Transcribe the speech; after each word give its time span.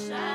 faire 0.00 0.29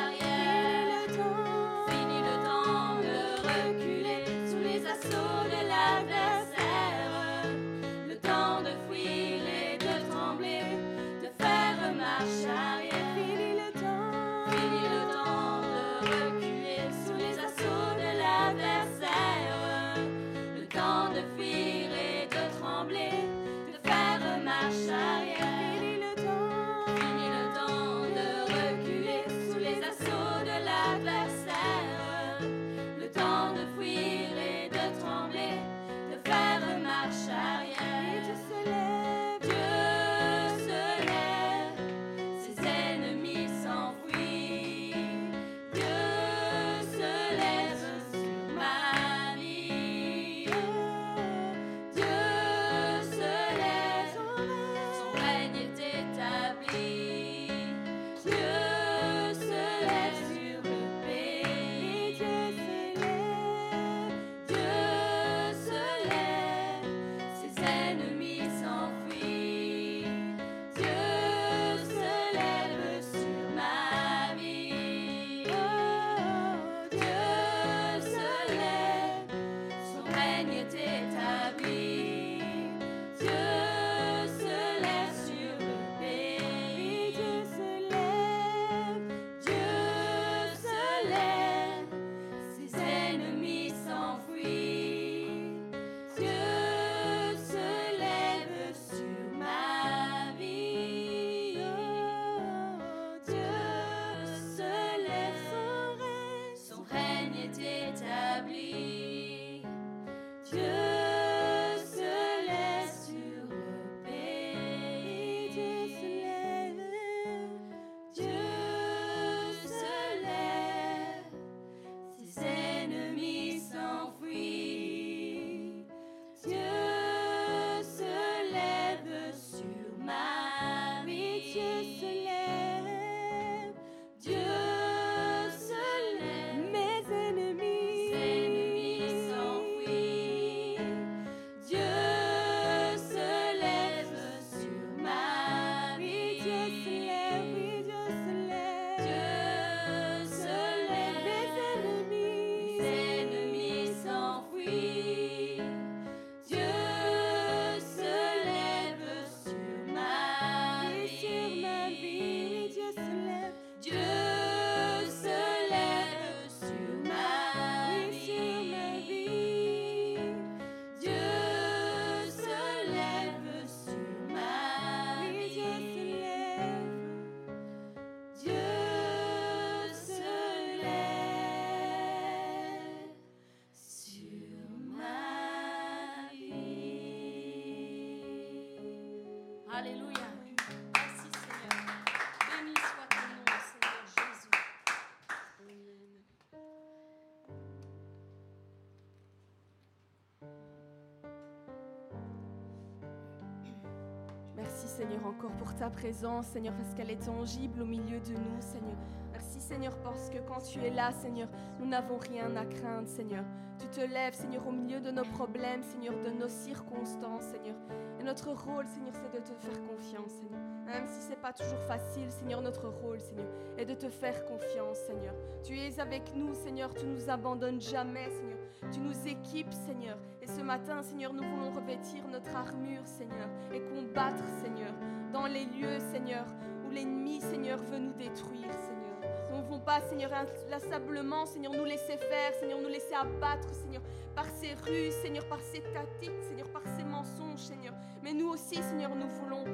Seigneur 205.06 205.28
encore 205.28 205.52
pour 205.52 205.76
ta 205.76 205.92
présence, 205.92 206.48
Seigneur, 206.48 206.74
parce 206.74 206.96
qu'elle 206.96 207.12
est 207.12 207.24
tangible 207.24 207.84
au 207.84 207.86
milieu 207.86 208.20
de 208.20 208.34
nous, 208.34 208.60
Seigneur. 208.60 208.98
Merci 209.32 209.60
Seigneur 209.60 209.96
parce 209.98 210.30
que 210.32 210.40
quand 210.48 210.62
tu 210.62 210.80
es 210.80 210.90
là, 210.90 211.12
Seigneur, 211.12 211.48
nous 211.80 211.86
n'avons 211.86 212.18
rien 212.18 212.56
à 212.56 212.66
craindre, 212.66 213.08
Seigneur. 213.08 213.44
Tu 213.78 213.88
te 213.88 214.00
lèves, 214.00 214.34
Seigneur, 214.34 214.66
au 214.68 214.72
milieu 214.72 215.00
de 215.00 215.12
nos 215.12 215.26
problèmes, 215.26 215.84
Seigneur, 215.84 216.16
de 216.24 216.32
nos 216.32 216.48
circonstances, 216.48 217.44
Seigneur. 217.44 217.76
Et 218.20 218.24
notre 218.24 218.50
rôle, 218.50 218.88
Seigneur, 218.88 219.14
c'est 219.14 219.40
de 219.40 219.46
te 219.46 219.54
faire 219.54 219.80
confiance, 219.84 220.32
Seigneur. 220.32 220.62
Même 220.88 221.08
si 221.08 221.22
c'est 221.22 221.42
pas 221.42 221.52
toujours 221.52 221.82
facile, 221.82 222.32
Seigneur, 222.32 222.62
notre 222.62 222.88
rôle, 222.88 223.20
Seigneur, 223.20 223.48
est 223.78 223.86
de 223.86 223.94
te 223.94 224.10
faire 224.10 224.46
confiance, 224.46 224.98
Seigneur. 224.98 225.34
Tu 225.64 225.78
es 225.78 226.00
avec 226.00 226.34
nous, 226.36 226.54
Seigneur, 226.54 226.94
tu 226.94 227.06
nous 227.06 227.30
abandonnes 227.30 227.82
jamais, 227.82 228.30
Seigneur. 228.30 228.58
Tu 228.94 229.00
nous 229.00 229.28
équipes, 229.28 229.74
Seigneur. 229.74 230.18
Et 230.42 230.48
ce 230.48 230.62
matin, 230.62 231.02
Seigneur, 231.02 231.34
nous 231.34 231.44
voulons 231.44 231.72
revêtir 231.72 232.28
notre 232.28 232.56
armure, 232.56 233.06
Seigneur, 233.06 233.50
et 233.74 233.82
combattre, 233.82 234.44
Seigneur, 234.62 234.94
dans 235.36 235.48
les 235.48 235.66
lieux, 235.66 236.00
Seigneur, 236.14 236.46
où 236.88 236.92
l'ennemi, 236.92 237.42
Seigneur, 237.42 237.78
veut 237.78 238.00
nous 238.00 238.14
détruire, 238.14 238.72
Seigneur. 238.72 239.20
Nous 239.52 239.58
ne 239.58 239.64
voulons 239.64 239.80
pas, 239.82 240.00
Seigneur, 240.08 240.32
inlassablement, 240.34 241.46
Seigneur, 241.46 241.74
nous 241.74 241.84
laisser 241.84 242.16
faire, 242.16 242.54
Seigneur, 242.58 242.80
nous 242.82 242.88
laisser 242.88 243.14
abattre, 243.14 243.68
Seigneur, 243.74 244.02
par 244.34 244.46
ces 244.46 244.74
ruses, 244.76 245.14
Seigneur, 245.22 245.46
par 245.50 245.60
ces 245.60 245.82
tactiques, 245.94 246.42
Seigneur, 246.48 246.70
par 246.70 246.84
ces 246.98 247.04
mensonges, 247.04 247.60
Seigneur. 247.60 247.94
Mais 248.24 248.34
nous 248.34 248.48
aussi, 248.48 248.76
Seigneur, 248.76 249.14
nous 249.14 249.28
voulons 249.28 249.66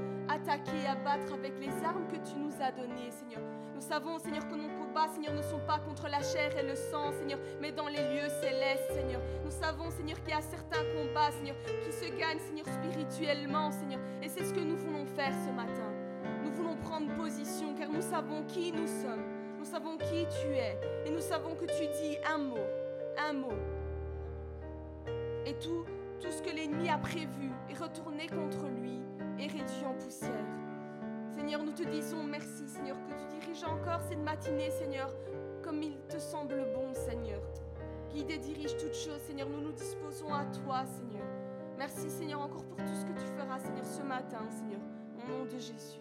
attaquer 0.52 0.88
abattre 0.88 1.34
avec 1.34 1.54
les 1.60 1.72
armes 1.84 2.08
que 2.08 2.18
tu 2.30 2.38
nous 2.38 2.52
as 2.62 2.72
données, 2.72 3.10
Seigneur. 3.10 3.42
Nous 3.74 3.82
savons, 3.82 4.20
Seigneur, 4.20 4.48
que 4.48 4.56
nos 4.56 4.68
combats, 4.68 5.08
Seigneur, 5.08 5.34
ne 5.34 5.42
sont 5.42 5.60
pas 5.66 5.80
contre 5.80 6.08
la 6.10 6.22
chair 6.22 6.56
et 6.58 6.64
le 6.64 6.76
sang, 6.76 7.12
Seigneur, 7.14 7.40
mais 7.62 7.72
dans 7.72 7.88
les 7.88 8.02
lieux 8.02 8.30
célestes, 8.42 8.92
Seigneur. 8.92 9.22
Nous 9.44 9.52
savons, 9.52 9.90
Seigneur, 9.90 10.20
qu'il 10.22 10.30
y 10.30 10.38
a 10.38 10.42
certains 10.42 10.84
combats, 10.96 11.32
Seigneur, 11.32 11.56
qui 11.84 11.92
se 11.92 12.06
gagnent, 12.18 12.40
Seigneur, 12.40 12.66
spirituellement, 12.68 13.72
Seigneur. 13.72 14.00
Et 14.22 14.28
c'est 14.28 14.44
ce 14.44 14.54
que 14.54 14.60
nous 14.60 14.78
voulons 14.78 15.06
faire 15.06 15.34
ce 15.48 15.52
matin. 15.52 15.92
Nous 16.44 16.52
voulons 16.52 16.76
prendre 16.76 17.14
position, 17.16 17.74
car 17.76 17.90
nous 17.90 18.02
savons 18.02 18.44
qui 18.44 18.72
nous 18.72 18.88
sommes. 18.88 19.24
Nous 19.58 19.66
savons 19.66 19.98
qui 19.98 20.26
tu 20.42 20.48
es. 20.48 20.78
Et 21.06 21.12
nous 21.12 21.22
savons 21.22 21.56
que 21.56 21.66
tu 21.66 21.88
dis 22.02 22.18
un 22.26 22.38
mot, 22.38 22.68
un 23.18 23.34
mot. 23.34 23.58
Et 25.46 25.54
tout, 25.54 25.86
tout 26.20 26.32
ce 26.32 26.42
que 26.42 26.54
l'ennemi 26.56 26.90
a 26.90 26.98
prévu 26.98 27.52
est 27.70 27.78
retourné 27.78 28.28
contre 28.28 28.68
lui 28.68 29.02
et 29.42 29.48
réduit 29.48 29.86
en 29.86 29.94
poussière. 29.94 30.46
Seigneur, 31.36 31.64
nous 31.64 31.72
te 31.72 31.84
disons 31.84 32.24
merci, 32.24 32.68
Seigneur, 32.68 32.98
que 33.08 33.12
tu 33.14 33.40
diriges 33.40 33.64
encore 33.64 34.02
cette 34.08 34.20
matinée, 34.20 34.70
Seigneur, 34.70 35.10
comme 35.64 35.82
il 35.82 35.98
te 36.08 36.20
semble 36.20 36.68
bon, 36.76 36.94
Seigneur. 36.94 37.42
Guide 38.14 38.30
et 38.30 38.38
dirige 38.38 38.78
toutes 38.78 38.94
choses, 38.94 39.22
Seigneur. 39.26 39.50
Nous 39.50 39.62
nous 39.62 39.72
disposons 39.72 40.32
à 40.34 40.46
toi, 40.64 40.84
Seigneur. 40.86 41.26
Merci, 41.78 42.10
Seigneur, 42.10 42.42
encore 42.42 42.64
pour 42.66 42.78
tout 42.78 42.94
ce 42.94 43.06
que 43.06 43.20
tu 43.20 43.26
feras, 43.38 43.60
Seigneur, 43.60 43.86
ce 43.86 44.02
matin, 44.04 44.46
Seigneur. 44.50 44.82
Au 45.18 45.32
nom 45.32 45.46
de 45.46 45.58
Jésus. 45.58 46.00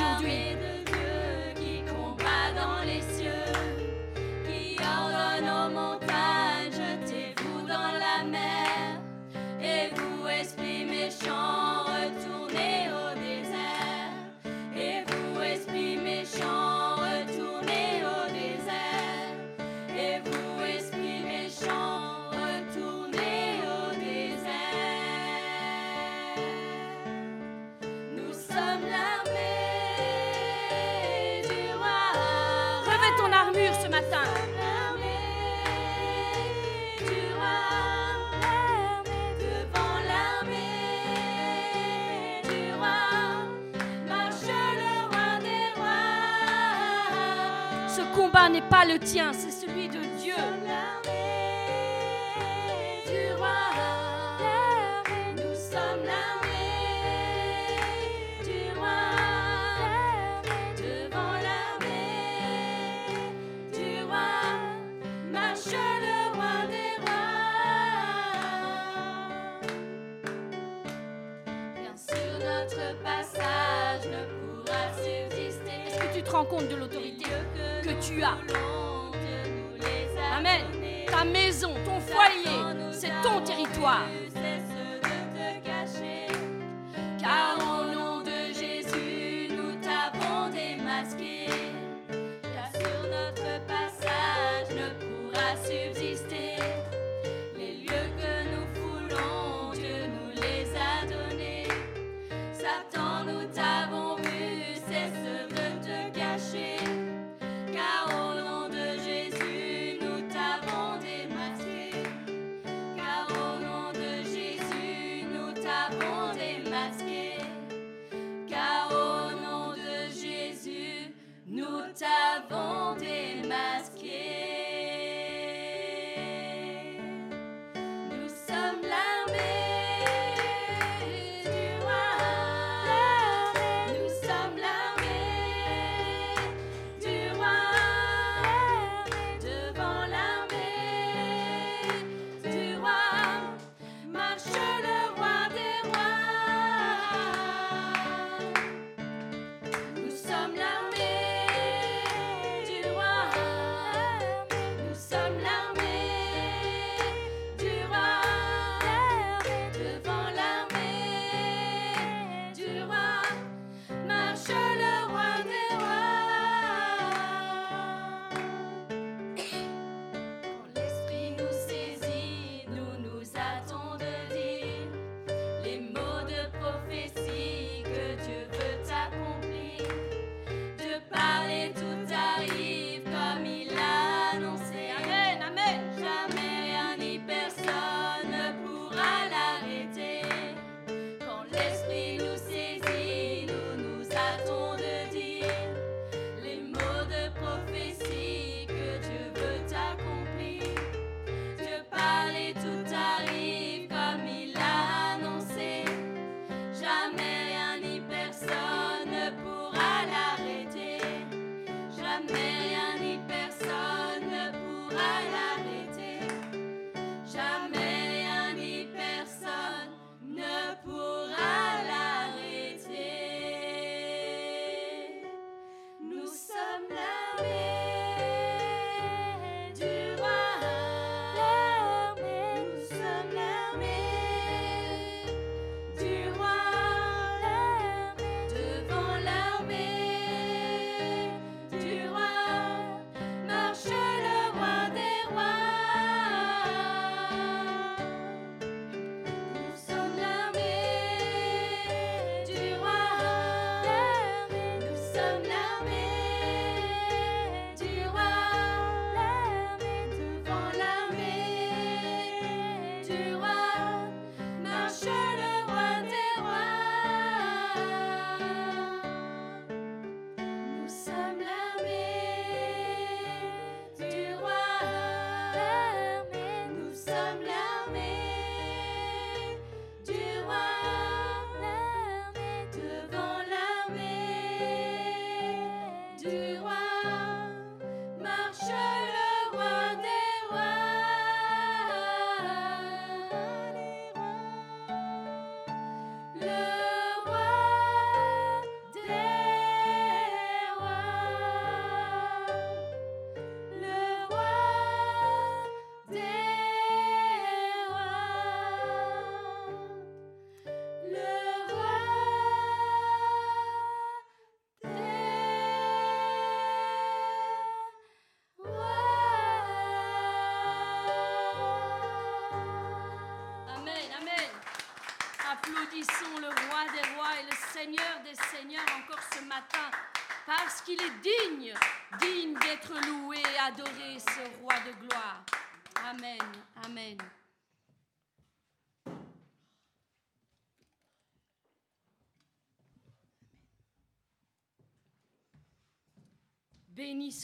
Aujourd'hui 0.00 0.57
tien, 48.98 49.32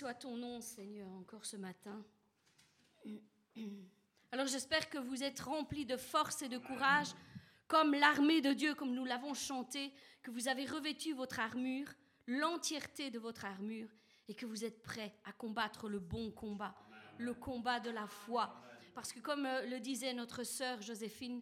soit 0.05 0.13
ton 0.13 0.37
nom, 0.37 0.61
Seigneur, 0.61 1.09
encore 1.13 1.47
ce 1.47 1.57
matin. 1.57 2.05
Alors 4.31 4.47
j'espère 4.47 4.91
que 4.91 4.99
vous 4.99 5.23
êtes 5.23 5.41
remplis 5.41 5.87
de 5.87 5.97
force 5.97 6.43
et 6.43 6.51
de 6.51 6.59
courage, 6.59 7.09
comme 7.69 7.95
l'armée 7.95 8.43
de 8.43 8.53
Dieu, 8.53 8.75
comme 8.75 8.93
nous 8.93 9.07
l'avons 9.07 9.33
chanté, 9.33 9.95
que 10.23 10.31
vous 10.31 10.47
avez 10.47 10.67
revêtu 10.67 11.15
votre 11.15 11.41
armure, 11.41 11.89
l'entièreté 12.27 13.11
de 13.11 13.19
votre 13.19 13.47
armure, 13.47 13.89
et 14.29 14.35
que 14.35 14.45
vous 14.45 14.67
êtes 14.67 14.83
prêts 14.83 15.15
à 15.25 15.33
combattre 15.33 15.89
le 15.89 16.01
bon 16.01 16.31
combat, 16.33 16.77
le 17.17 17.33
combat 17.33 17.81
de 17.81 17.89
la 17.89 18.07
foi. 18.07 18.55
Parce 18.95 19.11
que 19.11 19.21
comme 19.21 19.47
euh, 19.47 19.65
le 19.65 19.81
disait 19.81 20.13
notre 20.13 20.43
sœur 20.43 20.83
Joséphine, 20.83 21.41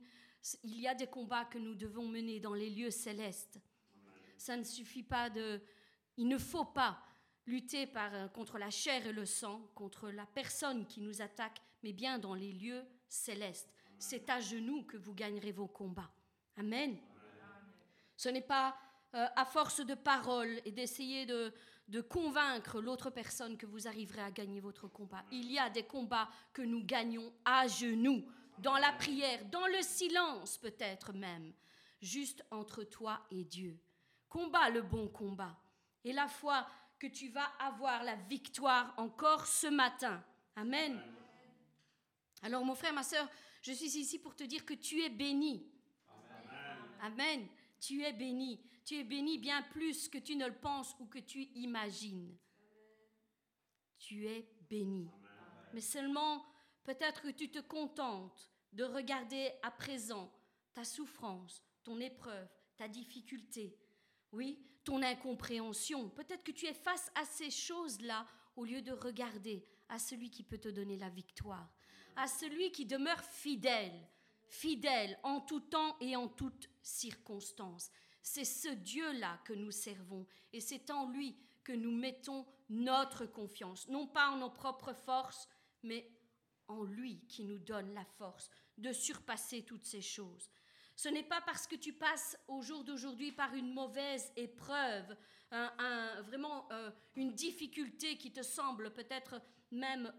il 0.63 0.79
y 0.79 0.87
a 0.87 0.95
des 0.95 1.09
combats 1.09 1.47
que 1.47 1.59
nous 1.59 1.75
devons 1.75 2.07
mener 2.07 2.39
dans 2.39 2.55
les 2.55 2.71
lieux 2.71 2.93
célestes. 2.93 3.59
Ça 4.39 4.57
ne 4.57 4.63
suffit 4.63 5.03
pas 5.03 5.31
de... 5.31 5.61
Il 6.17 6.29
ne 6.29 6.39
faut 6.39 6.67
pas 6.67 7.03
lutter 7.53 7.87
euh, 7.97 8.29
contre 8.29 8.57
la 8.57 8.71
chair 8.71 9.07
et 9.07 9.13
le 9.13 9.27
sang, 9.27 9.61
contre 9.75 10.09
la 10.09 10.25
personne 10.25 10.87
qui 10.87 11.03
nous 11.03 11.21
attaque, 11.21 11.61
mais 11.83 11.93
bien 11.93 12.19
dans 12.19 12.35
les 12.35 12.53
lieux 12.53 12.83
célestes. 13.09 13.69
C'est 13.99 14.31
à 14.31 14.41
genoux 14.41 14.85
que 14.85 14.97
vous 14.97 15.15
gagnerez 15.15 15.53
vos 15.53 15.69
combats. 15.69 16.11
Amen. 16.57 16.97
Ce 18.17 18.31
n'est 18.31 18.41
pas 18.41 18.75
euh, 19.15 19.27
à 19.37 19.45
force 19.45 19.85
de 19.85 19.95
paroles 19.95 20.61
et 20.65 20.73
d'essayer 20.73 21.27
de, 21.27 21.53
de 21.89 22.01
convaincre 22.01 22.81
l'autre 22.81 23.11
personne 23.11 23.59
que 23.59 23.67
vous 23.67 23.87
arriverez 23.87 24.23
à 24.23 24.31
gagner 24.31 24.61
votre 24.61 24.89
combat. 24.89 25.23
Il 25.31 25.53
y 25.53 25.59
a 25.59 25.69
des 25.69 25.85
combats 25.85 26.31
que 26.55 26.63
nous 26.63 26.83
gagnons 26.83 27.35
à 27.45 27.67
genoux, 27.69 28.25
dans 28.59 28.79
la 28.79 28.93
prière, 28.93 29.45
dans 29.51 29.67
le 29.67 29.83
silence 29.83 30.57
peut-être 30.57 31.13
même, 31.13 31.53
juste 32.01 32.45
entre 32.51 32.85
toi 32.85 33.21
et 33.31 33.45
Dieu. 33.45 33.79
Combat 34.31 34.71
le 34.71 34.81
bon 34.81 35.09
combat. 35.09 35.59
Et 36.05 36.13
la 36.13 36.27
foi 36.27 36.67
que 37.03 37.09
tu 37.09 37.31
vas 37.31 37.51
avoir 37.59 38.05
la 38.05 38.15
victoire 38.15 38.95
encore 38.97 39.49
ce 39.49 39.67
matin. 39.67 40.25
Amen. 40.55 41.03
Alors 42.43 42.65
mon 42.65 42.77
frère, 42.77 42.93
ma 42.93 43.03
soeur, 43.03 43.29
je 43.61 43.73
suis 43.73 43.99
ici 43.99 44.21
pour 44.21 44.37
te 44.37 44.45
dire 44.45 44.65
que 44.65 44.75
tu 44.75 45.03
es 45.03 45.11
béni. 45.11 45.69
Amen. 47.01 47.49
Tu 47.81 48.05
es 48.05 48.13
béni. 48.13 48.61
Tu 48.85 48.95
es 48.95 49.03
béni 49.03 49.39
bien 49.39 49.63
plus 49.63 50.09
que 50.09 50.19
tu 50.19 50.37
ne 50.37 50.47
le 50.47 50.55
penses 50.55 50.95
ou 51.01 51.07
que 51.07 51.19
tu 51.19 51.43
imagines. 51.57 52.39
Tu 53.99 54.29
es 54.29 54.49
béni. 54.71 55.11
Mais 55.75 55.81
seulement, 55.81 56.47
peut-être 56.85 57.23
que 57.23 57.33
tu 57.33 57.51
te 57.51 57.59
contentes 57.59 58.49
de 58.73 58.85
regarder 58.85 59.51
à 59.65 59.73
présent 59.73 60.33
ta 60.73 60.85
souffrance, 60.85 61.65
ton 61.83 61.99
épreuve, 61.99 62.49
ta 62.77 62.87
difficulté. 62.87 63.77
Oui, 64.31 64.65
ton 64.85 65.03
incompréhension. 65.03 66.09
Peut-être 66.11 66.43
que 66.43 66.53
tu 66.53 66.67
es 66.67 66.75
face 66.75 67.11
à 67.15 67.25
ces 67.25 67.51
choses-là 67.51 68.27
au 68.57 68.65
lieu 68.65 68.83
de 68.83 68.93
regarder 68.93 69.65
à 69.89 69.99
celui 69.99 70.31
qui 70.31 70.43
peut 70.43 70.59
te 70.59 70.69
donner 70.69 70.97
la 70.97 71.09
victoire, 71.09 71.69
à 72.17 72.27
celui 72.27 72.73
qui 72.73 72.87
demeure 72.87 73.21
fidèle, 73.21 74.09
fidèle 74.47 75.19
en 75.23 75.41
tout 75.41 75.61
temps 75.61 75.97
et 76.01 76.17
en 76.17 76.29
toutes 76.29 76.69
circonstances. 76.83 77.91
C'est 78.23 78.45
ce 78.45 78.69
Dieu-là 78.69 79.41
que 79.45 79.53
nous 79.53 79.71
servons 79.71 80.27
et 80.53 80.61
c'est 80.61 80.91
en 80.91 81.09
lui 81.09 81.37
que 81.65 81.73
nous 81.73 81.93
mettons 81.93 82.47
notre 82.69 83.27
confiance, 83.27 83.89
non 83.89 84.07
pas 84.07 84.31
en 84.31 84.39
nos 84.39 84.51
propres 84.51 84.95
forces, 84.95 85.49
mais 85.83 86.11
en 86.69 86.83
lui 86.85 87.21
qui 87.27 87.45
nous 87.45 87.59
donne 87.59 87.93
la 87.95 88.05
force 88.05 88.51
de 88.79 88.93
surpasser 88.93 89.63
toutes 89.63 89.85
ces 89.85 90.01
choses. 90.01 90.51
Ce 90.97 91.09
n'est 91.09 91.23
pas 91.23 91.41
parce 91.41 91.67
que 91.67 91.77
tu 91.77 91.93
passes 91.93 92.39
au 92.49 92.63
jour 92.63 92.85
d'aujourd'hui 92.85 93.33
par 93.33 93.55
une 93.55 93.73
mauvaise 93.73 94.33
épreuve, 94.37 95.17
vraiment 96.27 96.71
euh, 96.73 96.91
une 97.17 97.33
difficulté 97.35 98.17
qui 98.17 98.33
te 98.33 98.43
semble 98.43 98.93
peut-être 98.93 99.41
même 99.71 100.13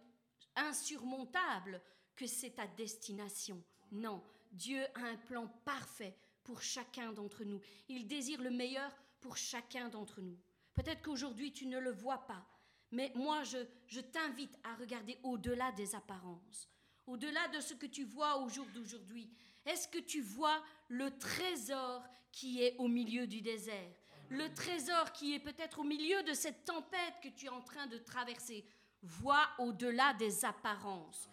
insurmontable, 0.55 1.81
que 2.15 2.27
c'est 2.27 2.51
ta 2.51 2.67
destination. 2.67 3.63
Non, 3.91 4.23
Dieu 4.51 4.83
a 4.95 5.05
un 5.05 5.17
plan 5.17 5.47
parfait 5.65 6.15
pour 6.43 6.61
chacun 6.61 7.11
d'entre 7.11 7.43
nous. 7.43 7.61
Il 7.87 8.07
désire 8.07 8.41
le 8.41 8.51
meilleur 8.51 8.91
pour 9.19 9.37
chacun 9.37 9.89
d'entre 9.89 10.21
nous. 10.21 10.37
Peut-être 10.73 11.01
qu'aujourd'hui 11.01 11.51
tu 11.53 11.65
ne 11.65 11.79
le 11.79 11.91
vois 11.91 12.25
pas, 12.27 12.45
mais 12.91 13.11
moi 13.15 13.43
je, 13.43 13.57
je 13.87 14.01
t'invite 14.01 14.57
à 14.63 14.75
regarder 14.75 15.17
au-delà 15.23 15.71
des 15.71 15.95
apparences, 15.95 16.69
au-delà 17.07 17.47
de 17.49 17.59
ce 17.59 17.73
que 17.73 17.85
tu 17.85 18.03
vois 18.03 18.39
au 18.39 18.49
jour 18.49 18.65
d'aujourd'hui. 18.73 19.31
Est-ce 19.65 19.87
que 19.87 19.99
tu 19.99 20.21
vois 20.21 20.61
le 20.89 21.17
trésor 21.17 22.03
qui 22.31 22.63
est 22.63 22.75
au 22.77 22.87
milieu 22.87 23.27
du 23.27 23.41
désert? 23.41 23.93
Le 24.29 24.53
trésor 24.53 25.11
qui 25.11 25.35
est 25.35 25.39
peut-être 25.39 25.79
au 25.79 25.83
milieu 25.83 26.23
de 26.23 26.33
cette 26.33 26.65
tempête 26.65 27.15
que 27.21 27.29
tu 27.29 27.45
es 27.45 27.49
en 27.49 27.61
train 27.61 27.87
de 27.87 27.97
traverser. 27.97 28.65
Vois 29.01 29.47
au-delà 29.59 30.13
des 30.13 30.43
apparences. 30.45 31.29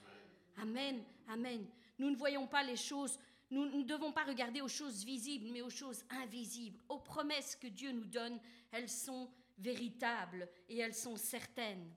Amen, 0.60 1.02
amen. 1.28 1.66
Nous 1.98 2.10
ne 2.10 2.16
voyons 2.16 2.46
pas 2.46 2.62
les 2.62 2.76
choses, 2.76 3.18
nous 3.50 3.66
ne 3.66 3.84
devons 3.84 4.12
pas 4.12 4.24
regarder 4.24 4.60
aux 4.60 4.68
choses 4.68 5.04
visibles, 5.04 5.50
mais 5.52 5.62
aux 5.62 5.70
choses 5.70 6.04
invisibles, 6.10 6.80
aux 6.88 6.98
promesses 6.98 7.56
que 7.56 7.66
Dieu 7.66 7.92
nous 7.92 8.04
donne. 8.04 8.38
Elles 8.70 8.88
sont 8.88 9.30
véritables 9.58 10.48
et 10.68 10.78
elles 10.78 10.94
sont 10.94 11.16
certaines. 11.16 11.90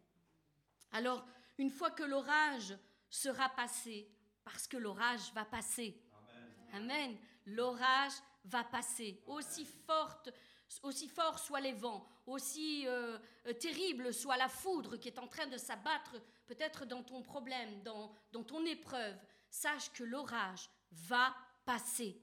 Alors, 0.92 1.26
une 1.58 1.70
fois 1.70 1.92
que 1.92 2.04
l'orage 2.04 2.78
sera 3.10 3.50
passé, 3.50 4.08
parce 4.44 4.68
que 4.68 4.78
l'orage 4.78 5.32
va 5.34 5.46
passer, 5.46 6.00
Amen. 6.74 7.18
L'orage 7.46 8.14
va 8.46 8.64
passer. 8.64 9.22
Aussi 9.28 9.66
forte, 9.66 10.30
aussi 10.82 11.08
fort 11.08 11.40
soient 11.40 11.62
les 11.62 11.74
vents, 11.74 12.06
aussi 12.26 12.86
euh, 12.88 13.18
euh, 13.48 13.54
terrible 13.54 14.14
soit 14.14 14.38
la 14.38 14.50
foudre 14.50 14.98
qui 14.98 15.08
est 15.08 15.20
en 15.20 15.28
train 15.28 15.48
de 15.48 15.58
s'abattre 15.58 16.16
peut-être 16.46 16.86
dans 16.86 17.04
ton 17.04 17.22
problème, 17.22 17.82
dans, 17.84 18.12
dans 18.32 18.44
ton 18.44 18.66
épreuve, 18.66 19.16
sache 19.50 19.92
que 19.92 20.04
l'orage 20.04 20.70
va 20.92 21.36
passer. 21.66 22.20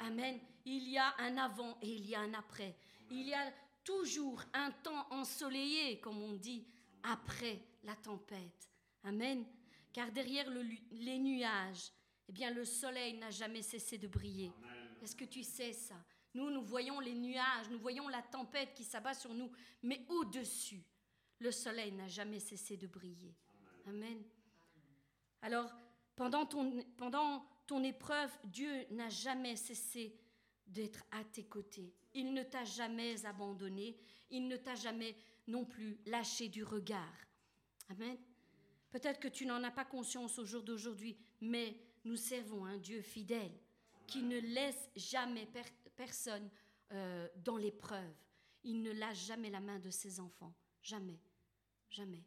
Amen. 0.00 0.38
Il 0.64 0.88
y 0.88 0.98
a 0.98 1.14
un 1.18 1.36
avant 1.36 1.76
et 1.82 1.88
il 1.88 2.08
y 2.08 2.14
a 2.14 2.20
un 2.20 2.34
après. 2.34 2.76
Il 3.10 3.28
y 3.28 3.34
a 3.34 3.52
toujours 3.84 4.42
un 4.54 4.70
temps 4.70 5.06
ensoleillé, 5.10 6.00
comme 6.00 6.22
on 6.22 6.32
dit, 6.32 6.66
après 7.02 7.60
la 7.82 7.94
tempête. 7.96 8.70
Amen. 9.04 9.44
Car 9.92 10.10
derrière 10.10 10.50
les 10.90 11.18
nuages, 11.18 11.92
eh 12.28 12.32
bien 12.32 12.50
le 12.50 12.64
soleil 12.64 13.14
n'a 13.14 13.30
jamais 13.30 13.62
cessé 13.62 13.98
de 13.98 14.08
briller. 14.08 14.52
Est-ce 15.02 15.16
que 15.16 15.24
tu 15.24 15.42
sais 15.42 15.72
ça? 15.72 15.96
Nous, 16.34 16.50
nous 16.50 16.62
voyons 16.62 16.98
les 16.98 17.14
nuages, 17.14 17.68
nous 17.70 17.78
voyons 17.78 18.08
la 18.08 18.22
tempête 18.22 18.74
qui 18.74 18.82
s'abat 18.82 19.14
sur 19.14 19.32
nous, 19.32 19.50
mais 19.82 20.04
au-dessus, 20.08 20.82
le 21.38 21.50
soleil 21.50 21.92
n'a 21.92 22.08
jamais 22.08 22.40
cessé 22.40 22.76
de 22.76 22.86
briller. 22.86 23.34
Amen. 23.86 24.22
Alors, 25.42 25.70
pendant 26.16 26.46
ton, 26.46 26.82
pendant 26.96 27.44
ton 27.66 27.84
épreuve, 27.84 28.30
Dieu 28.44 28.86
n'a 28.90 29.08
jamais 29.08 29.56
cessé 29.56 30.18
d'être 30.66 31.04
à 31.10 31.22
tes 31.24 31.44
côtés. 31.44 31.94
Il 32.14 32.32
ne 32.32 32.42
t'a 32.42 32.64
jamais 32.64 33.24
abandonné, 33.26 33.96
il 34.30 34.48
ne 34.48 34.56
t'a 34.56 34.74
jamais 34.74 35.14
non 35.46 35.64
plus 35.64 35.98
lâché 36.06 36.48
du 36.48 36.64
regard. 36.64 37.14
Amen. 37.90 38.16
Peut-être 38.90 39.20
que 39.20 39.28
tu 39.28 39.44
n'en 39.44 39.62
as 39.64 39.70
pas 39.70 39.84
conscience 39.84 40.38
au 40.38 40.44
jour 40.44 40.62
d'aujourd'hui, 40.62 41.16
mais 41.40 41.76
nous 42.04 42.16
servons 42.16 42.64
un 42.64 42.78
Dieu 42.78 43.00
fidèle 43.00 43.52
qui 44.06 44.22
ne 44.22 44.38
laisse 44.38 44.90
jamais 44.96 45.48
personne 45.96 46.50
euh, 46.92 47.28
dans 47.36 47.56
l'épreuve. 47.56 48.14
Il 48.62 48.82
ne 48.82 48.92
lâche 48.92 49.26
jamais 49.26 49.50
la 49.50 49.60
main 49.60 49.78
de 49.78 49.90
ses 49.90 50.20
enfants. 50.20 50.54
Jamais. 50.82 51.20
Jamais. 51.88 52.24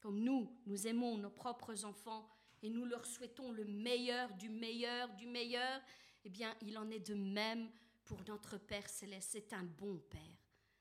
Comme 0.00 0.20
nous, 0.20 0.50
nous 0.66 0.86
aimons 0.86 1.18
nos 1.18 1.30
propres 1.30 1.84
enfants 1.84 2.28
et 2.62 2.70
nous 2.70 2.84
leur 2.84 3.04
souhaitons 3.04 3.52
le 3.52 3.64
meilleur, 3.64 4.32
du 4.34 4.48
meilleur, 4.48 5.14
du 5.16 5.26
meilleur, 5.26 5.80
eh 6.24 6.30
bien, 6.30 6.54
il 6.62 6.78
en 6.78 6.90
est 6.90 7.06
de 7.06 7.14
même 7.14 7.70
pour 8.04 8.18
notre 8.26 8.56
Père 8.58 8.88
céleste. 8.88 9.30
C'est 9.32 9.52
un 9.52 9.64
bon 9.64 9.98
Père. 10.10 10.20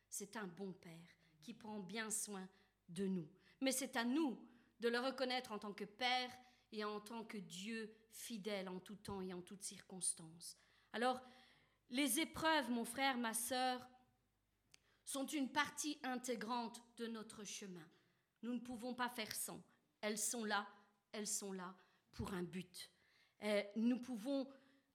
C'est 0.09 0.37
un 0.37 0.47
bon 0.47 0.71
Père 0.73 1.17
qui 1.41 1.53
prend 1.53 1.79
bien 1.79 2.09
soin 2.09 2.47
de 2.87 3.05
nous. 3.05 3.27
Mais 3.59 3.71
c'est 3.71 3.97
à 3.97 4.05
nous 4.05 4.37
de 4.79 4.89
le 4.89 4.99
reconnaître 4.99 5.51
en 5.51 5.59
tant 5.59 5.73
que 5.73 5.85
Père 5.85 6.29
et 6.71 6.83
en 6.83 6.99
tant 6.99 7.23
que 7.23 7.37
Dieu 7.37 7.93
fidèle 8.13 8.69
en 8.69 8.79
tout 8.79 8.95
temps 8.95 9.21
et 9.21 9.33
en 9.33 9.41
toutes 9.41 9.63
circonstances. 9.63 10.57
Alors, 10.93 11.19
les 11.89 12.19
épreuves, 12.19 12.69
mon 12.69 12.85
frère, 12.85 13.17
ma 13.17 13.33
sœur, 13.33 13.85
sont 15.03 15.25
une 15.25 15.51
partie 15.51 15.99
intégrante 16.03 16.81
de 16.97 17.07
notre 17.07 17.43
chemin. 17.43 17.87
Nous 18.41 18.53
ne 18.53 18.59
pouvons 18.59 18.93
pas 18.93 19.09
faire 19.09 19.33
sans. 19.35 19.61
Elles 20.01 20.17
sont 20.17 20.45
là, 20.45 20.67
elles 21.11 21.27
sont 21.27 21.53
là 21.53 21.75
pour 22.13 22.33
un 22.33 22.43
but. 22.43 22.89
nous 23.75 23.99
pouvons 23.99 24.47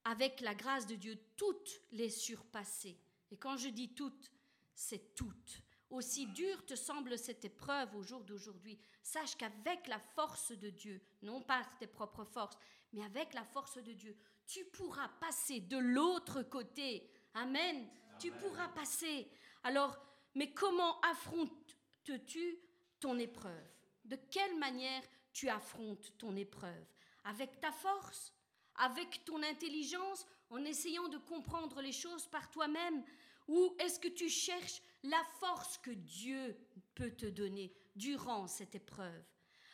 avec 0.05 0.41
la 0.41 0.55
grâce 0.55 0.87
de 0.87 0.95
Dieu, 0.95 1.19
toutes 1.37 1.83
les 1.93 2.09
surpasser. 2.09 2.99
Et 3.31 3.37
quand 3.37 3.57
je 3.57 3.69
dis 3.69 3.93
toutes, 3.95 4.31
c'est 4.75 5.15
toutes. 5.15 5.63
Aussi 5.91 6.27
dure 6.27 6.65
te 6.67 6.75
semble 6.75 7.19
cette 7.19 7.45
épreuve 7.45 7.95
au 7.95 8.03
jour 8.03 8.25
d'aujourd'hui, 8.25 8.79
sache 9.03 9.37
qu'avec 9.37 9.87
la 9.87 9.99
force 9.99 10.53
de 10.53 10.71
Dieu, 10.71 11.03
non 11.23 11.43
pas 11.43 11.63
tes 11.79 11.87
propres 11.87 12.25
forces, 12.25 12.59
mais 12.93 13.05
avec 13.05 13.35
la 13.35 13.45
force 13.45 13.79
de 13.79 13.93
Dieu, 13.93 14.17
tu 14.47 14.65
pourras 14.67 15.09
passer 15.21 15.61
de 15.61 15.77
l'autre 15.77 16.43
côté. 16.43 17.11
Amen. 17.35 17.89
Tu 18.19 18.31
pourras 18.33 18.69
passer. 18.69 19.31
Alors, 19.63 19.97
mais 20.35 20.53
comment 20.53 21.01
affrontes-tu 21.03 22.59
ton 23.01 23.19
épreuve? 23.19 23.71
De 24.05 24.17
quelle 24.31 24.59
manière 24.59 25.03
tu 25.33 25.49
affrontes 25.49 26.17
ton 26.19 26.35
épreuve? 26.37 26.87
Avec 27.25 27.61
ta 27.61 27.71
force? 27.71 28.33
Avec 28.77 29.25
ton 29.25 29.43
intelligence? 29.43 30.27
En 30.51 30.65
essayant 30.65 31.09
de 31.09 31.19
comprendre 31.19 31.83
les 31.83 31.93
choses 31.93 32.27
par 32.27 32.51
toi-même? 32.51 33.05
Ou 33.49 33.77
est-ce 33.79 34.01
que 34.01 34.09
tu 34.09 34.29
cherches 34.29 34.83
la 35.03 35.23
force 35.41 35.79
que 35.79 35.91
Dieu 35.91 36.57
peut 36.95 37.13
te 37.13 37.27
donner 37.27 37.73
durant 37.95 38.47
cette 38.47 38.75
épreuve? 38.75 39.25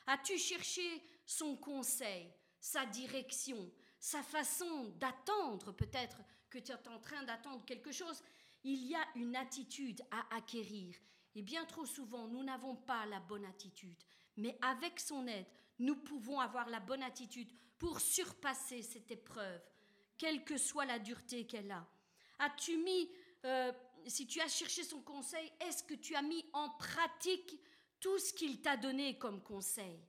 As-tu 0.07 0.39
cherché 0.39 1.03
son 1.25 1.57
conseil, 1.57 2.31
sa 2.65 2.87
direction, 2.87 3.71
sa 4.01 4.23
façon 4.23 4.89
d'attendre 4.99 5.73
peut-être 5.73 6.17
que 6.49 6.59
tu 6.59 6.73
es 6.73 6.89
en 6.89 6.99
train 6.99 7.23
d'attendre 7.25 7.63
quelque 7.67 7.93
chose 7.93 8.23
Il 8.65 8.87
y 8.87 8.95
a 8.95 9.07
une 9.17 9.37
attitude 9.37 10.01
à 10.11 10.35
acquérir. 10.35 10.97
Et 11.35 11.43
bien 11.43 11.67
trop 11.67 11.85
souvent, 11.85 12.27
nous 12.27 12.43
n'avons 12.43 12.75
pas 12.75 13.05
la 13.05 13.21
bonne 13.21 13.45
attitude. 13.45 14.03
Mais 14.39 14.57
avec 14.63 14.99
son 14.99 15.27
aide, 15.27 15.45
nous 15.79 15.97
pouvons 15.97 16.41
avoir 16.41 16.71
la 16.71 16.81
bonne 16.81 17.03
attitude 17.03 17.51
pour 17.79 18.01
surpasser 18.01 18.81
cette 18.81 19.11
épreuve, 19.11 19.61
quelle 20.17 20.43
que 20.43 20.57
soit 20.57 20.87
la 20.87 20.99
dureté 20.99 21.47
qu'elle 21.47 21.71
a. 21.71 21.87
As-tu 22.39 22.79
mis 22.79 23.11
euh, 23.45 23.73
si 24.07 24.27
tu 24.27 24.41
as 24.41 24.49
cherché 24.49 24.85
son 24.85 25.03
conseil, 25.03 25.53
est-ce 25.61 25.85
que 25.85 25.95
tu 25.95 26.15
as 26.15 26.23
mis 26.23 26.47
en 26.55 26.71
pratique 26.71 27.61
tout 28.01 28.19
ce 28.19 28.33
qu'il 28.33 28.63
t'a 28.63 28.79
donné 28.79 29.19
comme 29.19 29.43
conseil? 29.43 30.01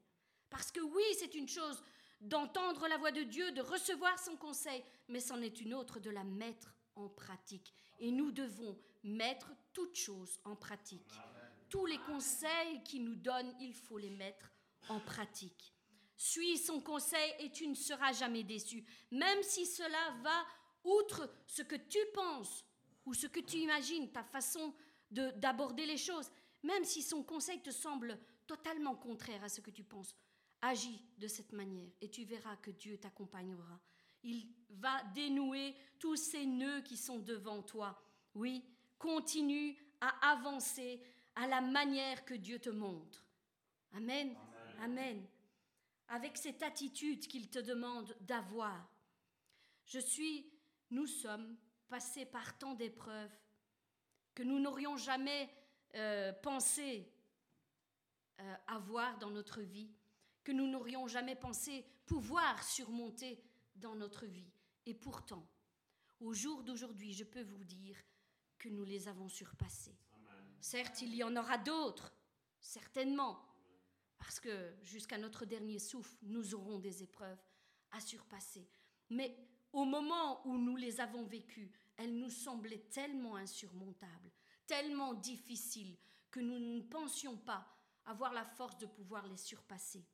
Parce 0.49 0.71
que 0.71 0.79
oui, 0.79 1.03
c'est 1.19 1.35
une 1.35 1.49
chose 1.49 1.83
d'entendre 2.25 2.87
la 2.87 2.97
voix 2.97 3.11
de 3.11 3.23
Dieu, 3.23 3.51
de 3.51 3.61
recevoir 3.61 4.17
son 4.19 4.35
conseil, 4.35 4.83
mais 5.07 5.19
c'en 5.19 5.41
est 5.41 5.61
une 5.61 5.73
autre 5.73 5.99
de 5.99 6.09
la 6.09 6.23
mettre 6.23 6.73
en 6.95 7.07
pratique. 7.07 7.73
Et 7.99 8.11
nous 8.11 8.31
devons 8.31 8.77
mettre 9.03 9.51
toutes 9.73 9.95
choses 9.95 10.39
en 10.43 10.55
pratique. 10.55 11.11
Tous 11.69 11.85
les 11.85 11.99
conseils 11.99 12.83
qu'il 12.83 13.03
nous 13.03 13.15
donne, 13.15 13.53
il 13.59 13.73
faut 13.73 13.97
les 13.97 14.09
mettre 14.09 14.51
en 14.89 14.99
pratique. 14.99 15.73
Suis 16.17 16.57
son 16.57 16.81
conseil 16.81 17.33
et 17.39 17.51
tu 17.51 17.67
ne 17.67 17.75
seras 17.75 18.13
jamais 18.13 18.43
déçu, 18.43 18.85
même 19.11 19.43
si 19.43 19.65
cela 19.65 20.11
va 20.23 20.45
outre 20.83 21.29
ce 21.45 21.61
que 21.61 21.75
tu 21.75 21.99
penses 22.13 22.65
ou 23.05 23.13
ce 23.13 23.27
que 23.27 23.39
tu 23.39 23.57
imagines, 23.57 24.11
ta 24.11 24.23
façon 24.23 24.73
d'aborder 25.11 25.85
les 25.85 25.97
choses, 25.97 26.31
même 26.63 26.83
si 26.83 27.03
son 27.03 27.23
conseil 27.23 27.61
te 27.61 27.69
semble 27.69 28.19
totalement 28.47 28.95
contraire 28.95 29.43
à 29.43 29.49
ce 29.49 29.61
que 29.61 29.71
tu 29.71 29.83
penses, 29.83 30.15
agis 30.65 31.01
de 31.17 31.27
cette 31.27 31.51
manière 31.53 31.91
et 32.01 32.09
tu 32.09 32.25
verras 32.25 32.55
que 32.57 32.71
Dieu 32.71 32.97
t'accompagnera. 32.97 33.79
Il 34.23 34.47
va 34.69 35.03
dénouer 35.13 35.75
tous 35.99 36.15
ces 36.15 36.45
nœuds 36.45 36.81
qui 36.81 36.97
sont 36.97 37.19
devant 37.19 37.61
toi. 37.61 38.01
Oui, 38.33 38.63
continue 38.97 39.77
à 40.01 40.31
avancer 40.31 41.01
à 41.35 41.47
la 41.47 41.61
manière 41.61 42.25
que 42.25 42.33
Dieu 42.33 42.59
te 42.59 42.69
montre. 42.69 43.23
Amen. 43.93 44.35
Amen. 44.35 44.83
Amen. 44.83 45.27
Avec 46.07 46.37
cette 46.37 46.63
attitude 46.63 47.27
qu'il 47.27 47.49
te 47.49 47.59
demande 47.59 48.15
d'avoir. 48.21 48.89
Je 49.85 49.99
suis, 49.99 50.51
nous 50.89 51.07
sommes 51.07 51.55
passé 51.87 52.25
par 52.25 52.57
tant 52.57 52.73
d'épreuves 52.73 53.37
que 54.33 54.43
nous 54.43 54.59
n'aurions 54.59 54.97
jamais 54.97 55.49
euh, 55.95 56.33
pensé 56.33 57.09
euh, 58.39 58.55
avoir 58.67 59.17
dans 59.17 59.29
notre 59.29 59.61
vie, 59.61 59.89
que 60.45 60.51
nous 60.51 60.67
n'aurions 60.67 61.07
jamais 61.07 61.35
pensé 61.35 61.83
pouvoir 62.05 62.63
surmonter 62.63 63.43
dans 63.75 63.95
notre 63.95 64.27
vie. 64.27 64.53
Et 64.85 64.93
pourtant, 64.93 65.45
au 66.21 66.33
jour 66.33 66.63
d'aujourd'hui, 66.63 67.11
je 67.13 67.23
peux 67.23 67.41
vous 67.41 67.63
dire 67.63 67.97
que 68.59 68.69
nous 68.69 68.85
les 68.85 69.07
avons 69.07 69.27
surpassés. 69.27 69.97
Certes, 70.61 71.01
il 71.01 71.13
y 71.15 71.23
en 71.23 71.35
aura 71.35 71.57
d'autres, 71.57 72.13
certainement, 72.61 73.43
parce 74.19 74.39
que 74.39 74.73
jusqu'à 74.83 75.17
notre 75.17 75.45
dernier 75.45 75.79
souffle, 75.79 76.15
nous 76.21 76.53
aurons 76.53 76.79
des 76.79 77.03
épreuves 77.03 77.43
à 77.91 77.99
surpasser. 77.99 78.69
Mais 79.09 79.35
au 79.73 79.83
moment 79.83 80.45
où 80.47 80.57
nous 80.57 80.75
les 80.75 81.01
avons 81.01 81.25
vécues, 81.25 81.71
elles 81.97 82.17
nous 82.17 82.29
semblaient 82.29 82.87
tellement 82.91 83.35
insurmontables, 83.35 84.31
tellement 84.67 85.15
difficiles, 85.15 85.97
que 86.29 86.39
nous 86.39 86.59
ne 86.59 86.81
pensions 86.81 87.37
pas 87.37 87.67
avoir 88.05 88.31
la 88.33 88.45
force 88.45 88.77
de 88.77 88.85
pouvoir 88.85 89.25
les 89.27 89.37
surpasser. 89.37 90.05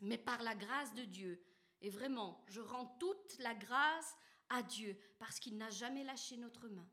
Mais 0.00 0.18
par 0.18 0.42
la 0.42 0.54
grâce 0.54 0.94
de 0.94 1.04
Dieu, 1.04 1.42
et 1.80 1.90
vraiment, 1.90 2.44
je 2.48 2.60
rends 2.60 2.96
toute 2.98 3.38
la 3.38 3.54
grâce 3.54 4.16
à 4.48 4.62
Dieu, 4.62 4.96
parce 5.18 5.40
qu'il 5.40 5.56
n'a 5.56 5.70
jamais 5.70 6.04
lâché 6.04 6.36
notre 6.36 6.68
main, 6.68 6.88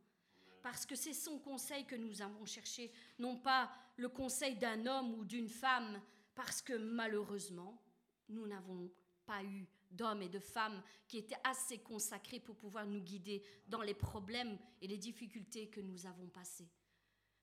parce 0.62 0.86
que 0.86 0.96
c'est 0.96 1.14
son 1.14 1.40
conseil 1.40 1.86
que 1.86 1.96
nous 1.96 2.22
avons 2.22 2.46
cherché, 2.46 2.92
non 3.20 3.38
pas 3.38 3.72
le 3.98 4.10
conseil 4.10 4.56
d'un 4.56 4.86
homme 4.86 5.14
ou 5.14 5.26
d'une 5.26 5.50
femme, 5.50 6.02
parce 6.36 6.62
que 6.62 6.74
malheureusement, 6.74 7.82
nous 8.30 8.48
n'avons 8.48 8.92
pas 9.26 9.44
eu 9.44 9.68
d'hommes 9.92 10.22
et 10.22 10.30
de 10.30 10.40
femmes 10.40 10.82
qui 11.08 11.18
étaient 11.18 11.40
assez 11.44 11.78
consacrés 11.80 12.40
pour 12.40 12.56
pouvoir 12.56 12.86
nous 12.88 13.02
guider 13.02 13.44
dans 13.68 13.82
les 13.82 13.94
problèmes 13.94 14.58
et 14.82 14.88
les 14.88 14.98
difficultés 14.98 15.70
que 15.70 15.82
nous 15.82 16.06
avons 16.06 16.28
passés. 16.28 16.70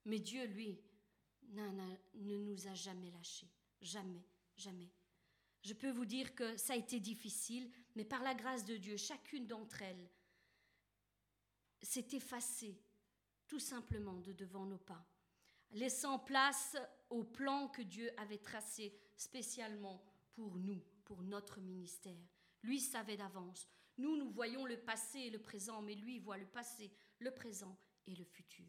Mais 0.05 0.19
Dieu, 0.19 0.45
lui, 0.47 0.81
ne 1.53 2.37
nous 2.37 2.67
a 2.67 2.75
jamais 2.75 3.11
lâchés. 3.11 3.49
Jamais, 3.81 4.25
jamais. 4.57 4.91
Je 5.63 5.75
peux 5.75 5.91
vous 5.91 6.07
dire 6.07 6.35
que 6.35 6.57
ça 6.57 6.73
a 6.73 6.77
été 6.77 7.01
difficile, 7.01 7.71
mais 7.95 8.05
par 8.05 8.23
la 8.23 8.35
grâce 8.35 8.65
de 8.65 8.77
Dieu, 8.77 8.97
chacune 8.97 9.47
d'entre 9.47 9.83
elles 9.83 10.11
s'est 11.83 12.09
effacée 12.13 12.79
tout 13.47 13.59
simplement 13.59 14.21
de 14.21 14.33
devant 14.33 14.65
nos 14.65 14.79
pas, 14.79 15.05
laissant 15.73 16.19
place 16.19 16.77
au 17.09 17.25
plan 17.25 17.69
que 17.69 17.83
Dieu 17.83 18.11
avait 18.17 18.39
tracé 18.39 18.95
spécialement 19.17 20.03
pour 20.33 20.57
nous, 20.57 20.83
pour 21.05 21.23
notre 21.23 21.61
ministère. 21.61 22.29
Lui 22.63 22.79
savait 22.79 23.17
d'avance. 23.17 23.69
Nous, 23.99 24.17
nous 24.17 24.31
voyons 24.31 24.67
le 24.67 24.79
passé 24.79 25.19
et 25.21 25.31
le 25.31 25.41
présent, 25.41 25.83
mais 25.83 25.95
lui 25.95 26.19
voit 26.19 26.39
le 26.39 26.47
passé, 26.47 26.93
le 27.19 27.33
présent 27.33 27.77
et 28.07 28.15
le 28.15 28.25
futur. 28.25 28.67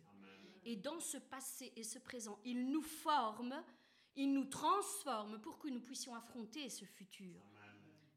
Et 0.63 0.75
dans 0.75 0.99
ce 0.99 1.17
passé 1.17 1.71
et 1.75 1.83
ce 1.83 1.99
présent, 1.99 2.39
il 2.43 2.69
nous 2.69 2.81
forme, 2.81 3.63
il 4.15 4.33
nous 4.33 4.45
transforme 4.45 5.39
pour 5.41 5.57
que 5.57 5.67
nous 5.69 5.81
puissions 5.81 6.15
affronter 6.15 6.69
ce 6.69 6.85
futur. 6.85 7.41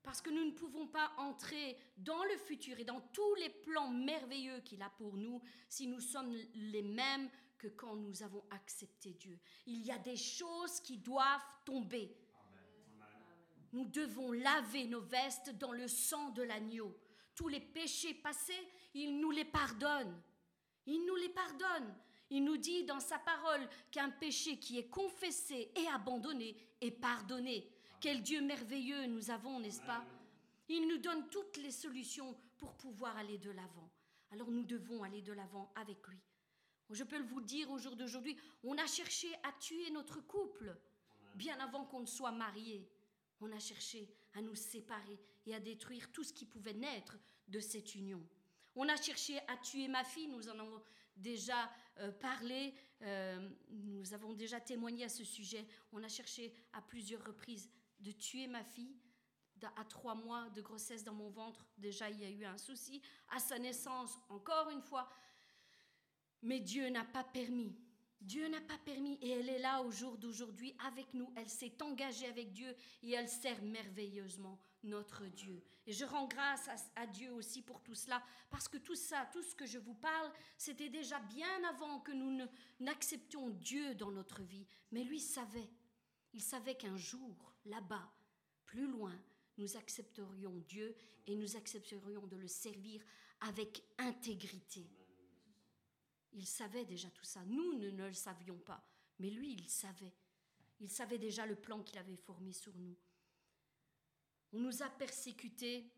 Parce 0.02 0.20
que 0.20 0.30
nous 0.30 0.44
ne 0.44 0.50
pouvons 0.50 0.86
pas 0.86 1.12
entrer 1.16 1.78
dans 1.96 2.22
le 2.24 2.36
futur 2.36 2.78
et 2.78 2.84
dans 2.84 3.00
tous 3.00 3.34
les 3.36 3.48
plans 3.48 3.88
merveilleux 3.88 4.60
qu'il 4.60 4.82
a 4.82 4.90
pour 4.90 5.16
nous 5.16 5.40
si 5.68 5.86
nous 5.86 6.00
sommes 6.00 6.34
les 6.54 6.82
mêmes 6.82 7.30
que 7.56 7.68
quand 7.68 7.96
nous 7.96 8.22
avons 8.22 8.44
accepté 8.50 9.14
Dieu. 9.14 9.38
Il 9.66 9.80
y 9.80 9.90
a 9.90 9.98
des 9.98 10.16
choses 10.16 10.80
qui 10.80 10.98
doivent 10.98 11.40
tomber. 11.64 12.14
Nous 13.72 13.86
devons 13.86 14.30
laver 14.30 14.86
nos 14.86 15.00
vestes 15.00 15.50
dans 15.58 15.72
le 15.72 15.88
sang 15.88 16.30
de 16.30 16.42
l'agneau. 16.42 16.94
Tous 17.34 17.48
les 17.48 17.60
péchés 17.60 18.14
passés, 18.14 18.68
il 18.92 19.18
nous 19.18 19.30
les 19.30 19.46
pardonne. 19.46 20.20
Il 20.86 21.04
nous 21.06 21.16
les 21.16 21.30
pardonne. 21.30 21.96
Il 22.34 22.42
nous 22.42 22.56
dit 22.56 22.82
dans 22.82 22.98
sa 22.98 23.20
parole 23.20 23.68
qu'un 23.92 24.10
péché 24.10 24.58
qui 24.58 24.76
est 24.76 24.88
confessé 24.88 25.70
et 25.76 25.86
abandonné 25.94 26.56
est 26.80 26.90
pardonné. 26.90 27.70
Quel 28.00 28.22
Dieu 28.22 28.40
merveilleux 28.40 29.06
nous 29.06 29.30
avons, 29.30 29.60
n'est-ce 29.60 29.82
pas 29.82 30.04
Il 30.68 30.88
nous 30.88 30.98
donne 30.98 31.28
toutes 31.28 31.58
les 31.58 31.70
solutions 31.70 32.36
pour 32.58 32.74
pouvoir 32.74 33.16
aller 33.16 33.38
de 33.38 33.52
l'avant. 33.52 33.88
Alors 34.32 34.50
nous 34.50 34.64
devons 34.64 35.04
aller 35.04 35.22
de 35.22 35.32
l'avant 35.32 35.72
avec 35.76 36.04
lui. 36.08 36.18
Je 36.90 37.04
peux 37.04 37.22
vous 37.22 37.40
dire 37.40 37.70
au 37.70 37.78
jour 37.78 37.94
d'aujourd'hui, 37.94 38.36
on 38.64 38.76
a 38.78 38.86
cherché 38.88 39.28
à 39.44 39.52
tuer 39.60 39.92
notre 39.92 40.20
couple 40.20 40.76
bien 41.36 41.56
avant 41.60 41.84
qu'on 41.84 42.00
ne 42.00 42.06
soit 42.06 42.32
mariés. 42.32 42.90
On 43.40 43.52
a 43.52 43.60
cherché 43.60 44.08
à 44.32 44.42
nous 44.42 44.56
séparer 44.56 45.20
et 45.46 45.54
à 45.54 45.60
détruire 45.60 46.10
tout 46.10 46.24
ce 46.24 46.32
qui 46.32 46.46
pouvait 46.46 46.74
naître 46.74 47.16
de 47.46 47.60
cette 47.60 47.94
union. 47.94 48.26
On 48.74 48.88
a 48.88 48.96
cherché 48.96 49.38
à 49.46 49.56
tuer 49.58 49.86
ma 49.86 50.02
fille, 50.02 50.26
nous 50.26 50.48
en 50.48 50.58
avons 50.58 50.82
déjà 51.16 51.70
euh, 51.98 52.10
parlé, 52.12 52.74
euh, 53.02 53.48
nous 53.70 54.14
avons 54.14 54.32
déjà 54.32 54.60
témoigné 54.60 55.04
à 55.04 55.08
ce 55.08 55.24
sujet. 55.24 55.66
On 55.92 56.02
a 56.02 56.08
cherché 56.08 56.52
à 56.72 56.82
plusieurs 56.82 57.24
reprises 57.24 57.70
de 58.00 58.12
tuer 58.12 58.46
ma 58.46 58.64
fille. 58.64 58.96
À 59.76 59.84
trois 59.86 60.14
mois 60.14 60.50
de 60.50 60.60
grossesse 60.60 61.04
dans 61.04 61.14
mon 61.14 61.30
ventre, 61.30 61.66
déjà 61.78 62.10
il 62.10 62.20
y 62.20 62.24
a 62.24 62.28
eu 62.28 62.44
un 62.44 62.58
souci. 62.58 63.00
À 63.30 63.38
sa 63.38 63.58
naissance, 63.58 64.18
encore 64.28 64.68
une 64.68 64.82
fois. 64.82 65.08
Mais 66.42 66.60
Dieu 66.60 66.90
n'a 66.90 67.04
pas 67.04 67.24
permis 67.24 67.74
Dieu 68.24 68.48
n'a 68.48 68.60
pas 68.62 68.78
permis 68.78 69.18
et 69.20 69.30
elle 69.30 69.50
est 69.50 69.58
là 69.58 69.82
au 69.82 69.90
jour 69.90 70.16
d'aujourd'hui 70.16 70.74
avec 70.86 71.12
nous. 71.12 71.30
Elle 71.36 71.48
s'est 71.48 71.82
engagée 71.82 72.26
avec 72.26 72.52
Dieu 72.52 72.74
et 73.02 73.12
elle 73.12 73.28
sert 73.28 73.60
merveilleusement 73.62 74.58
notre 74.82 75.26
Dieu. 75.26 75.62
Et 75.86 75.92
je 75.92 76.06
rends 76.06 76.26
grâce 76.26 76.70
à, 76.96 77.06
Dieu 77.06 77.30
aussi 77.32 77.60
pour 77.60 77.82
tout 77.82 77.94
cela, 77.94 78.22
parce 78.48 78.66
que 78.66 78.78
tout 78.78 78.94
ça, 78.94 79.28
tout 79.30 79.42
ce 79.42 79.54
que 79.54 79.66
je 79.66 79.78
vous 79.78 79.94
parle, 79.94 80.32
c'était 80.56 80.88
déjà 80.88 81.20
bien 81.20 81.64
avant 81.68 82.00
que 82.00 82.12
nous 82.12 82.46
n'acceptions 82.80 83.50
Dieu 83.50 83.94
dans 83.94 84.10
notre 84.10 84.40
vie. 84.42 84.66
Mais 84.90 85.04
lui 85.04 85.20
savait. 85.20 85.68
Il 86.32 86.42
savait 86.42 86.76
qu'un 86.76 86.96
jour, 86.96 87.52
là-bas, 87.66 88.10
plus 88.64 88.86
loin, 88.86 89.14
nous 89.58 89.76
accepterions 89.76 90.56
Dieu 90.66 90.96
et 91.26 91.36
nous 91.36 91.56
accepterions 91.56 92.26
de 92.26 92.36
le 92.36 92.48
servir 92.48 93.02
avec 93.40 93.84
intégrité. 93.98 94.88
Il 96.34 96.46
savait 96.46 96.84
déjà 96.84 97.10
tout 97.10 97.24
ça. 97.24 97.44
Nous 97.46 97.74
ne, 97.78 97.88
le 97.90 98.12
savions 98.12 98.58
pas, 98.58 98.84
mais 99.18 99.30
lui, 99.30 99.52
il 99.52 99.68
savait. 99.68 100.14
Il 100.80 100.90
savait 100.90 101.18
déjà 101.18 101.46
le 101.46 101.54
plan 101.54 101.82
qu'il 101.82 101.98
avait 101.98 102.16
formé 102.16 102.52
sur 102.52 102.76
nous. 102.76 102.96
On 104.52 104.58
nous 104.58 104.82
a 104.82 104.88
persécutés 104.90 105.92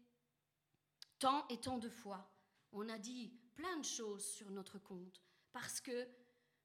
tant 1.19 1.47
et 1.49 1.59
tant 1.61 1.79
de 1.79 1.89
fois. 1.89 2.31
On 2.73 2.89
a 2.89 2.99
dit 2.99 3.33
plein 3.55 3.79
de 3.79 3.85
choses 3.85 4.25
sur 4.25 4.51
notre 4.51 4.79
compte, 4.79 5.23
parce 5.53 5.81
que 5.81 6.07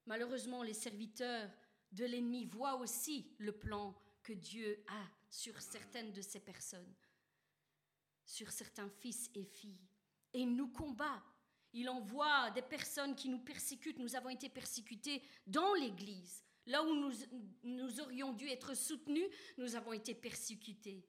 malheureusement 0.06 0.62
les 0.62 0.74
serviteurs 0.74 1.50
de 1.92 2.04
l'ennemi 2.04 2.44
voient 2.44 2.76
aussi 2.76 3.34
le 3.38 3.52
plan 3.52 3.94
que 4.22 4.32
Dieu 4.32 4.84
a 4.88 5.06
sur 5.30 5.60
certaines 5.60 6.12
de 6.12 6.20
ces 6.20 6.40
personnes, 6.40 6.94
sur 8.24 8.50
certains 8.50 8.88
fils 8.88 9.30
et 9.34 9.44
filles. 9.44 9.88
Et 10.34 10.40
il 10.40 10.54
nous 10.54 10.68
combat. 10.68 11.22
Il 11.72 11.88
envoie 11.88 12.50
des 12.50 12.62
personnes 12.62 13.14
qui 13.14 13.28
nous 13.28 13.38
persécutent. 13.38 13.98
Nous 13.98 14.14
avons 14.14 14.28
été 14.28 14.48
persécutés 14.48 15.22
dans 15.46 15.74
l'Église. 15.74 16.44
Là 16.66 16.84
où 16.84 16.94
nous, 16.94 17.12
nous 17.64 18.00
aurions 18.00 18.32
dû 18.32 18.48
être 18.48 18.74
soutenus, 18.74 19.28
nous 19.58 19.74
avons 19.74 19.92
été 19.92 20.14
persécutés. 20.14 21.04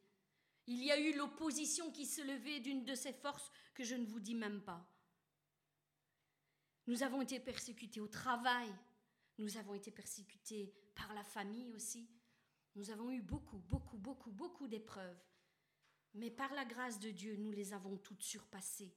Il 0.66 0.84
y 0.84 0.92
a 0.92 1.00
eu 1.00 1.16
l'opposition 1.16 1.92
qui 1.92 2.06
se 2.06 2.22
levait 2.22 2.60
d'une 2.60 2.86
de 2.86 2.96
ces 2.96 3.14
forces 3.14 3.52
que 3.74 3.84
je 3.84 3.96
ne 3.96 4.06
vous 4.06 4.20
dis 4.20 4.36
même 4.36 4.62
pas. 4.62 4.88
Nous 6.88 7.04
avons 7.04 7.22
été 7.22 7.40
persécutés 7.40 8.00
au 8.00 8.08
travail, 8.08 8.70
nous 9.38 9.58
avons 9.58 9.74
été 9.74 9.92
persécutés 9.92 10.74
par 10.96 11.14
la 11.14 11.24
famille 11.24 11.72
aussi. 11.74 12.10
Nous 12.76 12.90
avons 12.90 13.12
eu 13.12 13.22
beaucoup, 13.22 13.58
beaucoup, 13.58 13.98
beaucoup, 13.98 14.32
beaucoup 14.32 14.68
d'épreuves. 14.68 15.22
Mais 16.16 16.32
par 16.32 16.54
la 16.54 16.66
grâce 16.66 17.00
de 17.00 17.10
Dieu, 17.10 17.36
nous 17.38 17.52
les 17.52 17.74
avons 17.74 17.98
toutes 17.98 18.24
surpassées. 18.24 18.96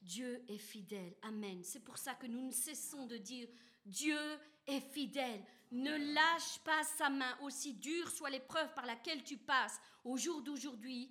Dieu 0.00 0.44
est 0.48 0.58
fidèle. 0.58 1.16
Amen. 1.22 1.62
C'est 1.64 1.84
pour 1.84 1.98
ça 1.98 2.14
que 2.14 2.26
nous 2.26 2.46
ne 2.46 2.52
cessons 2.52 3.06
de 3.06 3.16
dire 3.16 3.48
Dieu 3.84 4.18
est 4.66 4.80
fidèle. 4.80 5.42
Ne 5.70 6.14
lâche 6.14 6.58
pas 6.64 6.82
sa 6.84 7.10
main, 7.10 7.36
aussi 7.42 7.74
dure 7.74 8.10
soit 8.10 8.30
l'épreuve 8.30 8.72
par 8.74 8.86
laquelle 8.86 9.22
tu 9.22 9.36
passes 9.36 9.78
au 10.04 10.16
jour 10.16 10.40
d'aujourd'hui, 10.40 11.10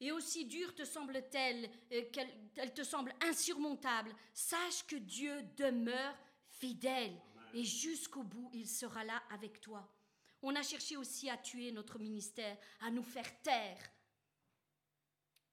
et 0.00 0.12
aussi 0.12 0.44
dure 0.44 0.74
te 0.74 0.84
semble-t-elle 0.84 1.70
euh, 1.92 2.02
qu'elle 2.12 2.28
elle 2.56 2.74
te 2.74 2.82
semble 2.82 3.14
insurmontable. 3.22 4.14
Sache 4.32 4.86
que 4.86 4.96
Dieu 4.96 5.42
demeure 5.56 6.16
fidèle 6.48 7.16
et 7.54 7.64
jusqu'au 7.64 8.22
bout, 8.22 8.50
il 8.52 8.68
sera 8.68 9.04
là 9.04 9.22
avec 9.30 9.60
toi. 9.60 9.88
On 10.42 10.54
a 10.54 10.62
cherché 10.62 10.96
aussi 10.96 11.30
à 11.30 11.36
tuer 11.36 11.72
notre 11.72 11.98
ministère, 11.98 12.56
à 12.80 12.90
nous 12.90 13.02
faire 13.02 13.42
taire, 13.42 13.78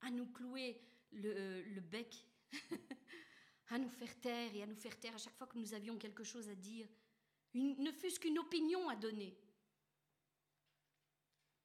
à 0.01 0.09
nous 0.11 0.27
clouer 0.27 0.81
le, 1.11 1.33
euh, 1.35 1.63
le 1.65 1.81
bec, 1.81 2.25
à 3.69 3.77
nous 3.77 3.89
faire 3.89 4.19
taire 4.19 4.55
et 4.55 4.63
à 4.63 4.67
nous 4.67 4.75
faire 4.75 4.99
taire 4.99 5.15
à 5.15 5.17
chaque 5.17 5.35
fois 5.35 5.47
que 5.47 5.57
nous 5.57 5.73
avions 5.73 5.97
quelque 5.97 6.23
chose 6.23 6.49
à 6.49 6.55
dire, 6.55 6.87
ne 7.53 7.91
fût-ce 7.91 8.19
qu'une 8.19 8.39
opinion 8.39 8.89
à 8.89 8.95
donner. 8.95 9.37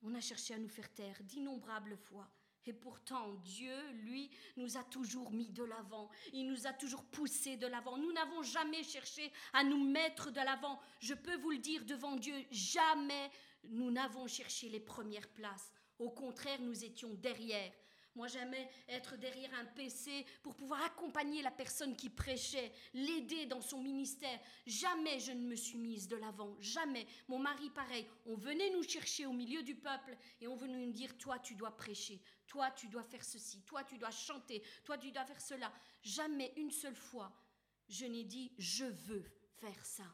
On 0.02 0.14
a 0.14 0.20
cherché 0.20 0.54
à 0.54 0.58
nous 0.58 0.68
faire 0.68 0.92
taire 0.94 1.22
d'innombrables 1.24 1.96
fois. 1.96 2.30
Et 2.66 2.72
pourtant, 2.74 3.32
Dieu, 3.36 3.74
lui, 3.92 4.30
nous 4.58 4.76
a 4.76 4.84
toujours 4.84 5.30
mis 5.30 5.48
de 5.48 5.64
l'avant. 5.64 6.10
Il 6.34 6.46
nous 6.48 6.66
a 6.66 6.72
toujours 6.74 7.02
poussés 7.04 7.56
de 7.56 7.66
l'avant. 7.66 7.96
Nous 7.96 8.12
n'avons 8.12 8.42
jamais 8.42 8.82
cherché 8.82 9.32
à 9.54 9.64
nous 9.64 9.82
mettre 9.82 10.30
de 10.30 10.40
l'avant. 10.40 10.78
Je 11.00 11.14
peux 11.14 11.36
vous 11.36 11.52
le 11.52 11.58
dire 11.58 11.86
devant 11.86 12.16
Dieu, 12.16 12.34
jamais 12.50 13.30
nous 13.64 13.90
n'avons 13.90 14.26
cherché 14.26 14.68
les 14.68 14.80
premières 14.80 15.28
places. 15.28 15.72
Au 15.98 16.10
contraire, 16.10 16.60
nous 16.60 16.84
étions 16.84 17.14
derrière. 17.14 17.72
Moi, 18.18 18.26
j'aimais 18.26 18.68
être 18.88 19.16
derrière 19.16 19.54
un 19.54 19.64
PC 19.64 20.26
pour 20.42 20.56
pouvoir 20.56 20.82
accompagner 20.82 21.40
la 21.40 21.52
personne 21.52 21.94
qui 21.94 22.10
prêchait, 22.10 22.72
l'aider 22.92 23.46
dans 23.46 23.60
son 23.60 23.80
ministère. 23.80 24.40
Jamais 24.66 25.20
je 25.20 25.30
ne 25.30 25.46
me 25.46 25.54
suis 25.54 25.78
mise 25.78 26.08
de 26.08 26.16
l'avant, 26.16 26.56
jamais. 26.58 27.06
Mon 27.28 27.38
mari, 27.38 27.70
pareil, 27.70 28.08
on 28.26 28.34
venait 28.34 28.70
nous 28.70 28.82
chercher 28.82 29.24
au 29.24 29.32
milieu 29.32 29.62
du 29.62 29.76
peuple 29.76 30.18
et 30.40 30.48
on 30.48 30.56
venait 30.56 30.84
nous 30.84 30.90
dire, 30.90 31.16
toi, 31.16 31.38
tu 31.38 31.54
dois 31.54 31.76
prêcher, 31.76 32.20
toi, 32.48 32.72
tu 32.72 32.88
dois 32.88 33.04
faire 33.04 33.24
ceci, 33.24 33.62
toi, 33.62 33.84
tu 33.84 33.98
dois 33.98 34.10
chanter, 34.10 34.64
toi, 34.82 34.98
tu 34.98 35.12
dois 35.12 35.24
faire 35.24 35.40
cela. 35.40 35.72
Jamais 36.02 36.52
une 36.56 36.72
seule 36.72 36.96
fois, 36.96 37.32
je 37.88 38.04
n'ai 38.04 38.24
dit, 38.24 38.50
je 38.58 38.86
veux 38.86 39.30
faire 39.60 39.86
ça. 39.86 40.12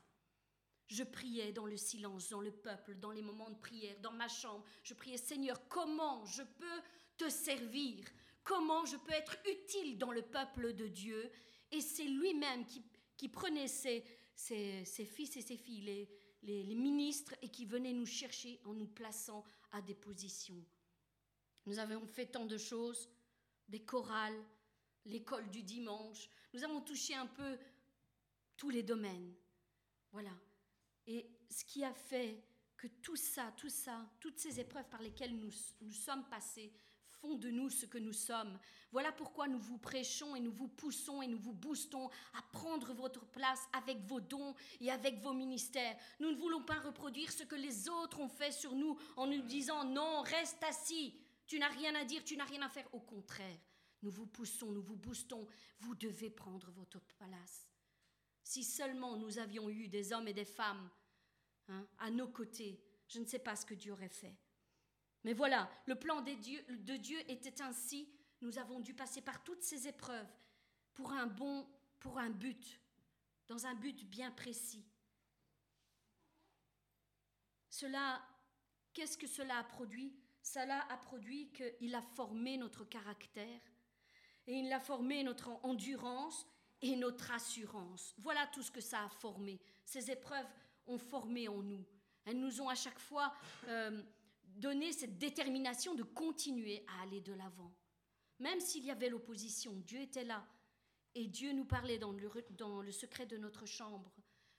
Je 0.89 1.05
priais 1.05 1.53
dans 1.53 1.65
le 1.65 1.79
silence, 1.79 2.29
dans 2.29 2.43
le 2.43 2.53
peuple, 2.53 2.97
dans 2.97 3.13
les 3.13 3.23
moments 3.23 3.49
de 3.49 3.57
prière, 3.57 3.99
dans 4.01 4.13
ma 4.13 4.29
chambre. 4.29 4.63
Je 4.83 4.93
priais, 4.93 5.17
Seigneur, 5.17 5.67
comment 5.69 6.23
je 6.27 6.43
peux 6.43 6.83
te 7.17 7.29
servir 7.29 8.05
Comment 8.43 8.85
je 8.85 8.97
peux 8.99 9.13
être 9.13 9.37
utile 9.51 9.97
dans 9.97 10.13
le 10.13 10.21
peuple 10.23 10.75
de 10.75 10.87
Dieu 10.87 11.31
Et 11.71 11.81
c'est 11.81 12.05
lui-même 12.05 12.67
qui, 12.67 12.85
qui 13.17 13.29
prenait 13.29 13.69
ses, 13.69 14.05
ses- 14.35 14.85
fils 15.07 15.37
et 15.37 15.41
ses 15.43 15.57
filles, 15.57 15.81
les, 15.81 16.09
les- 16.43 16.63
les 16.63 16.75
ministres, 16.75 17.35
et 17.41 17.49
qui 17.49 17.65
venait 17.65 17.93
nous 17.95 18.05
chercher 18.07 18.61
en 18.65 18.75
nous 18.75 18.87
plaçant 18.89 19.45
à 19.73 19.81
des 19.81 19.95
positions. 19.95 20.63
Nous 21.67 21.79
avons 21.79 22.07
fait 22.07 22.27
tant 22.27 22.45
de 22.45 22.59
choses, 22.59 23.09
des 23.69 23.83
chorales, 23.83 24.39
l'école 25.07 25.49
du 25.51 25.63
dimanche. 25.63 26.29
Nous 26.53 26.63
avons 26.65 26.83
touché 26.83 27.15
un 27.15 27.27
peu 27.27 27.59
tous 28.59 28.69
les 28.69 28.83
domaines. 28.83 29.35
Voilà. 30.13 30.33
Et 31.07 31.31
ce 31.51 31.65
qui 31.65 31.83
a 31.83 31.95
fait 31.95 32.45
que 32.77 32.89
tout 32.89 33.17
ça, 33.17 33.53
tout 33.57 33.71
ça, 33.71 34.07
toutes 34.21 34.39
ces 34.39 34.61
épreuves 34.61 34.89
par 34.91 35.01
lesquelles 35.01 35.35
nous, 35.35 35.51
nous 35.81 35.93
sommes 35.93 36.29
passés 36.29 36.71
de 37.33 37.51
nous 37.51 37.71
ce 37.71 37.87
que 37.87 37.97
nous 37.97 38.13
sommes. 38.13 38.59
Voilà 38.93 39.11
pourquoi 39.11 39.49
nous 39.49 39.59
vous 39.59 39.79
prêchons 39.79 40.37
et 40.37 40.41
nous 40.41 40.53
vous 40.53 40.69
poussons 40.69 41.23
et 41.23 41.27
nous 41.27 41.39
vous 41.39 41.55
boostons 41.55 42.09
à 42.35 42.43
prendre 42.53 42.93
votre 42.93 43.25
place 43.27 43.63
avec 43.73 43.99
vos 44.05 44.21
dons 44.21 44.55
et 44.81 44.91
avec 44.91 45.19
vos 45.21 45.33
ministères. 45.33 45.97
Nous 46.21 46.31
ne 46.31 46.37
voulons 46.37 46.63
pas 46.63 46.79
reproduire 46.81 47.33
ce 47.33 47.45
que 47.45 47.57
les 47.57 47.89
autres 47.89 48.21
ont 48.21 48.29
fait 48.29 48.53
sur 48.53 48.75
nous 48.75 48.99
en 49.17 49.27
nous 49.27 49.43
disant 49.43 49.85
non, 49.85 50.21
reste 50.23 50.63
assis, 50.65 51.15
tu 51.47 51.59
n'as 51.59 51.69
rien 51.69 51.95
à 51.95 52.05
dire, 52.05 52.23
tu 52.23 52.37
n'as 52.37 52.45
rien 52.45 52.63
à 52.63 52.69
faire. 52.69 52.87
Au 52.93 53.01
contraire, 53.01 53.59
nous 54.03 54.11
vous 54.11 54.27
poussons, 54.27 54.71
nous 54.71 54.83
vous 54.83 54.97
boostons, 54.97 55.49
vous 55.81 55.95
devez 55.95 56.31
prendre 56.31 56.71
votre 56.73 57.01
place. 57.01 57.69
Si 58.43 58.63
seulement 58.63 59.17
nous 59.17 59.39
avions 59.39 59.71
eu 59.71 59.89
des 59.89 60.13
hommes 60.13 60.29
et 60.29 60.35
des 60.35 60.45
femmes 60.45 60.91
hein, 61.69 61.87
à 61.99 62.11
nos 62.11 62.29
côtés, 62.29 62.79
je 63.09 63.19
ne 63.19 63.25
sais 63.25 63.39
pas 63.39 63.57
ce 63.57 63.65
que 63.65 63.75
Dieu 63.75 63.93
aurait 63.93 64.09
fait. 64.09 64.37
Mais 65.25 65.33
voilà, 65.33 65.71
le 65.87 65.95
plan 65.95 66.21
de 66.21 66.97
Dieu 66.97 67.19
était 67.29 67.63
ainsi. 67.63 68.09
Nous 68.43 68.59
avons 68.59 68.81
dû 68.81 68.95
passer 68.95 69.23
par 69.23 69.43
toutes 69.43 69.63
ces 69.63 69.89
épreuves 69.89 70.33
pour 70.93 71.13
un 71.13 71.27
bon, 71.27 71.67
pour 71.99 72.19
un 72.19 72.31
but, 72.31 72.81
dans 73.49 73.67
un 73.67 73.75
but 73.75 74.05
bien 74.05 74.31
précis. 74.31 74.85
Cela, 77.71 78.23
qu'est-ce 78.93 79.19
que 79.19 79.27
cela 79.27 79.59
a 79.59 79.65
produit? 79.65 80.15
Cela 80.43 80.87
a 80.91 80.97
produit 80.99 81.51
qu'il 81.53 81.95
a 81.95 82.03
formé 82.03 82.59
notre 82.59 82.85
caractère 82.85 83.61
et 84.47 84.59
il 84.59 84.73
a 84.73 84.79
formé 84.79 85.25
notre 85.25 85.49
endurance 85.65 86.47
et 86.83 86.97
notre 86.97 87.33
assurance. 87.33 88.15
Voilà 88.19 88.47
tout 88.49 88.63
ce 88.63 88.71
que 88.71 88.83
ça 88.83 89.05
a 89.05 89.09
formé. 89.09 89.59
Ces 89.87 90.11
épreuves 90.11 90.47
ont 90.87 90.99
formé 90.99 91.49
en 91.49 91.63
nous. 91.63 91.85
Elles 92.27 92.39
nous 92.39 92.61
ont 92.61 92.69
à 92.69 92.75
chaque 92.75 92.99
fois 92.99 93.35
euh, 93.69 94.03
donné 94.55 94.93
cette 94.93 95.19
détermination 95.19 95.95
de 95.95 96.03
continuer 96.03 96.85
à 96.87 97.03
aller 97.03 97.21
de 97.21 97.33
l'avant. 97.33 97.75
Même 98.39 98.61
s'il 98.61 98.85
y 98.85 98.91
avait 98.91 99.09
l'opposition, 99.09 99.73
Dieu 99.87 100.01
était 100.01 100.25
là. 100.25 100.47
Et 101.15 101.29
Dieu 101.29 101.53
nous 101.53 101.65
parlait 101.65 101.99
dans 101.99 102.13
le, 102.13 102.31
dans 102.51 102.83
le 102.83 102.91
secret 102.91 103.27
de 103.27 103.37
notre 103.37 103.67
chambre 103.67 104.13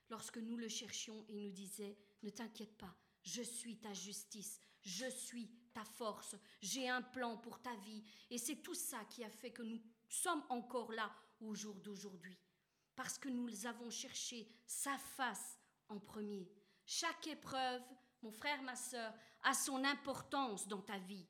lorsque 0.10 0.38
nous 0.38 0.58
le 0.58 0.68
cherchions 0.68 1.26
et 1.28 1.36
nous 1.36 1.52
disait, 1.52 1.98
ne 2.24 2.30
t'inquiète 2.30 2.78
pas, 2.78 2.96
je 3.24 3.42
suis 3.42 3.78
ta 3.78 3.94
justice, 3.94 4.60
je 4.82 5.10
suis 5.10 5.50
ta 5.74 5.84
force, 5.84 6.36
j'ai 6.62 6.88
un 6.88 7.02
plan 7.02 7.38
pour 7.38 7.62
ta 7.62 7.76
vie. 7.78 8.04
Et 8.30 8.38
c'est 8.38 8.58
tout 8.58 8.76
ça 8.76 9.04
qui 9.10 9.24
a 9.24 9.30
fait 9.30 9.52
que 9.52 9.64
nous 9.64 9.82
sommes 10.08 10.44
encore 10.50 10.92
là 10.92 11.12
au 11.42 11.54
jour 11.54 11.76
d'aujourd'hui. 11.76 12.38
Parce 12.96 13.18
que 13.18 13.28
nous 13.28 13.66
avons 13.66 13.90
cherché 13.90 14.48
sa 14.66 14.98
face 14.98 15.60
en 15.90 16.00
premier. 16.00 16.50
Chaque 16.86 17.28
épreuve, 17.28 17.82
mon 18.22 18.32
frère, 18.32 18.62
ma 18.62 18.76
sœur, 18.76 19.14
a 19.46 19.54
son 19.54 19.84
importance 19.86 20.68
dans 20.68 20.82
ta 20.82 20.98
vie. 20.98 21.26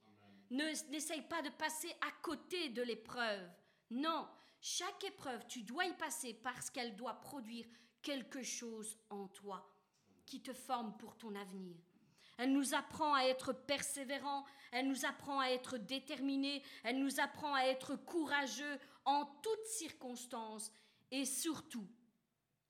Ne- 0.49 0.89
N'essaye 0.91 1.21
pas 1.21 1.41
de 1.43 1.49
passer 1.51 1.89
à 2.01 2.11
côté 2.23 2.69
de 2.69 2.81
l'épreuve. 2.81 3.47
Non, 3.91 4.27
chaque 4.61 5.03
épreuve, 5.03 5.45
tu 5.47 5.61
dois 5.63 5.85
y 5.85 5.93
passer 5.93 6.33
parce 6.33 6.69
qu'elle 6.69 6.95
doit 6.95 7.21
produire 7.21 7.67
quelque 8.01 8.41
chose 8.43 8.97
en 9.09 9.27
toi 9.27 9.71
qui 10.25 10.41
te 10.41 10.53
forme 10.53 10.97
pour 10.97 11.15
ton 11.17 11.35
avenir. 11.35 11.77
Elle 12.37 12.51
nous 12.51 12.73
apprend 12.73 13.13
à 13.13 13.21
être 13.23 13.53
persévérants, 13.53 14.43
elle 14.71 14.87
nous 14.89 15.05
apprend 15.05 15.39
à 15.39 15.47
être 15.49 15.77
déterminés, 15.77 16.63
elle 16.83 16.99
nous 16.99 17.19
apprend 17.19 17.53
à 17.53 17.61
être 17.61 17.95
courageux 17.95 18.79
en 19.05 19.25
toutes 19.41 19.65
circonstances 19.65 20.69
et 21.11 21.25
surtout, 21.25 21.87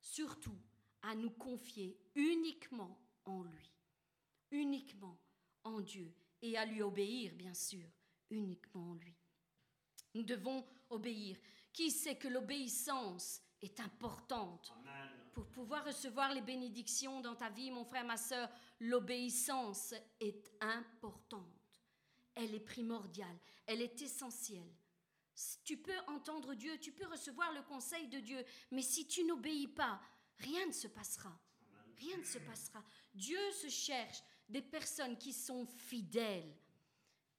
surtout, 0.02 0.58
à 1.02 1.16
nous 1.16 1.32
confier 1.32 1.98
uniquement 2.16 3.00
en 3.26 3.42
lui, 3.44 3.72
uniquement 4.52 5.18
en 5.66 5.82
Dieu 5.82 6.14
et 6.42 6.58
à 6.58 6.66
lui 6.66 6.82
obéir, 6.82 7.34
bien 7.36 7.54
sûr, 7.54 7.86
uniquement 8.30 8.92
en 8.92 8.94
lui. 8.96 9.16
Nous 10.14 10.24
devons 10.24 10.66
obéir. 10.90 11.38
Qui 11.74 11.92
sait 11.92 12.16
que 12.16 12.30
l'obéissance 12.30 13.42
est 13.62 13.80
importante 13.82 14.74
pour 15.34 15.48
pouvoir 15.48 15.84
recevoir 15.84 16.34
les 16.34 16.42
bénédictions 16.42 17.20
dans 17.20 17.36
ta 17.36 17.50
vie, 17.50 17.70
mon 17.70 17.84
frère, 17.84 18.06
ma 18.06 18.16
soeur, 18.16 18.50
l'obéissance 18.80 19.94
est 20.22 20.54
importante. 20.62 21.44
Elle 22.34 22.56
est 22.56 22.62
primordiale, 22.62 23.38
elle 23.66 23.82
est 23.82 24.02
essentielle. 24.02 24.74
Tu 25.66 25.76
peux 25.76 26.00
entendre 26.08 26.54
Dieu, 26.54 26.78
tu 26.80 26.94
peux 26.94 27.08
recevoir 27.08 27.52
le 27.52 27.62
conseil 27.64 28.08
de 28.08 28.20
Dieu, 28.20 28.46
mais 28.72 28.82
si 28.82 29.06
tu 29.06 29.26
n'obéis 29.26 29.68
pas, 29.68 30.00
rien 30.38 30.66
ne 30.66 30.72
se 30.72 30.88
passera. 30.88 31.38
Rien 31.98 32.18
ne 32.18 32.24
se 32.24 32.40
passera. 32.40 32.82
Dieu 33.14 33.40
se 33.52 33.68
cherche 33.68 34.22
des 34.50 34.62
personnes 34.62 35.18
qui 35.18 35.34
sont 35.34 35.66
fidèles. 35.66 36.56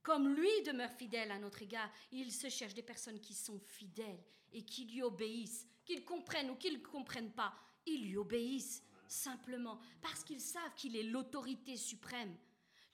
Comme 0.03 0.29
lui 0.29 0.63
demeure 0.65 0.93
fidèle 0.93 1.31
à 1.31 1.39
notre 1.39 1.63
égard, 1.63 1.91
il 2.13 2.33
se 2.33 2.49
cherche 2.49 2.75
des 2.75 2.83
personnes 2.83 3.21
qui 3.21 3.35
sont 3.35 3.59
fidèles 3.59 4.23
et 4.53 4.65
qui 4.65 4.85
lui 4.85 5.03
obéissent, 5.03 5.67
qu'ils 5.85 6.05
comprennent 6.05 6.51
ou 6.51 6.57
qu'ils 6.57 6.79
ne 6.79 6.85
comprennent 6.85 7.33
pas. 7.33 7.55
Ils 7.87 8.09
lui 8.09 8.17
obéissent 8.17 8.83
simplement 9.09 9.81
parce 10.01 10.25
qu'ils 10.25 10.41
savent 10.41 10.75
qu'il 10.77 10.97
est 10.97 11.03
l'autorité 11.03 11.77
suprême. 11.77 12.37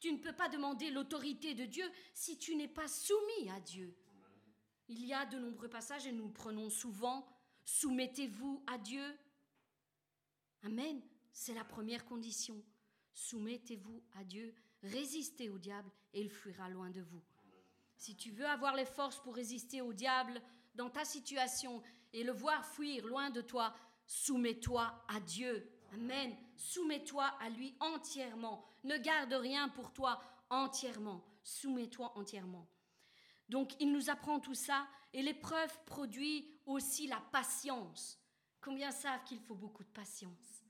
Tu 0.00 0.12
ne 0.12 0.18
peux 0.18 0.32
pas 0.32 0.48
demander 0.48 0.90
l'autorité 0.90 1.54
de 1.54 1.64
Dieu 1.64 1.88
si 2.14 2.38
tu 2.38 2.56
n'es 2.56 2.68
pas 2.68 2.88
soumis 2.88 3.50
à 3.50 3.60
Dieu. 3.60 3.94
Il 4.88 5.04
y 5.04 5.14
a 5.14 5.24
de 5.26 5.38
nombreux 5.38 5.68
passages 5.68 6.06
et 6.06 6.12
nous 6.12 6.28
prenons 6.28 6.70
souvent 6.70 7.26
Soumettez-vous 7.64 8.62
à 8.66 8.78
Dieu. 8.78 9.16
Amen. 10.62 11.00
C'est 11.32 11.54
la 11.54 11.64
première 11.64 12.04
condition. 12.04 12.62
Soumettez-vous 13.12 14.02
à 14.14 14.24
Dieu, 14.24 14.54
résistez 14.82 15.50
au 15.50 15.58
diable 15.58 15.90
et 16.14 16.22
il 16.22 16.30
fuira 16.30 16.68
loin 16.68 16.90
de 16.90 17.02
vous. 17.02 17.22
Si 17.96 18.16
tu 18.16 18.30
veux 18.30 18.46
avoir 18.46 18.74
les 18.74 18.84
forces 18.84 19.20
pour 19.20 19.34
résister 19.34 19.80
au 19.80 19.92
diable 19.92 20.40
dans 20.74 20.90
ta 20.90 21.04
situation 21.04 21.82
et 22.12 22.24
le 22.24 22.32
voir 22.32 22.66
fuir 22.66 23.06
loin 23.06 23.30
de 23.30 23.40
toi, 23.40 23.74
soumets-toi 24.06 25.04
à 25.08 25.20
Dieu. 25.20 25.70
Amen. 25.92 26.34
Soumets-toi 26.56 27.24
à 27.40 27.48
lui 27.50 27.76
entièrement. 27.80 28.64
Ne 28.84 28.96
garde 28.96 29.32
rien 29.34 29.68
pour 29.68 29.92
toi 29.92 30.20
entièrement. 30.50 31.24
Soumets-toi 31.44 32.12
entièrement. 32.16 32.66
Donc 33.48 33.72
il 33.80 33.92
nous 33.92 34.10
apprend 34.10 34.40
tout 34.40 34.54
ça 34.54 34.88
et 35.12 35.22
l'épreuve 35.22 35.72
produit 35.84 36.48
aussi 36.66 37.06
la 37.06 37.20
patience. 37.30 38.18
Combien 38.60 38.90
savent 38.90 39.24
qu'il 39.24 39.40
faut 39.40 39.54
beaucoup 39.54 39.84
de 39.84 39.90
patience 39.90 40.64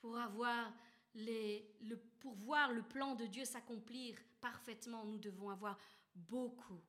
pour 0.00 0.18
avoir 0.18 0.72
les, 1.14 1.74
le, 1.80 1.96
pour 2.20 2.34
voir 2.34 2.72
le 2.72 2.82
plan 2.82 3.14
de 3.14 3.26
Dieu 3.26 3.44
s'accomplir 3.44 4.16
parfaitement, 4.40 5.04
nous 5.04 5.18
devons 5.18 5.50
avoir 5.50 5.78
beaucoup, 6.14 6.80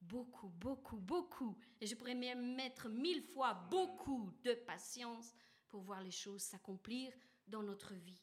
beaucoup, 0.00 0.48
beaucoup, 0.48 0.96
beaucoup, 0.96 1.56
et 1.80 1.86
je 1.86 1.94
pourrais 1.94 2.14
même 2.14 2.54
mettre 2.54 2.88
mille 2.88 3.22
fois 3.22 3.54
beaucoup 3.70 4.32
de 4.42 4.54
patience 4.54 5.34
pour 5.68 5.82
voir 5.82 6.02
les 6.02 6.10
choses 6.10 6.42
s'accomplir 6.42 7.12
dans 7.46 7.62
notre 7.62 7.94
vie. 7.94 8.22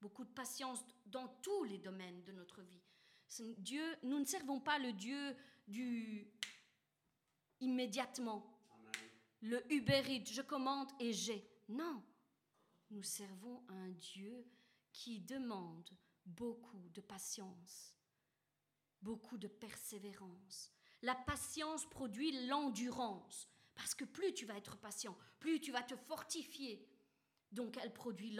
Beaucoup 0.00 0.24
de 0.24 0.32
patience 0.32 0.84
dans 1.06 1.28
tous 1.42 1.64
les 1.64 1.78
domaines 1.78 2.22
de 2.24 2.32
notre 2.32 2.62
vie. 2.62 2.82
Dieu, 3.58 3.96
nous 4.02 4.18
ne 4.18 4.24
servons 4.24 4.60
pas 4.60 4.78
le 4.78 4.92
Dieu 4.92 5.36
du 5.66 6.30
immédiatement. 7.60 8.46
Le 9.40 9.72
Uber 9.72 10.22
je 10.24 10.42
commande 10.42 10.88
et 11.00 11.12
j'ai. 11.12 11.48
Non, 11.68 12.02
nous 12.90 13.02
servons 13.02 13.62
un 13.68 13.88
Dieu 13.90 14.44
qui 14.92 15.20
demande 15.20 15.90
beaucoup 16.24 16.88
de 16.90 17.00
patience, 17.00 17.96
beaucoup 19.00 19.38
de 19.38 19.48
persévérance. 19.48 20.70
La 21.02 21.14
patience 21.14 21.86
produit 21.86 22.46
l'endurance, 22.46 23.48
parce 23.74 23.94
que 23.94 24.04
plus 24.04 24.32
tu 24.34 24.46
vas 24.46 24.56
être 24.56 24.76
patient, 24.76 25.16
plus 25.40 25.60
tu 25.60 25.72
vas 25.72 25.82
te 25.82 25.96
fortifier. 25.96 26.86
Donc 27.50 27.76
elle 27.82 27.92
produit 27.92 28.36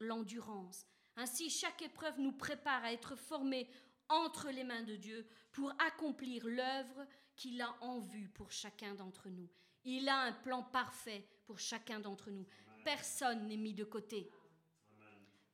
l'endurance. 0.00 0.86
Ainsi, 1.16 1.50
chaque 1.50 1.82
épreuve 1.82 2.18
nous 2.20 2.32
prépare 2.32 2.84
à 2.84 2.92
être 2.92 3.16
formés 3.16 3.68
entre 4.08 4.50
les 4.50 4.64
mains 4.64 4.82
de 4.82 4.96
Dieu 4.96 5.26
pour 5.52 5.72
accomplir 5.78 6.46
l'œuvre 6.46 7.06
qu'il 7.36 7.60
a 7.60 7.76
en 7.82 7.98
vue 8.00 8.28
pour 8.28 8.50
chacun 8.52 8.94
d'entre 8.94 9.28
nous. 9.28 9.48
Il 9.84 10.08
a 10.08 10.18
un 10.18 10.32
plan 10.32 10.62
parfait 10.62 11.28
pour 11.44 11.58
chacun 11.58 12.00
d'entre 12.00 12.30
nous. 12.30 12.46
Personne 12.84 13.46
n'est 13.46 13.56
mis 13.56 13.74
de 13.74 13.84
côté. 13.84 14.30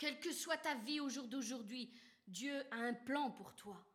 Quelle 0.03 0.19
que 0.19 0.33
soit 0.33 0.57
ta 0.57 0.75
vie 0.75 0.99
au 0.99 1.09
jour 1.09 1.29
d'aujourd'hui, 1.29 1.89
Dieu 2.27 2.65
a 2.73 2.79
un 2.79 2.93
plan 2.93 3.31
pour 3.31 3.55
toi. 3.55 3.87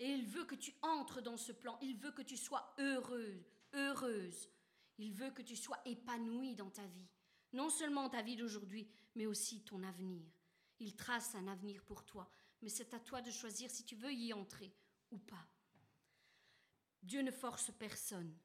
Et 0.00 0.10
il 0.10 0.26
veut 0.26 0.44
que 0.44 0.56
tu 0.56 0.74
entres 0.82 1.22
dans 1.22 1.36
ce 1.36 1.52
plan. 1.52 1.78
Il 1.80 1.96
veut 1.98 2.10
que 2.10 2.22
tu 2.22 2.36
sois 2.36 2.74
heureux, 2.80 3.46
heureuse. 3.72 4.50
Il 4.98 5.12
veut 5.12 5.30
que 5.30 5.42
tu 5.42 5.54
sois 5.54 5.78
épanoui 5.84 6.56
dans 6.56 6.70
ta 6.70 6.84
vie. 6.88 7.06
Non 7.52 7.70
seulement 7.70 8.08
ta 8.08 8.22
vie 8.22 8.34
d'aujourd'hui, 8.34 8.90
mais 9.14 9.26
aussi 9.26 9.62
ton 9.62 9.84
avenir. 9.84 10.26
Il 10.80 10.96
trace 10.96 11.36
un 11.36 11.46
avenir 11.46 11.80
pour 11.84 12.04
toi. 12.04 12.28
Mais 12.60 12.68
c'est 12.68 12.92
à 12.92 12.98
toi 12.98 13.22
de 13.22 13.30
choisir 13.30 13.70
si 13.70 13.84
tu 13.84 13.94
veux 13.94 14.12
y 14.12 14.32
entrer 14.32 14.74
ou 15.12 15.18
pas. 15.18 15.46
Dieu 17.04 17.22
ne 17.22 17.30
force 17.30 17.70
personne. 17.78 18.36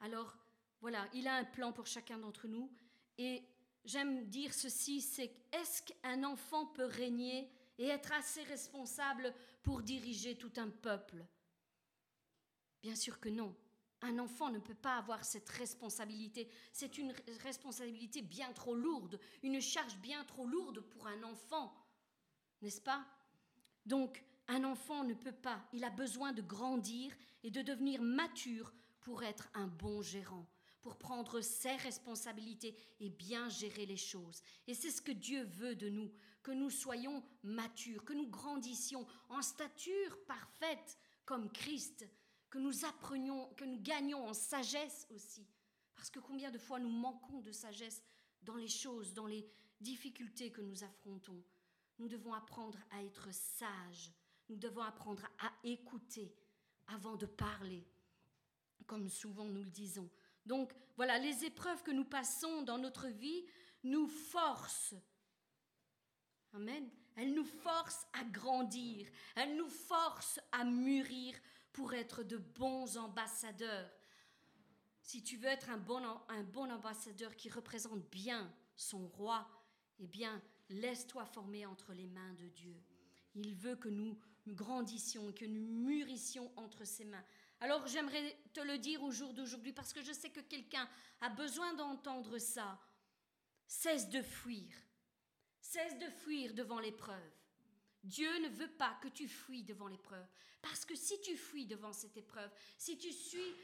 Alors, 0.00 0.36
voilà, 0.80 1.08
il 1.14 1.28
a 1.28 1.36
un 1.36 1.44
plan 1.44 1.72
pour 1.72 1.86
chacun 1.86 2.18
d'entre 2.18 2.48
nous. 2.48 2.74
Et 3.18 3.44
j'aime 3.86 4.26
dire 4.28 4.52
ceci, 4.52 5.00
c'est 5.00 5.32
est-ce 5.52 5.82
qu'un 5.82 6.24
enfant 6.24 6.66
peut 6.66 6.84
régner 6.84 7.50
et 7.78 7.86
être 7.86 8.12
assez 8.12 8.42
responsable 8.42 9.32
pour 9.62 9.82
diriger 9.82 10.36
tout 10.36 10.52
un 10.56 10.68
peuple? 10.68 11.24
Bien 12.82 12.94
sûr 12.94 13.18
que 13.18 13.28
non. 13.28 13.56
Un 14.02 14.18
enfant 14.18 14.50
ne 14.50 14.58
peut 14.58 14.74
pas 14.74 14.98
avoir 14.98 15.24
cette 15.24 15.48
responsabilité. 15.48 16.50
C'est 16.72 16.98
une 16.98 17.14
responsabilité 17.42 18.20
bien 18.20 18.52
trop 18.52 18.74
lourde, 18.74 19.18
une 19.42 19.60
charge 19.60 19.96
bien 19.98 20.22
trop 20.24 20.46
lourde 20.46 20.80
pour 20.80 21.06
un 21.06 21.22
enfant, 21.22 21.74
n'est-ce 22.60 22.80
pas? 22.80 23.06
Donc, 23.86 24.22
un 24.48 24.64
enfant 24.64 25.02
ne 25.02 25.14
peut 25.14 25.32
pas, 25.32 25.66
il 25.72 25.82
a 25.82 25.90
besoin 25.90 26.32
de 26.32 26.42
grandir 26.42 27.12
et 27.42 27.50
de 27.50 27.62
devenir 27.62 28.02
mature 28.02 28.72
pour 29.00 29.22
être 29.22 29.48
un 29.54 29.66
bon 29.66 30.02
gérant, 30.02 30.46
pour 30.86 30.98
prendre 30.98 31.40
ses 31.40 31.74
responsabilités 31.74 32.76
et 33.00 33.10
bien 33.10 33.48
gérer 33.48 33.86
les 33.86 33.96
choses. 33.96 34.40
Et 34.68 34.74
c'est 34.74 34.92
ce 34.92 35.02
que 35.02 35.10
Dieu 35.10 35.42
veut 35.42 35.74
de 35.74 35.88
nous, 35.88 36.12
que 36.44 36.52
nous 36.52 36.70
soyons 36.70 37.24
matures, 37.42 38.04
que 38.04 38.12
nous 38.12 38.28
grandissions 38.28 39.04
en 39.28 39.42
stature 39.42 40.16
parfaite 40.28 40.96
comme 41.24 41.50
Christ, 41.50 42.08
que 42.50 42.58
nous 42.58 42.84
apprenions, 42.84 43.52
que 43.56 43.64
nous 43.64 43.80
gagnions 43.80 44.28
en 44.28 44.32
sagesse 44.32 45.08
aussi. 45.10 45.44
Parce 45.96 46.08
que 46.08 46.20
combien 46.20 46.52
de 46.52 46.58
fois 46.58 46.78
nous 46.78 46.88
manquons 46.88 47.40
de 47.40 47.50
sagesse 47.50 48.00
dans 48.42 48.54
les 48.54 48.68
choses, 48.68 49.12
dans 49.12 49.26
les 49.26 49.44
difficultés 49.80 50.52
que 50.52 50.60
nous 50.60 50.84
affrontons. 50.84 51.42
Nous 51.98 52.06
devons 52.06 52.32
apprendre 52.32 52.78
à 52.92 53.02
être 53.02 53.34
sages, 53.34 54.12
nous 54.48 54.56
devons 54.56 54.82
apprendre 54.82 55.26
à 55.40 55.52
écouter 55.64 56.32
avant 56.86 57.16
de 57.16 57.26
parler, 57.26 57.84
comme 58.86 59.08
souvent 59.08 59.46
nous 59.46 59.64
le 59.64 59.70
disons. 59.70 60.08
Donc 60.46 60.72
voilà, 60.96 61.18
les 61.18 61.44
épreuves 61.44 61.82
que 61.82 61.90
nous 61.90 62.04
passons 62.04 62.62
dans 62.62 62.78
notre 62.78 63.08
vie 63.08 63.44
nous 63.84 64.06
forcent. 64.06 64.94
Amen. 66.54 66.88
Elles 67.16 67.34
nous 67.34 67.44
forcent 67.44 68.06
à 68.12 68.24
grandir, 68.24 69.08
elles 69.34 69.56
nous 69.56 69.68
forcent 69.68 70.40
à 70.52 70.64
mûrir 70.64 71.34
pour 71.72 71.94
être 71.94 72.22
de 72.22 72.36
bons 72.36 72.96
ambassadeurs. 72.96 73.90
Si 75.00 75.22
tu 75.22 75.36
veux 75.36 75.48
être 75.48 75.70
un 75.70 75.78
bon, 75.78 76.02
un 76.28 76.42
bon 76.42 76.70
ambassadeur 76.70 77.34
qui 77.36 77.48
représente 77.48 78.08
bien 78.10 78.52
son 78.76 79.06
roi, 79.08 79.48
eh 79.98 80.06
bien, 80.06 80.42
laisse-toi 80.68 81.24
former 81.24 81.64
entre 81.64 81.94
les 81.94 82.06
mains 82.06 82.34
de 82.34 82.48
Dieu. 82.48 82.82
Il 83.34 83.54
veut 83.54 83.76
que 83.76 83.88
nous 83.88 84.18
grandissions, 84.48 85.32
que 85.32 85.44
nous 85.44 85.66
mûrissions 85.66 86.52
entre 86.56 86.84
ses 86.84 87.04
mains. 87.04 87.24
Alors 87.60 87.86
j'aimerais 87.86 88.38
te 88.52 88.60
le 88.60 88.78
dire 88.78 89.02
au 89.02 89.10
jour 89.10 89.32
d'aujourd'hui 89.32 89.72
parce 89.72 89.92
que 89.92 90.02
je 90.02 90.12
sais 90.12 90.30
que 90.30 90.40
quelqu'un 90.40 90.88
a 91.20 91.28
besoin 91.30 91.72
d'entendre 91.74 92.38
ça. 92.38 92.78
Cesse 93.66 94.08
de 94.10 94.22
fuir. 94.22 94.72
Cesse 95.60 95.98
de 95.98 96.08
fuir 96.08 96.54
devant 96.54 96.78
l'épreuve. 96.78 97.32
Dieu 98.04 98.30
ne 98.38 98.48
veut 98.48 98.70
pas 98.70 98.96
que 99.02 99.08
tu 99.08 99.26
fuis 99.26 99.64
devant 99.64 99.88
l'épreuve. 99.88 100.26
Parce 100.62 100.84
que 100.84 100.94
si 100.94 101.20
tu 101.20 101.36
fuis 101.36 101.66
devant 101.66 101.92
cette 101.92 102.16
épreuve, 102.16 102.50
si 102.78 102.98
tu 102.98 103.10
suis 103.12 103.54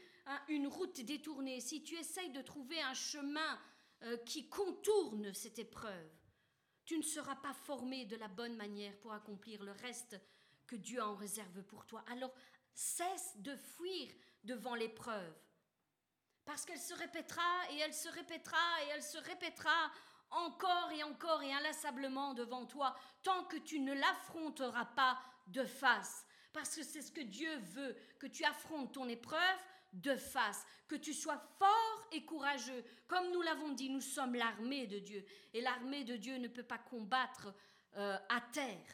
une 0.49 0.67
route 0.67 0.99
détournée, 1.01 1.61
si 1.61 1.83
tu 1.83 1.95
essayes 1.95 2.31
de 2.31 2.41
trouver 2.41 2.81
un 2.81 2.93
chemin 2.93 3.59
euh, 4.03 4.17
qui 4.17 4.49
contourne 4.49 5.33
cette 5.33 5.59
épreuve, 5.59 6.09
tu 6.85 6.97
ne 6.97 7.03
seras 7.03 7.35
pas 7.35 7.53
formé 7.53 8.05
de 8.05 8.15
la 8.15 8.27
bonne 8.27 8.55
manière 8.55 8.97
pour 8.99 9.13
accomplir 9.13 9.63
le 9.63 9.71
reste 9.71 10.19
que 10.67 10.75
Dieu 10.75 11.01
en 11.01 11.15
réserve 11.15 11.63
pour 11.63 11.85
toi. 11.85 12.03
Alors 12.07 12.33
cesse 12.73 13.33
de 13.37 13.55
fuir 13.55 14.11
devant 14.43 14.75
l'épreuve. 14.75 15.33
Parce 16.45 16.65
qu'elle 16.65 16.79
se 16.79 16.93
répétera 16.93 17.71
et 17.71 17.79
elle 17.79 17.93
se 17.93 18.09
répétera 18.09 18.83
et 18.83 18.89
elle 18.89 19.03
se 19.03 19.17
répétera 19.17 19.91
encore 20.31 20.91
et 20.91 21.03
encore 21.03 21.41
et 21.43 21.53
inlassablement 21.53 22.33
devant 22.33 22.65
toi 22.65 22.95
tant 23.21 23.45
que 23.45 23.57
tu 23.57 23.79
ne 23.79 23.93
l'affronteras 23.93 24.85
pas 24.85 25.19
de 25.47 25.63
face. 25.63 26.25
Parce 26.51 26.75
que 26.75 26.83
c'est 26.83 27.01
ce 27.01 27.11
que 27.11 27.21
Dieu 27.21 27.55
veut, 27.73 27.95
que 28.19 28.27
tu 28.27 28.43
affrontes 28.43 28.93
ton 28.93 29.07
épreuve 29.07 29.59
de 29.93 30.15
face, 30.15 30.65
que 30.87 30.95
tu 30.95 31.13
sois 31.13 31.41
fort 31.57 32.07
et 32.11 32.25
courageux. 32.25 32.83
Comme 33.07 33.31
nous 33.31 33.41
l'avons 33.41 33.69
dit, 33.69 33.89
nous 33.89 34.01
sommes 34.01 34.35
l'armée 34.35 34.87
de 34.87 34.99
Dieu. 34.99 35.25
Et 35.53 35.61
l'armée 35.61 36.03
de 36.03 36.15
Dieu 36.15 36.37
ne 36.37 36.47
peut 36.47 36.63
pas 36.63 36.77
combattre 36.77 37.53
euh, 37.95 38.17
à 38.29 38.41
terre 38.41 38.85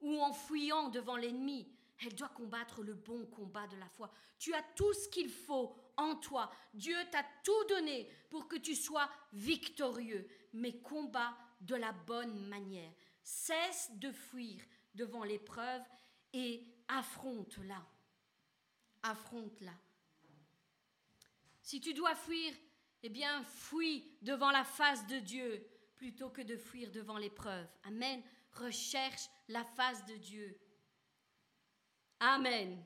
ou 0.00 0.20
en 0.20 0.32
fuyant 0.32 0.88
devant 0.88 1.16
l'ennemi. 1.16 1.68
Elle 2.04 2.14
doit 2.14 2.28
combattre 2.30 2.82
le 2.82 2.94
bon 2.94 3.26
combat 3.26 3.66
de 3.68 3.76
la 3.76 3.88
foi. 3.88 4.10
Tu 4.38 4.52
as 4.54 4.62
tout 4.74 4.92
ce 4.92 5.08
qu'il 5.08 5.30
faut 5.30 5.74
en 5.96 6.16
toi. 6.16 6.50
Dieu 6.74 6.96
t'a 7.10 7.24
tout 7.44 7.64
donné 7.68 8.08
pour 8.28 8.48
que 8.48 8.56
tu 8.56 8.74
sois 8.74 9.08
victorieux, 9.32 10.26
mais 10.52 10.80
combat 10.80 11.36
de 11.60 11.76
la 11.76 11.92
bonne 11.92 12.46
manière. 12.48 12.92
Cesse 13.22 13.90
de 13.94 14.10
fuir 14.10 14.60
devant 14.94 15.22
l'épreuve 15.22 15.82
et 16.32 16.64
affronte-la. 16.88 17.86
Affronte-la. 19.02 19.74
Si 21.62 21.80
tu 21.80 21.94
dois 21.94 22.14
fuir, 22.14 22.52
eh 23.04 23.08
bien, 23.08 23.44
fuis 23.44 24.04
devant 24.22 24.50
la 24.50 24.64
face 24.64 25.06
de 25.06 25.18
Dieu 25.18 25.66
plutôt 25.96 26.30
que 26.30 26.42
de 26.42 26.56
fuir 26.56 26.90
devant 26.90 27.18
l'épreuve. 27.18 27.66
Amen. 27.84 28.22
Recherche 28.54 29.28
la 29.48 29.64
face 29.64 30.04
de 30.06 30.16
Dieu. 30.16 30.58
Amen. 32.24 32.84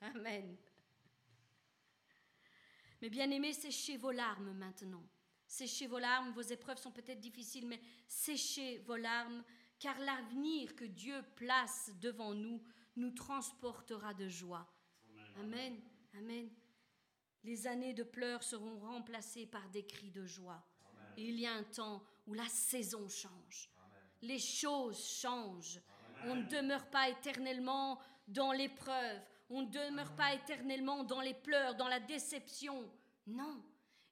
Amen. 0.00 0.56
Mais 3.00 3.08
bien 3.08 3.30
aimés, 3.30 3.52
séchez 3.52 3.96
vos 3.96 4.10
larmes 4.10 4.52
maintenant. 4.54 5.04
Séchez 5.46 5.86
vos 5.86 6.00
larmes, 6.00 6.32
vos 6.32 6.40
épreuves 6.40 6.78
sont 6.78 6.90
peut-être 6.90 7.20
difficiles, 7.20 7.64
mais 7.64 7.80
séchez 8.08 8.78
vos 8.78 8.96
larmes, 8.96 9.44
car 9.78 9.96
l'avenir 10.00 10.74
que 10.74 10.84
Dieu 10.84 11.22
place 11.36 11.92
devant 12.00 12.34
nous 12.34 12.60
nous 12.96 13.12
transportera 13.12 14.12
de 14.14 14.26
joie. 14.26 14.68
Amen. 15.38 15.80
Amen. 16.18 16.50
Les 17.44 17.68
années 17.68 17.94
de 17.94 18.02
pleurs 18.02 18.42
seront 18.42 18.80
remplacées 18.80 19.46
par 19.46 19.68
des 19.70 19.86
cris 19.86 20.10
de 20.10 20.26
joie. 20.26 20.66
Et 21.16 21.28
il 21.28 21.38
y 21.38 21.46
a 21.46 21.54
un 21.54 21.64
temps 21.64 22.02
où 22.26 22.34
la 22.34 22.48
saison 22.48 23.08
change. 23.08 23.70
Les 24.22 24.40
choses 24.40 25.06
changent. 25.06 25.80
On 26.26 26.36
ne 26.36 26.42
demeure 26.44 26.86
pas 26.90 27.08
éternellement 27.08 27.98
dans 28.28 28.52
l'épreuve. 28.52 29.20
On 29.50 29.62
ne 29.62 29.70
demeure 29.70 30.14
pas 30.14 30.34
éternellement 30.34 31.04
dans 31.04 31.20
les 31.20 31.34
pleurs, 31.34 31.74
dans 31.74 31.88
la 31.88 32.00
déception. 32.00 32.90
Non. 33.26 33.62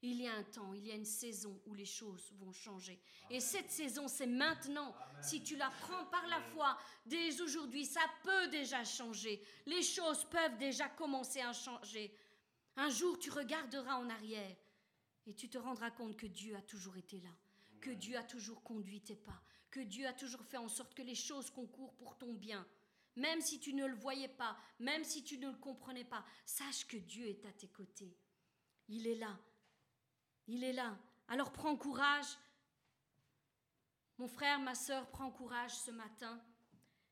Il 0.03 0.23
y 0.23 0.27
a 0.27 0.33
un 0.33 0.45
temps, 0.45 0.73
il 0.73 0.87
y 0.87 0.93
a 0.93 0.95
une 0.95 1.05
saison 1.05 1.61
où 1.67 1.75
les 1.75 1.85
choses 1.85 2.33
vont 2.39 2.53
changer. 2.53 2.99
Et 3.29 3.39
cette 3.39 3.71
saison, 3.71 4.09
c'est 4.09 4.27
maintenant. 4.27 4.95
Si 5.21 5.43
tu 5.43 5.57
la 5.57 5.69
prends 5.83 6.07
par 6.07 6.27
la 6.29 6.41
foi, 6.41 6.79
dès 7.05 7.39
aujourd'hui, 7.43 7.85
ça 7.85 8.01
peut 8.23 8.49
déjà 8.49 8.83
changer. 8.83 9.43
Les 9.67 9.83
choses 9.83 10.25
peuvent 10.25 10.57
déjà 10.57 10.89
commencer 10.89 11.43
à 11.43 11.53
changer. 11.53 12.15
Un 12.77 12.89
jour, 12.89 13.19
tu 13.19 13.31
regarderas 13.31 13.97
en 13.97 14.09
arrière 14.09 14.57
et 15.27 15.35
tu 15.35 15.51
te 15.51 15.59
rendras 15.59 15.91
compte 15.91 16.17
que 16.17 16.27
Dieu 16.27 16.57
a 16.57 16.63
toujours 16.63 16.97
été 16.97 17.21
là, 17.21 17.31
que 17.83 17.91
Dieu 17.91 18.17
a 18.17 18.23
toujours 18.23 18.63
conduit 18.63 19.03
tes 19.03 19.17
pas, 19.17 19.43
que 19.71 19.81
Dieu 19.81 20.07
a 20.07 20.13
toujours 20.13 20.45
fait 20.45 20.57
en 20.57 20.69
sorte 20.69 20.95
que 20.95 21.03
les 21.03 21.15
choses 21.15 21.51
concourent 21.51 21.95
pour 21.95 22.17
ton 22.19 22.33
bien. 22.35 22.67
Même 23.17 23.41
si 23.41 23.59
tu 23.61 23.75
ne 23.75 23.87
le 23.87 23.95
voyais 23.95 24.29
pas, 24.29 24.57
même 24.79 25.05
si 25.05 25.23
tu 25.23 25.39
ne 25.39 25.51
le 25.51 25.57
comprenais 25.57 26.05
pas, 26.05 26.25
sache 26.45 26.87
que 26.87 26.97
Dieu 26.97 27.27
est 27.27 27.45
à 27.45 27.53
tes 27.53 27.69
côtés. 27.69 28.17
Il 28.89 29.07
est 29.07 29.17
là. 29.17 29.39
Il 30.47 30.65
est 30.65 30.73
là. 30.73 30.99
Alors 31.29 31.53
prends 31.53 31.77
courage. 31.77 32.27
Mon 34.19 34.29
frère, 34.29 34.61
ma 34.61 34.75
sœur, 34.75 35.09
prends 35.11 35.31
courage 35.31 35.75
ce 35.75 35.91
matin. 35.91 36.43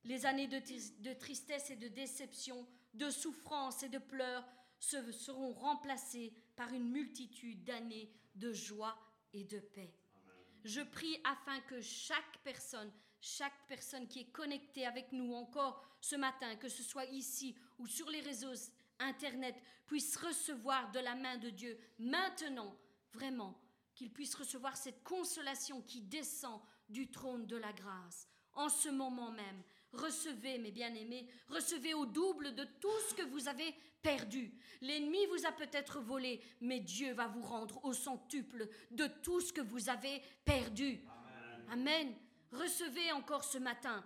Les 0.04 0.26
années 0.26 0.48
de, 0.48 1.12
tristesse 1.14 1.70
et 1.70 1.76
de 1.76 1.88
déception, 1.88 2.66
de 2.94 3.10
souffrance 3.10 3.82
et 3.82 3.88
de 3.88 3.98
pleurs 3.98 4.46
seront 4.78 5.52
remplacées 5.52 6.32
par 6.56 6.72
une 6.72 6.90
multitude 6.90 7.64
d'années 7.64 8.12
de 8.34 8.52
joie 8.52 8.96
et 9.32 9.44
de 9.44 9.58
paix. 9.58 9.94
Je 10.64 10.80
prie 10.80 11.20
afin 11.24 11.60
que 11.60 11.80
chaque 11.80 12.38
personne, 12.44 12.92
chaque 13.20 13.66
personne 13.66 14.06
qui 14.08 14.20
est 14.20 14.32
connectée 14.32 14.86
avec 14.86 15.12
nous 15.12 15.34
encore 15.34 15.82
ce 16.00 16.16
matin, 16.16 16.56
que 16.56 16.68
ce 16.68 16.82
soit 16.82 17.06
ici 17.06 17.56
ou 17.78 17.86
sur 17.86 18.08
les 18.10 18.20
réseaux 18.20 18.54
Internet, 19.00 19.54
puisse 19.86 20.16
recevoir 20.16 20.90
de 20.90 20.98
la 20.98 21.14
main 21.14 21.38
de 21.38 21.50
Dieu 21.50 21.78
maintenant, 21.98 22.76
vraiment, 23.12 23.60
qu'il 23.94 24.12
puisse 24.12 24.34
recevoir 24.34 24.76
cette 24.76 25.02
consolation 25.04 25.82
qui 25.82 26.00
descend 26.00 26.60
du 26.88 27.10
trône 27.10 27.46
de 27.46 27.56
la 27.56 27.72
grâce 27.72 28.28
en 28.54 28.68
ce 28.68 28.88
moment 28.88 29.30
même. 29.30 29.62
Recevez, 29.92 30.58
mes 30.58 30.70
bien-aimés, 30.70 31.26
recevez 31.48 31.94
au 31.94 32.04
double 32.04 32.54
de 32.54 32.64
tout 32.64 33.00
ce 33.08 33.14
que 33.14 33.22
vous 33.22 33.48
avez 33.48 33.74
perdu. 34.02 34.52
L'ennemi 34.82 35.24
vous 35.26 35.46
a 35.46 35.52
peut-être 35.52 36.00
volé, 36.00 36.42
mais 36.60 36.80
Dieu 36.80 37.12
va 37.14 37.26
vous 37.26 37.42
rendre 37.42 37.82
au 37.84 37.92
centuple 37.92 38.68
de 38.90 39.06
tout 39.22 39.40
ce 39.40 39.52
que 39.52 39.62
vous 39.62 39.88
avez 39.88 40.22
perdu. 40.44 41.00
Amen. 41.70 42.14
Recevez 42.52 43.12
encore 43.12 43.44
ce 43.44 43.58
matin. 43.58 44.04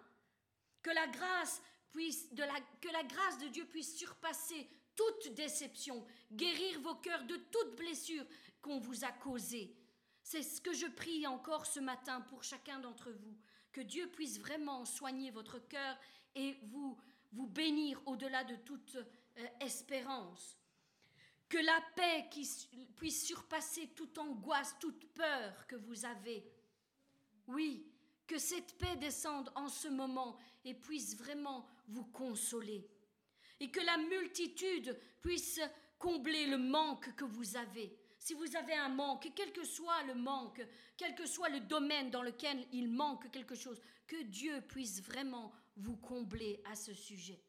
Que 0.82 0.90
la 0.90 1.06
grâce 1.08 1.62
puisse 1.92 2.32
de 2.32 2.42
la, 2.42 2.54
que 2.80 2.88
la 2.92 3.02
grâce 3.04 3.38
de 3.38 3.48
Dieu 3.48 3.64
puisse 3.66 3.96
surpasser 3.96 4.68
toute 4.96 5.34
déception, 5.34 6.04
guérir 6.30 6.80
vos 6.80 6.96
cœurs 6.96 7.24
de 7.24 7.36
toute 7.36 7.76
blessure 7.76 8.24
qu'on 8.60 8.78
vous 8.78 9.04
a 9.04 9.12
causée. 9.12 9.76
C'est 10.22 10.42
ce 10.42 10.60
que 10.60 10.72
je 10.72 10.86
prie 10.86 11.26
encore 11.26 11.66
ce 11.66 11.80
matin 11.80 12.20
pour 12.22 12.42
chacun 12.44 12.78
d'entre 12.78 13.10
vous, 13.10 13.36
que 13.72 13.80
Dieu 13.80 14.08
puisse 14.10 14.38
vraiment 14.38 14.84
soigner 14.84 15.30
votre 15.30 15.58
cœur 15.58 15.96
et 16.34 16.58
vous 16.64 16.96
vous 17.32 17.46
bénir 17.46 18.00
au-delà 18.06 18.44
de 18.44 18.56
toute 18.56 18.96
euh, 18.96 19.46
espérance. 19.60 20.58
Que 21.48 21.58
la 21.58 21.80
paix 21.96 22.28
puisse 22.96 23.26
surpasser 23.26 23.88
toute 23.88 24.16
angoisse, 24.18 24.76
toute 24.78 25.06
peur 25.12 25.66
que 25.66 25.76
vous 25.76 26.04
avez. 26.04 26.50
Oui, 27.46 27.86
que 28.26 28.38
cette 28.38 28.78
paix 28.78 28.96
descende 28.96 29.52
en 29.54 29.68
ce 29.68 29.88
moment 29.88 30.38
et 30.64 30.74
puisse 30.74 31.16
vraiment 31.16 31.66
vous 31.88 32.06
consoler. 32.06 32.88
Et 33.60 33.70
que 33.70 33.80
la 33.80 33.98
multitude 33.98 34.98
puisse 35.20 35.60
combler 35.98 36.46
le 36.46 36.58
manque 36.58 37.14
que 37.14 37.24
vous 37.24 37.56
avez. 37.56 38.01
Si 38.22 38.34
vous 38.34 38.54
avez 38.54 38.74
un 38.74 38.88
manque, 38.88 39.32
quel 39.34 39.52
que 39.52 39.64
soit 39.64 40.04
le 40.04 40.14
manque, 40.14 40.64
quel 40.96 41.12
que 41.16 41.26
soit 41.26 41.48
le 41.48 41.58
domaine 41.58 42.08
dans 42.08 42.22
lequel 42.22 42.64
il 42.70 42.88
manque 42.88 43.28
quelque 43.32 43.56
chose, 43.56 43.80
que 44.06 44.22
Dieu 44.22 44.60
puisse 44.60 45.02
vraiment 45.02 45.52
vous 45.74 45.96
combler 45.96 46.62
à 46.70 46.76
ce 46.76 46.94
sujet. 46.94 47.42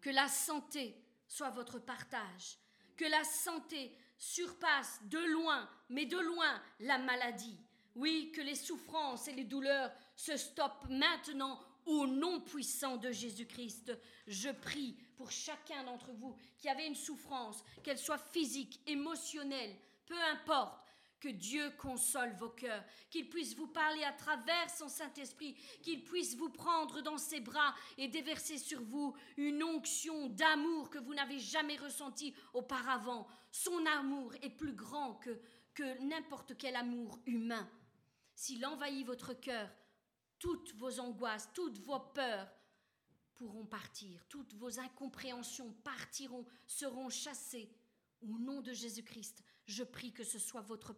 Que 0.00 0.10
la 0.10 0.28
santé 0.28 0.94
soit 1.26 1.50
votre 1.50 1.80
partage. 1.80 2.56
Que 2.96 3.04
la 3.04 3.24
santé 3.24 3.98
surpasse 4.16 5.00
de 5.06 5.18
loin, 5.18 5.68
mais 5.88 6.06
de 6.06 6.18
loin, 6.18 6.62
la 6.78 6.98
maladie. 6.98 7.58
Oui, 7.96 8.30
que 8.32 8.42
les 8.42 8.54
souffrances 8.54 9.26
et 9.26 9.32
les 9.32 9.42
douleurs 9.42 9.90
se 10.14 10.36
stoppent 10.36 10.86
maintenant 10.88 11.58
au 11.84 12.06
nom 12.06 12.40
puissant 12.42 12.96
de 12.96 13.10
Jésus-Christ. 13.10 13.92
Je 14.28 14.50
prie 14.50 14.96
pour 15.16 15.30
chacun 15.30 15.84
d'entre 15.84 16.12
vous 16.12 16.36
qui 16.58 16.68
avait 16.68 16.86
une 16.86 16.94
souffrance, 16.94 17.64
qu'elle 17.82 17.98
soit 17.98 18.18
physique, 18.18 18.80
émotionnelle, 18.86 19.74
peu 20.06 20.20
importe, 20.32 20.86
que 21.20 21.28
Dieu 21.28 21.70
console 21.78 22.32
vos 22.34 22.50
cœurs, 22.50 22.84
qu'il 23.10 23.28
puisse 23.28 23.56
vous 23.56 23.66
parler 23.66 24.04
à 24.04 24.12
travers 24.12 24.70
son 24.70 24.88
Saint-Esprit, 24.88 25.54
qu'il 25.82 26.04
puisse 26.04 26.36
vous 26.36 26.50
prendre 26.50 27.00
dans 27.00 27.18
ses 27.18 27.40
bras 27.40 27.74
et 27.96 28.08
déverser 28.08 28.58
sur 28.58 28.82
vous 28.82 29.14
une 29.36 29.62
onction 29.62 30.28
d'amour 30.28 30.90
que 30.90 30.98
vous 30.98 31.14
n'avez 31.14 31.38
jamais 31.38 31.76
ressenti 31.76 32.34
auparavant. 32.52 33.26
Son 33.50 33.84
amour 33.86 34.34
est 34.42 34.50
plus 34.50 34.74
grand 34.74 35.14
que, 35.14 35.40
que 35.74 35.98
n'importe 36.02 36.56
quel 36.58 36.76
amour 36.76 37.18
humain. 37.26 37.68
S'il 38.34 38.64
envahit 38.66 39.06
votre 39.06 39.32
cœur, 39.32 39.70
toutes 40.38 40.74
vos 40.74 41.00
angoisses, 41.00 41.48
toutes 41.54 41.78
vos 41.78 42.00
peurs 42.00 42.48
pourront 43.36 43.66
partir, 43.66 44.24
toutes 44.28 44.54
vos 44.54 44.78
incompréhensions 44.78 45.72
partiront, 45.84 46.46
seront 46.66 47.08
chassées 47.08 47.70
au 48.20 48.38
nom 48.38 48.60
de 48.60 48.72
Jésus-Christ. 48.72 49.42
Je 49.66 49.84
prie 49.84 50.12
que 50.12 50.24
ce 50.24 50.38
soit 50.38 50.62
votre 50.62 50.94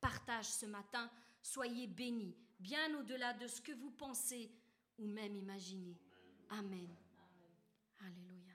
partage 0.00 0.46
ce 0.46 0.66
matin. 0.66 1.10
Soyez 1.42 1.86
bénis, 1.86 2.36
bien 2.58 2.98
au-delà 2.98 3.32
de 3.34 3.46
ce 3.46 3.60
que 3.60 3.72
vous 3.72 3.90
pensez 3.90 4.50
ou 4.98 5.06
même 5.06 5.36
imaginez. 5.36 5.96
Amen. 6.50 6.88
Alléluia. 8.00 8.54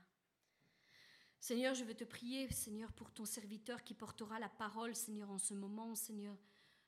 Seigneur, 1.39 1.75
je 1.75 1.83
veux 1.83 1.93
te 1.93 2.03
prier, 2.03 2.49
Seigneur, 2.51 2.91
pour 2.93 3.11
ton 3.11 3.25
serviteur 3.25 3.83
qui 3.83 3.93
portera 3.93 4.39
la 4.39 4.49
parole, 4.49 4.95
Seigneur, 4.95 5.29
en 5.29 5.37
ce 5.37 5.53
moment, 5.53 5.95
Seigneur. 5.95 6.37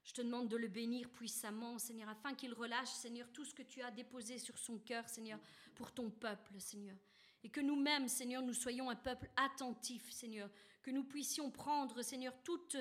Je 0.06 0.12
te 0.12 0.22
demande 0.22 0.48
de 0.48 0.56
le 0.56 0.68
bénir 0.68 1.10
puissamment, 1.10 1.78
Seigneur, 1.80 2.08
afin 2.08 2.32
qu'il 2.32 2.54
relâche, 2.54 2.90
Seigneur, 2.90 3.28
tout 3.32 3.44
ce 3.44 3.52
que 3.52 3.64
tu 3.64 3.82
as 3.82 3.90
déposé 3.90 4.38
sur 4.38 4.56
son 4.56 4.78
cœur, 4.78 5.08
Seigneur, 5.08 5.40
pour 5.74 5.90
ton 5.90 6.10
peuple, 6.10 6.60
Seigneur. 6.60 6.96
Et 7.42 7.50
que 7.50 7.60
nous-mêmes, 7.60 8.06
Seigneur, 8.06 8.40
nous 8.42 8.54
soyons 8.54 8.88
un 8.88 8.94
peuple 8.94 9.28
attentif, 9.34 10.08
Seigneur. 10.12 10.48
Que 10.80 10.92
nous 10.92 11.02
puissions 11.02 11.50
prendre, 11.50 12.02
Seigneur, 12.02 12.32
toutes 12.44 12.76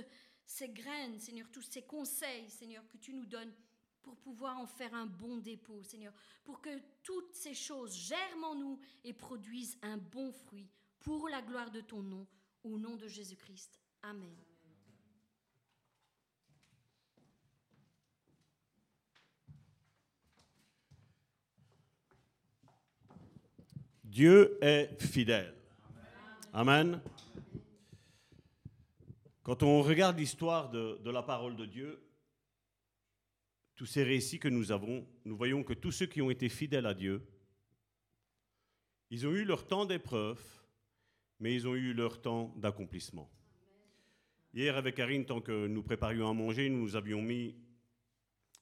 ces 0.45 0.69
graines, 0.69 1.19
Seigneur, 1.19 1.49
tous 1.51 1.63
ces 1.63 1.81
conseils, 1.81 2.47
Seigneur, 2.47 2.87
que 2.89 2.97
tu 2.97 3.11
nous 3.11 3.25
donnes 3.25 3.53
pour 4.03 4.15
pouvoir 4.17 4.59
en 4.59 4.67
faire 4.67 4.93
un 4.93 5.07
bon 5.07 5.37
dépôt, 5.37 5.81
Seigneur. 5.81 6.13
Pour 6.43 6.61
que 6.61 6.79
toutes 7.01 7.33
ces 7.33 7.55
choses 7.55 7.95
germent 7.95 8.51
en 8.51 8.55
nous 8.55 8.79
et 9.03 9.13
produisent 9.13 9.79
un 9.81 9.97
bon 9.97 10.31
fruit 10.31 10.69
pour 10.99 11.27
la 11.27 11.41
gloire 11.41 11.71
de 11.71 11.81
ton 11.81 12.03
nom, 12.03 12.27
au 12.63 12.77
nom 12.77 12.95
de 12.97 13.07
Jésus-Christ. 13.07 13.81
Amen. 14.03 14.54
Dieu 24.15 24.57
est 24.61 24.95
fidèle. 25.03 25.53
Amen. 26.53 27.01
Quand 29.43 29.61
on 29.61 29.81
regarde 29.81 30.17
l'histoire 30.17 30.69
de, 30.69 31.09
la 31.09 31.21
parole 31.21 31.57
de 31.57 31.65
Dieu, 31.65 32.01
tous 33.75 33.85
ces 33.85 34.03
récits 34.03 34.39
que 34.39 34.47
nous 34.47 34.71
avons, 34.71 35.05
nous 35.25 35.35
voyons 35.35 35.65
que 35.65 35.73
tous 35.73 35.91
ceux 35.91 36.05
qui 36.05 36.21
ont 36.21 36.29
été 36.29 36.47
fidèles 36.47 36.85
à 36.85 36.93
Dieu, 36.93 37.27
ils 39.09 39.27
ont 39.27 39.33
eu 39.33 39.43
leur 39.43 39.67
temps 39.67 39.85
d'épreuve, 39.85 40.41
mais 41.41 41.53
ils 41.53 41.67
ont 41.67 41.75
eu 41.75 41.93
leur 41.93 42.21
temps 42.21 42.53
d'accomplissement. 42.55 43.29
Hier, 44.53 44.77
avec 44.77 44.95
Karine, 44.95 45.25
tant 45.25 45.41
que 45.41 45.67
nous 45.67 45.83
préparions 45.83 46.29
à 46.29 46.33
manger, 46.33 46.69
nous 46.69 46.83
nous 46.83 46.95
avions 46.95 47.21
mis 47.21 47.53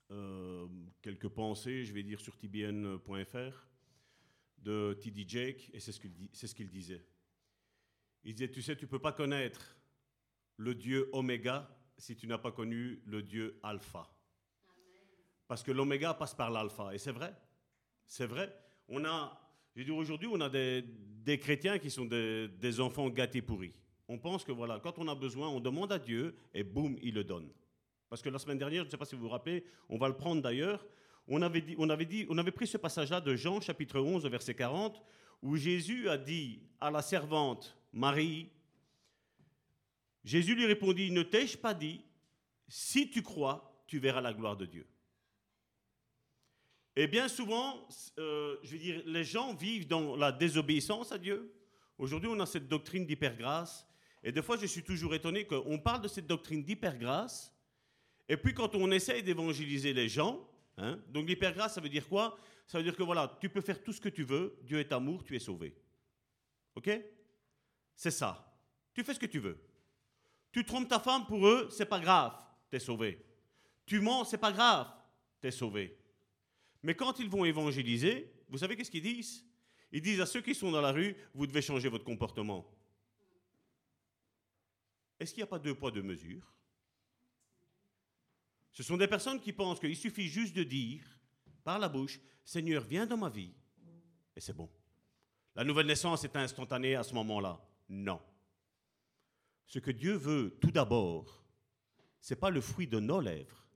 euh, 0.10 0.66
quelques 1.04 1.30
pensées, 1.30 1.86
je 1.86 1.94
vais 1.94 2.02
dire, 2.02 2.20
sur 2.20 2.36
tbn.fr, 2.40 3.68
de 4.64 4.98
T.D. 5.02 5.26
Jake, 5.28 5.70
et 5.74 5.80
c'est 5.80 5.92
ce 5.92 6.00
qu'il 6.00 6.12
c'est 6.32 6.48
ce 6.48 6.56
qu'il 6.56 6.70
disait. 6.70 7.06
Il 8.24 8.34
disait, 8.34 8.50
tu 8.50 8.62
sais, 8.62 8.76
tu 8.76 8.86
ne 8.86 8.90
peux 8.90 9.00
pas 9.00 9.12
connaître 9.12 9.76
le 10.58 10.74
Dieu 10.74 11.10
Oméga 11.12 11.70
si 11.98 12.16
tu 12.16 12.26
n'as 12.28 12.38
pas 12.38 12.52
connu 12.52 13.02
le 13.06 13.22
Dieu 13.22 13.60
Alpha. 13.62 14.10
Parce 15.48 15.62
que 15.62 15.72
l'Oméga 15.72 16.14
passe 16.14 16.34
par 16.34 16.50
l'Alpha, 16.50 16.94
et 16.94 16.98
c'est 16.98 17.12
vrai. 17.12 17.36
C'est 18.08 18.26
vrai. 18.26 18.56
On 18.88 19.04
a, 19.06 19.40
je 19.76 19.82
veux 19.82 19.86
dire, 19.86 19.96
aujourd'hui, 19.96 20.30
on 20.32 20.40
a 20.42 20.50
des, 20.50 20.82
des 20.82 21.38
chrétiens 21.38 21.80
qui 21.80 21.92
sont 21.92 22.06
des, 22.06 22.48
des 22.48 22.80
enfants 22.80 23.10
gâtés 23.10 23.42
pourris. 23.42 23.74
On 24.08 24.18
pense 24.18 24.44
que 24.44 24.52
voilà, 24.52 24.80
quand 24.80 25.00
on 25.00 25.08
a 25.08 25.16
besoin, 25.16 25.50
on 25.50 25.60
demande 25.60 25.92
à 25.92 26.00
Dieu 26.00 26.36
et 26.54 26.64
boum, 26.64 26.98
il 27.02 27.14
le 27.14 27.24
donne. 27.24 27.50
Parce 28.10 28.22
que 28.22 28.30
la 28.30 28.40
semaine 28.40 28.58
dernière, 28.58 28.84
je 28.84 28.88
ne 28.88 28.92
sais 28.92 28.98
pas 28.98 29.06
si 29.06 29.16
vous 29.16 29.24
vous 29.24 29.30
rappelez, 29.30 29.64
on 29.90 29.98
va 29.98 30.08
le 30.08 30.16
prendre 30.16 30.42
d'ailleurs, 30.42 30.86
on 31.28 31.42
avait, 31.42 31.62
dit, 31.62 31.76
on, 31.78 31.90
avait 31.90 32.06
dit, 32.06 32.26
on 32.30 32.38
avait 32.38 32.52
pris 32.52 32.68
ce 32.68 32.78
passage-là 32.78 33.22
de 33.22 33.36
Jean 33.36 33.62
chapitre 33.62 34.00
11, 34.00 34.26
verset 34.26 34.56
40, 34.56 35.02
où 35.42 35.56
Jésus 35.56 36.10
a 36.10 36.18
dit 36.18 36.62
à 36.80 36.92
la 36.92 37.02
servante 37.02 37.78
Marie, 37.94 38.50
Jésus 40.24 40.56
lui 40.56 40.66
répondit, 40.66 41.12
ne 41.12 41.24
t'ai-je 41.24 41.58
pas 41.58 41.74
dit, 41.74 42.02
si 42.68 43.10
tu 43.10 43.22
crois, 43.22 43.84
tu 43.88 44.00
verras 44.00 44.22
la 44.22 44.34
gloire 44.34 44.58
de 44.58 44.66
Dieu. 44.66 44.86
Et 46.96 47.08
bien 47.08 47.28
souvent, 47.28 47.88
euh, 48.20 48.58
je 48.64 48.72
veux 48.72 48.78
dire, 48.78 49.02
les 49.06 49.24
gens 49.24 49.54
vivent 49.54 49.88
dans 49.88 50.16
la 50.16 50.32
désobéissance 50.32 51.12
à 51.12 51.18
Dieu. 51.18 51.54
Aujourd'hui, 51.98 52.30
on 52.32 52.40
a 52.40 52.46
cette 52.46 52.68
doctrine 52.68 53.06
d'hypergrâce. 53.06 53.88
Et 54.24 54.32
des 54.32 54.42
fois, 54.42 54.58
je 54.58 54.66
suis 54.66 54.84
toujours 54.84 55.14
étonné 55.16 55.46
qu'on 55.46 55.80
parle 55.80 56.02
de 56.02 56.08
cette 56.08 56.28
doctrine 56.28 56.64
d'hypergrâce. 56.64 57.54
Et 58.30 58.38
puis, 58.38 58.54
quand 58.54 58.76
on 58.76 58.92
essaye 58.92 59.24
d'évangéliser 59.24 59.94
les 59.94 60.08
gens, 60.08 60.48
hein, 60.78 61.00
donc 61.10 61.28
l'hypergrâce, 61.28 61.76
ça 61.76 61.82
veut 61.82 61.90
dire 61.90 62.08
quoi? 62.08 62.38
Ça 62.68 62.78
veut 62.78 62.84
dire 62.84 62.96
que 62.96 63.04
voilà, 63.04 63.38
tu 63.42 63.50
peux 63.50 63.62
faire 63.62 63.84
tout 63.84 63.94
ce 63.94 64.02
que 64.02 64.10
tu 64.10 64.24
veux. 64.24 64.58
Dieu 64.64 64.80
est 64.80 64.92
amour, 64.92 65.24
tu 65.24 65.36
es 65.36 65.40
sauvé. 65.40 65.76
OK? 66.76 66.90
C'est 67.96 68.12
ça. 68.12 68.58
Tu 68.94 69.04
fais 69.04 69.14
ce 69.14 69.20
que 69.20 69.26
tu 69.26 69.40
veux. 69.40 69.58
Tu 70.52 70.66
trompes 70.66 70.88
ta 70.88 71.00
femme 71.00 71.26
pour 71.26 71.48
eux, 71.48 71.68
c'est 71.72 71.86
pas 71.86 72.00
grave, 72.00 72.34
tu 72.70 72.78
es 72.78 72.80
sauvé. 72.80 73.26
Tu 73.86 74.00
mens, 74.00 74.30
c'est 74.30 74.38
pas 74.38 74.52
grave, 74.52 74.88
tu 75.42 75.48
es 75.48 75.52
sauvé. 75.52 75.98
Mais 76.84 76.96
quand 76.96 77.20
ils 77.20 77.30
vont 77.30 77.44
évangéliser, 77.44 78.32
vous 78.50 78.60
savez 78.60 78.76
qu'est-ce 78.76 78.92
qu'ils 78.92 79.02
disent? 79.02 79.46
Ils 79.92 80.02
disent 80.02 80.22
à 80.22 80.26
ceux 80.26 80.42
qui 80.42 80.54
sont 80.54 80.72
dans 80.72 80.82
la 80.82 80.92
rue, 80.92 81.16
vous 81.34 81.48
devez 81.48 81.62
changer 81.62 81.90
votre 81.90 82.04
comportement. 82.04 82.70
Est-ce 85.20 85.34
qu'il 85.34 85.42
n'y 85.42 85.48
a 85.48 85.48
pas 85.48 85.60
deux 85.60 85.74
poids, 85.76 85.92
deux 85.92 86.04
mesures? 86.04 86.52
Ce 88.74 88.84
sont 88.84 88.98
des 88.98 89.08
personnes 89.08 89.40
qui 89.40 89.54
pensent 89.54 89.80
qu'il 89.80 89.96
suffit 89.96 90.28
juste 90.28 90.56
de 90.56 90.64
dire 90.64 91.04
par 91.64 91.80
la 91.80 91.88
bouche, 91.88 92.20
Seigneur, 92.44 92.84
viens 92.84 93.06
dans 93.06 93.18
ma 93.18 93.30
vie, 93.30 93.54
et 94.36 94.42
c'est 94.42 94.56
bon. 94.56 94.70
La 95.56 95.64
nouvelle 95.64 95.86
naissance 95.86 96.24
est 96.24 96.36
instantanée 96.36 96.96
à 96.96 97.04
ce 97.04 97.14
moment-là. 97.14 97.64
Non. 97.88 98.20
Ce 99.68 99.80
que 99.80 99.92
Dieu 99.92 100.14
veut 100.16 100.58
tout 100.60 100.72
d'abord, 100.72 101.46
ce 102.20 102.34
n'est 102.34 102.40
pas 102.40 102.50
le 102.50 102.62
fruit 102.62 102.88
de 102.88 103.00
nos 103.00 103.22
lèvres, 103.22 103.68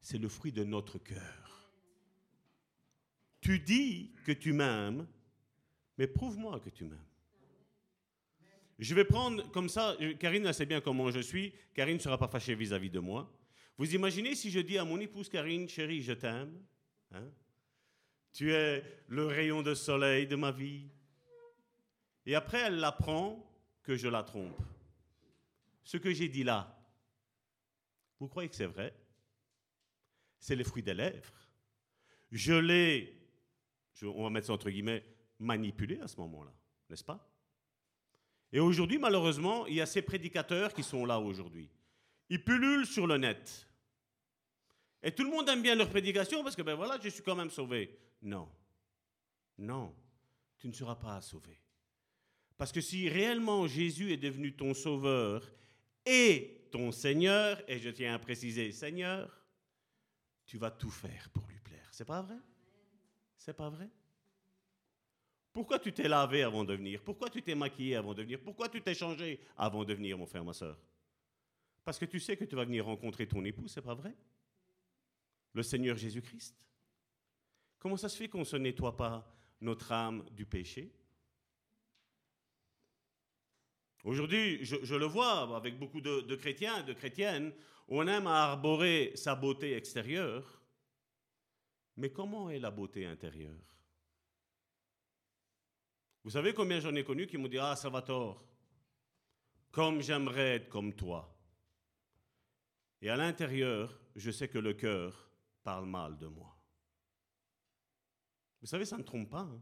c'est 0.00 0.18
le 0.18 0.28
fruit 0.28 0.52
de 0.52 0.64
notre 0.64 0.98
cœur. 0.98 1.72
Tu 3.40 3.58
dis 3.58 4.12
que 4.24 4.32
tu 4.32 4.52
m'aimes, 4.52 5.06
mais 5.98 6.06
prouve-moi 6.06 6.60
que 6.60 6.70
tu 6.70 6.84
m'aimes. 6.84 7.04
Je 8.78 8.94
vais 8.94 9.04
prendre 9.04 9.50
comme 9.50 9.68
ça, 9.68 9.96
Karine 10.18 10.46
elle 10.46 10.54
sait 10.54 10.66
bien 10.66 10.80
comment 10.80 11.10
je 11.10 11.20
suis, 11.20 11.52
Karine 11.74 11.96
ne 11.96 12.00
sera 12.00 12.18
pas 12.18 12.28
fâchée 12.28 12.54
vis-à-vis 12.54 12.90
de 12.90 13.00
moi. 13.00 13.30
Vous 13.78 13.94
imaginez 13.94 14.34
si 14.34 14.50
je 14.50 14.60
dis 14.60 14.78
à 14.78 14.84
mon 14.84 15.00
épouse 15.00 15.28
Karine, 15.28 15.68
chérie, 15.68 16.02
je 16.02 16.12
t'aime, 16.12 16.62
hein? 17.12 17.28
tu 18.32 18.52
es 18.52 18.84
le 19.08 19.26
rayon 19.26 19.62
de 19.62 19.74
soleil 19.74 20.26
de 20.26 20.36
ma 20.36 20.52
vie, 20.52 20.88
et 22.26 22.34
après 22.34 22.58
elle 22.58 22.82
apprend 22.84 23.44
que 23.82 23.96
je 23.96 24.08
la 24.08 24.22
trompe. 24.22 24.60
Ce 25.84 25.96
que 25.96 26.12
j'ai 26.12 26.28
dit 26.28 26.44
là, 26.44 26.78
vous 28.20 28.28
croyez 28.28 28.48
que 28.48 28.54
c'est 28.54 28.66
vrai? 28.66 28.94
C'est 30.38 30.54
les 30.54 30.64
fruits 30.64 30.82
des 30.82 30.94
lèvres. 30.94 31.34
Je 32.30 32.54
l'ai, 32.54 33.20
on 34.02 34.22
va 34.22 34.30
mettre 34.30 34.46
ça 34.46 34.52
entre 34.52 34.70
guillemets, 34.70 35.04
manipulé 35.38 35.98
à 36.00 36.08
ce 36.08 36.16
moment-là, 36.18 36.52
n'est-ce 36.88 37.04
pas? 37.04 37.28
Et 38.52 38.60
aujourd'hui, 38.60 38.98
malheureusement, 38.98 39.66
il 39.66 39.74
y 39.74 39.80
a 39.80 39.86
ces 39.86 40.02
prédicateurs 40.02 40.74
qui 40.74 40.82
sont 40.82 41.06
là 41.06 41.18
aujourd'hui. 41.18 41.70
Ils 42.32 42.42
pullulent 42.42 42.86
sur 42.86 43.06
le 43.06 43.18
net. 43.18 43.68
Et 45.02 45.12
tout 45.12 45.22
le 45.22 45.28
monde 45.28 45.46
aime 45.50 45.60
bien 45.60 45.74
leur 45.74 45.90
prédication 45.90 46.42
parce 46.42 46.56
que, 46.56 46.62
ben 46.62 46.74
voilà, 46.74 46.98
je 46.98 47.10
suis 47.10 47.22
quand 47.22 47.36
même 47.36 47.50
sauvé. 47.50 47.94
Non. 48.22 48.48
Non. 49.58 49.94
Tu 50.56 50.66
ne 50.66 50.72
seras 50.72 50.94
pas 50.94 51.20
sauvé. 51.20 51.60
Parce 52.56 52.72
que 52.72 52.80
si 52.80 53.06
réellement 53.10 53.66
Jésus 53.66 54.12
est 54.12 54.16
devenu 54.16 54.56
ton 54.56 54.72
sauveur 54.72 55.46
et 56.06 56.68
ton 56.72 56.90
Seigneur, 56.90 57.62
et 57.68 57.78
je 57.78 57.90
tiens 57.90 58.14
à 58.14 58.18
préciser 58.18 58.72
Seigneur, 58.72 59.44
tu 60.46 60.56
vas 60.56 60.70
tout 60.70 60.88
faire 60.88 61.28
pour 61.34 61.46
lui 61.48 61.60
plaire. 61.60 61.86
C'est 61.90 62.06
pas 62.06 62.22
vrai? 62.22 62.38
C'est 63.36 63.52
pas 63.52 63.68
vrai? 63.68 63.90
Pourquoi 65.52 65.78
tu 65.78 65.92
t'es 65.92 66.08
lavé 66.08 66.44
avant 66.44 66.64
de 66.64 66.72
venir? 66.72 67.02
Pourquoi 67.02 67.28
tu 67.28 67.42
t'es 67.42 67.54
maquillé 67.54 67.96
avant 67.96 68.14
de 68.14 68.22
venir? 68.22 68.40
Pourquoi 68.42 68.70
tu 68.70 68.80
t'es 68.80 68.94
changé 68.94 69.38
avant 69.54 69.84
de 69.84 69.92
venir, 69.92 70.16
mon 70.16 70.24
frère, 70.24 70.46
ma 70.46 70.54
soeur 70.54 70.78
Parce 71.84 71.98
que 71.98 72.04
tu 72.04 72.20
sais 72.20 72.36
que 72.36 72.44
tu 72.44 72.56
vas 72.56 72.64
venir 72.64 72.84
rencontrer 72.84 73.26
ton 73.26 73.44
époux, 73.44 73.68
c'est 73.68 73.82
pas 73.82 73.94
vrai? 73.94 74.14
Le 75.52 75.62
Seigneur 75.62 75.96
Jésus-Christ? 75.96 76.56
Comment 77.78 77.96
ça 77.96 78.08
se 78.08 78.16
fait 78.16 78.28
qu'on 78.28 78.40
ne 78.40 78.44
se 78.44 78.56
nettoie 78.56 78.96
pas 78.96 79.36
notre 79.60 79.90
âme 79.90 80.24
du 80.30 80.46
péché? 80.46 80.92
Aujourd'hui, 84.04 84.64
je, 84.64 84.94
le 84.94 85.06
vois 85.06 85.56
avec 85.56 85.78
beaucoup 85.78 86.00
de, 86.00 86.22
de 86.22 86.36
chrétiens, 86.36 86.82
de 86.82 86.92
chrétiennes, 86.92 87.52
on 87.88 88.06
aime 88.06 88.26
à 88.26 88.44
arborer 88.44 89.12
sa 89.14 89.34
beauté 89.34 89.76
extérieure, 89.76 90.60
mais 91.96 92.10
comment 92.10 92.50
est 92.50 92.58
la 92.58 92.70
beauté 92.70 93.06
intérieure? 93.06 93.76
Vous 96.24 96.30
savez 96.30 96.54
combien 96.54 96.80
j'en 96.80 96.94
ai 96.94 97.04
connu 97.04 97.26
qui 97.26 97.36
m'ont 97.36 97.48
dit 97.48 97.58
Ah, 97.58 97.76
Salvatore, 97.76 98.44
comme 99.70 100.00
j'aimerais 100.00 100.56
être 100.56 100.68
comme 100.68 100.94
toi. 100.94 101.31
Et 103.02 103.10
à 103.10 103.16
l'intérieur, 103.16 104.00
je 104.14 104.30
sais 104.30 104.48
que 104.48 104.58
le 104.58 104.74
cœur 104.74 105.28
parle 105.64 105.86
mal 105.86 106.16
de 106.18 106.28
moi. 106.28 106.56
Vous 108.60 108.68
savez, 108.68 108.84
ça 108.84 108.96
ne 108.96 109.02
trompe 109.02 109.28
pas. 109.28 109.40
hein. 109.40 109.60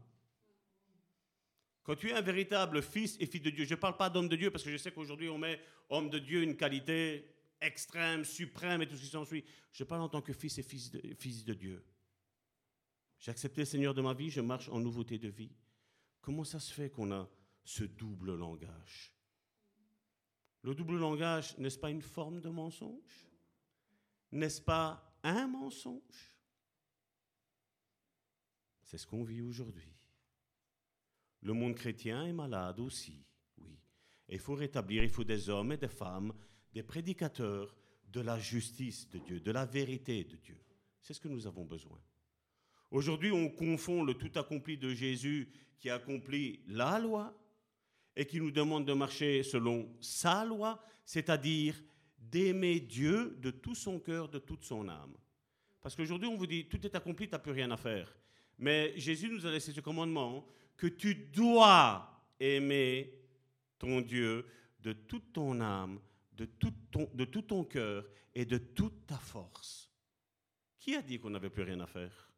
Quand 1.83 1.95
tu 1.95 2.09
es 2.09 2.13
un 2.13 2.21
véritable 2.21 2.83
fils 2.83 3.17
et 3.19 3.25
fille 3.25 3.41
de 3.41 3.49
Dieu, 3.49 3.65
je 3.65 3.73
ne 3.73 3.79
parle 3.79 3.97
pas 3.97 4.11
d'homme 4.11 4.29
de 4.29 4.35
Dieu 4.35 4.51
parce 4.51 4.63
que 4.63 4.69
je 4.71 4.77
sais 4.77 4.91
qu'aujourd'hui 4.91 5.29
on 5.29 5.39
met 5.39 5.59
homme 5.89 6.11
de 6.11 6.19
Dieu 6.19 6.43
une 6.43 6.55
qualité 6.55 7.27
extrême, 7.59 8.23
suprême 8.23 8.83
et 8.83 8.87
tout 8.87 8.95
ce 8.95 9.01
qui 9.01 9.07
s'ensuit. 9.07 9.43
Je 9.71 9.83
parle 9.83 10.01
en 10.01 10.09
tant 10.09 10.21
que 10.21 10.33
fils 10.33 10.59
et 10.59 10.63
fils 10.63 10.91
de, 10.91 11.01
fils 11.15 11.43
de 11.43 11.55
Dieu. 11.55 11.83
J'ai 13.17 13.31
accepté 13.31 13.61
le 13.61 13.65
Seigneur 13.65 13.95
de 13.95 14.01
ma 14.01 14.13
vie, 14.13 14.29
je 14.29 14.41
marche 14.41 14.69
en 14.69 14.79
nouveauté 14.79 15.17
de 15.17 15.29
vie. 15.29 15.51
Comment 16.21 16.43
ça 16.43 16.59
se 16.59 16.71
fait 16.71 16.91
qu'on 16.91 17.11
a 17.11 17.27
ce 17.63 17.83
double 17.83 18.35
langage? 18.35 19.11
Le 20.61 20.75
double 20.75 20.97
langage, 20.97 21.57
n'est-ce 21.57 21.79
pas 21.79 21.89
une 21.89 22.03
forme 22.03 22.39
de 22.39 22.49
mensonge? 22.49 23.30
N'est-ce 24.31 24.61
pas 24.61 25.17
un 25.23 25.47
mensonge? 25.47 26.37
C'est 28.83 28.97
ce 28.97 29.07
qu'on 29.07 29.23
vit 29.23 29.41
aujourd'hui. 29.41 29.93
Le 31.41 31.53
monde 31.53 31.75
chrétien 31.75 32.25
est 32.25 32.33
malade 32.33 32.79
aussi, 32.79 33.25
oui. 33.57 33.79
Et 34.29 34.35
il 34.35 34.39
faut 34.39 34.53
rétablir, 34.53 35.03
il 35.03 35.09
faut 35.09 35.23
des 35.23 35.49
hommes 35.49 35.71
et 35.71 35.77
des 35.77 35.87
femmes, 35.87 36.33
des 36.73 36.83
prédicateurs 36.83 37.75
de 38.07 38.21
la 38.21 38.37
justice 38.37 39.09
de 39.09 39.19
Dieu, 39.19 39.39
de 39.39 39.51
la 39.51 39.65
vérité 39.65 40.23
de 40.23 40.35
Dieu. 40.35 40.59
C'est 41.01 41.13
ce 41.13 41.19
que 41.19 41.27
nous 41.27 41.47
avons 41.47 41.65
besoin. 41.65 41.99
Aujourd'hui, 42.91 43.31
on 43.31 43.49
confond 43.49 44.03
le 44.03 44.13
tout 44.13 44.31
accompli 44.37 44.77
de 44.77 44.93
Jésus 44.93 45.49
qui 45.79 45.89
accomplit 45.89 46.61
la 46.67 46.99
loi 46.99 47.33
et 48.15 48.25
qui 48.25 48.39
nous 48.39 48.51
demande 48.51 48.85
de 48.85 48.93
marcher 48.93 49.43
selon 49.43 49.89
sa 50.01 50.43
loi, 50.45 50.83
c'est-à-dire 51.05 51.81
d'aimer 52.21 52.79
Dieu 52.79 53.37
de 53.41 53.51
tout 53.51 53.75
son 53.75 53.99
cœur, 53.99 54.29
de 54.29 54.39
toute 54.39 54.63
son 54.63 54.87
âme. 54.87 55.15
Parce 55.81 55.95
qu'aujourd'hui, 55.95 56.27
on 56.27 56.37
vous 56.37 56.47
dit, 56.47 56.65
tout 56.65 56.85
est 56.85 56.95
accompli, 56.95 57.27
tu 57.27 57.31
n'as 57.31 57.39
plus 57.39 57.51
rien 57.51 57.71
à 57.71 57.77
faire. 57.77 58.15
Mais 58.57 58.93
Jésus 58.95 59.29
nous 59.29 59.45
a 59.45 59.51
laissé 59.51 59.71
ce 59.71 59.81
commandement 59.81 60.45
que 60.77 60.87
tu 60.87 61.15
dois 61.15 62.07
aimer 62.39 63.13
ton 63.79 64.01
Dieu 64.01 64.45
de 64.79 64.93
toute 64.93 65.33
ton 65.33 65.59
âme, 65.59 65.99
de 66.33 66.45
tout 66.45 66.73
ton, 66.91 67.09
de 67.13 67.25
tout 67.25 67.41
ton 67.41 67.63
cœur 67.63 68.07
et 68.35 68.45
de 68.45 68.57
toute 68.57 69.07
ta 69.07 69.17
force. 69.17 69.89
Qui 70.79 70.95
a 70.95 71.01
dit 71.01 71.19
qu'on 71.19 71.31
n'avait 71.31 71.49
plus 71.49 71.63
rien 71.63 71.79
à 71.79 71.87
faire? 71.87 72.31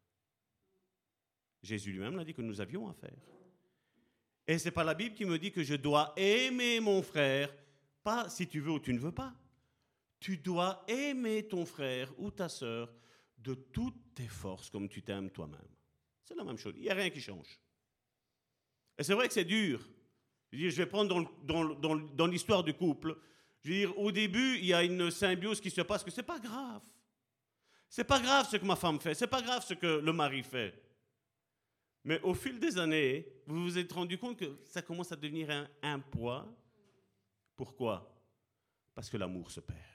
Jésus 1.62 1.92
lui-même 1.92 2.16
l'a 2.16 2.24
dit 2.24 2.34
que 2.34 2.42
nous 2.42 2.60
avions 2.60 2.88
à 2.88 2.94
faire. 2.94 3.18
Et 4.46 4.58
ce 4.58 4.66
n'est 4.66 4.70
pas 4.70 4.84
la 4.84 4.94
Bible 4.94 5.14
qui 5.14 5.24
me 5.24 5.38
dit 5.38 5.50
que 5.50 5.62
je 5.62 5.74
dois 5.74 6.12
aimer 6.16 6.80
mon 6.80 7.02
frère, 7.02 7.54
pas 8.02 8.28
si 8.28 8.46
tu 8.46 8.60
veux 8.60 8.72
ou 8.72 8.80
tu 8.80 8.92
ne 8.92 8.98
veux 8.98 9.12
pas. 9.12 9.34
Tu 10.24 10.38
dois 10.38 10.82
aimer 10.88 11.46
ton 11.46 11.66
frère 11.66 12.10
ou 12.16 12.30
ta 12.30 12.48
sœur 12.48 12.90
de 13.36 13.52
toutes 13.52 14.14
tes 14.14 14.26
forces 14.26 14.70
comme 14.70 14.88
tu 14.88 15.02
t'aimes 15.02 15.30
toi-même. 15.30 15.68
C'est 16.22 16.34
la 16.34 16.44
même 16.44 16.56
chose. 16.56 16.72
Il 16.78 16.84
n'y 16.84 16.88
a 16.88 16.94
rien 16.94 17.10
qui 17.10 17.20
change. 17.20 17.60
Et 18.96 19.02
c'est 19.02 19.12
vrai 19.12 19.28
que 19.28 19.34
c'est 19.34 19.44
dur. 19.44 19.86
Je, 20.50 20.66
vais 20.70 20.86
prendre 20.86 21.30
dans, 21.42 22.26
l'histoire 22.26 22.64
du 22.64 22.72
couple. 22.72 23.18
Je 23.60 23.68
veux 23.68 23.74
dire, 23.74 23.98
au 23.98 24.10
début, 24.10 24.56
il 24.56 24.64
y 24.64 24.72
a 24.72 24.82
une 24.82 25.10
symbiose 25.10 25.60
qui 25.60 25.68
se 25.68 25.82
passe 25.82 26.02
que 26.02 26.10
c'est 26.10 26.22
pas 26.22 26.38
grave. 26.38 26.80
C'est 27.86 28.04
pas 28.04 28.18
grave 28.18 28.48
ce 28.48 28.56
que 28.56 28.64
ma 28.64 28.76
femme 28.76 29.00
fait. 29.00 29.12
C'est 29.12 29.26
pas 29.26 29.42
grave 29.42 29.62
ce 29.62 29.74
que 29.74 29.98
le 29.98 30.12
mari 30.14 30.42
fait. 30.42 30.72
Mais 32.02 32.18
au 32.22 32.32
fil 32.32 32.58
des 32.58 32.78
années, 32.78 33.28
vous 33.46 33.62
vous 33.64 33.76
êtes 33.76 33.92
rendu 33.92 34.16
compte 34.16 34.38
que 34.38 34.56
ça 34.64 34.80
commence 34.80 35.12
à 35.12 35.16
devenir 35.16 35.68
un 35.82 36.00
poids. 36.00 36.50
Pourquoi? 37.54 38.10
Parce 38.94 39.10
que 39.10 39.18
l'amour 39.18 39.50
se 39.50 39.60
perd. 39.60 39.93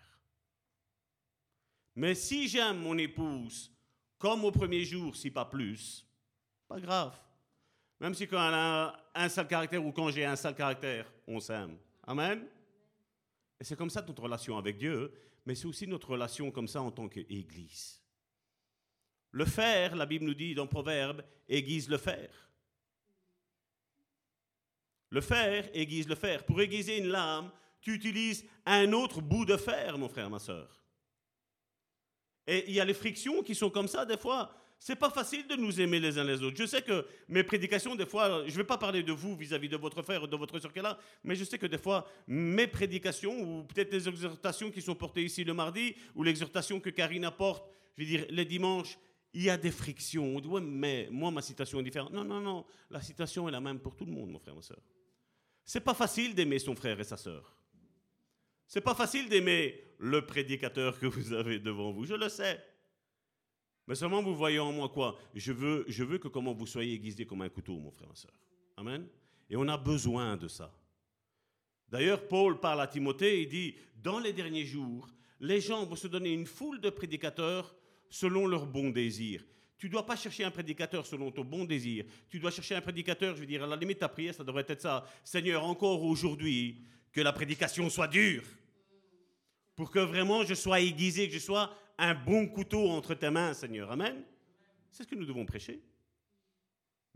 Mais 1.95 2.15
si 2.15 2.47
j'aime 2.47 2.79
mon 2.79 2.97
épouse 2.97 3.71
comme 4.17 4.43
au 4.45 4.51
premier 4.51 4.83
jour, 4.83 5.15
si 5.15 5.31
pas 5.31 5.45
plus, 5.45 6.05
pas 6.67 6.79
grave. 6.79 7.17
Même 7.99 8.13
si 8.13 8.27
quand 8.27 8.47
elle 8.47 8.53
a 8.53 9.11
un 9.15 9.29
sale 9.29 9.47
caractère 9.47 9.85
ou 9.85 9.91
quand 9.91 10.09
j'ai 10.11 10.25
un 10.25 10.35
sale 10.35 10.55
caractère, 10.55 11.11
on 11.27 11.39
s'aime. 11.39 11.77
Amen? 12.03 12.45
Et 13.59 13.63
c'est 13.63 13.75
comme 13.75 13.89
ça 13.89 14.01
notre 14.01 14.23
relation 14.23 14.57
avec 14.57 14.77
Dieu, 14.77 15.11
mais 15.45 15.55
c'est 15.55 15.65
aussi 15.65 15.87
notre 15.87 16.09
relation 16.11 16.51
comme 16.51 16.67
ça 16.67 16.81
en 16.81 16.91
tant 16.91 17.09
qu'Église. 17.09 18.01
Le 19.31 19.45
fer, 19.45 19.95
la 19.95 20.05
Bible 20.05 20.25
nous 20.25 20.33
dit 20.33 20.55
dans 20.55 20.67
Proverbe, 20.67 21.23
aiguise 21.47 21.89
le 21.89 21.97
fer. 21.97 22.29
Le 25.09 25.21
fer 25.21 25.69
aiguise 25.73 26.07
le 26.07 26.15
fer. 26.15 26.45
Pour 26.45 26.61
aiguiser 26.61 26.99
une 26.99 27.07
lame, 27.07 27.51
tu 27.81 27.93
utilises 27.93 28.45
un 28.65 28.91
autre 28.93 29.21
bout 29.21 29.45
de 29.45 29.57
fer, 29.57 29.97
mon 29.97 30.09
frère, 30.09 30.29
ma 30.29 30.39
soeur. 30.39 30.78
Et 32.49 32.65
il 32.67 32.73
y 32.73 32.79
a 32.79 32.85
les 32.85 32.95
frictions 32.95 33.43
qui 33.43 33.53
sont 33.53 33.69
comme 33.69 33.87
ça 33.87 34.05
des 34.05 34.17
fois. 34.17 34.51
C'est 34.79 34.95
pas 34.95 35.11
facile 35.11 35.45
de 35.45 35.55
nous 35.55 35.79
aimer 35.79 35.99
les 35.99 36.17
uns 36.17 36.23
les 36.23 36.41
autres. 36.41 36.57
Je 36.57 36.65
sais 36.65 36.81
que 36.81 37.05
mes 37.27 37.43
prédications, 37.43 37.95
des 37.95 38.07
fois, 38.07 38.43
je 38.47 38.51
ne 38.51 38.57
vais 38.57 38.63
pas 38.63 38.77
parler 38.77 39.03
de 39.03 39.11
vous 39.11 39.35
vis-à-vis 39.35 39.69
de 39.69 39.77
votre 39.77 40.01
frère 40.01 40.23
ou 40.23 40.27
de 40.27 40.35
votre 40.35 40.57
soeur 40.57 40.73
qui 40.73 40.79
est 40.79 40.81
là, 40.81 40.97
mais 41.23 41.35
je 41.35 41.43
sais 41.43 41.59
que 41.59 41.67
des 41.67 41.77
fois, 41.77 42.07
mes 42.27 42.65
prédications, 42.65 43.39
ou 43.39 43.63
peut-être 43.65 43.91
les 43.91 44.07
exhortations 44.07 44.71
qui 44.71 44.81
sont 44.81 44.95
portées 44.95 45.23
ici 45.23 45.43
le 45.43 45.53
mardi, 45.53 45.95
ou 46.15 46.23
l'exhortation 46.23 46.79
que 46.79 46.89
Karine 46.89 47.25
apporte, 47.25 47.69
je 47.97 48.03
veux 48.03 48.09
dire, 48.09 48.25
les 48.29 48.45
dimanches, 48.45 48.97
il 49.33 49.43
y 49.43 49.49
a 49.49 49.57
des 49.57 49.69
frictions. 49.69 50.37
On 50.37 50.39
dit, 50.39 50.47
ouais, 50.47 50.61
mais 50.61 51.07
moi, 51.11 51.29
ma 51.29 51.41
situation 51.41 51.81
est 51.81 51.83
différente. 51.83 52.13
Non, 52.13 52.23
non, 52.23 52.39
non. 52.39 52.65
La 52.89 53.01
situation 53.01 53.47
est 53.47 53.51
la 53.51 53.59
même 53.59 53.79
pour 53.79 53.95
tout 53.95 54.05
le 54.05 54.11
monde, 54.11 54.31
mon 54.31 54.39
frère, 54.39 54.55
ma 54.55 54.61
soeur. 54.61 54.81
C'est 55.65 55.81
pas 55.81 55.93
facile 55.93 56.33
d'aimer 56.33 56.57
son 56.57 56.73
frère 56.73 56.99
et 56.99 57.03
sa 57.03 57.17
soeur. 57.17 57.53
C'est 58.65 58.81
pas 58.81 58.95
facile 58.95 59.27
d'aimer 59.27 59.88
le 59.99 60.25
prédicateur 60.25 60.97
que 60.97 61.05
vous 61.05 61.33
avez 61.33 61.59
devant 61.59 61.91
vous. 61.91 62.05
Je 62.05 62.15
le 62.15 62.29
sais. 62.29 62.59
Mais 63.87 63.95
seulement 63.95 64.23
vous 64.23 64.35
voyez 64.35 64.59
en 64.59 64.71
moi 64.71 64.89
quoi? 64.89 65.19
Je 65.33 65.51
veux, 65.51 65.83
je 65.87 66.03
veux 66.03 66.17
que 66.17 66.27
comment 66.27 66.53
vous 66.53 66.67
soyez 66.67 66.93
aiguisé 66.93 67.25
comme 67.25 67.41
un 67.41 67.49
couteau, 67.49 67.77
mon 67.77 67.91
frère, 67.91 68.07
ma 68.07 68.15
soeur. 68.15 68.33
Amen. 68.77 69.07
Et 69.49 69.55
on 69.55 69.67
a 69.67 69.77
besoin 69.77 70.37
de 70.37 70.47
ça. 70.47 70.73
D'ailleurs, 71.89 72.27
Paul 72.27 72.59
parle 72.59 72.81
à 72.81 72.87
Timothée, 72.87 73.41
il 73.41 73.49
dit, 73.49 73.75
dans 73.95 74.19
les 74.19 74.31
derniers 74.31 74.65
jours, 74.65 75.09
les 75.39 75.59
gens 75.59 75.85
vont 75.85 75.95
se 75.95 76.07
donner 76.07 76.31
une 76.33 76.45
foule 76.45 76.79
de 76.79 76.89
prédicateurs 76.89 77.75
selon 78.09 78.45
leur 78.45 78.67
bon 78.67 78.91
désir. 78.91 79.43
Tu 79.77 79.87
ne 79.87 79.93
dois 79.93 80.05
pas 80.05 80.15
chercher 80.15 80.43
un 80.43 80.51
prédicateur 80.51 81.05
selon 81.05 81.31
ton 81.31 81.43
bon 81.43 81.65
désir. 81.65 82.05
Tu 82.29 82.39
dois 82.39 82.51
chercher 82.51 82.75
un 82.75 82.81
prédicateur, 82.81 83.33
je 83.35 83.39
veux 83.39 83.47
dire, 83.47 83.63
à 83.63 83.67
la 83.67 83.75
limite, 83.75 83.99
ta 83.99 84.09
prière, 84.09 84.35
ça 84.35 84.43
devrait 84.43 84.65
être 84.67 84.81
ça. 84.81 85.05
Seigneur, 85.23 85.63
encore 85.63 86.03
aujourd'hui, 86.03 86.83
que 87.11 87.21
la 87.21 87.33
prédication 87.33 87.89
soit 87.89 88.07
dure. 88.07 88.43
Pour 89.79 89.91
que 89.91 89.99
vraiment 89.99 90.43
je 90.43 90.55
sois 90.55 90.81
aiguisé, 90.81 91.29
que 91.29 91.33
je 91.33 91.39
sois 91.39 91.73
un 91.97 92.13
bon 92.13 92.49
couteau 92.49 92.89
entre 92.89 93.13
tes 93.13 93.29
mains, 93.29 93.53
Seigneur. 93.53 93.89
Amen. 93.89 94.25
C'est 94.91 95.03
ce 95.03 95.07
que 95.07 95.15
nous 95.15 95.25
devons 95.25 95.45
prêcher. 95.45 95.81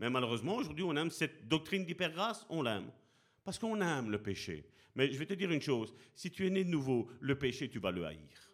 Mais 0.00 0.08
malheureusement, 0.08 0.56
aujourd'hui, 0.56 0.82
on 0.82 0.96
aime 0.96 1.10
cette 1.10 1.46
doctrine 1.46 1.84
d'hypergrâce, 1.84 2.46
on 2.48 2.62
l'aime. 2.62 2.90
Parce 3.44 3.58
qu'on 3.58 3.78
aime 3.82 4.10
le 4.10 4.16
péché. 4.16 4.64
Mais 4.94 5.12
je 5.12 5.18
vais 5.18 5.26
te 5.26 5.34
dire 5.34 5.50
une 5.50 5.60
chose, 5.60 5.94
si 6.14 6.30
tu 6.30 6.46
es 6.46 6.48
né 6.48 6.64
de 6.64 6.70
nouveau, 6.70 7.06
le 7.20 7.38
péché, 7.38 7.68
tu 7.68 7.78
vas 7.78 7.90
le 7.90 8.06
haïr. 8.06 8.50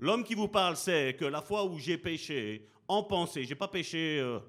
L'homme 0.00 0.24
qui 0.24 0.34
vous 0.34 0.48
parle 0.48 0.76
sait 0.76 1.14
que 1.16 1.26
la 1.26 1.42
fois 1.42 1.64
où 1.66 1.78
j'ai 1.78 1.98
péché 1.98 2.66
en 2.88 3.04
pensée, 3.04 3.44
j'ai 3.44 3.54
pas 3.54 3.68
péché 3.68 4.18
euh, 4.18 4.40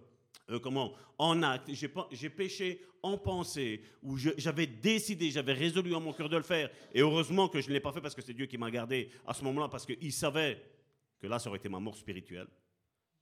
euh, 0.49 0.59
comment? 0.59 0.93
En 1.17 1.43
acte, 1.43 1.69
j'ai 2.11 2.29
péché 2.29 2.81
en 3.03 3.17
pensée, 3.17 3.81
où 4.03 4.17
j'avais 4.17 4.67
décidé, 4.67 5.31
j'avais 5.31 5.53
résolu 5.53 5.93
en 5.95 6.01
mon 6.01 6.13
cœur 6.13 6.29
de 6.29 6.37
le 6.37 6.43
faire, 6.43 6.69
et 6.93 7.01
heureusement 7.01 7.47
que 7.47 7.61
je 7.61 7.69
ne 7.69 7.73
l'ai 7.73 7.79
pas 7.79 7.91
fait 7.91 8.01
parce 8.01 8.13
que 8.13 8.21
c'est 8.21 8.33
Dieu 8.33 8.45
qui 8.45 8.57
m'a 8.57 8.69
gardé 8.69 9.09
à 9.25 9.33
ce 9.33 9.43
moment-là, 9.43 9.69
parce 9.69 9.85
qu'il 9.85 10.13
savait 10.13 10.63
que 11.19 11.27
là, 11.27 11.39
ça 11.39 11.49
aurait 11.49 11.59
été 11.59 11.69
ma 11.69 11.79
mort 11.79 11.95
spirituelle. 11.95 12.47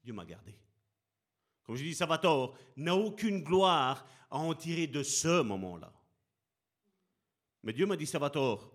Dieu 0.03 0.13
m'a 0.13 0.25
gardé. 0.25 0.55
Comme 1.63 1.75
je 1.75 1.83
dis, 1.83 1.93
Salvatore 1.93 2.57
n'a 2.77 2.95
aucune 2.95 3.43
gloire 3.43 4.05
à 4.29 4.37
en 4.37 4.53
tirer 4.53 4.87
de 4.87 5.03
ce 5.03 5.41
moment-là. 5.41 5.93
Mais 7.63 7.73
Dieu 7.73 7.85
m'a 7.85 7.95
dit, 7.95 8.05
Salvatore, 8.05 8.71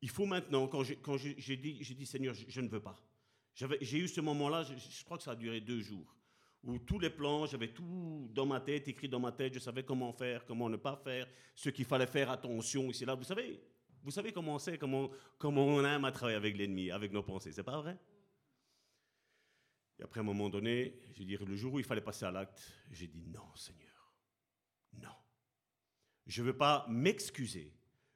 il 0.00 0.10
faut 0.10 0.26
maintenant, 0.26 0.68
quand 0.68 0.82
j'ai 0.82 1.56
dit, 1.56 2.06
Seigneur, 2.06 2.34
je, 2.34 2.60
ne 2.60 2.68
veux 2.68 2.80
pas. 2.80 2.96
J'ai 3.54 3.98
eu 3.98 4.08
ce 4.08 4.20
moment-là, 4.20 4.62
je 4.62 5.04
crois 5.04 5.18
que 5.18 5.24
ça 5.24 5.32
a 5.32 5.36
duré 5.36 5.60
deux 5.60 5.80
jours 5.80 6.17
où 6.68 6.78
tous 6.78 6.98
les 6.98 7.08
plans, 7.08 7.46
j'avais 7.46 7.68
tout 7.68 8.28
dans 8.34 8.44
ma 8.44 8.60
tête, 8.60 8.86
écrit 8.88 9.08
dans 9.08 9.18
ma 9.18 9.32
tête, 9.32 9.54
je 9.54 9.58
savais 9.58 9.82
comment 9.84 10.12
faire, 10.12 10.44
comment 10.44 10.68
ne 10.68 10.76
pas 10.76 10.96
faire, 10.96 11.26
ce 11.54 11.70
qu'il 11.70 11.86
fallait 11.86 12.06
faire 12.06 12.30
attention 12.30 12.90
ici 12.90 13.06
là. 13.06 13.14
Vous 13.14 13.24
savez, 13.24 13.58
vous 14.02 14.10
savez 14.10 14.32
comment 14.32 14.58
c'est, 14.58 14.76
comment, 14.76 15.10
comment 15.38 15.64
on 15.64 15.82
aime 15.82 16.04
à 16.04 16.12
travailler 16.12 16.36
avec 16.36 16.58
l'ennemi, 16.58 16.90
avec 16.90 17.10
nos 17.10 17.22
pensées, 17.22 17.52
c'est 17.52 17.62
pas 17.62 17.80
vrai? 17.80 17.98
Et 19.98 20.02
après, 20.02 20.20
un 20.20 20.24
moment 20.24 20.50
donné, 20.50 20.94
je 21.14 21.22
dire, 21.22 21.42
le 21.42 21.56
jour 21.56 21.72
où 21.72 21.78
il 21.78 21.86
fallait 21.86 22.02
passer 22.02 22.26
à 22.26 22.30
l'acte, 22.30 22.70
j'ai 22.90 23.06
dit 23.06 23.24
non, 23.26 23.56
Seigneur, 23.56 24.14
non. 24.92 25.16
Je 26.26 26.42
ne 26.42 26.48
veux 26.48 26.56
pas 26.56 26.84
m'excuser. 26.90 27.72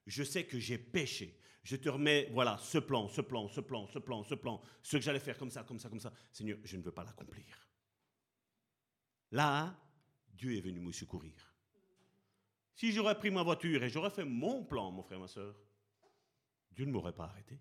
Je 0.06 0.22
sais 0.22 0.44
que 0.44 0.58
j'ai 0.58 0.76
péché. 0.76 1.38
Je 1.64 1.76
te 1.76 1.88
remets, 1.88 2.28
voilà, 2.32 2.58
ce 2.58 2.78
plan, 2.78 3.08
ce 3.08 3.22
plan, 3.22 3.48
ce 3.48 3.60
plan, 3.60 3.88
ce 3.88 3.98
plan, 3.98 4.22
ce 4.24 4.34
plan, 4.34 4.60
ce 4.82 4.98
que 4.98 5.02
j'allais 5.02 5.20
faire 5.20 5.38
comme 5.38 5.50
ça, 5.50 5.64
comme 5.64 5.78
ça, 5.78 5.88
comme 5.88 6.00
ça. 6.00 6.12
Seigneur, 6.32 6.58
je 6.64 6.76
ne 6.76 6.82
veux 6.82 6.92
pas 6.92 7.04
l'accomplir. 7.04 7.71
Là, 9.32 9.74
Dieu 10.34 10.56
est 10.56 10.60
venu 10.60 10.80
me 10.80 10.92
secourir. 10.92 11.52
Si 12.74 12.92
j'aurais 12.92 13.18
pris 13.18 13.30
ma 13.30 13.42
voiture 13.42 13.82
et 13.82 13.88
j'aurais 13.88 14.10
fait 14.10 14.24
mon 14.24 14.64
plan, 14.64 14.90
mon 14.90 15.02
frère, 15.02 15.18
ma 15.18 15.28
soeur, 15.28 15.54
Dieu 16.70 16.84
ne 16.84 16.92
m'aurait 16.92 17.14
pas 17.14 17.24
arrêté. 17.24 17.58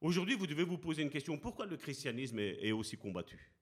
Aujourd'hui, 0.00 0.36
vous 0.36 0.46
devez 0.46 0.64
vous 0.64 0.78
poser 0.78 1.02
une 1.02 1.10
question. 1.10 1.38
Pourquoi 1.38 1.66
le 1.66 1.76
christianisme 1.76 2.38
est, 2.38 2.70
aussi 2.72 2.96
combattu? 2.96 3.52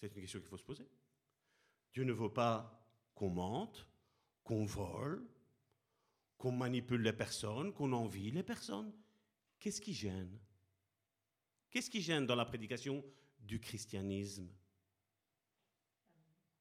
C'est 0.00 0.14
une 0.14 0.20
question 0.20 0.40
qu'il 0.40 0.48
faut 0.48 0.58
se 0.58 0.64
poser. 0.64 0.88
Dieu 1.92 2.04
ne 2.04 2.12
veut 2.12 2.32
pas 2.32 2.88
qu'on 3.14 3.30
mente, 3.30 3.86
qu'on 4.44 4.64
vole, 4.64 5.26
qu'on 6.38 6.52
manipule 6.52 7.02
les 7.02 7.12
personnes, 7.12 7.72
qu'on 7.72 7.92
envie 7.92 8.30
les 8.30 8.42
personnes. 8.42 8.92
Qu'est-ce 9.58 9.80
qui 9.80 9.92
gêne? 9.92 10.38
Qu'est-ce 11.70 11.90
qui 11.90 12.00
gêne 12.00 12.26
dans 12.26 12.36
la 12.36 12.44
prédication 12.44 13.04
du 13.46 13.60
christianisme 13.60 14.48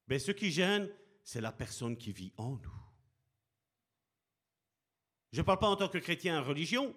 Mais 0.07 0.19
ce 0.19 0.31
qui 0.31 0.51
gêne, 0.51 0.89
c'est 1.23 1.41
la 1.41 1.51
personne 1.51 1.97
qui 1.97 2.11
vit 2.11 2.33
en 2.37 2.51
nous. 2.57 2.81
Je 5.31 5.41
ne 5.41 5.45
parle 5.45 5.59
pas 5.59 5.69
en 5.69 5.75
tant 5.75 5.89
que 5.89 5.97
chrétien 5.97 6.39
en 6.39 6.43
religion, 6.43 6.95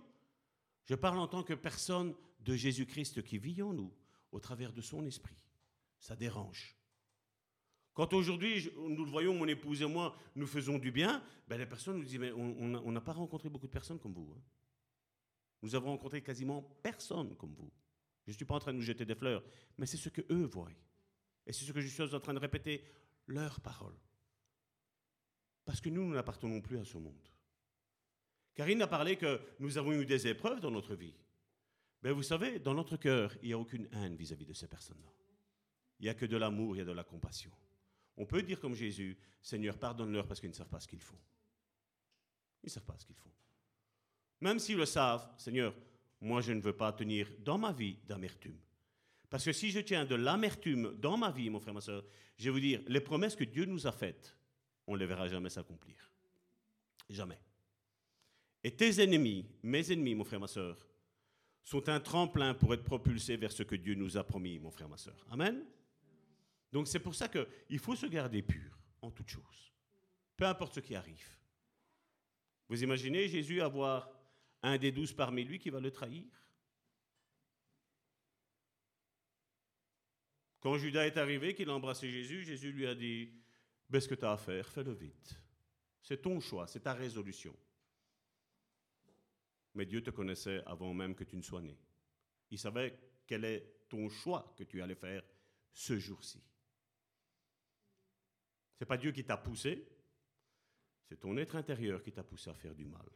je 0.85 0.95
parle 0.95 1.19
en 1.19 1.27
tant 1.27 1.43
que 1.43 1.55
personne 1.55 2.15
de 2.41 2.55
Jésus-Christ 2.55 3.23
qui 3.23 3.39
vit 3.39 3.63
en 3.63 3.73
nous, 3.73 3.93
au 4.31 4.41
travers 4.41 4.73
de 4.73 4.81
son 4.81 5.05
esprit. 5.07 5.37
Ça 5.99 6.15
dérange. 6.15 6.77
Quand 7.95 8.13
aujourd'hui, 8.13 8.71
nous 8.77 9.05
le 9.05 9.11
voyons, 9.11 9.35
mon 9.35 9.49
épouse 9.49 9.83
et 9.83 9.87
moi, 9.87 10.17
nous 10.37 10.47
faisons 10.47 10.79
du 10.79 10.93
bien, 10.93 11.21
ben 11.49 11.59
les 11.59 11.67
personnes 11.67 11.97
nous 11.97 12.05
disent, 12.05 12.21
mais 12.21 12.31
on 12.31 12.93
n'a 12.93 13.01
pas 13.01 13.13
rencontré 13.13 13.49
beaucoup 13.49 13.67
de 13.67 13.73
personnes 13.73 13.99
comme 13.99 14.13
vous. 14.15 14.33
Hein. 14.37 14.41
Nous 15.63 15.75
avons 15.75 15.91
rencontré 15.91 16.23
quasiment 16.23 16.63
personne 16.83 17.35
comme 17.37 17.55
vous. 17.55 17.73
Je 18.29 18.35
ne 18.35 18.37
suis 18.37 18.45
pas 18.45 18.57
en 18.57 18.59
train 18.59 18.75
de 18.75 18.77
nous 18.77 18.85
jeter 18.85 19.07
des 19.07 19.15
fleurs, 19.15 19.43
mais 19.79 19.87
c'est 19.87 19.97
ce 19.97 20.11
que 20.11 20.21
eux 20.31 20.45
voient. 20.45 20.71
Et 21.47 21.53
c'est 21.55 21.65
ce 21.65 21.73
que 21.73 21.81
je 21.81 21.89
suis 21.89 22.15
en 22.15 22.21
train 22.21 22.35
de 22.35 22.39
répéter, 22.39 22.85
leurs 23.27 23.59
paroles. 23.63 23.99
Parce 25.65 25.81
que 25.81 25.89
nous, 25.89 26.05
nous 26.05 26.13
n'appartenons 26.13 26.61
plus 26.61 26.77
à 26.77 26.85
ce 26.85 26.99
monde. 26.99 27.27
Karine 28.55 28.83
a 28.83 28.87
parlé 28.87 29.17
que 29.17 29.41
nous 29.61 29.79
avons 29.79 29.93
eu 29.93 30.05
des 30.05 30.27
épreuves 30.27 30.61
dans 30.61 30.71
notre 30.71 30.95
vie. 30.95 31.15
Mais 32.03 32.13
vous 32.13 32.23
savez, 32.23 32.59
dans 32.59 32.75
notre 32.75 32.99
cœur, 32.99 33.35
il 33.41 33.47
n'y 33.47 33.55
a 33.55 33.59
aucune 33.59 33.89
haine 33.93 34.15
vis-à-vis 34.15 34.45
de 34.45 34.53
ces 34.53 34.69
personnes-là. 34.69 35.11
Il 35.99 36.03
n'y 36.03 36.11
a 36.11 36.15
que 36.15 36.27
de 36.27 36.37
l'amour, 36.37 36.77
il 36.77 36.81
y 36.81 36.83
a 36.83 36.85
de 36.85 36.93
la 36.93 37.05
compassion. 37.05 37.51
On 38.19 38.27
peut 38.27 38.43
dire 38.43 38.61
comme 38.61 38.75
Jésus, 38.75 39.17
Seigneur, 39.41 39.79
pardonne-leur 39.79 40.27
parce 40.27 40.39
qu'ils 40.39 40.51
ne 40.51 40.55
savent 40.55 40.69
pas 40.69 40.81
ce 40.81 40.89
qu'ils 40.89 41.01
font. 41.01 41.19
Ils 42.63 42.67
ne 42.67 42.73
savent 42.73 42.85
pas 42.85 42.99
ce 42.99 43.07
qu'ils 43.07 43.17
font. 43.17 43.33
Même 44.43 44.59
s'ils 44.59 44.77
le 44.77 44.85
savent, 44.85 45.33
Seigneur, 45.39 45.75
moi 46.21 46.41
je 46.41 46.53
ne 46.53 46.61
veux 46.61 46.77
pas 46.77 46.93
tenir 46.93 47.29
dans 47.41 47.59
ma 47.59 47.73
vie 47.73 47.97
d'amertume. 48.07 48.59
Parce 49.31 49.45
que 49.45 49.53
si 49.53 49.71
je 49.71 49.81
tiens 49.81 50.05
de 50.05 50.15
l'amertume 50.15 50.97
dans 50.99 51.17
ma 51.17 51.31
vie, 51.31 51.51
mon 51.51 51.61
frère, 51.61 51.75
ma 51.75 51.81
soeur, 51.81 52.05
je 52.37 52.45
vais 52.45 52.51
vous 52.51 52.61
dire, 52.61 52.81
les 52.87 53.01
promesses 53.01 53.37
que 53.37 53.45
Dieu 53.45 53.67
nous 53.67 53.87
a 53.87 53.93
faites, 53.93 54.37
on 54.87 54.95
ne 54.95 54.99
les 54.99 55.07
verra 55.07 55.29
jamais 55.29 55.51
s'accomplir. 55.51 55.97
Jamais. 57.11 57.39
Et 58.65 58.71
tes 58.75 59.03
ennemis, 59.03 59.47
mes 59.63 59.93
ennemis, 59.93 60.15
mon 60.15 60.25
frère, 60.25 60.41
ma 60.41 60.47
soeur, 60.47 60.89
sont 61.63 61.89
un 61.91 62.01
tremplin 62.01 62.55
pour 62.55 62.73
être 62.73 62.85
propulsés 62.85 63.37
vers 63.37 63.53
ce 63.53 63.63
que 63.63 63.77
Dieu 63.77 63.95
nous 63.95 64.17
a 64.17 64.25
promis, 64.25 64.59
mon 64.59 64.71
frère, 64.71 64.89
ma 64.89 64.97
soeur. 64.97 65.27
Amen. 65.31 65.63
Donc 66.73 66.89
c'est 66.89 66.99
pour 66.99 67.15
ça 67.15 67.29
qu'il 67.29 67.79
faut 67.79 67.97
se 67.97 68.07
garder 68.07 68.43
pur 68.43 68.79
en 69.03 69.11
toutes 69.11 69.29
choses, 69.29 69.73
peu 70.37 70.47
importe 70.47 70.75
ce 70.77 70.81
qui 70.81 70.95
arrive. 70.95 71.29
Vous 72.69 72.83
imaginez 72.83 73.29
Jésus 73.29 73.61
avoir 73.61 74.11
un 74.69 74.79
des 74.79 74.93
douze 74.93 75.13
parmi 75.13 75.45
lui 75.45 75.59
qui 75.59 75.71
va 75.71 75.81
le 75.81 75.91
trahir 75.91 76.25
Quand 80.61 80.77
Judas 80.77 81.07
est 81.07 81.17
arrivé, 81.17 81.55
qu'il 81.55 81.71
a 81.71 81.75
embrassé 81.75 82.11
Jésus, 82.11 82.43
Jésus 82.43 82.73
lui 82.73 82.87
a 82.87 82.95
dit, 82.95 83.33
ben, 83.89 84.01
ce 84.01 84.09
que 84.09 84.15
tu 84.15 84.25
as 84.25 84.33
à 84.33 84.37
faire, 84.37 84.69
fais-le 84.69 84.93
vite. 84.93 85.41
C'est 86.03 86.21
ton 86.21 86.41
choix, 86.41 86.67
c'est 86.67 86.81
ta 86.81 86.95
résolution. 86.95 87.57
Mais 89.75 89.87
Dieu 89.87 90.03
te 90.03 90.11
connaissait 90.11 90.63
avant 90.67 90.93
même 90.93 91.15
que 91.15 91.25
tu 91.25 91.37
ne 91.37 91.43
sois 91.43 91.63
né. 91.63 91.79
Il 92.51 92.59
savait 92.59 92.99
quel 93.27 93.45
est 93.45 93.85
ton 93.89 94.09
choix 94.09 94.53
que 94.59 94.65
tu 94.65 94.83
allais 94.83 94.95
faire 94.95 95.23
ce 95.73 95.99
jour-ci. 95.99 96.43
Ce 98.75 98.85
n'est 98.85 98.89
pas 98.89 98.97
Dieu 98.97 99.13
qui 99.13 99.25
t'a 99.25 99.37
poussé, 99.37 99.87
c'est 101.05 101.21
ton 101.21 101.37
être 101.37 101.57
intérieur 101.57 102.03
qui 102.03 102.13
t'a 102.13 102.25
poussé 102.25 102.51
à 102.51 102.55
faire 102.55 102.75
du 102.75 102.85
mal. 102.85 103.09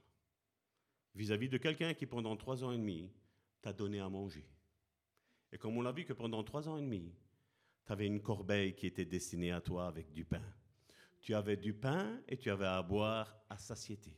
Vis-à-vis 1.15 1.49
de 1.49 1.59
quelqu'un 1.59 1.95
qui, 1.95 2.07
pendant 2.07 2.37
trois 2.37 2.65
ans 2.65 2.73
et 2.73 2.79
demi, 2.79 3.11
t'a 3.61 3.73
donné 3.73 4.01
à 4.01 4.09
manger. 4.09 4.47
Et 5.53 5.59
comme 5.59 5.77
on 5.77 5.83
l'a 5.83 5.93
vu 5.93 6.05
que 6.05 6.13
pendant 6.13 6.43
trois 6.43 6.69
ans 6.69 6.79
et 6.79 6.83
demi, 6.83 7.15
tu 7.85 7.93
avais 7.93 8.07
une 8.07 8.23
corbeille 8.23 8.75
qui 8.75 8.87
était 8.87 9.05
destinée 9.05 9.53
à 9.53 9.61
toi 9.61 9.87
avec 9.87 10.13
du 10.13 10.25
pain. 10.25 10.43
Tu 11.21 11.35
avais 11.35 11.57
du 11.57 11.75
pain 11.75 12.21
et 12.27 12.37
tu 12.37 12.51
avais 12.51 12.67
à 12.67 12.83
boire 12.83 13.37
à 13.49 13.59
satiété. 13.59 14.17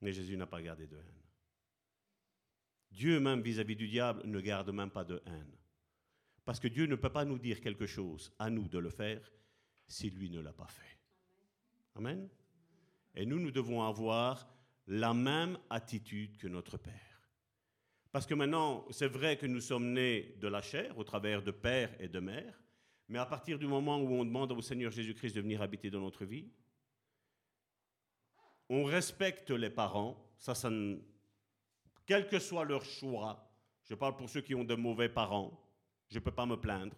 Mais 0.00 0.12
Jésus 0.12 0.36
n'a 0.36 0.46
pas 0.46 0.62
gardé 0.62 0.86
de 0.86 0.96
haine. 0.96 1.22
Dieu 2.90 3.20
même 3.20 3.40
vis-à-vis 3.40 3.76
du 3.76 3.88
diable 3.88 4.22
ne 4.24 4.40
garde 4.40 4.70
même 4.70 4.90
pas 4.90 5.04
de 5.04 5.22
haine. 5.26 5.56
Parce 6.44 6.60
que 6.60 6.68
Dieu 6.68 6.86
ne 6.86 6.96
peut 6.96 7.12
pas 7.12 7.24
nous 7.24 7.38
dire 7.38 7.60
quelque 7.60 7.86
chose, 7.86 8.32
à 8.38 8.50
nous 8.50 8.68
de 8.68 8.78
le 8.78 8.90
faire, 8.90 9.30
si 9.86 10.10
lui 10.10 10.28
ne 10.30 10.40
l'a 10.40 10.52
pas 10.52 10.66
fait. 10.66 10.98
Amen. 11.94 12.28
Et 13.14 13.26
nous, 13.26 13.38
nous 13.38 13.50
devons 13.50 13.82
avoir 13.82 14.48
la 14.86 15.14
même 15.14 15.58
attitude 15.70 16.36
que 16.38 16.48
notre 16.48 16.76
Père. 16.78 17.12
Parce 18.10 18.26
que 18.26 18.34
maintenant, 18.34 18.84
c'est 18.90 19.08
vrai 19.08 19.38
que 19.38 19.46
nous 19.46 19.60
sommes 19.60 19.92
nés 19.92 20.36
de 20.38 20.48
la 20.48 20.60
chair 20.60 20.96
au 20.98 21.04
travers 21.04 21.42
de 21.42 21.50
père 21.50 21.90
et 21.98 22.08
de 22.08 22.20
mère, 22.20 22.62
mais 23.08 23.18
à 23.18 23.24
partir 23.24 23.58
du 23.58 23.66
moment 23.66 23.98
où 23.98 24.08
on 24.12 24.24
demande 24.24 24.52
au 24.52 24.60
Seigneur 24.60 24.92
Jésus-Christ 24.92 25.34
de 25.34 25.40
venir 25.40 25.62
habiter 25.62 25.90
dans 25.90 26.00
notre 26.00 26.26
vie, 26.26 26.50
on 28.68 28.84
respecte 28.84 29.50
les 29.50 29.70
parents, 29.70 30.22
ça, 30.38 30.54
ça 30.54 30.70
quel 32.06 32.28
que 32.28 32.38
soit 32.38 32.64
leur 32.64 32.84
choix. 32.84 33.50
Je 33.84 33.94
parle 33.94 34.16
pour 34.16 34.28
ceux 34.28 34.40
qui 34.42 34.54
ont 34.54 34.64
de 34.64 34.74
mauvais 34.74 35.08
parents, 35.08 35.58
je 36.08 36.18
ne 36.18 36.24
peux 36.24 36.30
pas 36.30 36.46
me 36.46 36.56
plaindre. 36.56 36.96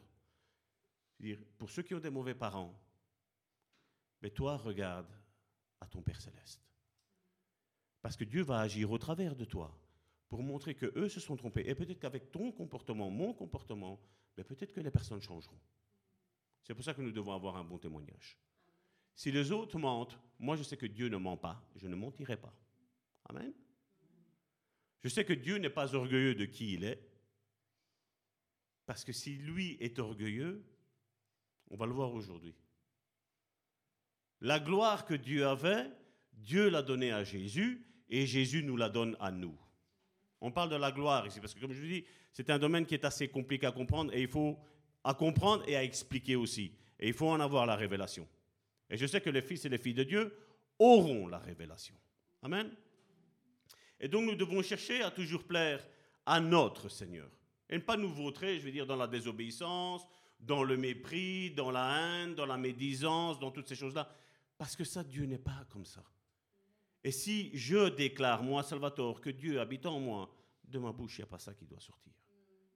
Pour 1.59 1.71
ceux 1.71 1.83
qui 1.83 1.95
ont 1.95 2.01
des 2.01 2.11
mauvais 2.11 2.35
parents, 2.35 2.75
mais 4.25 4.31
toi, 4.31 4.57
regarde 4.57 5.07
à 5.83 5.87
ton 5.87 6.01
Père 6.01 6.19
céleste. 6.19 6.67
Parce 8.01 8.17
que 8.17 8.25
Dieu 8.25 8.41
va 8.43 8.61
agir 8.61 8.91
au 8.91 8.97
travers 8.97 9.37
de 9.37 9.45
toi 9.45 9.79
pour 10.31 10.43
montrer 10.43 10.75
que 10.75 10.91
eux 10.97 11.11
se 11.11 11.21
sont 11.21 11.37
trompés. 11.37 11.69
Et 11.69 11.75
peut-être 11.75 11.99
qu'avec 11.99 12.33
ton 12.33 12.51
comportement, 12.51 13.11
mon 13.11 13.35
comportement, 13.35 14.01
mais 14.39 14.43
peut-être 14.43 14.73
que 14.73 14.81
les 14.81 14.91
personnes 14.91 15.21
changeront. 15.21 15.61
C'est 16.63 16.75
pour 16.75 16.83
ça 16.83 16.95
que 16.95 17.03
nous 17.03 17.13
devons 17.13 17.35
avoir 17.35 17.59
un 17.59 17.65
bon 17.65 17.77
témoignage. 17.77 18.39
Si 19.15 19.31
les 19.31 19.53
autres 19.53 19.79
mentent, 19.79 20.19
moi 20.39 20.57
je 20.57 20.63
sais 20.63 20.79
que 20.79 20.87
Dieu 20.87 21.09
ne 21.09 21.19
ment 21.19 21.37
pas, 21.37 21.63
je 21.77 21.87
ne 21.87 21.95
mentirai 21.95 22.39
pas. 22.39 22.57
Amen. 23.27 23.53
Je 25.03 25.11
sais 25.11 25.27
que 25.27 25.35
Dieu 25.35 25.59
n'est 25.59 25.69
pas 25.69 25.95
orgueilleux 25.95 26.35
de 26.35 26.47
qui 26.47 26.73
il 26.73 26.85
est, 26.85 26.99
parce 28.87 29.05
que 29.05 29.13
si 29.13 29.37
lui 29.37 29.77
est 29.81 29.99
orgueilleux, 29.99 30.65
on 31.69 31.77
va 31.77 31.85
le 31.85 31.93
voir 31.93 32.15
aujourd'hui. 32.15 32.55
La 34.45 34.61
gloire 34.61 35.07
que 35.07 35.15
Dieu 35.15 35.47
avait, 35.47 35.91
Dieu 36.35 36.69
l'a 36.69 36.83
donnée 36.83 37.11
à 37.11 37.25
Jésus 37.25 37.83
et 38.11 38.27
Jésus 38.27 38.63
nous 38.63 38.77
la 38.77 38.91
donne 38.91 39.17
à 39.19 39.31
nous. 39.31 39.57
On 40.43 40.51
parle 40.51 40.69
de 40.69 40.77
la 40.77 40.93
gloire 40.93 41.27
ici, 41.27 41.41
parce 41.41 41.55
que 41.55 41.61
comme 41.61 41.73
je 41.73 41.81
vous 41.81 41.89
dis, 41.89 42.05
c'est 42.31 42.51
un 42.51 42.59
domaine 42.59 42.85
qui 42.85 42.93
est 42.93 43.07
assez 43.07 43.29
compliqué 43.29 43.65
à 43.65 43.73
comprendre 43.73 44.13
et 44.13 44.21
il 44.21 44.29
faut 44.29 44.59
à 45.03 45.15
comprendre 45.15 45.65
et 45.67 45.77
à 45.77 45.83
expliquer 45.83 46.37
aussi. 46.37 46.73
Et 47.01 47.09
il 47.09 47.15
faut 47.15 47.31
en 47.31 47.41
avoir 47.41 47.65
la 47.65 47.75
révélation. 47.75 48.29
Et 48.91 48.99
je 48.99 49.07
sais 49.07 49.23
que 49.23 49.31
les 49.31 49.41
fils 49.41 49.65
et 49.65 49.71
les 49.71 49.79
filles 49.79 49.95
de 49.95 50.05
Dieu 50.05 50.37
auront 50.79 51.27
la 51.27 51.39
révélation. 51.39 51.95
Amen. 52.43 52.71
Et 53.99 54.09
donc 54.09 54.27
nous 54.27 54.37
devons 54.37 54.61
chercher 54.61 55.01
à 55.01 55.11
toujours 55.11 55.45
plaire 55.45 55.83
à 56.27 56.39
notre 56.39 56.91
Seigneur. 56.91 57.31
Et 57.71 57.77
ne 57.77 57.83
pas 57.83 57.97
nous 57.97 58.13
vautrer, 58.13 58.59
je 58.59 58.65
veux 58.67 58.73
dire, 58.73 58.85
dans 58.85 58.97
la 58.97 59.07
désobéissance, 59.07 60.07
dans 60.39 60.65
le 60.65 60.77
mépris, 60.77 61.51
dans 61.53 61.71
la 61.71 61.97
haine, 61.97 62.35
dans 62.35 62.45
la 62.45 62.59
médisance, 62.59 63.39
dans 63.39 63.51
toutes 63.51 63.69
ces 63.69 63.75
choses-là. 63.75 64.07
Parce 64.57 64.77
que 64.77 64.85
ça, 64.85 65.03
Dieu 65.03 65.25
n'est 65.25 65.39
pas 65.39 65.67
comme 65.71 65.85
ça. 65.85 66.05
Et 67.03 67.11
si 67.11 67.51
je 67.57 67.89
déclare, 67.91 68.43
moi, 68.43 68.63
Salvatore, 68.63 69.21
que 69.21 69.31
Dieu 69.31 69.61
habite 69.61 69.87
en 69.87 70.01
moi, 70.01 70.35
de 70.65 70.79
ma 70.79 70.93
bouche, 70.93 71.19
il 71.19 71.21
n'y 71.23 71.25
a 71.25 71.29
pas 71.29 71.39
ça 71.39 71.53
qui 71.53 71.67
doit 71.67 71.81
sortir. 71.81 72.13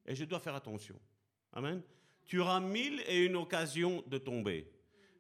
Et 0.04 0.14
je 0.14 0.24
dois 0.24 0.40
faire 0.40 0.54
attention. 0.54 1.00
Amen. 1.52 1.82
Tu 2.26 2.40
auras 2.40 2.60
mille 2.60 3.02
et 3.06 3.24
une 3.24 3.36
occasions 3.36 4.04
de 4.06 4.18
tomber. 4.18 4.70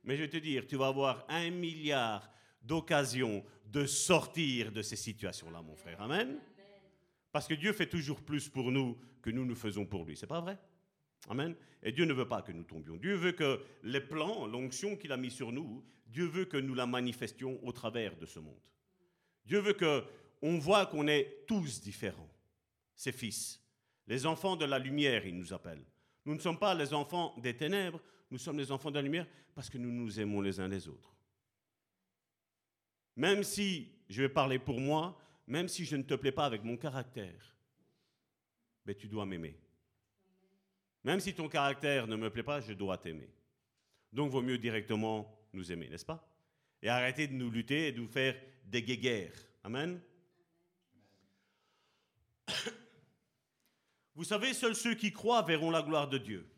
Mais 0.04 0.16
je 0.16 0.22
vais 0.22 0.28
te 0.28 0.36
dire, 0.36 0.66
tu 0.66 0.76
vas 0.76 0.88
avoir 0.88 1.24
un 1.28 1.50
milliard 1.50 2.30
d'occasions 2.62 3.44
de 3.64 3.86
sortir 3.86 4.72
de 4.72 4.82
ces 4.82 4.96
situations-là, 4.96 5.62
mon 5.62 5.76
frère. 5.76 6.00
Amen. 6.02 6.38
Parce 7.32 7.46
que 7.46 7.54
Dieu 7.54 7.72
fait 7.72 7.88
toujours 7.88 8.22
plus 8.22 8.48
pour 8.48 8.70
nous 8.70 8.98
que 9.22 9.30
nous 9.30 9.44
nous 9.44 9.54
faisons 9.54 9.86
pour 9.86 10.04
lui. 10.04 10.16
C'est 10.16 10.26
pas 10.26 10.40
vrai? 10.40 10.58
Amen. 11.28 11.54
Et 11.82 11.92
Dieu 11.92 12.04
ne 12.04 12.12
veut 12.12 12.28
pas 12.28 12.42
que 12.42 12.52
nous 12.52 12.64
tombions. 12.64 12.96
Dieu 12.96 13.14
veut 13.14 13.32
que 13.32 13.60
les 13.82 14.00
plans, 14.00 14.46
l'onction 14.46 14.96
qu'il 14.96 15.12
a 15.12 15.16
mis 15.16 15.30
sur 15.30 15.52
nous, 15.52 15.84
Dieu 16.06 16.26
veut 16.26 16.44
que 16.44 16.56
nous 16.56 16.74
la 16.74 16.86
manifestions 16.86 17.58
au 17.64 17.72
travers 17.72 18.16
de 18.16 18.26
ce 18.26 18.38
monde. 18.38 18.60
Dieu 19.44 19.60
veut 19.60 19.74
que 19.74 20.04
on 20.42 20.58
voit 20.58 20.86
qu'on 20.86 21.08
est 21.08 21.44
tous 21.46 21.80
différents, 21.80 22.30
ses 22.94 23.12
fils. 23.12 23.60
Les 24.06 24.24
enfants 24.24 24.56
de 24.56 24.64
la 24.64 24.78
lumière, 24.78 25.26
il 25.26 25.36
nous 25.36 25.52
appelle. 25.52 25.84
Nous 26.24 26.34
ne 26.34 26.40
sommes 26.40 26.58
pas 26.58 26.74
les 26.74 26.94
enfants 26.94 27.34
des 27.38 27.56
ténèbres, 27.56 28.00
nous 28.30 28.38
sommes 28.38 28.58
les 28.58 28.70
enfants 28.70 28.90
de 28.90 28.96
la 28.96 29.02
lumière 29.02 29.26
parce 29.54 29.68
que 29.68 29.78
nous 29.78 29.90
nous 29.90 30.20
aimons 30.20 30.40
les 30.40 30.60
uns 30.60 30.68
les 30.68 30.88
autres. 30.88 31.14
Même 33.16 33.42
si, 33.42 33.90
je 34.08 34.22
vais 34.22 34.28
parler 34.28 34.58
pour 34.58 34.80
moi, 34.80 35.18
même 35.46 35.66
si 35.68 35.84
je 35.84 35.96
ne 35.96 36.02
te 36.02 36.14
plais 36.14 36.32
pas 36.32 36.44
avec 36.44 36.62
mon 36.62 36.76
caractère, 36.76 37.56
mais 38.86 38.94
tu 38.94 39.08
dois 39.08 39.26
m'aimer. 39.26 39.58
Même 41.04 41.20
si 41.20 41.34
ton 41.34 41.48
caractère 41.48 42.06
ne 42.06 42.16
me 42.16 42.30
plaît 42.30 42.42
pas, 42.42 42.60
je 42.60 42.72
dois 42.72 42.98
t'aimer. 42.98 43.28
Donc, 44.12 44.30
vaut 44.30 44.42
mieux 44.42 44.58
directement 44.58 45.38
nous 45.52 45.70
aimer, 45.72 45.88
n'est-ce 45.88 46.04
pas? 46.04 46.28
Et 46.82 46.88
arrêter 46.88 47.26
de 47.26 47.34
nous 47.34 47.50
lutter 47.50 47.88
et 47.88 47.92
de 47.92 48.00
nous 48.00 48.08
faire 48.08 48.34
des 48.64 48.82
guéguerres. 48.82 49.34
Amen? 49.64 50.00
Vous 54.14 54.24
savez, 54.24 54.54
seuls 54.54 54.76
ceux 54.76 54.94
qui 54.94 55.12
croient 55.12 55.42
verront 55.42 55.70
la 55.70 55.82
gloire 55.82 56.08
de 56.08 56.18
Dieu. 56.18 56.48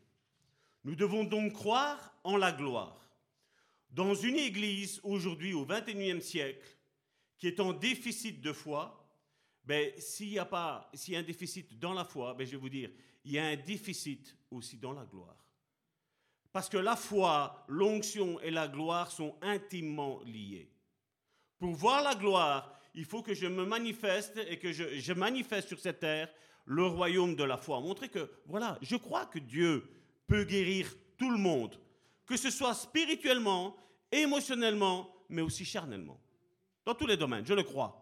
Nous 0.83 0.95
devons 0.95 1.23
donc 1.23 1.53
croire 1.53 2.15
en 2.23 2.37
la 2.37 2.51
gloire. 2.51 2.97
Dans 3.89 4.15
une 4.15 4.37
église 4.37 4.99
aujourd'hui 5.03 5.53
au 5.53 5.65
XXIe 5.65 6.21
siècle 6.21 6.77
qui 7.37 7.47
est 7.47 7.59
en 7.59 7.73
déficit 7.73 8.41
de 8.41 8.53
foi, 8.53 8.97
ben, 9.63 9.91
s'il 9.99 10.29
y 10.29 10.39
a 10.39 10.45
pas, 10.45 10.89
s'il 10.93 11.13
y 11.13 11.17
a 11.17 11.19
un 11.19 11.23
déficit 11.23 11.77
dans 11.77 11.93
la 11.93 12.05
foi, 12.05 12.33
ben, 12.33 12.45
je 12.45 12.51
vais 12.51 12.57
vous 12.57 12.69
dire, 12.69 12.89
il 13.23 13.33
y 13.33 13.39
a 13.39 13.45
un 13.45 13.55
déficit 13.55 14.35
aussi 14.49 14.77
dans 14.77 14.93
la 14.93 15.05
gloire. 15.05 15.37
Parce 16.51 16.67
que 16.67 16.77
la 16.77 16.95
foi, 16.95 17.63
l'onction 17.67 18.39
et 18.41 18.51
la 18.51 18.67
gloire 18.67 19.11
sont 19.11 19.35
intimement 19.41 20.19
liées. 20.25 20.69
Pour 21.59 21.73
voir 21.73 22.03
la 22.03 22.15
gloire, 22.15 22.79
il 22.93 23.05
faut 23.05 23.21
que 23.21 23.33
je 23.33 23.47
me 23.47 23.65
manifeste 23.65 24.37
et 24.49 24.59
que 24.59 24.71
je, 24.73 24.99
je 24.99 25.13
manifeste 25.13 25.69
sur 25.69 25.79
cette 25.79 25.99
terre 25.99 26.29
le 26.65 26.85
royaume 26.85 27.35
de 27.35 27.43
la 27.43 27.57
foi. 27.57 27.79
Montrer 27.79 28.09
que, 28.09 28.29
voilà, 28.45 28.77
je 28.81 28.95
crois 28.95 29.25
que 29.25 29.39
Dieu 29.39 29.89
peut 30.27 30.43
guérir 30.43 30.93
tout 31.17 31.29
le 31.29 31.37
monde, 31.37 31.79
que 32.25 32.35
ce 32.35 32.49
soit 32.49 32.73
spirituellement, 32.73 33.75
émotionnellement, 34.11 35.13
mais 35.29 35.41
aussi 35.41 35.63
charnellement. 35.63 36.19
Dans 36.85 36.95
tous 36.95 37.07
les 37.07 37.17
domaines, 37.17 37.45
je 37.45 37.53
le 37.53 37.63
crois. 37.63 38.00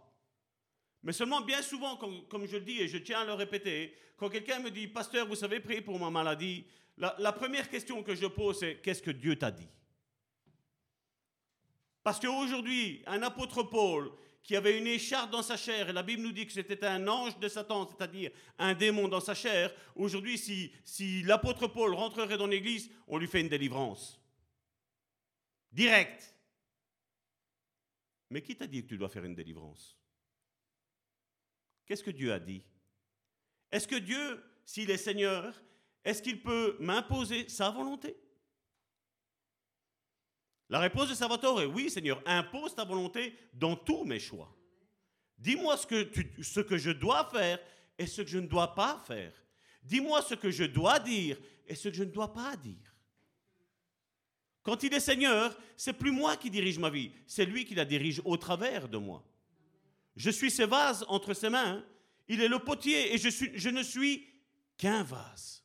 Mais 1.04 1.14
seulement 1.14 1.42
bien 1.42 1.62
souvent, 1.62 1.96
comme, 1.96 2.46
je 2.46 2.58
le 2.58 2.64
dis 2.64 2.80
et 2.80 2.88
je 2.88 2.98
tiens 2.98 3.22
à 3.22 3.26
le 3.26 3.34
répéter, 3.34 3.96
quand 4.18 4.30
quelqu'un 4.30 4.60
me 4.60 4.70
dit, 4.70 4.88
pasteur, 4.88 5.28
vous 5.28 5.36
savez 5.36 5.60
prier 5.60 5.82
pour 5.82 5.98
ma 5.98 6.10
maladie, 6.10 6.66
la, 6.98 7.16
la 7.20 7.32
première 7.32 7.70
question 7.70 8.04
que 8.04 8.16
je 8.16 8.26
pose, 8.26 8.60
c'est 8.60 8.82
qu'est-ce 8.82 9.02
que 9.02 9.12
Dieu 9.12 9.38
t'a 9.38 9.52
dit? 9.52 9.70
Parce 12.04 12.20
qu'aujourd'hui, 12.20 13.02
un 13.06 13.22
apôtre 13.24 13.64
Paul 13.64 14.12
qui 14.42 14.56
avait 14.56 14.78
une 14.78 14.88
écharpe 14.88 15.32
dans 15.32 15.44
sa 15.44 15.58
chair, 15.58 15.90
et 15.90 15.94
la 15.94 16.02
Bible 16.02 16.24
nous 16.24 16.32
dit 16.32 16.48
que 16.48 16.54
c'était 16.54 16.84
un 16.86 17.08
ange 17.08 17.38
de 17.40 17.48
Satan, 17.48 17.88
c'est-à-dire 17.88 18.32
un 18.58 18.74
démon 18.74 19.08
dans 19.08 19.20
sa 19.20 19.36
chair, 19.36 19.72
aujourd'hui, 19.96 20.38
si, 20.38 20.72
si 20.84 21.22
l'apôtre 21.24 21.68
Paul 21.68 21.94
rentrerait 21.94 22.38
dans 22.38 22.48
l'église, 22.48 22.90
on 23.08 23.18
lui 23.18 23.28
fait 23.28 23.42
une 23.42 23.50
délivrance. 23.50 24.20
Direct. 25.72 26.36
Mais 28.30 28.42
qui 28.42 28.56
t'a 28.56 28.66
dit 28.66 28.82
que 28.82 28.88
tu 28.88 28.98
dois 28.98 29.10
faire 29.10 29.26
une 29.26 29.36
délivrance? 29.36 29.99
Qu'est-ce 31.90 32.04
que 32.04 32.12
Dieu 32.12 32.32
a 32.32 32.40
dit? 32.40 32.62
Est-ce 33.72 33.88
que 33.88 33.96
Dieu, 33.96 34.44
s'il 34.64 34.92
est 34.92 34.98
Seigneur, 34.98 35.60
est-ce 36.06 36.22
qu'il 36.22 36.40
peut 36.40 36.78
m'imposer 36.80 37.50
sa 37.50 37.72
volonté? 37.72 38.16
La 40.70 40.78
réponse 40.78 41.10
de 41.10 41.16
Salvatore 41.16 41.64
est 41.64 41.66
oui, 41.66 41.90
Seigneur, 41.90 42.22
impose 42.28 42.76
ta 42.76 42.86
volonté 42.86 43.34
dans 43.54 43.76
tous 43.76 44.04
mes 44.04 44.20
choix. 44.20 44.56
Dis-moi 45.40 45.78
ce, 45.78 45.88
que 45.88 46.44
ce 46.44 46.60
que 46.60 46.78
je 46.78 46.92
dois 46.92 47.28
faire 47.32 47.60
et 47.98 48.06
ce 48.06 48.22
que 48.22 48.28
je 48.28 48.38
ne 48.38 48.46
dois 48.46 48.76
pas 48.76 49.02
faire. 49.08 49.34
Dis-moi 49.82 50.22
ce 50.22 50.36
que 50.36 50.52
je 50.52 50.66
dois 50.66 51.00
dire 51.00 51.40
et 51.66 51.74
ce 51.74 51.90
que 51.90 51.96
je 51.96 52.04
ne 52.04 52.12
dois 52.12 52.32
pas 52.32 52.56
dire. 52.56 52.94
Quand 54.62 54.84
il 54.84 54.94
est 54.94 55.00
Seigneur, 55.00 55.58
c'est 55.76 55.94
plus 55.94 56.12
moi 56.12 56.38
qui 56.38 56.52
dirige 56.52 56.78
ma 56.78 56.92
vie, 56.92 57.12
c'est 57.26 57.46
lui 57.46 57.66
qui 57.66 57.74
la 57.74 57.86
dirige 57.86 58.22
au 58.26 58.38
travers 58.38 58.88
de 58.88 58.98
moi. 58.98 59.26
Je 60.20 60.30
suis 60.30 60.52
ses 60.52 60.66
vases 60.66 61.06
entre 61.08 61.34
ses 61.34 61.50
mains. 61.50 61.82
Il 62.28 62.42
est 62.42 62.50
le 62.50 62.60
potier 62.60 63.16
et 63.16 63.18
je, 63.18 63.30
je 63.30 63.70
ne 63.70 63.82
suis 63.82 64.28
qu'un 64.78 65.02
vase. 65.02 65.64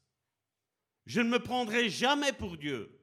Je 1.06 1.20
ne 1.20 1.28
me 1.28 1.40
prendrai 1.40 1.90
jamais 1.90 2.32
pour 2.32 2.56
Dieu. 2.56 2.96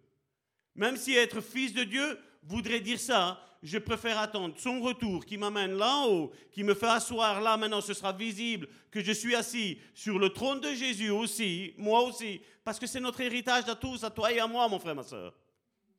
Même 0.76 0.96
si 0.96 1.14
être 1.14 1.42
fils 1.42 1.74
de 1.74 1.84
Dieu 1.84 2.18
voudrait 2.42 2.80
dire 2.80 3.02
ça, 3.02 3.44
je 3.62 3.78
préfère 3.78 4.18
attendre 4.18 4.56
son 4.58 4.80
retour 4.80 5.26
qui 5.26 5.38
m'amène 5.38 5.74
là-haut, 5.74 6.32
qui 6.54 6.64
me 6.64 6.74
fait 6.74 6.88
asseoir 6.88 7.42
là, 7.42 7.58
maintenant 7.58 7.82
ce 7.82 7.94
sera 7.94 8.14
visible 8.14 8.70
que 8.90 9.04
je 9.04 9.12
suis 9.12 9.36
assis 9.36 9.78
sur 9.94 10.18
le 10.18 10.30
trône 10.30 10.62
de 10.62 10.74
Jésus 10.74 11.10
aussi, 11.10 11.74
moi 11.78 12.02
aussi, 12.02 12.42
parce 12.64 12.80
que 12.80 12.88
c'est 12.88 13.02
notre 13.02 13.20
héritage 13.20 13.68
à 13.68 13.76
tous, 13.76 14.06
à 14.06 14.10
toi 14.10 14.32
et 14.32 14.40
à 14.40 14.48
moi, 14.48 14.70
mon 14.70 14.80
frère, 14.80 14.96
ma 14.96 15.04
soeur. 15.04 15.34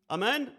Amen. 0.08 0.50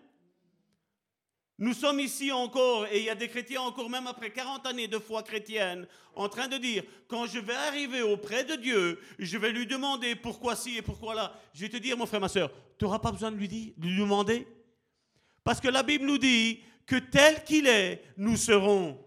Nous 1.64 1.74
sommes 1.74 2.02
ici 2.02 2.30
encore, 2.30 2.88
et 2.88 3.00
il 3.00 3.06
y 3.06 3.10
a 3.10 3.16
des 3.16 3.30
chrétiens 3.30 3.62
encore, 3.62 3.90
même 3.90 4.06
après 4.06 4.32
40 4.32 4.66
années 4.66 4.90
de 4.90 5.00
foi 5.00 5.24
chrétienne, 5.24 5.88
en 6.14 6.28
train 6.28 6.50
de 6.50 6.58
dire, 6.58 6.84
quand 7.08 7.26
je 7.26 7.40
vais 7.40 7.54
arriver 7.54 8.02
auprès 8.02 8.44
de 8.44 8.56
Dieu, 8.56 9.00
je 9.18 9.38
vais 9.38 9.54
lui 9.54 9.66
demander 9.66 10.14
pourquoi 10.18 10.58
ci 10.58 10.76
et 10.76 10.82
pourquoi 10.82 11.16
là. 11.16 11.40
Je 11.54 11.62
vais 11.62 11.70
te 11.70 11.78
dire, 11.78 11.98
mon 11.98 12.06
frère, 12.06 12.20
ma 12.20 12.28
soeur, 12.28 12.52
tu 12.78 12.84
n'auras 12.84 13.00
pas 13.00 13.14
besoin 13.14 13.32
de 13.32 13.38
lui, 13.38 13.48
dire, 13.48 13.72
de 13.78 13.88
lui 13.88 13.98
demander. 13.98 14.46
Parce 15.42 15.62
que 15.62 15.70
la 15.70 15.84
Bible 15.84 16.04
nous 16.04 16.18
dit 16.18 16.60
que 16.86 16.98
tel 16.98 17.46
qu'il 17.46 17.66
est, 17.66 18.04
nous 18.18 18.36
serons. 18.36 19.02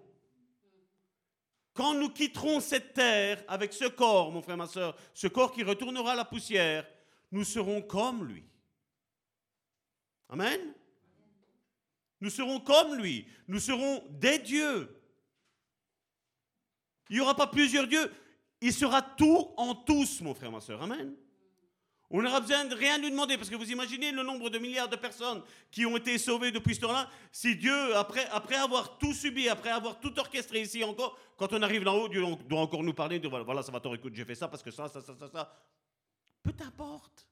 Quand 1.75 1.93
nous 1.93 2.09
quitterons 2.09 2.61
cette 2.61 2.95
terre 2.95 3.45
avec 3.49 3.75
ce 3.75 3.85
corps, 3.85 4.33
mon 4.33 4.41
frère, 4.41 4.57
ma 4.57 4.67
soeur, 4.67 4.97
ce 5.13 5.27
corps 5.27 5.53
qui 5.53 5.63
retournera 5.63 6.13
à 6.13 6.17
la 6.17 6.25
poussière, 6.25 6.87
nous 7.31 7.45
serons 7.45 7.83
comme 7.83 8.25
lui. 8.25 8.45
Amen. 10.31 10.73
Nous 12.27 12.31
serons 12.31 12.59
comme 12.59 12.97
lui. 12.97 13.25
Nous 13.47 13.61
serons 13.61 14.03
des 14.11 14.41
dieux. 14.41 15.01
Il 17.09 17.15
n'y 17.15 17.21
aura 17.21 17.37
pas 17.37 17.47
plusieurs 17.47 17.87
dieux. 17.87 18.11
Il 18.61 18.73
sera 18.73 19.01
tout 19.01 19.51
en 19.57 19.77
tous, 19.77 20.21
mon 20.23 20.35
frère, 20.35 20.51
ma 20.51 20.61
soeur. 20.61 20.83
Amen. 20.83 21.15
On 22.11 22.21
n'aura 22.21 22.41
besoin 22.41 22.65
de 22.65 22.75
rien 22.75 22.99
lui 22.99 23.13
demander, 23.13 23.37
parce 23.37 23.49
que 23.49 23.55
vous 23.55 23.71
imaginez 23.71 24.11
le 24.11 24.25
nombre 24.25 24.51
de 24.51 24.59
milliards 24.59 24.89
de 24.89 24.97
personnes 24.97 25.41
qui 25.71 25.87
ont 25.87 25.97
été 25.97 26.19
sauvées 26.19 26.51
depuis 26.51 26.75
ce 26.75 26.81
temps-là. 26.81 27.09
Si 27.31 27.55
Dieu, 27.55 27.95
après, 27.95 28.57
avoir 28.57 28.99
tout 28.99 29.13
subi, 29.13 29.49
après 29.49 29.71
avoir 29.71 30.01
tout 30.01 30.19
orchestré 30.19 30.63
ici 30.63 30.83
encore, 30.83 31.17
quand 31.37 31.53
on 31.53 31.63
arrive 31.63 31.85
là-haut, 31.85 32.09
Dieu 32.09 32.25
doit 32.49 32.61
encore 32.61 32.83
nous 32.83 32.95
parler, 32.95 33.21
de 33.21 33.29
voilà, 33.29 33.45
voilà 33.45 33.63
ça 33.63 33.71
va 33.71 33.79
te 33.79 33.87
écoute, 33.95 34.17
j'ai 34.17 34.25
fait 34.25 34.35
ça 34.35 34.49
parce 34.49 34.65
que 34.65 34.73
ça, 34.73 34.89
ça, 34.89 35.01
ça, 35.01 35.15
ça, 35.17 35.29
ça. 35.29 35.57
Peu 36.43 36.53
importe. 36.65 37.29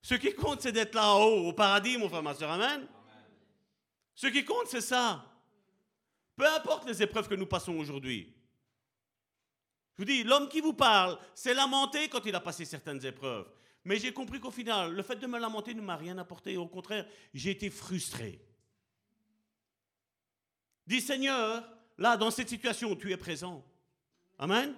Ce 0.00 0.14
qui 0.14 0.32
compte, 0.32 0.60
c'est 0.60 0.70
d'être 0.70 0.94
là-haut, 0.94 1.48
au 1.48 1.52
paradis, 1.52 1.98
mon 1.98 2.08
frère, 2.08 2.22
ma 2.22 2.34
soeur. 2.34 2.52
Amen. 2.52 2.86
Ce 4.16 4.26
qui 4.26 4.44
compte, 4.44 4.66
c'est 4.66 4.80
ça. 4.80 5.24
Peu 6.34 6.46
importe 6.46 6.88
les 6.88 7.02
épreuves 7.02 7.28
que 7.28 7.34
nous 7.34 7.46
passons 7.46 7.76
aujourd'hui. 7.76 8.34
Je 9.94 10.02
vous 10.02 10.06
dis, 10.06 10.24
l'homme 10.24 10.48
qui 10.48 10.60
vous 10.60 10.72
parle 10.72 11.18
s'est 11.34 11.54
lamenté 11.54 12.08
quand 12.08 12.24
il 12.26 12.34
a 12.34 12.40
passé 12.40 12.64
certaines 12.64 13.04
épreuves. 13.04 13.50
Mais 13.84 13.98
j'ai 13.98 14.12
compris 14.12 14.40
qu'au 14.40 14.50
final, 14.50 14.92
le 14.92 15.02
fait 15.02 15.16
de 15.16 15.26
me 15.26 15.38
lamenter 15.38 15.74
ne 15.74 15.80
m'a 15.80 15.96
rien 15.96 16.18
apporté. 16.18 16.56
Au 16.56 16.66
contraire, 16.66 17.06
j'ai 17.32 17.50
été 17.50 17.70
frustré. 17.70 18.40
Dis 20.86 21.00
Seigneur, 21.00 21.66
là, 21.96 22.16
dans 22.16 22.30
cette 22.30 22.48
situation, 22.48 22.96
tu 22.96 23.12
es 23.12 23.16
présent. 23.16 23.64
Amen. 24.38 24.74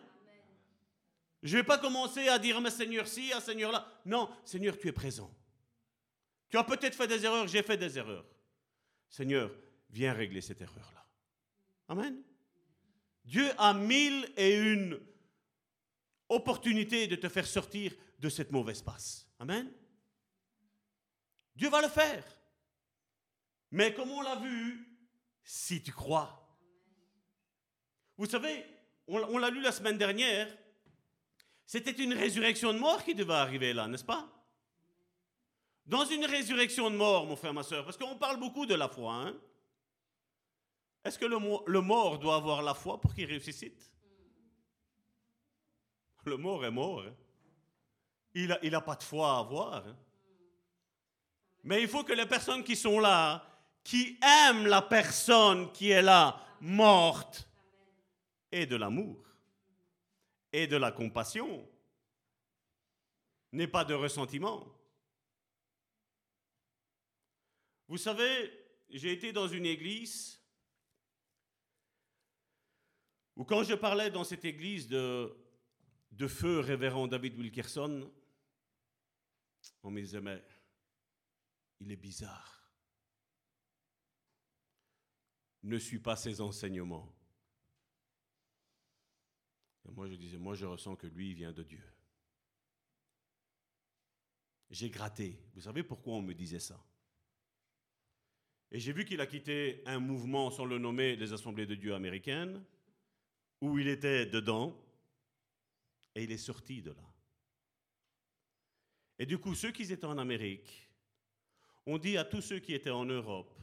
Je 1.43 1.57
ne 1.57 1.61
vais 1.61 1.67
pas 1.67 1.79
commencer 1.79 2.29
à 2.29 2.39
dire, 2.39 2.61
mais 2.61 2.71
Seigneur 2.71 3.07
ci, 3.07 3.33
à 3.33 3.41
Seigneur 3.41 3.71
là. 3.71 3.87
Non, 4.05 4.29
Seigneur, 4.45 4.77
tu 4.77 4.89
es 4.89 4.93
présent. 4.93 5.33
Tu 6.51 6.57
as 6.57 6.65
peut-être 6.65 6.95
fait 6.95 7.07
des 7.07 7.25
erreurs, 7.25 7.47
j'ai 7.47 7.63
fait 7.63 7.77
des 7.77 7.99
erreurs. 7.99 8.25
Seigneur, 9.09 9.51
viens 9.91 10.13
régler 10.13 10.41
cette 10.41 10.61
erreur-là. 10.61 11.05
Amen. 11.89 12.23
Dieu 13.25 13.49
a 13.59 13.75
mille 13.75 14.31
et 14.37 14.57
une 14.57 15.01
opportunités 16.29 17.07
de 17.07 17.17
te 17.17 17.29
faire 17.29 17.47
sortir 17.47 17.95
de 18.19 18.29
cette 18.29 18.53
mauvaise 18.53 18.83
passe. 18.83 19.27
Amen. 19.39 19.71
Dieu 21.55 21.69
va 21.69 21.83
le 21.83 21.89
faire. 21.89 22.25
Mais 23.71 23.93
comme 23.95 24.11
on 24.11 24.23
l'a 24.23 24.37
vu, 24.37 24.87
si 25.43 25.83
tu 25.83 25.93
crois. 25.93 26.47
Vous 28.17 28.27
savez, 28.27 28.65
on, 29.07 29.39
l'a 29.39 29.51
lu 29.51 29.61
la 29.61 29.73
semaine 29.73 29.97
dernière, 29.97 30.49
c'était 31.65 31.93
une 31.93 32.13
résurrection 32.13 32.73
de 32.73 32.79
mort 32.79 33.05
qui 33.05 33.15
devait 33.15 33.35
arriver 33.35 33.73
là, 33.73 33.87
n'est-ce 33.89 34.05
pas? 34.05 34.29
Dans 35.89 36.05
une 36.05 36.27
résurrection 36.27 36.91
de 36.91 36.97
mort, 36.97 37.27
mon 37.27 37.35
frère, 37.35 37.55
ma 37.55 37.63
soeur, 37.63 37.85
parce 37.85 37.97
qu'on 37.97 38.17
parle 38.17 38.39
beaucoup 38.39 38.67
de 38.67 38.75
la 38.75 38.89
foi, 38.89 39.15
hein 39.15 39.37
est-ce 41.05 41.19
que 41.19 41.25
le, 41.25 41.39
mo- 41.39 41.63
le 41.67 41.81
mort 41.81 42.19
doit 42.19 42.35
avoir 42.37 42.61
la 42.61 42.75
foi 42.75 43.01
pour 43.01 43.15
qu'il 43.15 43.33
ressuscite? 43.33 43.91
Le 46.27 46.37
mort 46.37 46.63
est 46.67 46.71
mort. 46.71 47.01
hein. 47.03 47.15
Il 48.35 48.49
n'a 48.49 48.79
a 48.79 48.81
pas 48.83 48.97
de 48.97 49.03
foi 49.03 49.33
à 49.33 49.39
avoir. 49.39 49.87
hein. 49.87 49.97
Mais 51.65 51.81
il 51.81 51.89
faut 51.89 52.05
que 52.05 52.13
les 52.13 52.27
personnes 52.27 52.63
qui 52.63 52.77
sont 52.77 53.01
là, 53.01 53.47
qui 53.83 54.19
aiment 54.23 54.67
la 54.67 54.83
personne 54.83 55.73
qui 55.73 55.91
est 55.91 56.03
là, 56.03 56.39
morte, 56.61 57.49
aient 58.53 58.67
de 58.67 58.77
l'amour 58.77 59.25
et 60.53 60.67
de 60.67 60.77
la 60.77 60.93
compassion, 60.93 61.67
n'aient 63.53 63.67
pas 63.67 63.85
de 63.85 63.95
ressentiment. 63.95 64.67
Vous 67.89 67.97
savez, 67.97 68.53
j'ai 68.91 69.13
été 69.13 69.33
dans 69.33 69.49
une 69.49 69.65
église 69.65 70.39
où 73.35 73.45
quand 73.45 73.63
je 73.63 73.75
parlais 73.75 74.11
dans 74.11 74.25
cette 74.25 74.45
église 74.45 74.89
de, 74.89 75.35
feu 76.29 76.61
révérend 76.61 77.07
David 77.07 77.39
Wilkerson, 77.39 78.13
on 79.83 79.91
me 79.91 80.03
disait, 80.03 80.21
mais 80.21 80.45
il 81.81 81.91
est 81.91 81.97
bizarre. 81.97 82.55
Ne 85.63 85.79
suis 85.79 85.99
pas 85.99 86.17
ses 86.17 86.41
enseignements. 86.41 87.15
Et 89.89 89.91
moi, 89.93 90.09
je 90.09 90.15
disais, 90.15 90.37
moi, 90.37 90.55
je 90.55 90.67
ressens 90.67 90.97
que 90.97 91.07
lui, 91.07 91.33
vient 91.33 91.53
de 91.53 91.63
Dieu. 91.63 91.83
J'ai 94.71 94.91
gratté. 94.91 95.41
Vous 95.55 95.63
savez 95.63 95.83
pourquoi 95.83 96.15
on 96.15 96.23
me 96.23 96.35
disait 96.35 96.59
ça? 96.59 96.79
Et 98.71 98.79
j'ai 98.79 98.93
vu 98.93 99.05
qu'il 99.05 99.21
a 99.21 99.27
quitté 99.27 99.83
un 99.87 99.99
mouvement, 99.99 100.51
sans 100.51 100.65
le 100.65 100.79
nommer, 100.79 101.17
les 101.17 101.33
Assemblées 101.33 101.67
de 101.67 101.75
Dieu 101.75 101.95
américaines, 101.95 102.63
où 103.61 103.79
il 103.79 103.89
était 103.89 104.27
dedans, 104.27 104.79
et 106.15 106.25
il 106.25 106.33
est 106.33 106.37
sorti 106.37 106.83
de 106.83 106.91
là. 106.91 107.09
Et 109.19 109.27
du 109.27 109.39
coup, 109.39 109.55
ceux 109.55 109.73
qui 109.73 109.83
étaient 109.83 110.05
en 110.05 110.19
Amérique 110.19 110.89
ont 111.87 111.99
dit 111.99 112.19
à 112.19 112.25
tous 112.25 112.43
ceux 112.43 112.59
qui 112.59 112.75
étaient 112.75 112.91
en 112.91 113.05
Europe 113.05 113.59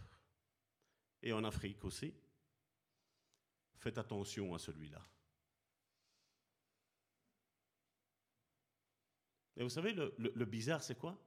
et 1.22 1.32
en 1.32 1.43
Afrique 1.43 1.84
aussi, 1.86 2.14
faites 3.78 3.97
attention 3.97 4.53
à 4.53 4.60
celui-là. 4.60 5.01
Et 9.58 9.64
vous 9.64 9.70
savez, 9.70 9.93
le, 9.93 10.45
bizarre, 10.45 10.84
c'est 10.84 10.97
quoi? 10.97 11.18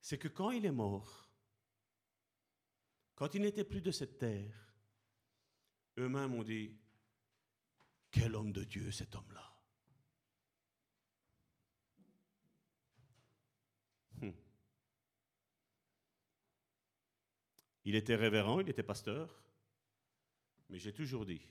C'est 0.00 0.18
que 0.18 0.28
quand 0.28 0.50
il 0.50 0.66
est 0.66 0.72
mort, 0.72 1.31
quand 3.14 3.34
il 3.34 3.42
n'était 3.42 3.64
plus 3.64 3.80
de 3.80 3.90
cette 3.90 4.18
terre, 4.18 4.74
eux-mêmes 5.98 6.34
ont 6.34 6.42
dit, 6.42 6.76
quel 8.10 8.34
homme 8.34 8.52
de 8.52 8.64
Dieu 8.64 8.90
cet 8.90 9.14
homme-là? 9.14 9.52
Hmm. 14.20 14.32
Il 17.84 17.94
était 17.94 18.16
révérend, 18.16 18.60
il 18.60 18.68
était 18.68 18.82
pasteur, 18.82 19.42
mais 20.68 20.78
j'ai 20.78 20.92
toujours 20.92 21.26
dit, 21.26 21.46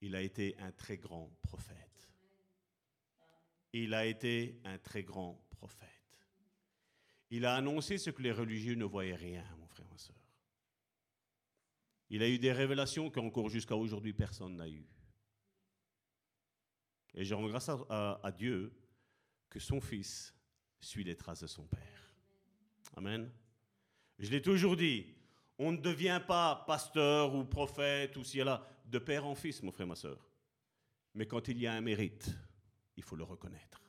il 0.00 0.14
a 0.14 0.22
été 0.22 0.56
un 0.58 0.72
très 0.72 0.98
grand 0.98 1.30
prophète. 1.42 2.08
Il 3.72 3.94
a 3.94 4.06
été 4.06 4.60
un 4.64 4.78
très 4.78 5.02
grand 5.02 5.44
prophète. 5.50 5.90
Il 7.30 7.44
a 7.44 7.56
annoncé 7.56 7.98
ce 7.98 8.10
que 8.10 8.22
les 8.22 8.32
religieux 8.32 8.74
ne 8.74 8.84
voyaient 8.84 9.16
rien, 9.16 9.44
mon 9.58 9.66
frère, 9.66 9.88
ma 9.90 9.98
soeur. 9.98 10.25
Il 12.10 12.22
a 12.22 12.28
eu 12.28 12.38
des 12.38 12.52
révélations 12.52 13.10
qu'encore 13.10 13.48
jusqu'à 13.48 13.76
aujourd'hui 13.76 14.12
personne 14.12 14.56
n'a 14.56 14.68
eues. 14.68 14.86
Et 17.14 17.24
je 17.24 17.34
rends 17.34 17.48
grâce 17.48 17.68
à, 17.68 18.32
Dieu 18.36 18.72
que 19.48 19.58
son 19.58 19.80
fils 19.80 20.34
suit 20.78 21.04
les 21.04 21.16
traces 21.16 21.40
de 21.40 21.46
son 21.46 21.66
père. 21.66 22.14
Amen. 22.96 23.30
Je 24.18 24.30
l'ai 24.30 24.42
toujours 24.42 24.76
dit, 24.76 25.06
on 25.58 25.72
ne 25.72 25.78
devient 25.78 26.20
pas 26.26 26.64
pasteur 26.66 27.34
ou 27.34 27.44
prophète 27.44 28.16
ou 28.16 28.24
si 28.24 28.38
là, 28.38 28.66
de 28.84 28.98
père 28.98 29.26
en 29.26 29.34
fils, 29.34 29.62
mon 29.62 29.72
frère, 29.72 29.86
ma 29.86 29.96
soeur. 29.96 30.28
Mais 31.14 31.26
quand 31.26 31.48
il 31.48 31.58
y 31.58 31.66
a 31.66 31.72
un 31.72 31.80
mérite, 31.80 32.30
il 32.96 33.02
faut 33.02 33.16
le 33.16 33.24
reconnaître. 33.24 33.82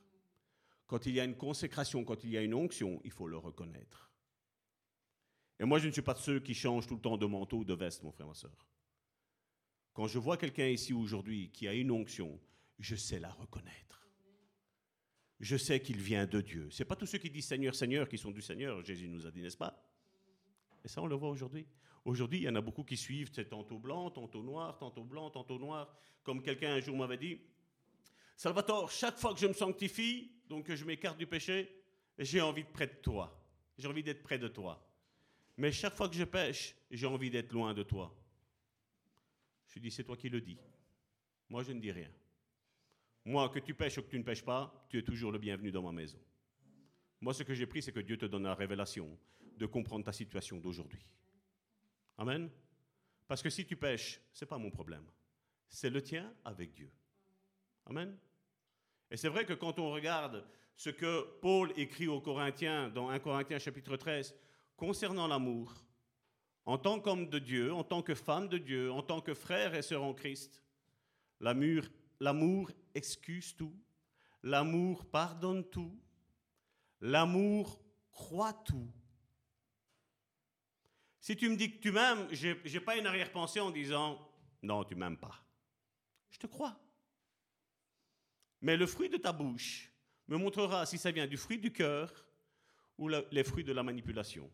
Quand 0.86 1.04
il 1.04 1.14
y 1.14 1.20
a 1.20 1.24
une 1.24 1.36
consécration, 1.36 2.02
quand 2.04 2.24
il 2.24 2.30
y 2.30 2.38
a 2.38 2.42
une 2.42 2.54
onction, 2.54 3.00
il 3.04 3.10
faut 3.10 3.28
le 3.28 3.36
reconnaître. 3.36 4.07
Et 5.60 5.64
moi, 5.64 5.78
je 5.78 5.88
ne 5.88 5.92
suis 5.92 6.02
pas 6.02 6.14
de 6.14 6.18
ceux 6.18 6.40
qui 6.40 6.54
changent 6.54 6.86
tout 6.86 6.94
le 6.94 7.00
temps 7.00 7.16
de 7.16 7.26
manteau 7.26 7.58
ou 7.58 7.64
de 7.64 7.74
veste, 7.74 8.02
mon 8.02 8.12
frère, 8.12 8.26
ma 8.26 8.34
soeur. 8.34 8.66
Quand 9.92 10.06
je 10.06 10.18
vois 10.18 10.36
quelqu'un 10.36 10.68
ici 10.68 10.92
aujourd'hui 10.92 11.50
qui 11.50 11.66
a 11.66 11.74
une 11.74 11.90
onction, 11.90 12.38
je 12.78 12.94
sais 12.94 13.18
la 13.18 13.30
reconnaître. 13.30 14.06
Je 15.40 15.56
sais 15.56 15.80
qu'il 15.80 15.98
vient 15.98 16.26
de 16.26 16.40
Dieu. 16.40 16.68
Ce 16.70 16.82
n'est 16.82 16.86
pas 16.86 16.96
tous 16.96 17.06
ceux 17.06 17.18
qui 17.18 17.30
disent 17.30 17.46
Seigneur, 17.46 17.74
Seigneur 17.74 18.08
qui 18.08 18.18
sont 18.18 18.30
du 18.30 18.42
Seigneur, 18.42 18.84
Jésus 18.84 19.08
nous 19.08 19.26
a 19.26 19.30
dit, 19.30 19.42
n'est-ce 19.42 19.56
pas? 19.56 19.84
Et 20.84 20.88
ça, 20.88 21.02
on 21.02 21.06
le 21.06 21.16
voit 21.16 21.30
aujourd'hui. 21.30 21.66
Aujourd'hui, 22.04 22.40
il 22.40 22.44
y 22.44 22.48
en 22.48 22.54
a 22.54 22.60
beaucoup 22.60 22.84
qui 22.84 22.96
suivent, 22.96 23.30
c'est 23.32 23.48
tantôt 23.48 23.78
blanc, 23.78 24.10
tantôt 24.10 24.42
noir, 24.42 24.78
tantôt 24.78 25.04
blanc, 25.04 25.30
tantôt 25.30 25.58
noir. 25.58 25.92
Comme 26.22 26.42
quelqu'un 26.42 26.74
un 26.74 26.80
jour 26.80 26.96
m'avait 26.96 27.18
dit, 27.18 27.40
Salvatore, 28.36 28.90
chaque 28.90 29.18
fois 29.18 29.34
que 29.34 29.40
je 29.40 29.48
me 29.48 29.52
sanctifie, 29.52 30.30
donc 30.48 30.66
que 30.66 30.76
je 30.76 30.84
m'écarte 30.84 31.18
du 31.18 31.26
péché, 31.26 31.68
j'ai 32.18 32.40
envie 32.40 32.62
de 32.62 32.68
près 32.68 32.86
de 32.86 32.94
toi. 32.94 33.44
J'ai 33.76 33.88
envie 33.88 34.02
d'être 34.02 34.22
près 34.22 34.38
de 34.38 34.48
toi. 34.48 34.87
Mais 35.58 35.72
chaque 35.72 35.94
fois 35.94 36.08
que 36.08 36.14
je 36.14 36.24
pêche, 36.24 36.74
j'ai 36.88 37.06
envie 37.06 37.30
d'être 37.30 37.52
loin 37.52 37.74
de 37.74 37.82
toi. 37.82 38.14
Je 39.66 39.80
dis, 39.80 39.90
c'est 39.90 40.04
toi 40.04 40.16
qui 40.16 40.28
le 40.28 40.40
dis. 40.40 40.56
Moi, 41.48 41.64
je 41.64 41.72
ne 41.72 41.80
dis 41.80 41.90
rien. 41.90 42.10
Moi, 43.24 43.48
que 43.48 43.58
tu 43.58 43.74
pêches 43.74 43.98
ou 43.98 44.02
que 44.02 44.08
tu 44.08 44.18
ne 44.18 44.22
pêches 44.22 44.44
pas, 44.44 44.86
tu 44.88 44.98
es 44.98 45.02
toujours 45.02 45.32
le 45.32 45.38
bienvenu 45.38 45.72
dans 45.72 45.82
ma 45.82 45.90
maison. 45.90 46.18
Moi, 47.20 47.34
ce 47.34 47.42
que 47.42 47.54
j'ai 47.54 47.66
pris, 47.66 47.82
c'est 47.82 47.92
que 47.92 48.00
Dieu 48.00 48.16
te 48.16 48.26
donne 48.26 48.44
la 48.44 48.54
révélation 48.54 49.18
de 49.56 49.66
comprendre 49.66 50.04
ta 50.04 50.12
situation 50.12 50.58
d'aujourd'hui. 50.58 51.04
Amen. 52.16 52.48
Parce 53.26 53.42
que 53.42 53.50
si 53.50 53.66
tu 53.66 53.76
pêches, 53.76 54.20
ce 54.32 54.44
n'est 54.44 54.48
pas 54.48 54.58
mon 54.58 54.70
problème. 54.70 55.04
C'est 55.68 55.90
le 55.90 56.00
tien 56.00 56.32
avec 56.44 56.72
Dieu. 56.72 56.90
Amen. 57.86 58.16
Et 59.10 59.16
c'est 59.16 59.28
vrai 59.28 59.44
que 59.44 59.54
quand 59.54 59.80
on 59.80 59.90
regarde 59.90 60.46
ce 60.76 60.90
que 60.90 61.22
Paul 61.40 61.72
écrit 61.76 62.06
aux 62.06 62.20
Corinthiens 62.20 62.88
dans 62.90 63.08
1 63.08 63.18
Corinthiens 63.18 63.58
chapitre 63.58 63.96
13 63.96 64.34
concernant 64.78 65.26
l'amour, 65.26 65.74
en 66.64 66.78
tant 66.78 67.00
qu'homme 67.00 67.28
de 67.28 67.38
Dieu, 67.38 67.74
en 67.74 67.84
tant 67.84 68.00
que 68.00 68.14
femme 68.14 68.48
de 68.48 68.56
Dieu, 68.56 68.90
en 68.92 69.02
tant 69.02 69.20
que 69.20 69.34
frère 69.34 69.74
et 69.74 69.82
sœur 69.82 70.04
en 70.04 70.14
Christ, 70.14 70.62
l'amour, 71.40 72.70
excuse 72.94 73.54
tout, 73.56 73.76
l'amour 74.42 75.04
pardonne 75.10 75.68
tout, 75.68 75.98
l'amour 77.00 77.82
croit 78.12 78.52
tout. 78.52 78.90
Si 81.20 81.36
tu 81.36 81.48
me 81.48 81.56
dis 81.56 81.72
que 81.72 81.82
tu 81.82 81.90
m'aimes, 81.90 82.28
je 82.30 82.48
n'ai 82.48 82.80
pas 82.80 82.96
une 82.96 83.06
arrière-pensée 83.06 83.60
en 83.60 83.70
disant 83.70 84.18
non, 84.62 84.84
tu 84.84 84.94
m'aimes 84.94 85.18
pas. 85.18 85.44
Je 86.30 86.38
te 86.38 86.46
crois. 86.46 86.78
Mais 88.60 88.76
le 88.76 88.86
fruit 88.86 89.08
de 89.08 89.16
ta 89.16 89.32
bouche 89.32 89.92
me 90.28 90.36
montrera 90.36 90.86
si 90.86 90.98
ça 90.98 91.10
vient 91.10 91.26
du 91.26 91.36
fruit 91.36 91.58
du 91.58 91.72
cœur 91.72 92.26
ou 92.96 93.08
les 93.08 93.44
fruits 93.44 93.64
de 93.64 93.72
la 93.72 93.82
manipulation 93.82 94.50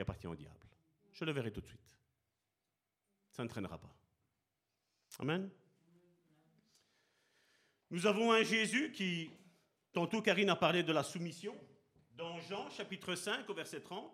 appartient 0.00 0.26
au 0.26 0.34
diable. 0.34 0.66
Je 1.12 1.24
le 1.24 1.32
verrai 1.32 1.50
tout 1.50 1.60
de 1.60 1.66
suite. 1.66 1.80
Ça 3.30 3.42
ne 3.42 3.48
traînera 3.48 3.78
pas. 3.78 3.94
Amen. 5.18 5.50
Nous 7.90 8.06
avons 8.06 8.32
un 8.32 8.42
Jésus 8.42 8.92
qui, 8.92 9.30
tantôt 9.92 10.20
Karine 10.20 10.50
a 10.50 10.56
parlé 10.56 10.82
de 10.82 10.92
la 10.92 11.02
soumission, 11.02 11.56
dans 12.16 12.38
Jean 12.40 12.68
chapitre 12.70 13.14
5 13.14 13.48
au 13.48 13.54
verset 13.54 13.80
30. 13.80 14.12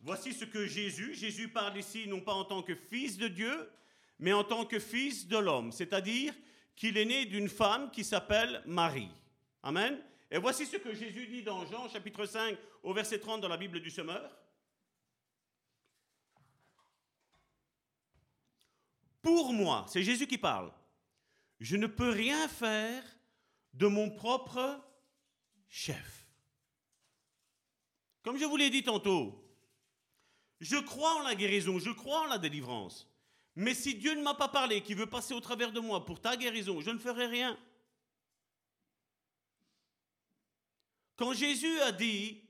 Voici 0.00 0.32
ce 0.32 0.44
que 0.44 0.66
Jésus, 0.66 1.14
Jésus 1.14 1.48
parle 1.48 1.78
ici 1.78 2.08
non 2.08 2.20
pas 2.20 2.34
en 2.34 2.44
tant 2.44 2.62
que 2.62 2.74
fils 2.74 3.16
de 3.16 3.28
Dieu, 3.28 3.70
mais 4.18 4.32
en 4.32 4.44
tant 4.44 4.64
que 4.64 4.78
fils 4.78 5.28
de 5.28 5.38
l'homme, 5.38 5.72
c'est-à-dire 5.72 6.34
qu'il 6.74 6.96
est 6.96 7.04
né 7.04 7.24
d'une 7.24 7.48
femme 7.48 7.90
qui 7.90 8.02
s'appelle 8.02 8.62
Marie. 8.66 9.10
Amen. 9.62 10.00
Et 10.30 10.38
voici 10.38 10.66
ce 10.66 10.76
que 10.76 10.92
Jésus 10.92 11.26
dit 11.26 11.42
dans 11.42 11.64
Jean 11.66 11.88
chapitre 11.88 12.26
5 12.26 12.58
au 12.82 12.92
verset 12.92 13.20
30 13.20 13.40
dans 13.40 13.48
la 13.48 13.56
Bible 13.56 13.80
du 13.80 13.90
Semeur. 13.90 14.30
Pour 19.22 19.52
moi, 19.52 19.86
c'est 19.88 20.02
Jésus 20.02 20.26
qui 20.26 20.38
parle, 20.38 20.72
je 21.60 21.76
ne 21.76 21.86
peux 21.86 22.10
rien 22.10 22.48
faire 22.48 23.04
de 23.72 23.86
mon 23.86 24.10
propre 24.10 24.80
chef. 25.68 26.26
Comme 28.22 28.36
je 28.36 28.44
vous 28.44 28.56
l'ai 28.56 28.68
dit 28.68 28.82
tantôt, 28.82 29.38
je 30.60 30.76
crois 30.76 31.14
en 31.14 31.22
la 31.22 31.34
guérison, 31.34 31.78
je 31.78 31.90
crois 31.90 32.22
en 32.22 32.26
la 32.26 32.38
délivrance. 32.38 33.08
Mais 33.54 33.74
si 33.74 33.94
Dieu 33.94 34.14
ne 34.14 34.22
m'a 34.22 34.34
pas 34.34 34.48
parlé, 34.48 34.82
qui 34.82 34.94
veut 34.94 35.08
passer 35.08 35.34
au 35.34 35.40
travers 35.40 35.72
de 35.72 35.80
moi 35.80 36.04
pour 36.04 36.20
ta 36.20 36.36
guérison, 36.36 36.80
je 36.80 36.90
ne 36.90 36.98
ferai 36.98 37.26
rien. 37.26 37.58
Quand 41.16 41.32
Jésus 41.32 41.80
a 41.80 41.92
dit, 41.92 42.42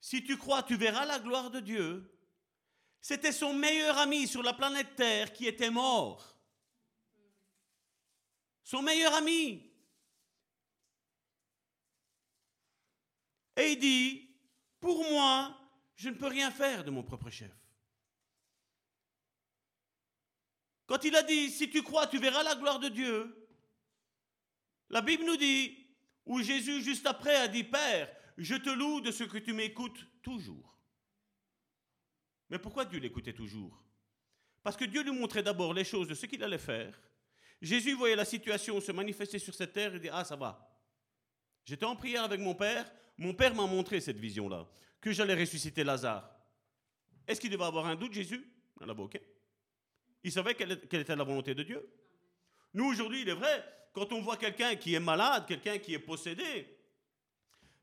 si 0.00 0.22
tu 0.22 0.36
crois, 0.36 0.62
tu 0.62 0.76
verras 0.76 1.04
la 1.04 1.18
gloire 1.18 1.50
de 1.50 1.60
Dieu, 1.60 2.15
c'était 3.06 3.30
son 3.30 3.54
meilleur 3.54 3.96
ami 3.98 4.26
sur 4.26 4.42
la 4.42 4.52
planète 4.52 4.96
Terre 4.96 5.32
qui 5.32 5.46
était 5.46 5.70
mort. 5.70 6.36
Son 8.64 8.82
meilleur 8.82 9.14
ami. 9.14 9.72
Et 13.58 13.70
il 13.70 13.78
dit, 13.78 14.36
pour 14.80 15.08
moi, 15.08 15.56
je 15.94 16.08
ne 16.08 16.16
peux 16.16 16.26
rien 16.26 16.50
faire 16.50 16.82
de 16.82 16.90
mon 16.90 17.04
propre 17.04 17.30
chef. 17.30 17.56
Quand 20.86 21.04
il 21.04 21.14
a 21.14 21.22
dit, 21.22 21.52
si 21.52 21.70
tu 21.70 21.84
crois, 21.84 22.08
tu 22.08 22.18
verras 22.18 22.42
la 22.42 22.56
gloire 22.56 22.80
de 22.80 22.88
Dieu, 22.88 23.48
la 24.90 25.00
Bible 25.00 25.26
nous 25.26 25.36
dit, 25.36 25.94
où 26.24 26.42
Jésus 26.42 26.82
juste 26.82 27.06
après 27.06 27.36
a 27.36 27.46
dit, 27.46 27.62
Père, 27.62 28.12
je 28.36 28.56
te 28.56 28.70
loue 28.70 29.00
de 29.00 29.12
ce 29.12 29.22
que 29.22 29.38
tu 29.38 29.52
m'écoutes 29.52 30.04
toujours. 30.24 30.75
Mais 32.50 32.58
pourquoi 32.58 32.84
Dieu 32.84 32.98
l'écoutait 32.98 33.32
toujours? 33.32 33.82
Parce 34.62 34.76
que 34.76 34.84
Dieu 34.84 35.02
lui 35.02 35.12
montrait 35.12 35.42
d'abord 35.42 35.72
les 35.72 35.84
choses 35.84 36.08
de 36.08 36.14
ce 36.14 36.26
qu'il 36.26 36.42
allait 36.42 36.58
faire. 36.58 36.98
Jésus 37.60 37.94
voyait 37.94 38.16
la 38.16 38.24
situation 38.24 38.80
se 38.80 38.92
manifester 38.92 39.38
sur 39.38 39.54
cette 39.54 39.72
terre 39.72 39.94
et 39.94 40.00
dit, 40.00 40.08
ah 40.10 40.24
ça 40.24 40.36
va. 40.36 40.68
J'étais 41.64 41.84
en 41.84 41.96
prière 41.96 42.24
avec 42.24 42.40
mon 42.40 42.54
Père, 42.54 42.90
mon 43.16 43.34
Père 43.34 43.54
m'a 43.54 43.66
montré 43.66 44.00
cette 44.00 44.18
vision-là, 44.18 44.68
que 45.00 45.12
j'allais 45.12 45.34
ressusciter 45.34 45.82
Lazare. 45.82 46.30
Est-ce 47.26 47.40
qu'il 47.40 47.50
devait 47.50 47.64
avoir 47.64 47.86
un 47.86 47.96
doute, 47.96 48.12
Jésus 48.12 48.46
n'en 48.80 48.88
avait 48.88 49.02
aucun. 49.02 49.18
Il 50.22 50.30
savait 50.30 50.54
quelle, 50.54 50.86
quelle 50.88 51.00
était 51.00 51.16
la 51.16 51.24
volonté 51.24 51.54
de 51.54 51.62
Dieu. 51.62 51.88
Nous, 52.74 52.84
aujourd'hui, 52.84 53.22
il 53.22 53.28
est 53.28 53.34
vrai, 53.34 53.64
quand 53.92 54.12
on 54.12 54.20
voit 54.20 54.36
quelqu'un 54.36 54.76
qui 54.76 54.94
est 54.94 55.00
malade, 55.00 55.46
quelqu'un 55.46 55.78
qui 55.78 55.94
est 55.94 55.98
possédé, 55.98 56.66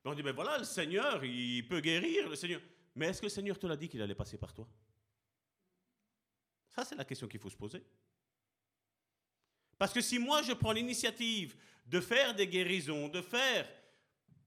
Ben, 0.04 0.12
on 0.12 0.14
dit, 0.14 0.22
ben 0.22 0.34
voilà, 0.34 0.58
le 0.58 0.66
Seigneur, 0.66 1.24
il 1.24 1.66
peut 1.68 1.80
guérir, 1.80 2.30
le 2.30 2.36
Seigneur. 2.36 2.62
Mais 2.96 3.08
est-ce 3.08 3.22
que 3.22 3.26
le 3.26 3.32
Seigneur 3.32 3.58
te 3.58 3.66
l'a 3.66 3.76
dit 3.76 3.90
qu'il 3.90 4.02
allait 4.02 4.16
passer 4.16 4.38
par 4.38 4.54
toi? 4.54 4.68
Ça, 6.70 6.86
c'est 6.86 6.96
la 6.96 7.06
question 7.06 7.28
qu'il 7.28 7.40
faut 7.40 7.50
se 7.50 7.56
poser. 7.56 7.84
Parce 9.78 9.94
que 9.94 10.02
si 10.02 10.20
moi, 10.20 10.42
je 10.42 10.54
prends 10.54 10.72
l'initiative 10.72 11.56
de 11.86 12.00
faire 12.00 12.34
des 12.36 12.48
guérisons, 12.48 13.10
de 13.10 13.22
faire 13.22 13.68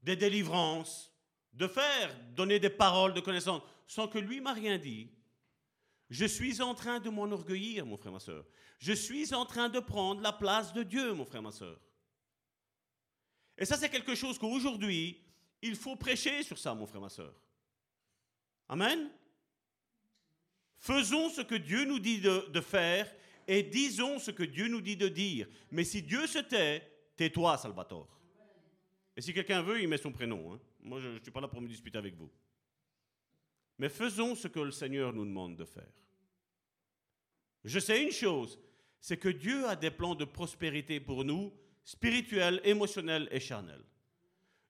des 0.03 0.17
délivrances, 0.17 1.13
de 1.53 1.67
faire, 1.67 2.17
donner 2.35 2.59
des 2.59 2.71
paroles 2.71 3.15
de 3.15 3.21
connaissance, 3.21 3.63
sans 3.87 4.09
que 4.09 4.19
lui 4.19 4.41
m'a 4.41 4.53
rien 4.53 4.79
dit, 4.79 5.11
je 6.09 6.25
suis 6.25 6.63
en 6.63 6.75
train 6.75 7.01
de 7.01 7.11
m'enorgueillir, 7.11 7.85
mon 7.85 7.97
frère, 7.97 8.13
ma 8.13 8.21
soeur. 8.21 8.45
Je 8.79 8.93
suis 8.93 9.35
en 9.35 9.45
train 9.45 9.69
de 9.69 9.81
prendre 9.81 10.21
la 10.21 10.33
place 10.33 10.73
de 10.73 10.83
Dieu, 10.83 11.13
mon 11.15 11.25
frère, 11.25 11.43
ma 11.43 11.51
soeur. 11.51 11.81
Et 13.59 13.65
ça, 13.65 13.77
c'est 13.77 13.89
quelque 13.89 14.15
chose 14.15 14.39
qu'aujourd'hui, 14.39 15.25
il 15.63 15.75
faut 15.75 15.97
prêcher 15.97 16.43
sur 16.43 16.59
ça, 16.59 16.75
mon 16.75 16.87
frère, 16.87 17.01
ma 17.01 17.09
soeur. 17.09 17.35
Amen. 18.69 19.11
Faisons 20.79 21.31
ce 21.31 21.41
que 21.41 21.55
Dieu 21.55 21.85
nous 21.85 21.99
dit 21.99 22.21
de, 22.21 22.61
faire 22.61 23.13
et 23.49 23.63
disons 23.63 24.19
ce 24.19 24.31
que 24.31 24.43
Dieu 24.43 24.69
nous 24.69 24.81
dit 24.81 24.97
de 24.97 25.09
dire. 25.09 25.49
Mais 25.71 25.85
si 25.85 26.03
Dieu 26.03 26.27
se 26.27 26.39
tait, 26.39 26.83
tais-toi, 27.17 27.57
Salvatore. 27.59 28.09
Et 29.17 29.21
si 29.21 29.33
quelqu'un 29.33 29.63
veut, 29.63 29.81
il 29.81 29.89
met 29.89 29.97
son 29.97 30.13
prénom. 30.13 30.53
hein. 30.53 30.61
Moi, 30.81 31.01
je 31.01 31.09
ne 31.09 31.19
suis 31.21 31.31
pas 31.31 31.41
là 31.41 31.49
pour 31.49 31.61
me 31.61 31.69
disputer 31.69 31.99
avec 31.99 32.15
vous. 32.15 32.31
Mais 33.79 33.89
faisons 33.89 34.35
ce 34.35 34.49
que 34.49 34.61
le 34.61 34.71
Seigneur 34.71 35.13
nous 35.13 35.25
demande 35.25 35.57
de 35.57 35.65
faire. 35.65 35.93
Je 37.65 37.79
sais 37.79 38.03
une 38.03 38.13
chose, 38.13 38.59
c'est 39.01 39.17
que 39.17 39.29
Dieu 39.29 39.67
a 39.67 39.75
des 39.75 39.91
plans 39.91 40.15
de 40.15 40.25
prospérité 40.25 41.01
pour 41.01 41.25
nous, 41.25 41.53
spirituels, 41.85 42.61
émotionnels 42.65 43.29
et 43.31 43.41
charnels. 43.41 43.85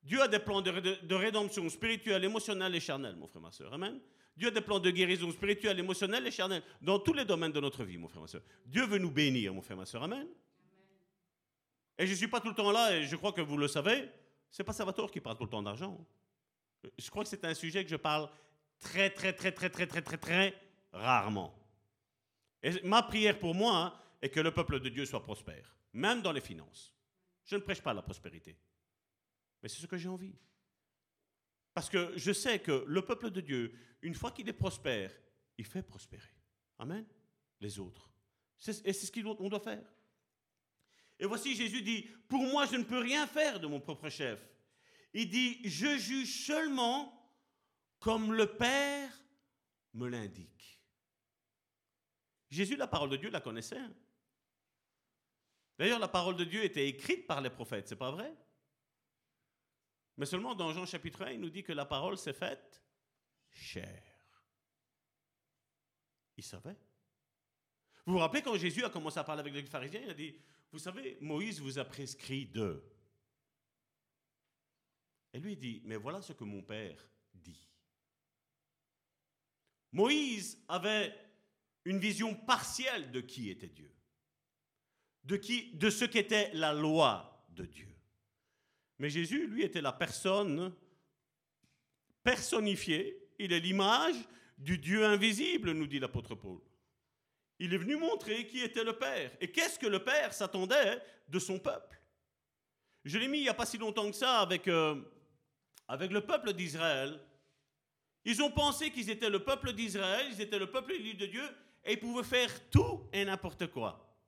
Dieu 0.06 0.22
a 0.22 0.28
des 0.28 0.38
plans 0.38 0.62
de, 0.62 0.70
ré- 0.70 0.98
de 1.02 1.14
rédemption 1.14 1.68
spirituelle, 1.68 2.24
émotionnelle 2.24 2.74
et 2.74 2.80
charnelle, 2.80 3.16
mon 3.16 3.26
frère, 3.26 3.42
ma 3.42 3.50
soeur. 3.50 3.74
Amen. 3.74 4.00
Dieu 4.36 4.48
a 4.48 4.50
des 4.52 4.60
plans 4.60 4.78
de 4.78 4.90
guérison 4.90 5.30
spirituelle, 5.32 5.78
émotionnelle 5.78 6.26
et 6.26 6.30
charnelle 6.30 6.62
dans 6.80 6.98
tous 7.00 7.12
les 7.12 7.24
domaines 7.24 7.52
de 7.52 7.60
notre 7.60 7.82
vie, 7.84 7.98
mon 7.98 8.06
frère, 8.08 8.22
ma 8.22 8.28
soeur. 8.28 8.42
Dieu 8.64 8.86
veut 8.86 8.98
nous 8.98 9.10
bénir, 9.10 9.52
mon 9.52 9.62
frère, 9.62 9.76
ma 9.76 9.84
soeur. 9.86 10.02
Amen. 10.04 10.28
Et 11.98 12.06
je 12.06 12.12
ne 12.12 12.16
suis 12.16 12.28
pas 12.28 12.40
tout 12.40 12.48
le 12.50 12.54
temps 12.54 12.70
là, 12.70 12.96
et 12.96 13.04
je 13.04 13.16
crois 13.16 13.32
que 13.32 13.40
vous 13.40 13.56
le 13.56 13.66
savez, 13.68 14.08
c'est 14.50 14.62
pas 14.64 14.72
Salvatore 14.72 15.10
qui 15.10 15.20
parle 15.20 15.36
tout 15.36 15.44
le 15.44 15.50
temps 15.50 15.62
d'argent. 15.62 16.06
Je 16.98 17.10
crois 17.10 17.24
que 17.24 17.28
c'est 17.28 17.44
un 17.44 17.54
sujet 17.54 17.82
que 17.82 17.90
je 17.90 17.96
parle 17.96 18.28
très, 18.78 19.10
très, 19.10 19.32
très, 19.32 19.50
très, 19.50 19.70
très, 19.70 19.86
très, 19.86 20.02
très, 20.02 20.18
très 20.18 20.54
rarement. 20.92 21.58
Et 22.62 22.80
ma 22.84 23.02
prière 23.02 23.38
pour 23.38 23.54
moi 23.54 23.76
hein, 23.76 23.94
est 24.22 24.28
que 24.28 24.40
le 24.40 24.52
peuple 24.52 24.78
de 24.78 24.88
Dieu 24.88 25.04
soit 25.06 25.22
prospère, 25.22 25.74
même 25.92 26.22
dans 26.22 26.32
les 26.32 26.40
finances. 26.40 26.92
Je 27.44 27.56
ne 27.56 27.60
prêche 27.62 27.80
pas 27.80 27.94
la 27.94 28.02
prospérité, 28.02 28.56
mais 29.66 29.70
c'est 29.70 29.82
ce 29.82 29.88
que 29.88 29.96
j'ai 29.96 30.08
envie. 30.08 30.38
Parce 31.74 31.90
que 31.90 32.16
je 32.16 32.30
sais 32.30 32.60
que 32.60 32.84
le 32.86 33.04
peuple 33.04 33.32
de 33.32 33.40
Dieu, 33.40 33.76
une 34.00 34.14
fois 34.14 34.30
qu'il 34.30 34.48
est 34.48 34.52
prospère, 34.52 35.12
il 35.58 35.64
fait 35.64 35.82
prospérer. 35.82 36.30
Amen. 36.78 37.04
Les 37.58 37.80
autres. 37.80 38.08
Et 38.84 38.92
c'est 38.92 39.06
ce 39.06 39.10
qu'on 39.10 39.48
doit 39.48 39.58
faire. 39.58 39.84
Et 41.18 41.26
voici 41.26 41.56
Jésus 41.56 41.82
dit, 41.82 42.02
pour 42.28 42.42
moi 42.44 42.66
je 42.66 42.76
ne 42.76 42.84
peux 42.84 43.00
rien 43.00 43.26
faire 43.26 43.58
de 43.58 43.66
mon 43.66 43.80
propre 43.80 44.08
chef. 44.08 44.48
Il 45.12 45.28
dit, 45.28 45.58
je 45.68 45.98
juge 45.98 46.46
seulement 46.46 47.34
comme 47.98 48.34
le 48.34 48.46
Père 48.46 49.10
me 49.94 50.06
l'indique. 50.06 50.80
Jésus, 52.50 52.76
la 52.76 52.86
parole 52.86 53.10
de 53.10 53.16
Dieu, 53.16 53.30
la 53.30 53.40
connaissait. 53.40 53.78
hein. 53.80 53.92
D'ailleurs, 55.76 55.98
la 55.98 56.06
parole 56.06 56.36
de 56.36 56.44
Dieu 56.44 56.62
était 56.62 56.86
écrite 56.88 57.26
par 57.26 57.40
les 57.40 57.50
prophètes, 57.50 57.88
c'est 57.88 57.96
pas 57.96 58.12
vrai? 58.12 58.32
Mais 60.16 60.26
seulement 60.26 60.54
dans 60.54 60.72
Jean 60.72 60.86
chapitre 60.86 61.22
1, 61.22 61.32
il 61.32 61.40
nous 61.40 61.50
dit 61.50 61.62
que 61.62 61.72
la 61.72 61.84
parole 61.84 62.16
s'est 62.16 62.32
faite 62.32 62.82
chair. 63.50 64.02
Il 66.36 66.44
savait. 66.44 66.76
Vous 68.04 68.14
vous 68.14 68.18
rappelez 68.18 68.42
quand 68.42 68.56
Jésus 68.56 68.84
a 68.84 68.90
commencé 68.90 69.18
à 69.18 69.24
parler 69.24 69.40
avec 69.40 69.54
les 69.54 69.62
pharisiens, 69.64 70.00
il 70.02 70.10
a 70.10 70.14
dit, 70.14 70.34
vous 70.72 70.78
savez, 70.78 71.18
Moïse 71.20 71.60
vous 71.60 71.78
a 71.78 71.84
prescrit 71.84 72.46
de. 72.46 72.82
Et 75.32 75.40
lui 75.40 75.56
dit, 75.56 75.82
mais 75.84 75.96
voilà 75.96 76.22
ce 76.22 76.32
que 76.32 76.44
mon 76.44 76.62
Père 76.62 77.08
dit. 77.34 77.68
Moïse 79.92 80.62
avait 80.68 81.14
une 81.84 81.98
vision 81.98 82.34
partielle 82.34 83.10
de 83.10 83.20
qui 83.20 83.50
était 83.50 83.68
Dieu, 83.68 83.92
de 85.24 85.90
ce 85.90 86.04
qu'était 86.04 86.52
la 86.54 86.72
loi 86.72 87.46
de 87.50 87.64
Dieu. 87.64 87.95
Mais 88.98 89.10
Jésus, 89.10 89.46
lui, 89.46 89.62
était 89.62 89.80
la 89.80 89.92
personne 89.92 90.72
personnifiée, 92.22 93.16
il 93.38 93.52
est 93.52 93.60
l'image 93.60 94.16
du 94.58 94.78
Dieu 94.78 95.04
invisible, 95.04 95.72
nous 95.72 95.86
dit 95.86 95.98
l'apôtre 95.98 96.34
Paul. 96.34 96.60
Il 97.58 97.72
est 97.72 97.78
venu 97.78 97.96
montrer 97.96 98.46
qui 98.46 98.60
était 98.60 98.84
le 98.84 98.94
Père. 98.94 99.30
Et 99.40 99.50
qu'est-ce 99.50 99.78
que 99.78 99.86
le 99.86 100.02
Père 100.02 100.32
s'attendait 100.32 101.00
de 101.28 101.38
son 101.38 101.58
peuple? 101.58 102.00
Je 103.04 103.18
l'ai 103.18 103.28
mis 103.28 103.38
il 103.38 103.42
n'y 103.42 103.48
a 103.48 103.54
pas 103.54 103.66
si 103.66 103.78
longtemps 103.78 104.10
que 104.10 104.16
ça 104.16 104.40
avec, 104.40 104.66
euh, 104.68 105.00
avec 105.88 106.10
le 106.10 106.20
peuple 106.20 106.52
d'Israël. 106.52 107.20
Ils 108.24 108.42
ont 108.42 108.50
pensé 108.50 108.90
qu'ils 108.90 109.08
étaient 109.08 109.30
le 109.30 109.44
peuple 109.44 109.72
d'Israël, 109.72 110.26
ils 110.32 110.40
étaient 110.40 110.58
le 110.58 110.70
peuple 110.70 110.92
élu 110.92 111.14
de 111.14 111.26
Dieu, 111.26 111.44
et 111.84 111.92
ils 111.92 112.00
pouvaient 112.00 112.24
faire 112.24 112.68
tout 112.70 113.08
et 113.12 113.24
n'importe 113.24 113.68
quoi. 113.68 114.18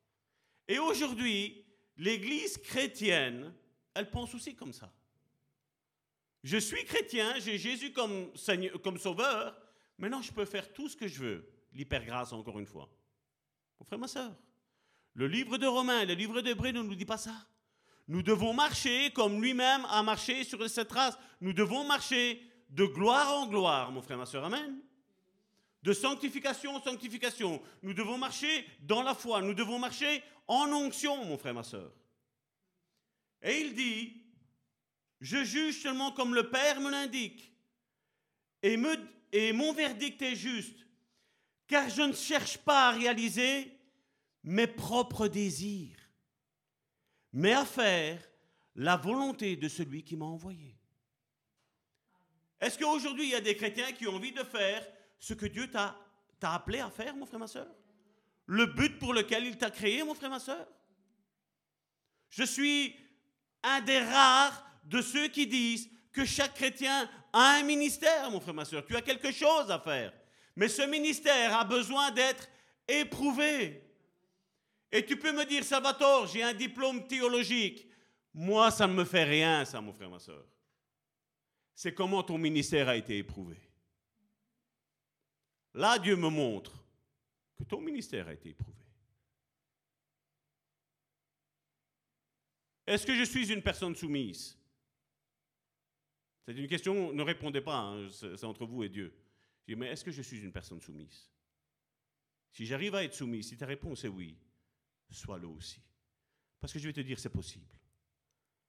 Et 0.69 0.78
aujourd'hui, 0.78 1.65
l'Église 1.97 2.59
chrétienne, 2.59 3.53
elle 3.98 4.10
pense 4.10 4.32
aussi 4.34 4.54
comme 4.54 4.72
ça. 4.72 4.92
Je 6.44 6.56
suis 6.56 6.84
chrétien, 6.84 7.34
j'ai 7.40 7.58
Jésus 7.58 7.92
comme, 7.92 8.30
sauveur, 8.98 9.60
maintenant 9.98 10.22
je 10.22 10.32
peux 10.32 10.44
faire 10.44 10.72
tout 10.72 10.88
ce 10.88 10.96
que 10.96 11.08
je 11.08 11.18
veux. 11.18 11.52
L'hypergrâce, 11.72 12.32
encore 12.32 12.58
une 12.58 12.66
fois. 12.66 12.88
Mon 13.78 13.84
frère, 13.84 13.98
ma 13.98 14.08
soeur, 14.08 14.34
le 15.14 15.26
livre 15.26 15.58
de 15.58 15.66
Romains, 15.66 16.04
le 16.04 16.14
livre 16.14 16.40
d'Hébreux 16.40 16.70
ne 16.70 16.82
nous 16.82 16.94
dit 16.94 17.04
pas 17.04 17.18
ça. 17.18 17.34
Nous 18.06 18.22
devons 18.22 18.54
marcher 18.54 19.10
comme 19.10 19.42
lui-même 19.42 19.84
a 19.90 20.02
marché 20.02 20.44
sur 20.44 20.66
cette 20.70 20.92
race. 20.92 21.18
Nous 21.40 21.52
devons 21.52 21.84
marcher 21.84 22.40
de 22.70 22.84
gloire 22.84 23.34
en 23.34 23.48
gloire, 23.48 23.90
mon 23.90 24.00
frère, 24.00 24.16
ma 24.16 24.26
soeur. 24.26 24.44
Amen. 24.44 24.80
De 25.82 25.92
sanctification 25.92 26.76
en 26.76 26.82
sanctification. 26.82 27.60
Nous 27.82 27.94
devons 27.94 28.16
marcher 28.16 28.66
dans 28.80 29.02
la 29.02 29.14
foi. 29.14 29.42
Nous 29.42 29.54
devons 29.54 29.78
marcher 29.78 30.22
en 30.46 30.72
onction, 30.72 31.24
mon 31.24 31.36
frère, 31.36 31.54
ma 31.54 31.64
soeur. 31.64 31.92
Et 33.43 33.60
il 33.60 33.74
dit, 33.74 34.23
je 35.20 35.44
juge 35.44 35.82
seulement 35.82 36.12
comme 36.12 36.35
le 36.35 36.51
Père 36.51 36.81
me 36.81 36.90
l'indique. 36.90 37.52
Et, 38.62 38.77
mon 39.52 39.73
verdict 39.73 40.20
est 40.23 40.35
juste, 40.35 40.86
car 41.66 41.89
je 41.89 42.02
ne 42.02 42.12
cherche 42.12 42.59
pas 42.59 42.89
à 42.89 42.93
réaliser 42.93 43.73
mes 44.43 44.66
propres 44.66 45.28
désirs, 45.28 45.98
mais 47.32 47.52
à 47.52 47.65
faire 47.65 48.20
la 48.74 48.97
volonté 48.97 49.56
de 49.56 49.69
celui 49.69 50.02
qui 50.02 50.16
m'a 50.16 50.24
envoyé. 50.24 50.77
Est-ce 52.60 52.78
qu'aujourd'hui, 52.78 53.24
il 53.24 53.31
y 53.31 53.35
a 53.36 53.40
des 53.40 53.56
chrétiens 53.56 53.93
qui 53.93 54.09
ont 54.09 54.16
envie 54.16 54.32
de 54.32 54.43
faire 54.43 54.85
ce 55.20 55.35
que 55.35 55.47
Dieu 55.47 55.70
t'a 55.70 55.97
t'a 56.39 56.55
appelé 56.55 56.81
à 56.81 56.90
faire, 56.90 57.15
mon 57.16 57.27
frère, 57.27 57.40
ma 57.40 57.47
soeur 57.47 57.69
Le 58.47 58.66
but 58.66 58.98
pour 58.98 59.15
lequel 59.15 59.47
il 59.47 59.59
t'a 59.59 59.70
créé, 59.70 60.02
mon 60.02 60.15
frère, 60.15 60.31
ma 60.31 60.40
soeur 60.40 60.66
Je 62.31 62.44
suis 62.44 62.94
un 63.62 63.80
des 63.80 64.01
rares 64.01 64.64
de 64.85 65.02
ceux 65.02 65.28
qui 65.28 65.47
disent 65.47 65.90
que 66.12 66.24
chaque 66.24 66.55
chrétien 66.55 67.09
a 67.32 67.59
un 67.59 67.62
ministère, 67.62 68.30
mon 68.30 68.40
frère, 68.40 68.55
ma 68.55 68.64
soeur. 68.64 68.85
Tu 68.85 68.97
as 68.97 69.02
quelque 69.02 69.30
chose 69.30 69.70
à 69.70 69.78
faire. 69.78 70.12
Mais 70.56 70.68
ce 70.68 70.82
ministère 70.82 71.56
a 71.56 71.64
besoin 71.64 72.10
d'être 72.10 72.48
éprouvé. 72.86 73.85
Et 74.90 75.05
tu 75.05 75.16
peux 75.16 75.32
me 75.32 75.44
dire, 75.44 75.62
Salvatore, 75.62 76.26
j'ai 76.26 76.43
un 76.43 76.55
diplôme 76.55 77.06
théologique. 77.06 77.86
Moi, 78.32 78.70
ça 78.70 78.86
ne 78.86 78.94
me 78.94 79.05
fait 79.05 79.24
rien, 79.24 79.64
ça, 79.64 79.80
mon 79.80 79.93
frère, 79.93 80.10
ma 80.10 80.18
soeur. 80.18 80.44
C'est 81.74 81.94
comment 81.94 82.22
ton 82.22 82.39
ministère 82.39 82.89
a 82.89 82.97
été 82.97 83.18
éprouvé. 83.18 83.56
Là, 85.74 85.98
Dieu 85.98 86.16
me 86.16 86.28
montre 86.28 86.72
que 87.56 87.64
ton 87.64 87.80
ministère 87.80 88.26
a 88.28 88.32
été 88.32 88.51
éprouvé. 88.51 88.77
Est-ce 92.89 93.05
que 93.05 93.15
je 93.15 93.24
suis 93.24 93.52
une 93.52 93.60
personne 93.60 93.94
soumise? 93.94 94.56
C'est 96.47 96.55
une 96.55 96.66
question, 96.66 97.12
ne 97.12 97.23
répondez 97.23 97.60
pas, 97.60 97.77
hein, 97.77 98.09
c'est 98.10 98.44
entre 98.44 98.65
vous 98.65 98.82
et 98.82 98.89
Dieu. 98.89 99.12
Je 99.60 99.74
dis, 99.74 99.78
mais 99.78 99.89
est-ce 99.89 100.02
que 100.02 100.10
je 100.10 100.23
suis 100.23 100.40
une 100.40 100.52
personne 100.52 100.81
soumise? 100.81 101.31
Si 102.51 102.65
j'arrive 102.65 102.94
à 102.94 103.05
être 103.05 103.12
soumise, 103.12 103.51
si 103.51 103.59
ta 103.59 103.66
réponse 103.66 104.05
est 104.05 104.09
oui, 104.09 104.35
sois-le 105.10 105.47
aussi. 105.47 105.82
Parce 106.59 106.73
que 106.73 106.78
je 106.78 106.86
vais 106.86 106.94
te 106.94 107.02
dire, 107.02 107.19
c'est 107.19 107.28
possible. 107.28 107.78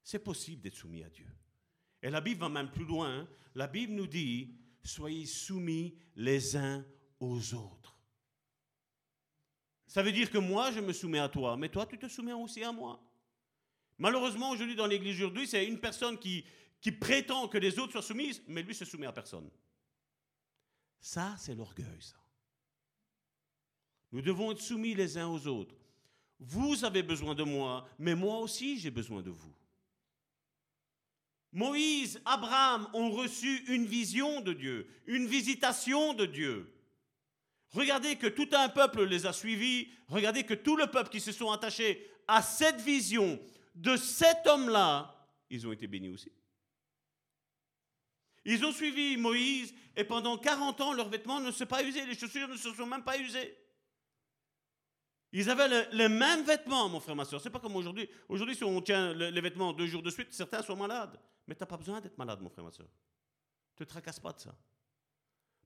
C'est 0.03 0.19
possible 0.19 0.61
d'être 0.61 0.75
soumis 0.75 1.03
à 1.03 1.09
Dieu. 1.09 1.27
Et 2.01 2.09
la 2.09 2.19
Bible 2.19 2.41
va 2.41 2.49
même 2.49 2.71
plus 2.71 2.85
loin. 2.85 3.25
La 3.55 3.67
Bible 3.67 3.93
nous 3.93 4.07
dit, 4.07 4.53
soyez 4.83 5.25
soumis 5.25 5.97
les 6.17 6.57
uns 6.57 6.85
aux 7.21 7.53
autres. 7.53 7.97
Ça 9.87 10.03
veut 10.03 10.11
dire 10.11 10.29
que 10.29 10.37
moi, 10.37 10.73
je 10.73 10.81
me 10.81 10.91
soumets 10.91 11.19
à 11.19 11.29
toi, 11.29 11.55
mais 11.55 11.69
toi, 11.69 11.85
tu 11.85 11.97
te 11.97 12.09
soumets 12.09 12.33
aussi 12.33 12.61
à 12.65 12.73
moi. 12.73 13.01
Malheureusement, 13.99 14.51
aujourd'hui, 14.51 14.75
dans 14.75 14.87
l'Église 14.87 15.17
aujourd'hui, 15.17 15.47
c'est 15.47 15.65
une 15.65 15.79
personne 15.79 16.17
qui, 16.17 16.45
qui 16.81 16.91
prétend 16.91 17.47
que 17.47 17.57
les 17.57 17.77
autres 17.77 17.91
soient 17.91 18.01
soumises, 18.01 18.41
mais 18.47 18.63
lui 18.63 18.73
se 18.73 18.85
soumet 18.85 19.07
à 19.07 19.11
personne. 19.11 19.49
Ça, 21.01 21.35
c'est 21.37 21.55
l'orgueil, 21.55 22.01
ça. 22.01 22.15
Nous 24.11 24.21
devons 24.21 24.51
être 24.51 24.61
soumis 24.61 24.95
les 24.95 25.17
uns 25.17 25.27
aux 25.27 25.45
autres. 25.47 25.75
Vous 26.39 26.83
avez 26.85 27.03
besoin 27.03 27.35
de 27.35 27.43
moi, 27.43 27.87
mais 27.99 28.15
moi 28.15 28.39
aussi 28.39 28.79
j'ai 28.79 28.89
besoin 28.89 29.21
de 29.21 29.29
vous. 29.29 29.53
Moïse, 31.51 32.21
Abraham 32.25 32.87
ont 32.93 33.11
reçu 33.11 33.63
une 33.67 33.85
vision 33.85 34.41
de 34.41 34.53
Dieu, 34.53 34.87
une 35.07 35.27
visitation 35.27 36.13
de 36.13 36.25
Dieu. 36.25 36.73
Regardez 37.71 38.15
que 38.15 38.27
tout 38.27 38.47
un 38.53 38.69
peuple 38.69 39.03
les 39.03 39.25
a 39.25 39.33
suivis, 39.33 39.89
regardez 40.07 40.43
que 40.43 40.53
tout 40.53 40.75
le 40.75 40.87
peuple 40.87 41.09
qui 41.09 41.19
se 41.19 41.31
sont 41.31 41.51
attachés 41.51 42.09
à 42.27 42.41
cette 42.41 42.79
vision 42.79 43.39
de 43.75 43.95
cet 43.97 44.45
homme-là, 44.47 45.15
ils 45.49 45.65
ont 45.67 45.71
été 45.71 45.87
bénis 45.87 46.09
aussi. 46.09 46.31
Ils 48.45 48.65
ont 48.65 48.71
suivi 48.71 49.17
Moïse 49.17 49.73
et 49.95 50.03
pendant 50.03 50.37
40 50.37 50.81
ans, 50.81 50.93
leurs 50.93 51.09
vêtements 51.09 51.39
ne 51.39 51.51
se 51.51 51.59
sont 51.59 51.65
pas 51.65 51.83
usés, 51.83 52.05
les 52.05 52.15
chaussures 52.15 52.47
ne 52.47 52.57
se 52.57 52.73
sont 52.73 52.85
même 52.85 53.03
pas 53.03 53.17
usées. 53.17 53.57
Ils 55.31 55.49
avaient 55.49 55.87
les 55.91 56.09
mêmes 56.09 56.43
vêtements, 56.43 56.89
mon 56.89 56.99
frère, 56.99 57.15
ma 57.15 57.25
soeur. 57.25 57.39
C'est 57.39 57.51
pas 57.51 57.59
comme 57.59 57.75
aujourd'hui. 57.75 58.09
Aujourd'hui, 58.27 58.55
si 58.55 58.63
on 58.63 58.81
tient 58.81 59.13
les 59.13 59.41
vêtements 59.41 59.73
deux 59.73 59.85
jours 59.85 60.01
de 60.01 60.09
suite, 60.09 60.33
certains 60.33 60.63
sont 60.63 60.75
malades. 60.75 61.19
Mais 61.47 61.53
tu 61.55 61.61
n'as 61.61 61.67
pas 61.67 61.77
besoin 61.77 62.01
d'être 62.01 62.17
malade, 62.17 62.41
mon 62.41 62.49
frère, 62.49 62.65
ma 62.65 62.71
soeur. 62.71 62.87
Ne 62.87 63.85
te 63.85 63.89
tracasse 63.89 64.19
pas 64.19 64.33
de 64.33 64.39
ça. 64.39 64.55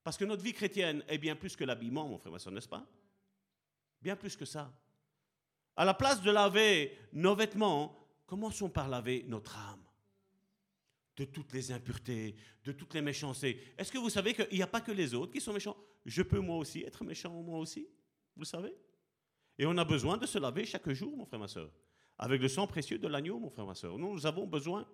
Parce 0.04 0.18
que 0.18 0.26
notre 0.26 0.44
vie 0.44 0.54
chrétienne 0.54 1.04
est 1.08 1.18
bien 1.18 1.36
plus 1.36 1.56
que 1.56 1.64
l'habillement, 1.64 2.08
mon 2.08 2.18
frère, 2.18 2.34
ma 2.34 2.40
soeur, 2.40 2.52
n'est-ce 2.52 2.68
pas? 2.68 2.86
Bien 4.02 4.18
plus 4.18 4.36
que 4.36 4.44
ça. 4.44 4.74
À 5.76 5.86
la 5.86 5.94
place 5.94 6.22
de 6.22 6.32
laver 6.32 6.98
nos 7.14 7.36
vêtements, 7.36 7.98
commençons 8.26 8.70
par 8.70 8.88
laver 8.88 9.24
notre 9.28 9.58
âme 9.58 9.84
de 11.16 11.26
toutes 11.26 11.54
les 11.54 11.72
impuretés, 11.72 12.36
de 12.64 12.72
toutes 12.72 12.94
les 12.94 13.02
méchancetés. 13.02 13.74
Est-ce 13.78 13.91
que 13.91 13.98
vous 13.98 14.10
savez 14.10 14.34
qu'il 14.34 14.58
n'y 14.58 14.64
a 14.64 14.68
pas 14.68 14.82
que 14.82 14.91
les 14.91 15.14
autres 15.14 15.32
qui 15.32 15.41
sont 15.41 15.54
méchants? 15.54 15.78
Je 16.06 16.22
peux 16.22 16.40
moi 16.40 16.58
aussi 16.58 16.82
être 16.82 17.04
méchant, 17.04 17.32
moi 17.41 17.60
aussi. 17.60 17.88
Vous 18.36 18.45
savez? 18.45 18.76
Et 19.58 19.66
on 19.66 19.78
a 19.78 19.86
besoin 19.86 20.18
de 20.18 20.26
se 20.26 20.40
laver 20.40 20.66
chaque 20.66 20.90
jour, 20.91 21.16
mon 21.16 21.26
frère, 21.26 21.40
ma 21.40 21.48
soeur. 21.48 21.72
Avec 22.18 22.41
le 22.41 22.48
sang 22.48 22.68
précieux 22.68 22.98
de 22.98 23.08
l'agneau, 23.08 23.40
mon 23.40 23.50
frère, 23.50 23.66
ma 23.66 23.76
soeur. 23.76 23.98
Nous, 23.98 24.14
nous 24.14 24.26
avons 24.26 24.48
besoin. 24.48 24.88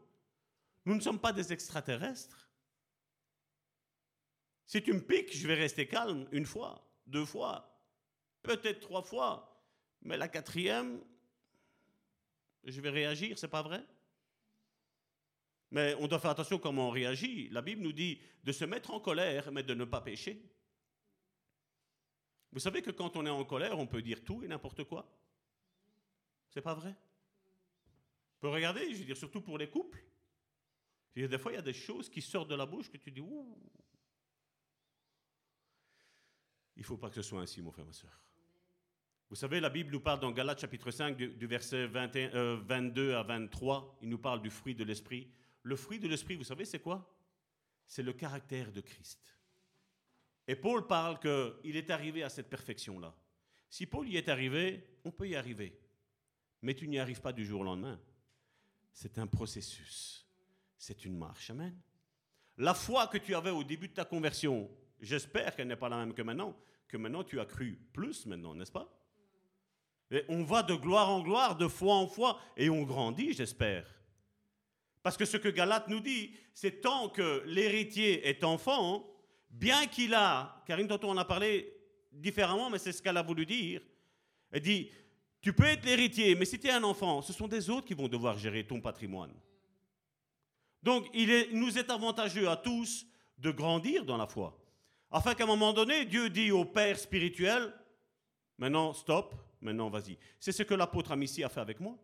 Nous 0.86 0.96
ne 0.96 1.02
sommes 1.02 1.20
pas 1.20 1.34
des 1.34 1.54
extraterrestres. 1.54 2.50
Si 4.66 4.82
tu 4.84 4.94
me 4.94 5.02
piques, 5.02 5.36
je 5.36 5.48
vais 5.48 5.56
rester 5.56 5.88
calme 5.88 6.28
une 6.32 6.46
fois, 6.46 6.88
deux 7.08 7.26
fois, 7.26 7.82
peut-être 8.44 8.82
trois 8.82 9.02
fois. 9.02 9.59
Mais 10.02 10.18
la 10.18 10.28
quatrième, 10.28 11.02
je 12.64 12.82
vais 12.82 12.90
réagir, 12.90 13.38
c'est 13.38 13.48
pas 13.48 13.62
vrai? 13.62 13.86
Mais 15.72 15.96
on 16.00 16.08
doit 16.08 16.20
faire 16.20 16.32
attention 16.32 16.58
comment 16.58 16.88
on 16.88 16.92
réagit. 16.92 17.50
La 17.50 17.62
Bible 17.62 17.82
nous 17.82 17.94
dit 17.94 18.20
de 18.44 18.52
se 18.52 18.66
mettre 18.66 18.92
en 18.92 19.00
colère, 19.00 19.52
mais 19.52 19.64
de 19.64 19.74
ne 19.74 19.86
pas 19.86 20.02
pécher. 20.02 20.42
Vous 22.52 22.60
savez 22.60 22.82
que 22.82 22.92
quand 22.92 23.16
on 23.16 23.26
est 23.26 23.30
en 23.30 23.46
colère, 23.46 23.78
on 23.78 23.86
peut 23.86 24.02
dire 24.02 24.24
tout 24.24 24.44
et 24.44 24.48
n'importe 24.48 24.84
quoi? 24.84 25.08
C'est 26.50 26.62
pas 26.62 26.74
vrai? 26.74 26.96
On 28.38 28.42
peut 28.42 28.50
regarder, 28.50 28.92
je 28.92 29.00
veux 29.00 29.06
dire, 29.06 29.18
surtout 29.18 29.42
pour 29.42 29.58
les 29.58 29.70
couples. 29.70 30.04
des 31.16 31.38
fois, 31.38 31.52
il 31.52 31.56
y 31.56 31.60
a 31.60 31.62
des 31.64 31.74
choses 31.74 32.10
qui 32.10 32.22
sortent 32.22 32.50
de 32.50 32.56
la 32.56 32.66
bouche 32.66 32.90
que 32.90 32.98
tu 32.98 33.12
dis, 33.12 33.22
ouh. 33.22 33.58
Il 36.76 36.82
ne 36.82 36.86
faut 36.86 36.98
pas 36.98 37.10
que 37.10 37.16
ce 37.16 37.22
soit 37.22 37.42
ainsi, 37.42 37.62
mon 37.62 37.72
frère, 37.72 37.86
ma 37.86 37.94
soeur. 37.94 38.29
Vous 39.30 39.36
savez, 39.36 39.60
la 39.60 39.70
Bible 39.70 39.92
nous 39.92 40.00
parle 40.00 40.20
dans 40.20 40.32
Galates 40.32 40.60
chapitre 40.60 40.90
5, 40.90 41.16
du, 41.16 41.46
verset 41.46 41.86
22 41.86 42.32
euh, 42.34 43.20
à 43.20 43.22
23, 43.22 44.00
il 44.02 44.10
nous 44.10 44.18
parle 44.18 44.42
du 44.42 44.50
fruit 44.50 44.74
de 44.74 44.84
l'esprit. 44.84 45.30
Le 45.62 45.76
fruit 45.76 46.00
de 46.00 46.08
l'esprit, 46.08 46.36
vous 46.36 46.44
savez, 46.44 46.66
c'est 46.66 46.80
quoi? 46.80 47.16
C'est 47.86 48.02
le 48.02 48.14
caractère 48.14 48.72
de 48.72 48.82
Christ. 48.82 49.38
Et 50.48 50.56
Paul 50.56 50.88
parle 50.88 51.20
qu'il 51.20 51.76
est 51.76 51.92
arrivé 51.92 52.24
à 52.24 52.30
cette 52.30 52.50
perfection-là. 52.50 53.16
Si 53.70 53.86
Paul 53.86 54.10
y 54.10 54.18
est 54.18 54.30
arrivé, 54.30 54.84
on 55.06 55.12
peut 55.12 55.30
y 55.30 55.36
arriver. 55.36 55.80
Mais 56.64 56.74
tu 56.74 56.88
n'y 56.88 56.98
arrives 56.98 57.22
pas 57.22 57.32
du 57.32 57.46
jour 57.46 57.62
au 57.62 57.64
lendemain. 57.64 58.00
C'est 58.92 59.20
un 59.20 59.28
processus. 59.28 60.28
C'est 60.76 61.06
une 61.06 61.16
marche. 61.16 61.52
Amen. 61.52 61.80
La 62.58 62.74
foi 62.74 63.06
que 63.06 63.20
tu 63.20 63.36
avais 63.36 63.52
au 63.52 63.64
début 63.64 63.90
de 63.90 63.94
ta 63.94 64.06
conversion, 64.06 64.72
j'espère 65.00 65.56
qu'elle 65.56 65.68
n'est 65.68 65.76
pas 65.76 65.88
la 65.88 65.98
même 65.98 66.16
que 66.16 66.24
maintenant, 66.24 66.58
que 66.88 66.98
maintenant 66.98 67.24
tu 67.24 67.40
as 67.40 67.46
cru 67.46 67.80
plus 67.94 68.26
maintenant, 68.26 68.56
n'est-ce 68.56 68.72
pas? 68.72 68.99
On 70.28 70.44
va 70.44 70.64
de 70.64 70.74
gloire 70.74 71.10
en 71.10 71.22
gloire, 71.22 71.56
de 71.56 71.68
foi 71.68 71.96
en 71.96 72.08
foi, 72.08 72.40
et 72.58 72.70
on 72.70 72.84
grandit, 72.84 73.34
j'espère. 73.34 73.86
Parce 75.04 75.18
que 75.18 75.26
ce 75.26 75.38
que 75.38 75.50
Galate 75.50 75.88
nous 75.88 76.00
dit, 76.00 76.34
c'est 76.54 76.82
tant 76.82 77.10
que 77.10 77.44
l'héritier 77.46 78.28
est 78.28 78.44
enfant, 78.44 79.06
bien 79.50 79.86
qu'il 79.88 80.14
a, 80.14 80.62
Karine 80.66 80.88
tantôt 80.88 81.10
on 81.10 81.18
a 81.18 81.26
parlé 81.26 81.74
différemment, 82.12 82.70
mais 82.70 82.80
c'est 82.80 82.92
ce 82.92 83.02
qu'elle 83.02 83.18
a 83.18 83.22
voulu 83.22 83.46
dire, 83.46 83.82
elle 84.52 84.62
dit, 84.62 84.90
tu 85.42 85.54
peux 85.54 85.66
être 85.66 85.86
l'héritier, 85.86 86.36
mais 86.36 86.46
si 86.46 86.60
tu 86.60 86.68
es 86.68 86.72
un 86.72 86.84
enfant, 86.84 87.22
ce 87.22 87.32
sont 87.32 87.48
des 87.48 87.70
autres 87.70 87.88
qui 87.88 87.94
vont 87.94 88.08
devoir 88.08 88.38
gérer 88.38 88.66
ton 88.66 88.82
patrimoine. 88.82 89.34
Donc 90.84 91.08
il 91.14 91.50
nous 91.54 91.78
est 91.78 91.90
avantageux 91.90 92.50
à 92.50 92.58
tous 92.58 93.06
de 93.38 93.52
grandir 93.52 94.06
dans 94.06 94.18
la 94.18 94.28
foi, 94.28 94.60
afin 95.12 95.34
qu'à 95.34 95.44
un 95.44 95.48
moment 95.48 95.72
donné, 95.72 96.06
Dieu 96.06 96.30
dit 96.30 96.52
au 96.52 96.66
Père 96.66 97.00
spirituel, 97.00 97.74
maintenant 98.58 98.94
stop, 98.94 99.34
maintenant 99.62 99.90
vas-y. 99.90 100.18
C'est 100.40 100.52
ce 100.52 100.64
que 100.64 100.74
l'apôtre 100.74 101.12
Amici 101.12 101.44
a 101.44 101.50
fait 101.50 101.60
avec 101.60 101.80
moi. 101.80 101.98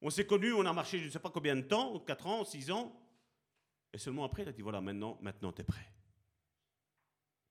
On 0.00 0.10
s'est 0.10 0.26
connus, 0.26 0.52
on 0.52 0.64
a 0.66 0.72
marché 0.72 0.98
je 0.98 1.06
ne 1.06 1.10
sais 1.10 1.18
pas 1.18 1.30
combien 1.30 1.56
de 1.56 1.62
temps, 1.62 1.98
4 2.00 2.26
ans, 2.26 2.44
6 2.44 2.70
ans. 2.70 3.00
Et 3.92 3.98
seulement 3.98 4.24
après, 4.24 4.42
il 4.42 4.48
a 4.48 4.52
dit, 4.52 4.62
voilà, 4.62 4.80
maintenant, 4.80 5.18
maintenant 5.20 5.52
tu 5.52 5.62
es 5.62 5.64
prêt. 5.64 5.90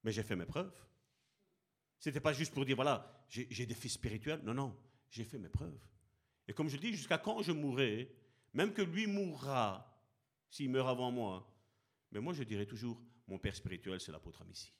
Mais 0.04 0.12
j'ai 0.12 0.24
fait 0.24 0.36
mes 0.36 0.46
preuves. 0.46 0.74
Ce 2.00 2.10
n'était 2.10 2.20
pas 2.20 2.34
juste 2.34 2.54
pour 2.54 2.66
dire, 2.66 2.76
voilà, 2.76 3.26
j'ai 3.28 3.66
des 3.66 3.74
fils 3.74 3.94
spirituels. 3.94 4.42
Non, 4.44 4.54
non, 4.54 4.78
j'ai 5.10 5.24
fait 5.24 5.40
mes 5.40 5.50
preuves. 5.50 5.80
Et 6.48 6.54
comme 6.54 6.70
je 6.70 6.78
dis, 6.78 6.92
jusqu'à 6.92 7.18
quand 7.18 7.42
je 7.42 7.52
mourrai, 7.52 8.14
même 8.54 8.74
que 8.74 8.84
lui 8.84 9.08
mourra, 9.08 10.00
s'il 10.50 10.70
meurt 10.70 10.88
avant 10.88 11.12
moi, 11.12 11.52
mais 12.12 12.20
moi 12.20 12.34
je 12.34 12.44
dirai 12.44 12.68
toujours, 12.68 13.02
mon 13.28 13.40
père 13.40 13.56
spirituel, 13.56 14.00
c'est 14.00 14.12
l'apôtre 14.12 14.42
Amici. 14.44 14.72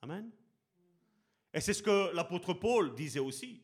Amen. 0.00 0.30
Et 1.52 1.60
c'est 1.60 1.74
ce 1.74 1.82
que 1.82 2.14
l'apôtre 2.14 2.54
Paul 2.54 2.94
disait 2.94 3.20
aussi. 3.20 3.62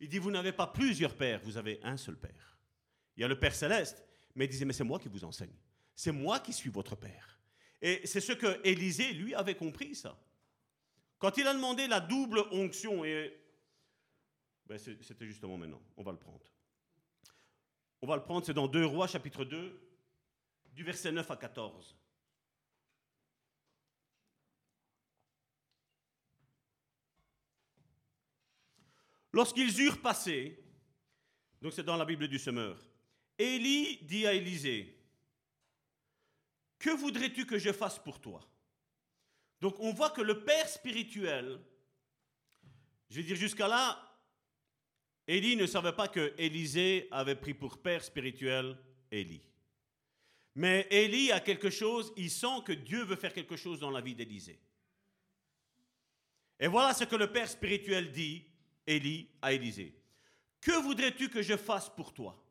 Il 0.00 0.08
dit, 0.08 0.18
vous 0.18 0.30
n'avez 0.30 0.52
pas 0.52 0.66
plusieurs 0.66 1.14
pères, 1.14 1.40
vous 1.42 1.56
avez 1.56 1.78
un 1.82 1.96
seul 1.96 2.16
père. 2.16 2.58
Il 3.16 3.20
y 3.20 3.24
a 3.24 3.28
le 3.28 3.38
Père 3.38 3.54
céleste, 3.54 4.02
mais 4.34 4.46
il 4.46 4.48
disait, 4.48 4.64
mais 4.64 4.72
c'est 4.72 4.84
moi 4.84 4.98
qui 4.98 5.08
vous 5.08 5.24
enseigne. 5.24 5.54
C'est 5.94 6.12
moi 6.12 6.40
qui 6.40 6.52
suis 6.52 6.70
votre 6.70 6.96
père. 6.96 7.38
Et 7.82 8.06
c'est 8.06 8.20
ce 8.20 8.32
que 8.32 8.60
Élisée, 8.66 9.12
lui, 9.12 9.34
avait 9.34 9.56
compris, 9.56 9.94
ça. 9.94 10.18
Quand 11.18 11.36
il 11.36 11.46
a 11.46 11.52
demandé 11.52 11.86
la 11.86 12.00
double 12.00 12.44
onction, 12.50 13.04
et 13.04 13.38
ben, 14.64 14.78
c'était 14.78 15.26
justement 15.26 15.58
maintenant, 15.58 15.82
on 15.98 16.02
va 16.02 16.12
le 16.12 16.18
prendre. 16.18 16.50
On 18.00 18.06
va 18.06 18.16
le 18.16 18.22
prendre, 18.22 18.46
c'est 18.46 18.54
dans 18.54 18.68
2 18.68 18.86
Rois, 18.86 19.06
chapitre 19.06 19.44
2, 19.44 19.78
du 20.72 20.82
verset 20.82 21.12
9 21.12 21.30
à 21.30 21.36
14. 21.36 21.94
Lorsqu'ils 29.32 29.80
eurent 29.80 30.00
passé, 30.00 30.58
donc 31.62 31.72
c'est 31.72 31.84
dans 31.84 31.96
la 31.96 32.04
Bible 32.04 32.26
du 32.26 32.38
semeur, 32.38 32.78
Élie 33.38 33.98
dit 34.02 34.26
à 34.26 34.34
Élisée, 34.34 34.96
que 36.78 36.90
voudrais-tu 36.90 37.46
que 37.46 37.58
je 37.58 37.72
fasse 37.72 37.98
pour 37.98 38.20
toi? 38.20 38.40
Donc 39.60 39.78
on 39.78 39.92
voit 39.92 40.10
que 40.10 40.22
le 40.22 40.42
père 40.44 40.68
spirituel, 40.68 41.60
je 43.08 43.16
vais 43.16 43.22
dire 43.22 43.36
jusqu'à 43.36 43.68
là, 43.68 44.06
Élie 45.26 45.56
ne 45.56 45.66
savait 45.66 45.92
pas 45.92 46.08
que 46.08 46.34
Élisée 46.38 47.06
avait 47.10 47.36
pris 47.36 47.54
pour 47.54 47.78
père 47.78 48.02
spirituel 48.02 48.76
Élie. 49.12 49.46
Mais 50.56 50.88
Élie 50.90 51.30
a 51.30 51.40
quelque 51.40 51.70
chose, 51.70 52.12
il 52.16 52.30
sent 52.30 52.64
que 52.64 52.72
Dieu 52.72 53.04
veut 53.04 53.16
faire 53.16 53.32
quelque 53.32 53.56
chose 53.56 53.78
dans 53.78 53.90
la 53.90 54.00
vie 54.00 54.14
d'Élisée. 54.14 54.60
Et 56.58 56.66
voilà 56.66 56.92
ce 56.94 57.04
que 57.04 57.16
le 57.16 57.30
père 57.30 57.48
spirituel 57.48 58.10
dit 58.10 58.44
Élie 58.86 59.28
à 59.42 59.52
Élisée. 59.52 59.94
Que 60.60 60.82
voudrais-tu 60.82 61.28
que 61.28 61.42
je 61.42 61.56
fasse 61.56 61.88
pour 61.88 62.12
toi? 62.12 62.42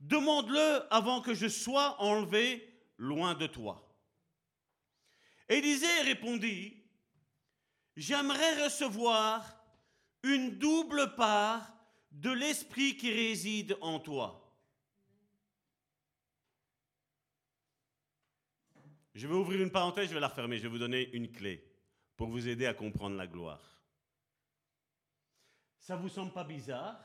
Demande-le 0.00 0.82
avant 0.92 1.20
que 1.20 1.34
je 1.34 1.46
sois 1.46 2.00
enlevé 2.00 2.68
loin 2.98 3.34
de 3.34 3.46
toi. 3.46 3.88
Élisée 5.48 6.00
répondit, 6.02 6.82
J'aimerais 7.96 8.64
recevoir 8.64 9.62
une 10.22 10.58
double 10.58 11.14
part 11.14 11.74
de 12.10 12.30
l'esprit 12.30 12.96
qui 12.96 13.12
réside 13.12 13.76
en 13.80 13.98
toi. 13.98 14.38
Je 19.14 19.26
vais 19.26 19.34
ouvrir 19.34 19.60
une 19.60 19.70
parenthèse, 19.70 20.08
je 20.08 20.14
vais 20.14 20.20
la 20.20 20.28
refermer, 20.28 20.56
je 20.56 20.62
vais 20.62 20.68
vous 20.68 20.78
donner 20.78 21.10
une 21.12 21.30
clé 21.30 21.62
pour 22.16 22.28
vous 22.28 22.48
aider 22.48 22.66
à 22.66 22.72
comprendre 22.72 23.16
la 23.16 23.26
gloire. 23.26 23.71
Ça 25.82 25.96
vous 25.96 26.08
semble 26.08 26.32
pas 26.32 26.44
bizarre? 26.44 26.96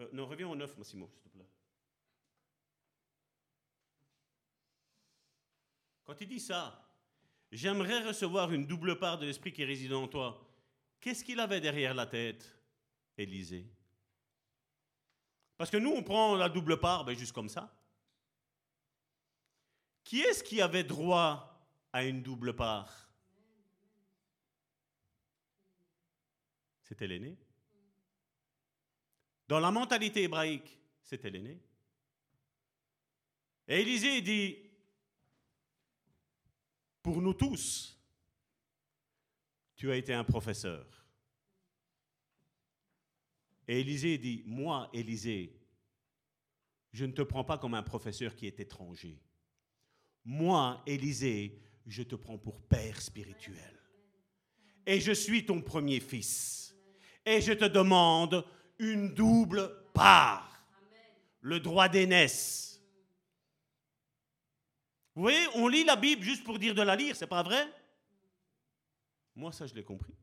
Euh, 0.00 0.08
non, 0.12 0.26
reviens 0.26 0.48
au 0.48 0.56
9, 0.56 0.76
Massimo, 0.76 1.08
s'il 1.08 1.22
te 1.22 1.28
plaît. 1.28 1.48
Quand 6.04 6.20
il 6.20 6.26
dit 6.26 6.40
ça, 6.40 6.84
j'aimerais 7.52 8.08
recevoir 8.08 8.52
une 8.52 8.66
double 8.66 8.98
part 8.98 9.18
de 9.18 9.26
l'esprit 9.26 9.52
qui 9.52 9.64
réside 9.64 9.92
en 9.92 10.08
toi. 10.08 10.44
Qu'est-ce 11.00 11.22
qu'il 11.22 11.38
avait 11.38 11.60
derrière 11.60 11.94
la 11.94 12.06
tête, 12.06 12.58
Élisée? 13.16 13.70
Parce 15.56 15.70
que 15.70 15.76
nous, 15.76 15.92
on 15.92 16.02
prend 16.02 16.34
la 16.34 16.48
double 16.48 16.80
part 16.80 17.04
ben, 17.04 17.16
juste 17.16 17.32
comme 17.32 17.48
ça. 17.48 17.72
Qui 20.02 20.22
est-ce 20.22 20.42
qui 20.42 20.60
avait 20.60 20.82
droit 20.82 21.64
à 21.92 22.02
une 22.02 22.20
double 22.20 22.56
part? 22.56 23.09
C'était 26.90 27.06
l'aîné. 27.06 27.38
Dans 29.46 29.60
la 29.60 29.70
mentalité 29.70 30.24
hébraïque, 30.24 30.76
c'était 31.04 31.30
l'aîné. 31.30 31.56
Et 33.68 33.82
Élisée 33.82 34.20
dit, 34.20 34.56
pour 37.00 37.22
nous 37.22 37.32
tous, 37.32 37.96
tu 39.76 39.88
as 39.92 39.96
été 39.98 40.12
un 40.12 40.24
professeur. 40.24 40.84
Et 43.68 43.78
Élisée 43.78 44.18
dit, 44.18 44.42
moi, 44.44 44.90
Élisée, 44.92 45.56
je 46.92 47.04
ne 47.04 47.12
te 47.12 47.22
prends 47.22 47.44
pas 47.44 47.58
comme 47.58 47.74
un 47.74 47.84
professeur 47.84 48.34
qui 48.34 48.48
est 48.48 48.58
étranger. 48.58 49.22
Moi, 50.24 50.82
Élisée, 50.88 51.62
je 51.86 52.02
te 52.02 52.16
prends 52.16 52.38
pour 52.38 52.60
père 52.62 53.00
spirituel. 53.00 53.78
Et 54.84 54.98
je 54.98 55.12
suis 55.12 55.46
ton 55.46 55.62
premier 55.62 56.00
fils. 56.00 56.59
Et 57.24 57.40
je 57.40 57.52
te 57.52 57.66
demande 57.66 58.44
une 58.78 59.14
double 59.14 59.70
part. 59.92 60.46
Le 61.40 61.60
droit 61.60 61.88
d'aînesse. 61.88 62.80
Vous 65.14 65.22
voyez, 65.22 65.46
on 65.54 65.68
lit 65.68 65.84
la 65.84 65.96
Bible 65.96 66.22
juste 66.22 66.44
pour 66.44 66.58
dire 66.58 66.74
de 66.74 66.82
la 66.82 66.96
lire, 66.96 67.16
c'est 67.16 67.26
pas 67.26 67.42
vrai? 67.42 67.66
Moi, 69.34 69.52
ça, 69.52 69.66
je 69.66 69.74
l'ai 69.74 69.84
compris. 69.84 70.14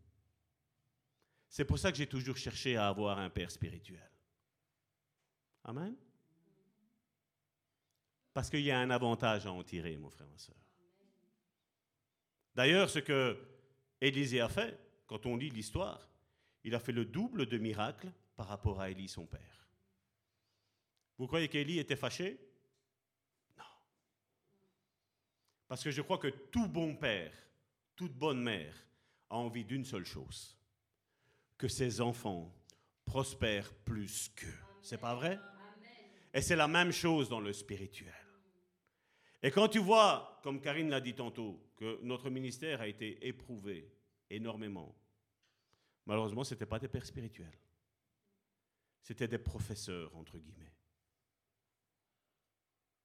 C'est 1.49 1.65
pour 1.65 1.79
ça 1.79 1.91
que 1.91 1.97
j'ai 1.97 2.07
toujours 2.07 2.37
cherché 2.37 2.77
à 2.77 2.87
avoir 2.87 3.17
un 3.17 3.29
père 3.29 3.51
spirituel. 3.51 4.09
Amen? 5.63 5.95
Parce 8.33 8.49
qu'il 8.49 8.61
y 8.61 8.71
a 8.71 8.79
un 8.79 8.89
avantage 8.91 9.45
à 9.47 9.51
en 9.51 9.63
tirer, 9.63 9.97
mon 9.97 10.09
frère, 10.09 10.27
ma 10.27 10.37
soeur. 10.37 10.55
D'ailleurs, 12.53 12.89
ce 12.89 12.99
que 12.99 13.37
Élisée 13.99 14.41
a 14.41 14.49
fait, 14.49 14.79
quand 15.07 15.25
on 15.25 15.35
lit 15.35 15.49
l'histoire, 15.49 16.07
il 16.67 16.75
a 16.75 16.79
fait 16.81 16.91
le 16.91 17.05
double 17.05 17.45
de 17.45 17.57
miracles 17.57 18.11
par 18.35 18.49
rapport 18.49 18.81
à 18.81 18.89
Élie, 18.89 19.07
son 19.07 19.25
père. 19.25 19.69
Vous 21.17 21.25
croyez 21.25 21.47
qu'Élie 21.47 21.79
était 21.79 21.95
fâché? 21.95 22.37
Non. 23.57 23.63
Parce 25.69 25.81
que 25.81 25.91
je 25.91 26.01
crois 26.01 26.17
que 26.17 26.27
tout 26.27 26.67
bon 26.67 26.97
père, 26.97 27.31
toute 27.95 28.13
bonne 28.13 28.43
mère 28.43 28.75
a 29.29 29.37
envie 29.37 29.63
d'une 29.63 29.85
seule 29.85 30.05
chose 30.05 30.57
que 31.57 31.69
ses 31.69 32.01
enfants 32.01 32.53
prospèrent 33.05 33.73
plus 33.85 34.27
qu'eux. 34.35 34.59
C'est 34.81 34.99
pas 34.99 35.15
vrai? 35.15 35.39
Et 36.33 36.41
c'est 36.41 36.57
la 36.57 36.67
même 36.67 36.91
chose 36.91 37.29
dans 37.29 37.39
le 37.39 37.53
spirituel. 37.53 38.13
Et 39.41 39.51
quand 39.51 39.69
tu 39.69 39.79
vois, 39.79 40.41
comme 40.43 40.59
Karine 40.59 40.89
l'a 40.89 40.99
dit 40.99 41.15
tantôt, 41.15 41.63
que 41.77 41.97
notre 42.03 42.29
ministère 42.29 42.81
a 42.81 42.89
été 42.89 43.25
éprouvé 43.25 43.89
énormément, 44.29 44.93
malheureusement, 46.07 46.43
ce 46.43 46.55
n'était 46.55 46.65
pas 46.65 46.79
des 46.79 46.87
pères 46.87 47.05
spirituels. 47.05 47.59
C'était 49.03 49.27
des 49.27 49.37
professeurs, 49.37 50.15
entre 50.15 50.39
guillemets. 50.39 50.73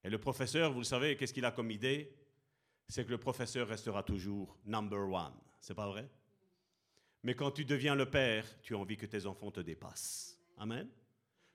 Et 0.05 0.11
le 0.11 0.19
professeur, 0.19 0.73
vous 0.73 0.81
le 0.81 0.85
savez, 0.85 1.17
qu'est-ce 1.17 1.35
qu'il 1.35 1.45
a 1.45 1.53
comme 1.53 1.71
idée? 1.71 2.17
C'est 2.89 3.05
que 3.05 3.11
le 3.11 3.19
professeur 3.19 3.69
restera 3.69 4.03
toujours 4.03 4.59
number 4.65 5.09
one. 5.09 5.35
C'est 5.61 5.75
pas 5.75 5.87
vrai? 5.87 6.09
Mais 7.23 7.35
quand 7.35 7.53
tu 7.53 7.65
deviens 7.65 7.95
le 7.95 8.11
père, 8.11 8.45
tu 8.63 8.75
as 8.75 8.79
envie 8.79 8.97
que 8.97 9.07
tes 9.07 9.27
enfants 9.27 9.51
te 9.51 9.61
dépassent. 9.61 10.39
Amen? 10.59 10.89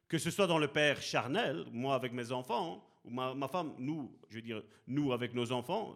Que 0.08 0.18
ce 0.18 0.32
soit 0.32 0.48
dans 0.48 0.60
le 0.60 0.72
père 0.72 1.02
charnel, 1.02 1.66
moi 1.72 1.96
avec 1.96 2.14
mes 2.14 2.32
enfants, 2.32 2.90
ou 3.04 3.10
ma, 3.10 3.34
ma 3.34 3.50
femme, 3.50 3.76
nous, 3.78 4.18
je 4.30 4.36
veux 4.36 4.42
dire, 4.42 4.64
nous 4.88 5.12
avec 5.12 5.34
nos 5.34 5.52
enfants, 5.52 5.96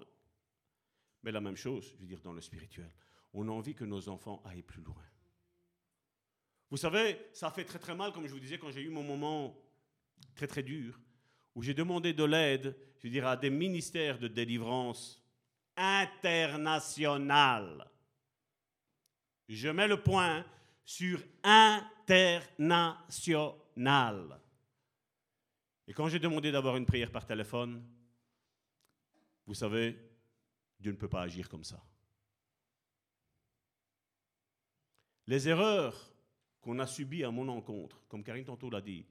mais 1.24 1.32
la 1.32 1.40
même 1.40 1.56
chose, 1.56 1.94
je 1.96 2.02
veux 2.02 2.08
dire, 2.08 2.22
dans 2.22 2.34
le 2.34 2.42
spirituel. 2.42 2.92
On 3.34 3.48
a 3.48 3.52
envie 3.52 3.76
que 3.76 3.86
nos 3.86 4.10
enfants 4.10 4.42
aillent 4.44 4.62
plus 4.62 4.82
loin. 4.82 5.02
Vous 6.72 6.78
savez, 6.78 7.20
ça 7.34 7.52
fait 7.52 7.66
très 7.66 7.80
très 7.80 7.94
mal, 7.94 8.14
comme 8.14 8.26
je 8.26 8.32
vous 8.32 8.40
disais, 8.40 8.58
quand 8.58 8.72
j'ai 8.72 8.82
eu 8.82 8.90
mon 8.90 9.04
moment 9.04 9.62
très 10.36 10.48
très 10.48 10.64
dur, 10.64 10.98
où 11.54 11.62
j'ai 11.62 11.74
demandé 11.74 12.14
de 12.14 12.24
l'aide, 12.24 12.78
je 13.04 13.10
dire, 13.10 13.28
à 13.28 13.36
des 13.36 13.50
ministères 13.50 14.18
de 14.18 14.30
délivrance 14.30 15.22
international. 15.76 17.92
Je 19.50 19.68
mets 19.68 19.90
le 19.90 20.02
point 20.02 20.46
sur 20.86 21.22
international. 21.44 24.40
Et 25.88 25.94
quand 25.94 26.08
j'ai 26.08 26.20
demandé 26.20 26.54
d'avoir 26.54 26.78
une 26.78 26.86
prière 26.86 27.12
par 27.12 27.26
téléphone, 27.26 27.86
vous 29.46 29.56
savez, 29.56 30.00
Dieu 30.80 30.94
ne 30.94 30.98
peut 30.98 31.10
pas 31.10 31.24
agir 31.24 31.50
comme 31.50 31.66
ça. 31.66 31.84
Les 35.28 35.50
erreurs 35.50 36.11
qu'on 36.62 36.80
a 36.80 36.88
subies 36.88 37.24
à 37.24 37.32
mon 37.32 37.48
encontre, 37.48 38.02
comme 38.08 38.24
Karine 38.24 38.46
tantôt 38.46 38.70
l'a 38.70 38.82
dit, 38.82 39.06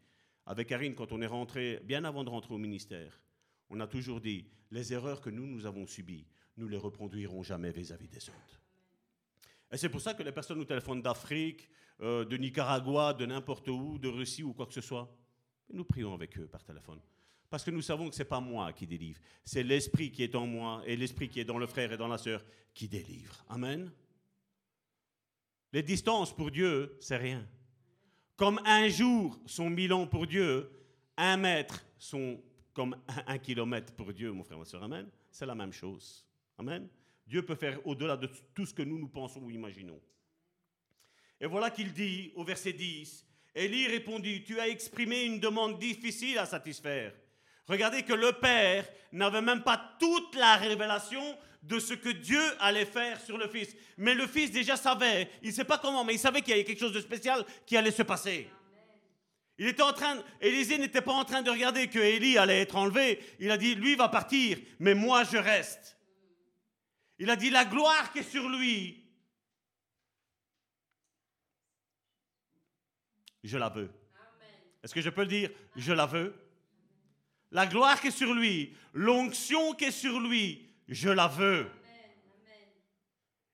avec 0.47 0.69
Karine, 0.69 0.95
quand 0.95 1.13
on 1.13 1.21
est 1.21 1.27
rentré, 1.27 1.81
bien 1.85 2.05
avant 2.05 2.25
de 2.25 2.31
rentrer 2.31 2.55
au 2.55 2.59
ministère, 2.59 3.21
on 3.69 3.81
a 3.81 3.87
toujours 3.87 4.21
dit, 4.21 4.47
les 4.71 4.93
erreurs 4.93 5.21
que 5.21 5.31
nous, 5.31 5.47
nous 5.47 5.67
avons 5.67 5.87
subies, 5.87 6.27
nous 6.57 6.69
les 6.69 6.77
reproduirons 6.77 7.43
jamais 7.43 7.73
vis-à-vis 7.73 8.09
des 8.09 8.29
autres. 8.29 8.61
Et 9.73 9.77
c'est 9.77 9.89
pour 9.89 10.01
ça 10.01 10.15
que 10.15 10.23
les 10.23 10.33
personnes 10.33 10.59
nous 10.59 10.65
téléphonent 10.65 11.03
d'Afrique, 11.03 11.69
euh, 12.01 12.25
de 12.25 12.37
Nicaragua, 12.37 13.15
de 13.15 13.27
n'importe 13.27 13.69
où, 13.69 13.99
de 13.99 14.09
Russie 14.09 14.43
ou 14.43 14.53
quoi 14.53 14.67
que 14.67 14.75
ce 14.75 14.81
soit. 14.81 15.15
Nous 15.73 15.85
prions 15.85 16.15
avec 16.15 16.37
eux 16.39 16.47
par 16.47 16.65
téléphone. 16.65 17.01
Parce 17.49 17.65
que 17.65 17.71
nous 17.71 17.83
savons 17.83 18.09
que 18.09 18.15
ce 18.15 18.23
n'est 18.23 18.29
pas 18.29 18.41
moi 18.41 18.73
qui 18.73 18.87
délivre, 18.87 19.21
c'est 19.45 19.63
l'Esprit 19.63 20.11
qui 20.11 20.23
est 20.23 20.35
en 20.35 20.47
moi 20.47 20.83
et 20.87 20.97
l'Esprit 20.97 21.29
qui 21.29 21.41
est 21.41 21.45
dans 21.45 21.59
le 21.59 21.67
frère 21.67 21.93
et 21.93 21.97
dans 21.97 22.09
la 22.09 22.19
sœur 22.19 22.45
qui 22.75 22.89
délivre. 22.89 23.45
Amen. 23.49 23.91
Les 25.73 25.83
distances 25.83 26.35
pour 26.35 26.51
Dieu, 26.51 26.97
c'est 27.01 27.17
rien. 27.17 27.47
Comme 28.37 28.61
un 28.65 28.89
jour 28.89 29.39
sont 29.47 29.71
mille 29.71 29.93
ans 29.93 30.07
pour 30.07 30.27
Dieu, 30.27 30.71
un 31.17 31.37
mètre 31.37 31.85
sont 31.99 32.43
comme 32.73 32.97
un 33.27 33.39
kilomètre 33.39 33.93
pour 33.95 34.13
Dieu, 34.13 34.33
mon 34.33 34.43
frère, 34.43 34.59
ma 34.59 34.65
soeur. 34.65 34.83
Amen. 34.83 35.09
C'est 35.31 35.47
la 35.47 35.55
même 35.55 35.73
chose. 35.73 36.27
Amen. 36.59 36.89
Dieu 37.27 37.43
peut 37.43 37.55
faire 37.55 37.87
au-delà 37.87 38.17
de 38.17 38.29
tout 38.55 38.67
ce 38.67 38.75
que 38.75 38.83
nous 38.83 38.99
nous 38.99 39.09
pensons 39.09 39.41
ou 39.41 39.51
imaginons. 39.51 40.01
Et 41.41 41.47
voilà 41.47 41.71
qu'il 41.71 41.93
dit 41.93 42.33
au 42.35 42.45
verset 42.45 42.73
10, 42.73 43.27
Élie 43.55 43.87
répondit, 43.87 44.43
tu 44.43 44.59
as 44.59 44.69
exprimé 44.69 45.25
une 45.25 45.41
demande 45.41 45.79
difficile 45.79 46.39
à 46.39 46.47
satisfaire. 46.47 47.13
Regardez 47.67 48.03
que 48.03 48.13
le 48.13 48.33
Père 48.33 48.89
n'avait 49.13 49.43
même 49.43 49.63
pas 49.63 49.97
toute 49.99 50.35
la 50.35 50.57
révélation 50.57 51.23
de 51.63 51.79
ce 51.79 51.95
que 51.95 52.09
Dieu 52.09 52.43
allait 52.59 52.87
faire 52.87 53.21
sur 53.21 53.37
le 53.37 53.49
Fils. 53.49 53.77
Mais 53.97 54.15
le 54.15 54.27
Fils 54.27 54.51
déjà 54.51 54.77
savait, 54.77 55.31
il 55.43 55.49
ne 55.51 55.55
sait 55.55 55.65
pas 55.65 55.79
comment, 55.79 56.05
mais 56.05 56.15
il 56.15 56.19
savait 56.19 56.41
qu'il 56.41 56.51
y 56.51 56.55
avait 56.55 56.65
quelque 56.65 56.81
chose 56.81 56.93
de 56.93 57.01
spécial 57.01 57.45
qui 57.67 57.77
allait 57.77 57.91
se 57.91 58.03
passer. 58.03 58.49
Il 59.59 59.67
était 59.67 59.83
en 59.83 59.93
train, 59.93 60.23
Élisée 60.41 60.79
n'était 60.79 61.03
pas 61.03 61.13
en 61.13 61.25
train 61.25 61.43
de 61.43 61.51
regarder 61.51 61.89
que 61.89 61.99
Élie 61.99 62.39
allait 62.39 62.63
être 62.63 62.77
enlevé. 62.77 63.21
Il 63.39 63.51
a 63.51 63.59
dit, 63.59 63.75
lui 63.75 63.95
va 63.95 64.09
partir, 64.09 64.59
mais 64.79 64.95
moi 64.95 65.23
je 65.25 65.37
reste. 65.37 65.99
Il 67.19 67.29
a 67.29 67.37
dit, 67.37 67.51
la 67.51 67.67
gloire 67.67 68.11
qui 68.11 68.21
est 68.21 68.31
sur 68.31 68.49
lui, 68.49 69.05
je 73.45 73.59
la 73.59 73.69
veux. 73.69 73.91
Est-ce 74.83 74.95
que 74.95 75.03
je 75.03 75.11
peux 75.11 75.23
le 75.23 75.27
dire? 75.27 75.51
Je 75.77 75.93
la 75.93 76.07
veux. 76.07 76.35
La 77.51 77.67
gloire 77.67 78.01
qui 78.01 78.07
est 78.07 78.13
sur 78.13 78.33
lui, 78.33 78.75
l'onction 78.95 79.75
qui 79.75 79.85
est 79.85 79.91
sur 79.91 80.21
lui, 80.21 80.70
je 80.91 81.09
la 81.09 81.29
veux. 81.29 81.71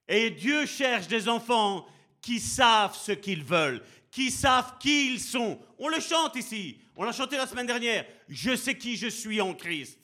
Et 0.07 0.31
Dieu 0.31 0.65
cherche 0.65 1.07
des 1.07 1.29
enfants 1.29 1.87
qui 2.21 2.39
savent 2.39 2.95
ce 2.95 3.11
qu'ils 3.11 3.43
veulent, 3.43 3.83
qui 4.09 4.31
savent 4.31 4.77
qui 4.79 5.13
ils 5.13 5.19
sont. 5.19 5.61
On 5.77 5.87
le 5.87 5.99
chante 5.99 6.35
ici, 6.35 6.79
on 6.95 7.03
l'a 7.03 7.11
chanté 7.11 7.37
la 7.37 7.45
semaine 7.45 7.67
dernière. 7.67 8.05
Je 8.27 8.55
sais 8.55 8.77
qui 8.77 8.97
je 8.97 9.07
suis 9.07 9.39
en 9.39 9.53
Christ. 9.53 9.99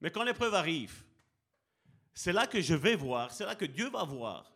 Mais 0.00 0.10
quand 0.10 0.22
l'épreuve 0.22 0.54
arrive, 0.54 1.02
c'est 2.12 2.32
là 2.32 2.46
que 2.46 2.60
je 2.60 2.74
vais 2.74 2.96
voir, 2.96 3.32
c'est 3.32 3.46
là 3.46 3.54
que 3.54 3.64
Dieu 3.64 3.88
va 3.88 4.04
voir 4.04 4.52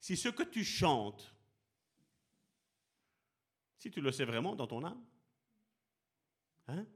si 0.00 0.16
ce 0.16 0.28
que 0.30 0.44
tu 0.44 0.64
chantes, 0.64 1.34
si 3.78 3.90
tu 3.90 4.00
le 4.00 4.10
sais 4.12 4.24
vraiment 4.24 4.56
dans 4.56 4.66
ton 4.66 4.84
âme. 4.84 5.04
Hein? 6.68 6.86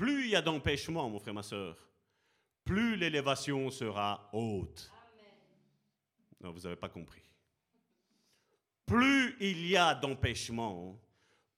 Plus 0.00 0.24
il 0.24 0.30
y 0.30 0.34
a 0.34 0.40
d'empêchements, 0.40 1.10
mon 1.10 1.18
frère, 1.18 1.34
ma 1.34 1.42
soeur, 1.42 1.76
plus 2.64 2.96
l'élévation 2.96 3.70
sera 3.70 4.30
haute. 4.32 4.90
Non, 6.40 6.52
vous 6.52 6.60
n'avez 6.60 6.76
pas 6.76 6.88
compris. 6.88 7.20
Plus 8.86 9.36
il 9.40 9.66
y 9.66 9.76
a 9.76 9.94
d'empêchements, 9.94 10.98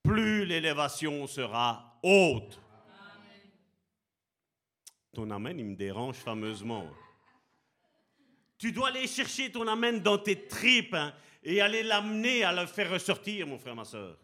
plus 0.03 0.45
l'élévation 0.45 1.25
sera 1.29 2.01
haute. 2.03 2.61
Ton 5.13 5.31
amen, 5.31 5.61
il 5.61 5.65
me 5.65 5.77
dérange 5.77 6.17
fameusement. 6.17 6.91
Tu 8.59 8.73
dois 8.73 8.89
aller 8.89 9.07
chercher 9.07 9.53
ton 9.53 9.69
amen 9.69 10.01
dans 10.01 10.19
tes 10.19 10.49
tripes 10.49 10.95
hein, 10.95 11.15
et 11.45 11.61
aller 11.61 11.85
l'amener 11.85 12.43
à 12.43 12.53
le 12.53 12.67
faire 12.67 12.91
ressortir, 12.91 13.47
mon 13.47 13.61
frère, 13.61 13.77
ma 13.77 13.85
soeur. 13.85 14.19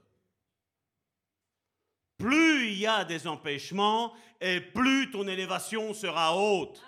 Plus 2.19 2.67
il 2.73 2.79
y 2.79 2.87
a 2.87 3.05
des 3.05 3.27
empêchements 3.27 4.13
et 4.41 4.61
plus 4.61 5.11
ton 5.11 5.27
élévation 5.29 5.95
sera 5.95 6.37
haute. 6.37 6.83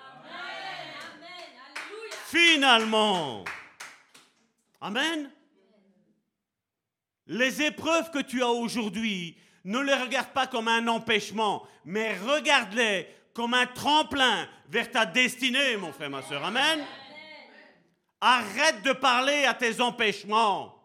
Finalement. 2.26 3.44
Amen. 4.80 5.30
Les 7.26 7.62
épreuves 7.62 8.10
que 8.10 8.18
tu 8.18 8.42
as 8.42 8.48
aujourd'hui, 8.48 9.36
ne 9.64 9.78
les 9.78 9.94
regarde 9.94 10.30
pas 10.30 10.46
comme 10.46 10.68
un 10.68 10.88
empêchement, 10.88 11.66
mais 11.84 12.16
regarde-les 12.18 13.08
comme 13.34 13.54
un 13.54 13.66
tremplin 13.66 14.48
vers 14.68 14.90
ta 14.90 15.06
destinée, 15.06 15.76
mon 15.76 15.92
frère, 15.92 16.10
ma 16.10 16.22
soeur. 16.22 16.44
Amen. 16.44 16.84
Arrête 18.20 18.82
de 18.82 18.92
parler 18.92 19.44
à 19.44 19.54
tes 19.54 19.80
empêchements, 19.80 20.76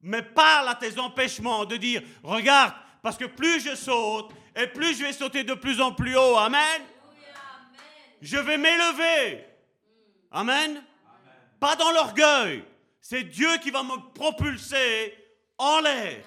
mais 0.00 0.22
parle 0.22 0.68
à 0.68 0.74
tes 0.74 0.98
empêchements, 0.98 1.64
de 1.64 1.76
dire, 1.76 2.02
regarde, 2.22 2.74
parce 3.06 3.18
que 3.18 3.26
plus 3.26 3.60
je 3.60 3.76
saute, 3.76 4.32
et 4.56 4.66
plus 4.66 4.98
je 4.98 5.04
vais 5.04 5.12
sauter 5.12 5.44
de 5.44 5.54
plus 5.54 5.80
en 5.80 5.92
plus 5.92 6.16
haut. 6.16 6.36
Amen. 6.38 6.82
Je 8.20 8.36
vais 8.36 8.58
m'élever. 8.58 9.46
Amen. 10.32 10.82
Pas 11.60 11.76
dans 11.76 11.92
l'orgueil. 11.92 12.64
C'est 13.00 13.22
Dieu 13.22 13.58
qui 13.62 13.70
va 13.70 13.84
me 13.84 14.12
propulser 14.12 15.14
en 15.56 15.78
l'air 15.82 16.24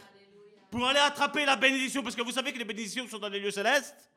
pour 0.72 0.88
aller 0.88 1.02
attraper 1.02 1.44
la 1.44 1.58
bénédiction. 1.58 2.02
Parce 2.02 2.16
que 2.16 2.22
vous 2.22 2.32
savez 2.32 2.54
que 2.54 2.58
les 2.58 2.64
bénédictions 2.64 3.06
sont 3.10 3.20
dans 3.20 3.28
les 3.28 3.42
lieux 3.42 3.52
célestes. 3.52 4.10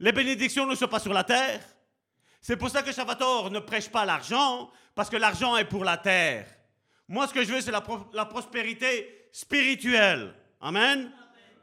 Les 0.00 0.10
bénédictions 0.10 0.66
ne 0.66 0.74
sont 0.74 0.88
pas 0.88 0.98
sur 0.98 1.12
la 1.12 1.22
terre. 1.22 1.62
C'est 2.40 2.56
pour 2.56 2.70
ça 2.70 2.82
que 2.82 2.90
Salvatore 2.90 3.52
ne 3.52 3.60
prêche 3.60 3.88
pas 3.88 4.04
l'argent, 4.04 4.68
parce 4.96 5.10
que 5.10 5.16
l'argent 5.16 5.56
est 5.56 5.64
pour 5.64 5.84
la 5.84 5.96
terre. 5.96 6.48
Moi, 7.06 7.28
ce 7.28 7.34
que 7.34 7.44
je 7.44 7.52
veux, 7.52 7.60
c'est 7.60 7.70
la, 7.70 7.84
la, 8.14 8.24
prospérité 8.24 9.28
spirituelle. 9.30 10.34
Amen. 10.60 11.12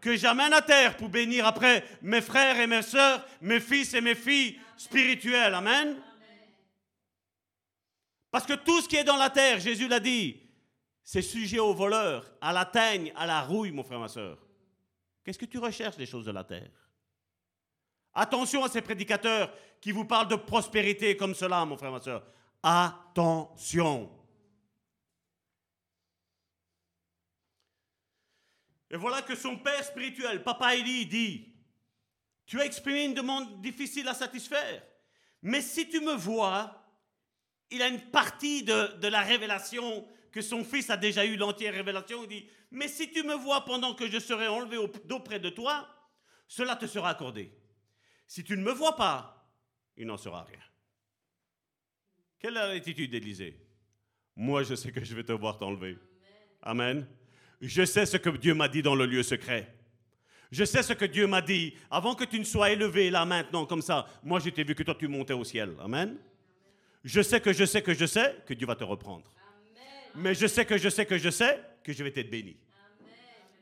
Que 0.08 0.16
j'amène 0.16 0.54
à 0.54 0.62
terre 0.62 0.96
pour 0.96 1.10
bénir 1.10 1.46
après 1.46 1.84
mes 2.02 2.22
frères 2.22 2.58
et 2.62 2.66
mes 2.66 2.82
sœurs, 2.82 3.28
mes 3.42 3.60
fils 3.60 3.94
et 3.94 4.00
mes 4.00 4.16
filles 4.16 4.58
spirituels. 4.78 5.54
Amen. 5.54 6.02
Parce 8.32 8.46
que 8.46 8.54
tout 8.54 8.80
ce 8.80 8.88
qui 8.88 8.96
est 8.96 9.04
dans 9.04 9.18
la 9.18 9.30
terre, 9.30 9.60
Jésus 9.60 9.90
l'a 9.90 10.00
dit, 10.00 10.40
c'est 11.04 11.22
sujet 11.22 11.60
aux 11.60 11.74
voleurs, 11.74 12.24
à 12.40 12.54
la 12.54 12.64
teigne, 12.64 13.12
à 13.18 13.26
la 13.26 13.42
rouille, 13.42 13.72
mon 13.72 13.84
frère, 13.84 14.00
ma 14.00 14.08
soeur. 14.08 14.38
Qu'est-ce 15.26 15.40
que 15.40 15.44
tu 15.44 15.58
recherches 15.58 15.98
des 15.98 16.06
choses 16.06 16.24
de 16.24 16.32
la 16.32 16.46
terre? 16.46 16.72
Attention 18.14 18.64
à 18.64 18.70
ces 18.70 18.82
prédicateurs 18.82 19.52
qui 19.82 19.92
vous 19.92 20.06
parlent 20.06 20.30
de 20.30 20.38
prospérité 20.38 21.18
comme 21.18 21.36
cela, 21.36 21.66
mon 21.66 21.76
frère, 21.76 21.92
ma 21.92 22.00
soeur. 22.00 22.24
Attention. 22.64 24.10
Et 28.90 28.96
voilà 28.96 29.22
que 29.22 29.36
son 29.36 29.58
père 29.58 29.84
spirituel, 29.84 30.44
Papa 30.44 30.76
Élie, 30.76 31.06
dit, 31.06 31.54
tu 32.46 32.60
as 32.62 32.66
exprimé 32.66 33.06
une 33.06 33.14
demande 33.14 33.62
difficile 33.62 34.08
à 34.08 34.14
satisfaire, 34.14 34.84
mais 35.42 35.62
si 35.62 35.90
tu 35.90 36.00
me 36.00 36.14
vois, 36.14 36.84
il 37.70 37.82
a 37.82 37.88
une 37.88 38.10
partie 38.10 38.64
de, 38.64 38.98
de 38.98 39.08
la 39.08 39.22
révélation 39.22 40.08
que 40.32 40.42
son 40.42 40.64
fils 40.64 40.90
a 40.90 40.98
déjà 40.98 41.26
eu 41.26 41.36
l'entière 41.36 41.74
révélation. 41.74 42.24
Il 42.24 42.30
dit, 42.30 42.50
mais 42.72 42.88
si 42.88 43.12
tu 43.12 43.24
me 43.24 43.36
vois 43.36 43.66
pendant 43.66 43.94
que 43.94 44.10
je 44.10 44.20
serai 44.20 44.48
enlevé 44.48 44.78
d'auprès 45.06 45.40
de 45.40 45.50
toi, 45.50 45.88
cela 46.48 46.76
te 46.76 46.88
sera 46.88 47.10
accordé. 47.10 47.52
Si 48.28 48.44
tu 48.44 48.58
ne 48.58 48.64
me 48.64 48.72
vois 48.72 48.96
pas, 48.96 49.52
il 49.96 50.06
n'en 50.06 50.18
sera 50.18 50.44
rien. 50.44 50.60
Quelle 52.40 52.56
est 52.58 52.74
l'attitude 52.74 53.12
d'Élisée 53.12 53.60
Moi, 54.36 54.64
je 54.64 54.76
sais 54.76 54.92
que 54.92 55.04
je 55.04 55.16
vais 55.16 55.24
te 55.24 55.32
voir 55.32 55.58
t'enlever. 55.58 55.98
Amen. 56.62 57.08
Je 57.62 57.86
sais 57.86 58.06
ce 58.06 58.18
que 58.18 58.30
Dieu 58.30 58.54
m'a 58.54 58.68
dit 58.68 58.82
dans 58.82 58.96
le 58.96 59.06
lieu 59.06 59.24
secret. 59.24 59.74
Je 60.52 60.64
sais 60.64 60.84
ce 60.84 60.94
que 60.94 61.06
Dieu 61.06 61.28
m'a 61.28 61.42
dit 61.42 61.76
avant 61.90 62.16
que 62.16 62.24
tu 62.24 62.40
ne 62.40 62.44
sois 62.44 62.72
élevé 62.72 63.10
là 63.10 63.26
maintenant 63.26 63.66
comme 63.66 63.82
ça. 63.82 64.08
Moi, 64.24 64.40
j'ai 64.40 64.52
vu 64.64 64.76
que 64.76 64.84
toi, 64.84 64.96
tu 64.96 65.08
montais 65.08 65.34
au 65.34 65.44
ciel. 65.44 65.76
Amen. 65.80 66.18
Je 67.04 67.22
sais 67.22 67.42
que 67.42 67.54
je 67.54 67.66
sais 67.66 67.82
que 67.82 67.94
je 67.94 68.06
sais 68.06 68.44
que 68.46 68.54
Dieu 68.54 68.68
va 68.68 68.76
te 68.76 68.84
reprendre. 68.84 69.32
Mais 70.16 70.34
je 70.34 70.48
sais 70.48 70.66
que 70.66 70.78
je 70.78 70.90
sais 70.90 71.06
que 71.06 71.18
je 71.18 71.30
sais 71.30 71.62
que 71.84 71.94
je 71.94 72.04
vais 72.04 72.14
être 72.16 72.30
béni. 72.30 72.58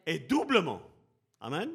Et 0.06 0.20
doublement. 0.20 0.82
Amen. 1.40 1.72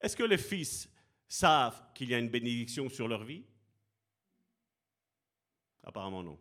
Est-ce 0.00 0.16
que 0.16 0.22
les 0.22 0.38
fils 0.38 0.88
savent 1.28 1.80
qu'il 1.94 2.10
y 2.10 2.14
a 2.14 2.18
une 2.18 2.28
bénédiction 2.28 2.88
sur 2.88 3.08
leur 3.08 3.24
vie? 3.24 3.44
Apparemment 5.84 6.22
non. 6.22 6.38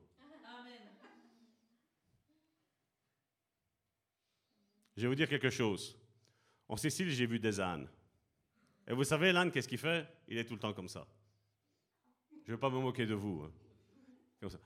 Je 5.02 5.08
vais 5.08 5.10
vous 5.10 5.16
dire 5.16 5.28
quelque 5.28 5.50
chose. 5.50 5.98
En 6.70 6.78
Sicile, 6.78 7.10
j'ai 7.10 7.26
vu 7.26 7.40
des 7.40 7.60
ânes. 7.60 7.88
Et 8.88 8.94
vous 8.94 9.04
savez, 9.04 9.32
l'âne, 9.32 9.50
qu'est-ce 9.50 9.68
qu'il 9.68 9.80
fait? 9.80 10.06
Il 10.28 10.38
est 10.38 10.44
tout 10.44 10.54
le 10.54 10.60
temps 10.60 10.74
comme 10.74 10.88
ça. 10.88 11.08
Je 12.46 12.52
ne 12.52 12.56
veux 12.56 12.60
pas 12.60 12.70
me 12.70 12.78
moquer 12.78 13.08
de 13.08 13.16
vous. 13.16 13.42
Hein. 13.44 13.52
Comme 14.40 14.52
ça. 14.52 14.60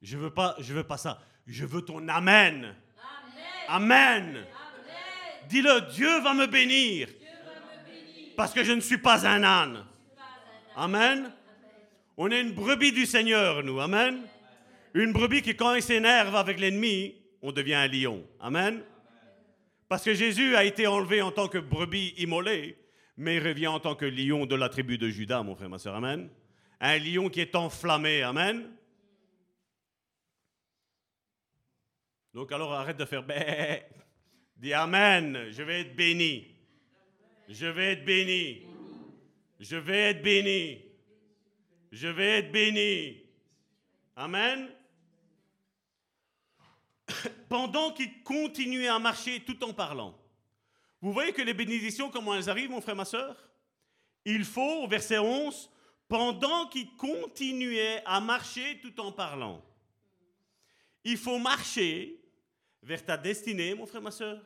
Je 0.00 0.16
veux 0.16 0.30
pas, 0.30 0.56
je 0.60 0.72
veux 0.72 0.84
pas 0.84 0.96
ça. 0.96 1.20
Je 1.46 1.66
veux 1.66 1.82
ton 1.82 2.08
amen. 2.08 2.74
Amen. 3.68 4.46
Dis-le, 5.50 5.92
Dieu 5.92 6.22
va 6.22 6.32
me 6.32 6.46
bénir. 6.46 7.10
Parce 8.34 8.54
que 8.54 8.64
je 8.64 8.72
ne 8.72 8.80
suis 8.80 8.96
pas 8.96 9.26
un 9.26 9.44
âne. 9.44 9.84
Amen. 10.74 11.30
On 12.16 12.30
est 12.30 12.40
une 12.40 12.54
brebis 12.54 12.92
du 12.92 13.04
Seigneur, 13.04 13.62
nous. 13.62 13.78
Amen. 13.78 14.22
Une 14.94 15.12
brebis 15.12 15.42
qui, 15.42 15.54
quand 15.54 15.74
il 15.74 15.82
s'énerve 15.82 16.34
avec 16.34 16.58
l'ennemi, 16.58 17.14
on 17.42 17.52
devient 17.52 17.74
un 17.74 17.88
lion. 17.88 18.26
Amen. 18.40 18.82
Parce 19.92 20.04
que 20.04 20.14
Jésus 20.14 20.56
a 20.56 20.64
été 20.64 20.86
enlevé 20.86 21.20
en 21.20 21.30
tant 21.32 21.48
que 21.48 21.58
brebis 21.58 22.14
immolée, 22.16 22.78
mais 23.18 23.38
revient 23.38 23.66
en 23.66 23.78
tant 23.78 23.94
que 23.94 24.06
lion 24.06 24.46
de 24.46 24.54
la 24.54 24.70
tribu 24.70 24.96
de 24.96 25.10
Judas, 25.10 25.42
mon 25.42 25.54
frère, 25.54 25.68
ma 25.68 25.76
soeur. 25.76 25.94
Amen. 25.96 26.30
Un 26.80 26.96
lion 26.96 27.28
qui 27.28 27.42
est 27.42 27.54
enflammé. 27.54 28.22
Amen. 28.22 28.74
Donc 32.32 32.50
alors 32.52 32.72
arrête 32.72 32.96
de 32.96 33.04
faire 33.04 33.22
bé. 33.22 33.82
Dis 34.56 34.72
Amen, 34.72 35.50
je 35.50 35.62
vais 35.62 35.82
être 35.82 35.94
béni. 35.94 36.46
Je 37.50 37.66
vais 37.66 37.92
être 37.92 38.06
béni. 38.06 38.62
Je 39.60 39.76
vais 39.76 40.10
être 40.12 40.22
béni. 40.22 40.80
Je 41.90 42.08
vais 42.08 42.38
être 42.38 42.50
béni. 42.50 43.24
Amen. 44.16 44.70
Pendant 47.48 47.92
qu'il 47.92 48.22
continuait 48.22 48.88
à 48.88 48.98
marcher 48.98 49.40
tout 49.40 49.62
en 49.64 49.72
parlant. 49.72 50.18
Vous 51.00 51.12
voyez 51.12 51.32
que 51.32 51.42
les 51.42 51.54
bénédictions, 51.54 52.10
comment 52.10 52.34
elles 52.34 52.48
arrivent, 52.48 52.70
mon 52.70 52.80
frère, 52.80 52.96
ma 52.96 53.04
soeur 53.04 53.36
Il 54.24 54.44
faut, 54.44 54.84
au 54.84 54.88
verset 54.88 55.18
11, 55.18 55.68
pendant 56.08 56.68
qu'il 56.68 56.94
continuait 56.96 58.02
à 58.04 58.20
marcher 58.20 58.78
tout 58.80 59.00
en 59.00 59.10
parlant. 59.10 59.62
Il 61.04 61.16
faut 61.16 61.38
marcher 61.38 62.20
vers 62.82 63.04
ta 63.04 63.16
destinée, 63.16 63.74
mon 63.74 63.86
frère, 63.86 64.02
ma 64.02 64.10
soeur. 64.10 64.40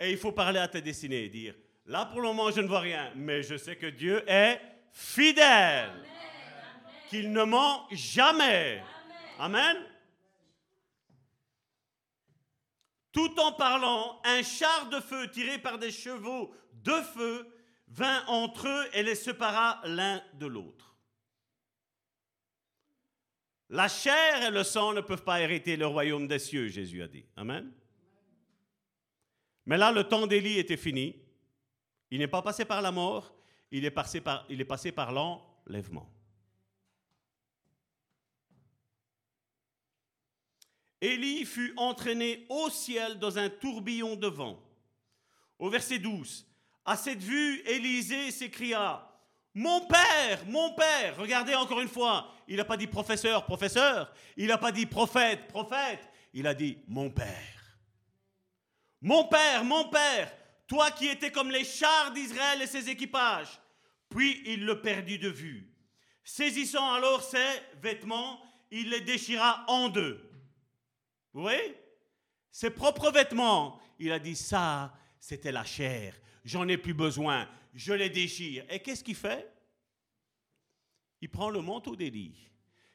Et 0.00 0.10
il 0.10 0.16
faut 0.16 0.32
parler 0.32 0.60
à 0.60 0.68
ta 0.68 0.80
destinée 0.80 1.24
et 1.24 1.28
dire, 1.28 1.54
là 1.86 2.06
pour 2.06 2.20
le 2.20 2.28
moment 2.28 2.50
je 2.50 2.60
ne 2.60 2.68
vois 2.68 2.80
rien, 2.80 3.12
mais 3.16 3.42
je 3.42 3.56
sais 3.56 3.76
que 3.76 3.86
Dieu 3.86 4.22
est 4.30 4.60
fidèle, 4.92 5.90
qu'il 7.10 7.32
ne 7.32 7.42
ment 7.42 7.86
jamais. 7.90 8.82
Amen. 9.38 9.76
Tout 13.12 13.38
en 13.40 13.52
parlant, 13.52 14.20
un 14.24 14.42
char 14.42 14.88
de 14.90 15.00
feu 15.00 15.30
tiré 15.30 15.58
par 15.58 15.78
des 15.78 15.90
chevaux 15.90 16.54
de 16.72 16.92
feu 17.14 17.46
vint 17.88 18.24
entre 18.26 18.68
eux 18.68 18.84
et 18.92 19.02
les 19.02 19.14
sépara 19.14 19.80
l'un 19.84 20.22
de 20.34 20.46
l'autre. 20.46 20.96
La 23.70 23.88
chair 23.88 24.42
et 24.46 24.50
le 24.50 24.64
sang 24.64 24.92
ne 24.92 25.00
peuvent 25.00 25.24
pas 25.24 25.40
hériter 25.40 25.76
le 25.76 25.86
royaume 25.86 26.26
des 26.26 26.38
cieux, 26.38 26.68
Jésus 26.68 27.02
a 27.02 27.08
dit. 27.08 27.26
Amen. 27.36 27.70
Mais 29.66 29.76
là, 29.76 29.92
le 29.92 30.04
temps 30.04 30.26
d'Élie 30.26 30.58
était 30.58 30.78
fini. 30.78 31.14
Il 32.10 32.18
n'est 32.18 32.28
pas 32.28 32.40
passé 32.40 32.64
par 32.64 32.80
la 32.80 32.90
mort, 32.90 33.34
il 33.70 33.84
est 33.84 33.90
passé 33.90 34.20
par, 34.22 35.12
l'enlèvement. 35.12 36.10
Élie 41.00 41.44
fut 41.44 41.72
entraîné 41.76 42.46
au 42.48 42.70
ciel 42.70 43.18
dans 43.18 43.38
un 43.38 43.48
tourbillon 43.48 44.16
de 44.16 44.26
vent. 44.26 44.60
Au 45.58 45.70
verset 45.70 45.98
12, 45.98 46.46
à 46.84 46.96
cette 46.96 47.22
vue, 47.22 47.60
Élisée 47.66 48.30
s'écria, 48.30 49.04
Mon 49.54 49.86
père, 49.86 50.44
mon 50.46 50.74
père, 50.74 51.16
regardez 51.18 51.54
encore 51.54 51.80
une 51.80 51.88
fois, 51.88 52.32
il 52.46 52.56
n'a 52.56 52.64
pas 52.64 52.76
dit 52.76 52.86
professeur, 52.86 53.44
professeur, 53.44 54.12
il 54.36 54.46
n'a 54.46 54.58
pas 54.58 54.72
dit 54.72 54.86
prophète, 54.86 55.48
prophète, 55.48 56.08
il 56.32 56.46
a 56.46 56.54
dit 56.54 56.78
mon 56.88 57.10
père. 57.10 57.58
Mon 59.00 59.24
père, 59.24 59.64
mon 59.64 59.88
père, 59.88 60.32
toi 60.66 60.90
qui 60.90 61.08
étais 61.08 61.30
comme 61.30 61.50
les 61.50 61.64
chars 61.64 62.12
d'Israël 62.12 62.62
et 62.62 62.66
ses 62.66 62.88
équipages, 62.88 63.60
Puis 64.08 64.42
il 64.46 64.64
le 64.64 64.80
perdit 64.80 65.18
de 65.18 65.28
vue. 65.28 65.70
Saisissant 66.24 66.92
alors 66.92 67.22
ses 67.22 67.60
vêtements, 67.82 68.40
il 68.70 68.90
les 68.90 69.02
déchira 69.02 69.64
en 69.68 69.88
deux. 69.88 70.27
Vous 71.38 71.44
voyez? 71.44 71.76
Ses 72.50 72.70
propres 72.70 73.12
vêtements. 73.12 73.80
Il 74.00 74.10
a 74.10 74.18
dit 74.18 74.34
ça, 74.34 74.92
c'était 75.20 75.52
la 75.52 75.62
chair. 75.62 76.20
J'en 76.44 76.66
ai 76.66 76.76
plus 76.76 76.94
besoin. 76.94 77.48
Je 77.74 77.92
les 77.92 78.10
déchire. 78.10 78.64
Et 78.68 78.80
qu'est-ce 78.80 79.04
qu'il 79.04 79.14
fait? 79.14 79.48
Il 81.20 81.30
prend 81.30 81.48
le 81.48 81.60
manteau 81.60 81.94
d'Élie, 81.94 82.50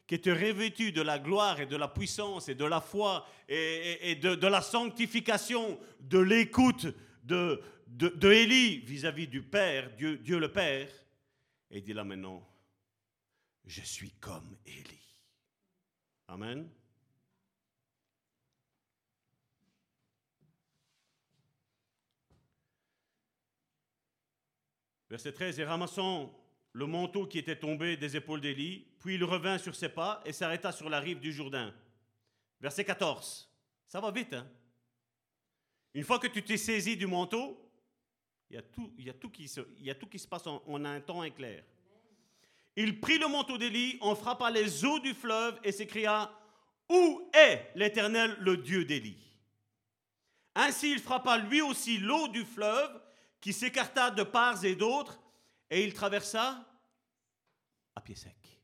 qui 0.06 0.16
était 0.16 0.34
revêtu 0.34 0.92
de 0.92 1.02
la 1.02 1.20
gloire 1.20 1.62
et 1.62 1.66
de 1.66 1.78
la 1.78 1.88
puissance 1.88 2.50
et 2.50 2.56
de 2.56 2.66
la 2.66 2.82
foi 2.82 3.26
et, 3.48 4.16
de, 4.16 4.48
la 4.48 4.62
sanctification, 4.62 5.80
de 6.02 6.20
l'écoute 6.20 6.88
de, 7.24 7.64
de, 7.88 8.30
Élie 8.30 8.80
vis-à-vis 8.80 9.30
du 9.30 9.42
Père, 9.42 9.90
Dieu, 9.96 10.18
Dieu 10.18 10.38
le 10.38 10.52
Père. 10.52 10.90
Et 11.72 11.80
dit 11.80 11.94
là 11.94 12.04
maintenant, 12.04 12.46
je 13.64 13.84
suis 13.84 14.12
comme 14.20 14.58
Élie. 14.66 15.22
Amen. 16.28 16.70
Verset 25.14 25.34
13, 25.34 25.60
et 25.60 25.64
ramassant 25.64 26.34
le 26.72 26.88
manteau 26.88 27.28
qui 27.28 27.38
était 27.38 27.56
tombé 27.56 27.96
des 27.98 28.18
épaules 28.18 28.42
d'Élie, 28.42 28.88
puis 29.00 29.14
il 29.14 29.24
revint 29.24 29.60
sur 29.60 29.76
ses 29.76 29.90
pas 29.90 30.24
et 30.26 30.34
s'arrêta 30.34 30.72
sur 30.72 30.90
la 30.90 31.00
rive 31.00 31.20
du 31.20 31.32
Jourdain. 31.32 31.72
Verset 32.60 32.84
14, 32.84 33.48
ça 33.86 34.02
va 34.02 34.10
vite, 34.10 34.34
hein? 34.34 34.48
Une 35.94 36.04
fois 36.04 36.18
que 36.18 36.26
tu 36.26 36.42
t'es 36.42 36.58
saisi 36.58 36.98
du 36.98 37.06
manteau, 37.06 37.64
il 38.50 38.56
y 38.56 38.58
a 38.58 38.64
tout, 38.64 38.92
y 38.98 39.08
a 39.08 39.14
tout 39.94 40.08
qui 40.08 40.18
se 40.18 40.28
passe 40.28 40.48
en, 40.48 40.64
en 40.66 40.84
un 40.84 41.00
temps 41.00 41.24
éclair. 41.24 41.64
Il 42.76 43.00
prit 43.00 43.20
le 43.20 43.28
manteau 43.28 43.60
d'Élie, 43.60 44.00
en 44.02 44.16
frappa 44.16 44.50
les 44.50 44.84
eaux 44.84 44.98
du 44.98 45.14
fleuve 45.14 45.60
et 45.64 45.72
s'écria 45.72 46.36
Où 46.90 47.30
est 47.36 47.72
l'Éternel, 47.76 48.36
le 48.40 48.58
Dieu 48.58 48.84
d'Élie? 48.84 49.22
Ainsi 50.56 50.92
il 50.92 51.00
frappa 51.00 51.38
lui 51.38 51.62
aussi 51.62 52.00
l'eau 52.00 52.28
du 52.30 52.44
fleuve 52.44 53.03
qui 53.44 53.52
s'écarta 53.52 54.10
de 54.10 54.24
parts 54.24 54.64
et 54.64 54.74
d'autres, 54.74 55.20
et 55.70 55.84
il 55.84 55.94
traversa 55.94 56.66
à 57.94 58.00
pied 58.00 58.16
sec. 58.16 58.62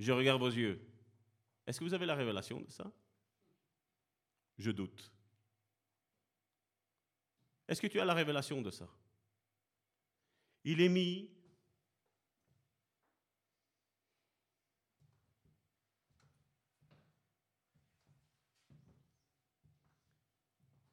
Je 0.00 0.10
regarde 0.10 0.40
vos 0.40 0.50
yeux. 0.50 0.84
Est-ce 1.64 1.78
que 1.78 1.84
vous 1.84 1.94
avez 1.94 2.06
la 2.06 2.16
révélation 2.16 2.60
de 2.60 2.68
ça? 2.68 2.90
Je 4.58 4.72
doute. 4.72 5.12
Est-ce 7.68 7.80
que 7.80 7.86
tu 7.86 8.00
as 8.00 8.04
la 8.04 8.14
révélation 8.14 8.60
de 8.60 8.72
ça? 8.72 8.88
Il 10.64 10.80
est 10.80 10.88
mis 10.88 11.30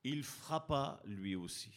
il 0.04 0.24
frappa 0.24 1.02
lui 1.06 1.36
aussi. 1.36 1.72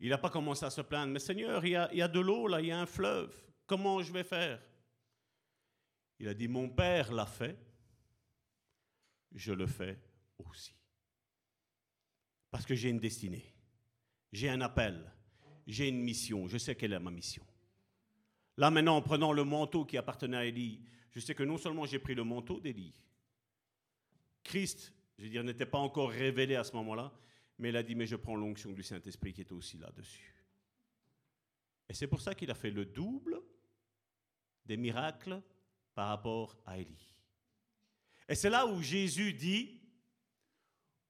Il 0.00 0.08
n'a 0.08 0.18
pas 0.18 0.30
commencé 0.30 0.64
à 0.64 0.70
se 0.70 0.80
plaindre, 0.80 1.12
mais 1.12 1.18
Seigneur, 1.18 1.64
il 1.64 1.72
y, 1.72 1.76
a, 2.02 2.08
de 2.08 2.20
l'eau 2.20 2.46
là, 2.46 2.60
il 2.60 2.68
y 2.68 2.72
a 2.72 2.80
un 2.80 2.86
fleuve, 2.86 3.34
comment 3.66 4.02
je 4.02 4.12
vais 4.12 4.24
faire? 4.24 4.62
Il 6.18 6.28
a 6.28 6.34
dit, 6.34 6.48
mon 6.48 6.70
Père 6.70 7.12
l'a 7.12 7.26
fait, 7.26 7.58
je 9.32 9.52
le 9.52 9.66
fais 9.66 9.98
aussi. 10.38 10.74
Parce 12.50 12.64
que 12.64 12.74
j'ai 12.74 12.88
une 12.88 12.98
destinée, 12.98 13.44
j'ai 14.32 14.48
un 14.48 14.62
appel, 14.62 15.12
j'ai 15.66 15.88
une 15.88 16.00
mission, 16.00 16.48
je 16.48 16.56
sais 16.56 16.74
quelle 16.74 16.94
est 16.94 16.98
ma 16.98 17.10
mission. 17.10 17.44
Là 18.56 18.70
maintenant, 18.70 18.96
en 18.96 19.02
prenant 19.02 19.32
le 19.32 19.44
manteau 19.44 19.84
qui 19.84 19.98
appartenait 19.98 20.36
à 20.36 20.44
Élie, 20.46 20.82
je 21.10 21.20
sais 21.20 21.34
que 21.34 21.42
non 21.42 21.58
seulement 21.58 21.84
j'ai 21.84 21.98
pris 21.98 22.14
le 22.14 22.24
manteau 22.24 22.58
d'Élie, 22.58 22.94
Christ 24.42 24.94
je 25.20 25.26
veux 25.26 25.30
dire, 25.30 25.44
n'était 25.44 25.66
pas 25.66 25.76
encore 25.76 26.08
révélé 26.08 26.56
à 26.56 26.64
ce 26.64 26.72
moment-là, 26.76 27.12
mais 27.58 27.68
il 27.68 27.76
a 27.76 27.82
dit, 27.82 27.94
mais 27.94 28.06
je 28.06 28.16
prends 28.16 28.36
l'onction 28.36 28.72
du 28.72 28.82
Saint-Esprit 28.82 29.34
qui 29.34 29.42
est 29.42 29.52
aussi 29.52 29.76
là-dessus. 29.76 30.34
Et 31.90 31.92
c'est 31.92 32.06
pour 32.06 32.22
ça 32.22 32.34
qu'il 32.34 32.50
a 32.50 32.54
fait 32.54 32.70
le 32.70 32.86
double 32.86 33.38
des 34.64 34.78
miracles 34.78 35.42
par 35.94 36.08
rapport 36.08 36.56
à 36.64 36.78
Élie. 36.78 37.14
Et 38.30 38.34
c'est 38.34 38.48
là 38.48 38.66
où 38.66 38.80
Jésus 38.80 39.34
dit, 39.34 39.82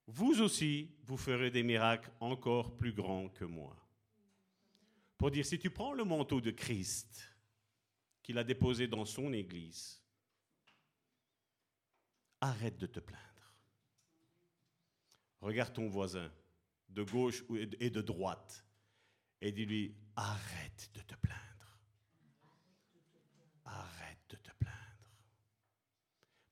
vous 0.09 0.41
aussi, 0.41 0.91
vous 1.05 1.17
ferez 1.17 1.53
des 1.53 1.63
miracles 1.63 2.11
encore 2.19 2.77
plus 2.77 2.93
grands 2.93 3.29
que 3.29 3.45
moi. 3.45 3.77
Pour 5.19 5.31
dire, 5.31 5.47
si 5.47 5.57
tu 5.57 5.71
prends 5.71 5.93
le 5.93 6.03
manteau 6.03 6.41
de 6.41 6.51
Christ 6.51 7.33
qu'il 8.25 8.39
a 8.39 8.43
déposé 8.43 8.89
dans 8.89 9.05
son 9.05 9.33
Église, 9.33 10.03
arrête 12.41 12.77
de 12.77 12.87
te 12.87 12.99
plaindre. 12.99 13.30
Regarde 15.41 15.73
ton 15.73 15.89
voisin, 15.89 16.31
de 16.89 17.03
gauche 17.03 17.43
et 17.79 17.91
de 17.91 18.01
droite, 18.01 18.65
et 19.41 19.53
dis-lui, 19.53 19.95
arrête 20.17 20.91
de 20.95 21.01
te 21.01 21.15
plaindre. 21.15 21.41
Arrête 23.65 24.19
de 24.29 24.37
te 24.37 24.51
plaindre. 24.59 24.77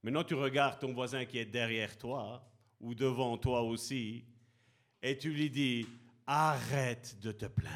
Maintenant, 0.02 0.24
tu 0.24 0.34
regardes 0.34 0.78
ton 0.78 0.94
voisin 0.94 1.24
qui 1.26 1.38
est 1.38 1.44
derrière 1.44 1.98
toi, 1.98 2.50
ou 2.80 2.94
devant 2.94 3.36
toi 3.36 3.62
aussi, 3.62 4.24
et 5.02 5.18
tu 5.18 5.32
lui 5.32 5.50
dis, 5.50 5.86
arrête 6.26 7.18
de 7.20 7.32
te 7.32 7.46
plaindre. 7.46 7.74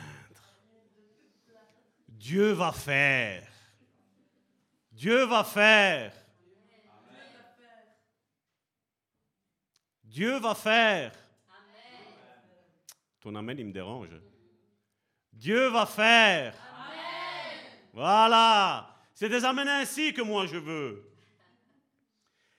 Dieu 2.08 2.52
va 2.52 2.72
faire. 2.72 3.50
Dieu 4.92 5.24
va 5.24 5.44
faire. 5.44 6.14
Dieu 10.12 10.38
va 10.40 10.54
faire. 10.54 11.10
Ton 13.18 13.34
amen, 13.34 13.58
il 13.58 13.64
me 13.64 13.72
dérange. 13.72 14.10
Dieu 15.32 15.68
va 15.68 15.86
faire. 15.86 16.54
Voilà. 17.94 18.94
C'est 19.14 19.30
des 19.30 19.42
amens 19.42 19.80
ainsi 19.80 20.12
que 20.12 20.20
moi 20.20 20.44
je 20.44 20.58
veux. 20.58 21.10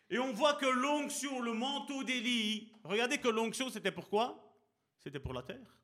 Et 0.10 0.18
on 0.18 0.34
voit 0.34 0.56
que 0.56 0.66
l'onction, 0.66 1.42
le 1.42 1.54
manteau 1.54 2.04
d'Élie, 2.04 2.72
regardez 2.84 3.20
que 3.20 3.28
l'onction, 3.28 3.70
c'était 3.70 3.92
pourquoi 3.92 4.58
C'était 4.98 5.20
pour 5.20 5.34
la 5.34 5.44
terre. 5.44 5.78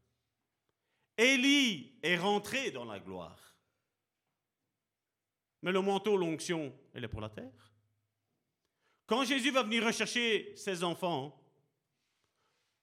Élie 1.17 1.99
est 2.01 2.17
rentré 2.17 2.71
dans 2.71 2.85
la 2.85 2.99
gloire. 2.99 3.37
Mais 5.61 5.71
le 5.71 5.81
manteau, 5.81 6.17
l'onction, 6.17 6.73
elle 6.95 7.03
est 7.03 7.09
pour 7.09 7.21
la 7.21 7.29
terre. 7.29 7.71
Quand 9.05 9.23
Jésus 9.23 9.51
va 9.51 9.61
venir 9.61 9.85
rechercher 9.85 10.51
ses 10.55 10.83
enfants, 10.83 11.39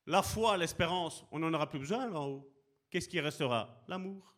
la 0.07 0.23
foi, 0.23 0.57
l'espérance, 0.57 1.25
on 1.31 1.39
n'en 1.39 1.53
aura 1.53 1.69
plus 1.69 1.81
besoin 1.81 2.13
en 2.13 2.27
haut. 2.27 2.53
Qu'est-ce 2.91 3.09
qui 3.09 3.21
restera? 3.21 3.85
L'amour. 3.89 4.35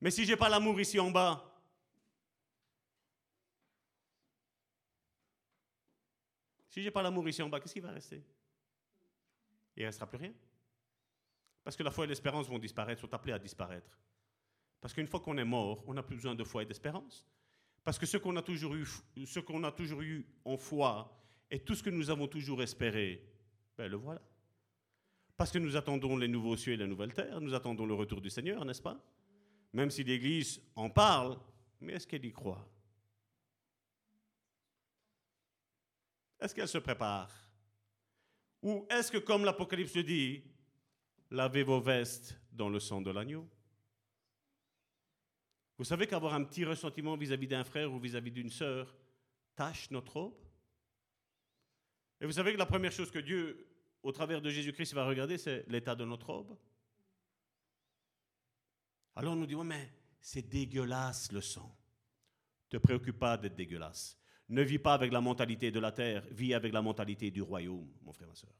Mais 0.00 0.10
si 0.10 0.24
je 0.24 0.30
n'ai 0.30 0.36
pas 0.36 0.48
l'amour 0.48 0.80
ici 0.80 0.98
en 1.00 1.10
bas, 1.10 1.52
si 6.68 6.80
je 6.80 6.86
n'ai 6.86 6.90
pas 6.90 7.02
l'amour 7.02 7.28
ici 7.28 7.42
en 7.42 7.48
bas, 7.48 7.58
qu'est-ce 7.58 7.74
qui 7.74 7.80
va 7.80 7.90
rester? 7.90 8.24
Il 9.76 9.82
ne 9.82 9.86
restera 9.86 10.06
plus 10.06 10.18
rien. 10.18 10.34
Parce 11.64 11.76
que 11.76 11.82
la 11.82 11.90
foi 11.90 12.04
et 12.04 12.08
l'espérance 12.08 12.46
vont 12.48 12.58
disparaître, 12.58 13.00
sont 13.00 13.12
appelés 13.12 13.32
à 13.32 13.38
disparaître. 13.38 13.98
Parce 14.80 14.92
qu'une 14.92 15.06
fois 15.06 15.20
qu'on 15.20 15.38
est 15.38 15.44
mort, 15.44 15.82
on 15.88 15.94
n'a 15.94 16.02
plus 16.02 16.16
besoin 16.16 16.34
de 16.34 16.44
foi 16.44 16.62
et 16.62 16.66
d'espérance. 16.66 17.26
Parce 17.82 17.98
que 17.98 18.06
ce 18.06 18.18
qu'on 18.18 18.36
a 18.36 18.42
toujours 18.42 18.74
eu, 18.74 18.86
ce 19.26 19.40
qu'on 19.40 19.64
a 19.64 19.72
toujours 19.72 20.02
eu 20.02 20.26
en 20.44 20.56
foi 20.56 21.20
et 21.50 21.58
tout 21.58 21.74
ce 21.74 21.82
que 21.82 21.90
nous 21.90 22.10
avons 22.10 22.28
toujours 22.28 22.62
espéré, 22.62 23.33
ben 23.76 23.90
le 23.90 23.96
voilà. 23.96 24.22
Parce 25.36 25.50
que 25.50 25.58
nous 25.58 25.76
attendons 25.76 26.16
les 26.16 26.28
nouveaux 26.28 26.56
cieux 26.56 26.74
et 26.74 26.76
la 26.76 26.86
nouvelle 26.86 27.12
terre, 27.12 27.40
nous 27.40 27.54
attendons 27.54 27.86
le 27.86 27.94
retour 27.94 28.20
du 28.20 28.30
Seigneur, 28.30 28.64
n'est-ce 28.64 28.82
pas? 28.82 29.00
Même 29.72 29.90
si 29.90 30.04
l'Église 30.04 30.60
en 30.76 30.88
parle, 30.88 31.36
mais 31.80 31.94
est-ce 31.94 32.06
qu'elle 32.06 32.24
y 32.24 32.32
croit? 32.32 32.64
Est-ce 36.40 36.54
qu'elle 36.54 36.68
se 36.68 36.78
prépare? 36.78 37.32
Ou 38.62 38.86
est-ce 38.90 39.10
que, 39.10 39.18
comme 39.18 39.44
l'Apocalypse 39.44 39.96
le 39.96 40.04
dit, 40.04 40.42
lavez 41.30 41.64
vos 41.64 41.80
vestes 41.80 42.38
dans 42.52 42.68
le 42.68 42.78
sang 42.78 43.00
de 43.00 43.10
l'agneau? 43.10 43.48
Vous 45.76 45.84
savez 45.84 46.06
qu'avoir 46.06 46.34
un 46.34 46.44
petit 46.44 46.64
ressentiment 46.64 47.16
vis-à-vis 47.16 47.48
d'un 47.48 47.64
frère 47.64 47.92
ou 47.92 47.98
vis-à-vis 47.98 48.30
d'une 48.30 48.50
sœur 48.50 48.94
tâche 49.56 49.90
notre 49.90 50.12
robe 50.12 50.43
et 52.24 52.26
vous 52.26 52.32
savez 52.32 52.54
que 52.54 52.58
la 52.58 52.64
première 52.64 52.90
chose 52.90 53.10
que 53.10 53.18
Dieu, 53.18 53.68
au 54.02 54.10
travers 54.10 54.40
de 54.40 54.48
Jésus-Christ, 54.48 54.94
va 54.94 55.04
regarder, 55.04 55.36
c'est 55.36 55.62
l'état 55.68 55.94
de 55.94 56.06
notre 56.06 56.32
robe. 56.32 56.56
Alors 59.14 59.34
on 59.34 59.36
nous 59.36 59.44
dit, 59.44 59.54
mais 59.56 59.92
c'est 60.22 60.48
dégueulasse 60.48 61.30
le 61.32 61.42
sang. 61.42 61.76
Ne 62.72 62.78
te 62.78 62.82
préoccupe 62.82 63.18
pas 63.18 63.36
d'être 63.36 63.54
dégueulasse. 63.54 64.18
Ne 64.48 64.62
vis 64.62 64.78
pas 64.78 64.94
avec 64.94 65.12
la 65.12 65.20
mentalité 65.20 65.70
de 65.70 65.78
la 65.78 65.92
terre, 65.92 66.24
vis 66.30 66.54
avec 66.54 66.72
la 66.72 66.80
mentalité 66.80 67.30
du 67.30 67.42
royaume, 67.42 67.92
mon 68.00 68.14
frère, 68.14 68.28
ma 68.28 68.34
soeur. 68.34 68.54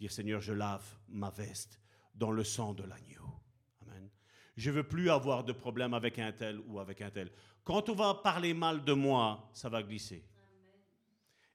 Dire, 0.00 0.10
Seigneur, 0.10 0.40
je 0.40 0.54
lave 0.54 0.86
ma 1.08 1.28
veste 1.28 1.82
dans 2.14 2.30
le 2.30 2.44
sang 2.44 2.72
de 2.72 2.84
l'agneau. 2.84 3.42
Amen. 3.82 4.08
Je 4.56 4.70
veux 4.70 4.88
plus 4.88 5.10
avoir 5.10 5.44
de 5.44 5.52
problème 5.52 5.92
avec 5.92 6.18
un 6.18 6.32
tel 6.32 6.60
ou 6.60 6.78
avec 6.80 7.02
un 7.02 7.10
tel. 7.10 7.30
Quand 7.62 7.90
on 7.90 7.94
va 7.94 8.14
parler 8.14 8.54
mal 8.54 8.82
de 8.82 8.94
moi, 8.94 9.50
ça 9.52 9.68
va 9.68 9.82
glisser. 9.82 10.24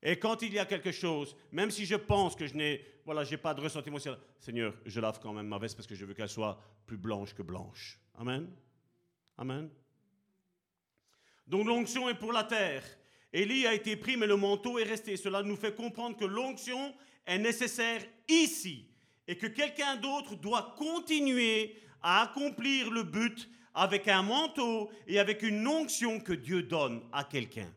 Et 0.01 0.17
quand 0.17 0.41
il 0.41 0.53
y 0.53 0.59
a 0.59 0.65
quelque 0.65 0.91
chose, 0.91 1.35
même 1.51 1.71
si 1.71 1.85
je 1.85 1.95
pense 1.95 2.35
que 2.35 2.47
je 2.47 2.55
n'ai 2.55 2.85
voilà, 3.09 3.23
j'ai 3.23 3.37
pas 3.37 3.55
de 3.55 3.61
ressentiment, 3.61 3.97
Seigneur, 4.39 4.75
je 4.85 4.99
lave 4.99 5.19
quand 5.19 5.33
même 5.33 5.47
ma 5.47 5.57
veste 5.57 5.75
parce 5.75 5.87
que 5.87 5.95
je 5.95 6.05
veux 6.05 6.13
qu'elle 6.13 6.29
soit 6.29 6.61
plus 6.85 6.97
blanche 6.97 7.33
que 7.33 7.41
blanche. 7.41 7.99
Amen. 8.15 8.47
Amen. 9.35 9.67
Donc 11.47 11.65
l'onction 11.65 12.07
est 12.07 12.13
pour 12.13 12.31
la 12.31 12.43
terre. 12.43 12.83
Élie 13.33 13.65
a 13.65 13.73
été 13.73 13.95
pris, 13.95 14.15
mais 14.15 14.27
le 14.27 14.35
manteau 14.35 14.77
est 14.77 14.83
resté. 14.83 15.17
Cela 15.17 15.41
nous 15.41 15.55
fait 15.55 15.75
comprendre 15.75 16.17
que 16.17 16.25
l'onction 16.25 16.93
est 17.25 17.39
nécessaire 17.39 18.03
ici 18.27 18.87
et 19.27 19.37
que 19.37 19.47
quelqu'un 19.47 19.95
d'autre 19.95 20.35
doit 20.35 20.75
continuer 20.77 21.75
à 22.03 22.21
accomplir 22.21 22.91
le 22.91 23.01
but 23.01 23.49
avec 23.73 24.07
un 24.07 24.21
manteau 24.21 24.91
et 25.07 25.19
avec 25.19 25.41
une 25.41 25.67
onction 25.67 26.19
que 26.19 26.33
Dieu 26.33 26.63
donne 26.63 27.01
à 27.11 27.23
quelqu'un, 27.23 27.71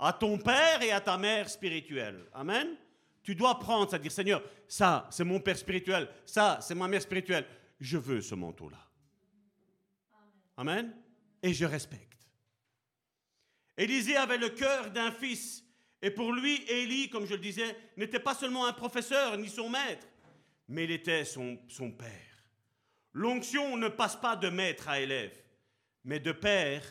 à 0.00 0.14
ton 0.14 0.38
père 0.38 0.82
et 0.82 0.90
à 0.90 1.00
ta 1.00 1.18
mère 1.18 1.48
spirituelle. 1.48 2.24
Amen. 2.32 2.74
Tu 3.22 3.34
dois 3.34 3.58
prendre, 3.58 3.90
c'est-à-dire, 3.90 4.10
Seigneur, 4.10 4.42
ça, 4.66 5.06
c'est 5.10 5.24
mon 5.24 5.40
père 5.40 5.58
spirituel, 5.58 6.08
ça, 6.24 6.58
c'est 6.62 6.74
ma 6.74 6.88
mère 6.88 7.02
spirituelle. 7.02 7.46
Je 7.78 7.98
veux 7.98 8.22
ce 8.22 8.34
manteau-là. 8.34 8.78
Amen. 10.56 10.94
Et 11.42 11.52
je 11.52 11.66
respecte. 11.66 12.28
Élisée 13.76 14.16
avait 14.16 14.38
le 14.38 14.48
cœur 14.48 14.90
d'un 14.90 15.12
fils. 15.12 15.64
Et 16.02 16.10
pour 16.10 16.32
lui, 16.32 16.62
Élie, 16.68 17.10
comme 17.10 17.26
je 17.26 17.34
le 17.34 17.40
disais, 17.40 17.76
n'était 17.96 18.18
pas 18.18 18.34
seulement 18.34 18.66
un 18.66 18.72
professeur 18.72 19.36
ni 19.36 19.48
son 19.48 19.68
maître, 19.68 20.06
mais 20.68 20.84
il 20.84 20.90
était 20.90 21.24
son, 21.26 21.58
son 21.68 21.90
père. 21.90 22.08
L'onction 23.12 23.76
ne 23.76 23.88
passe 23.88 24.16
pas 24.16 24.36
de 24.36 24.48
maître 24.48 24.88
à 24.88 25.00
élève, 25.00 25.36
mais 26.04 26.20
de 26.20 26.32
père 26.32 26.82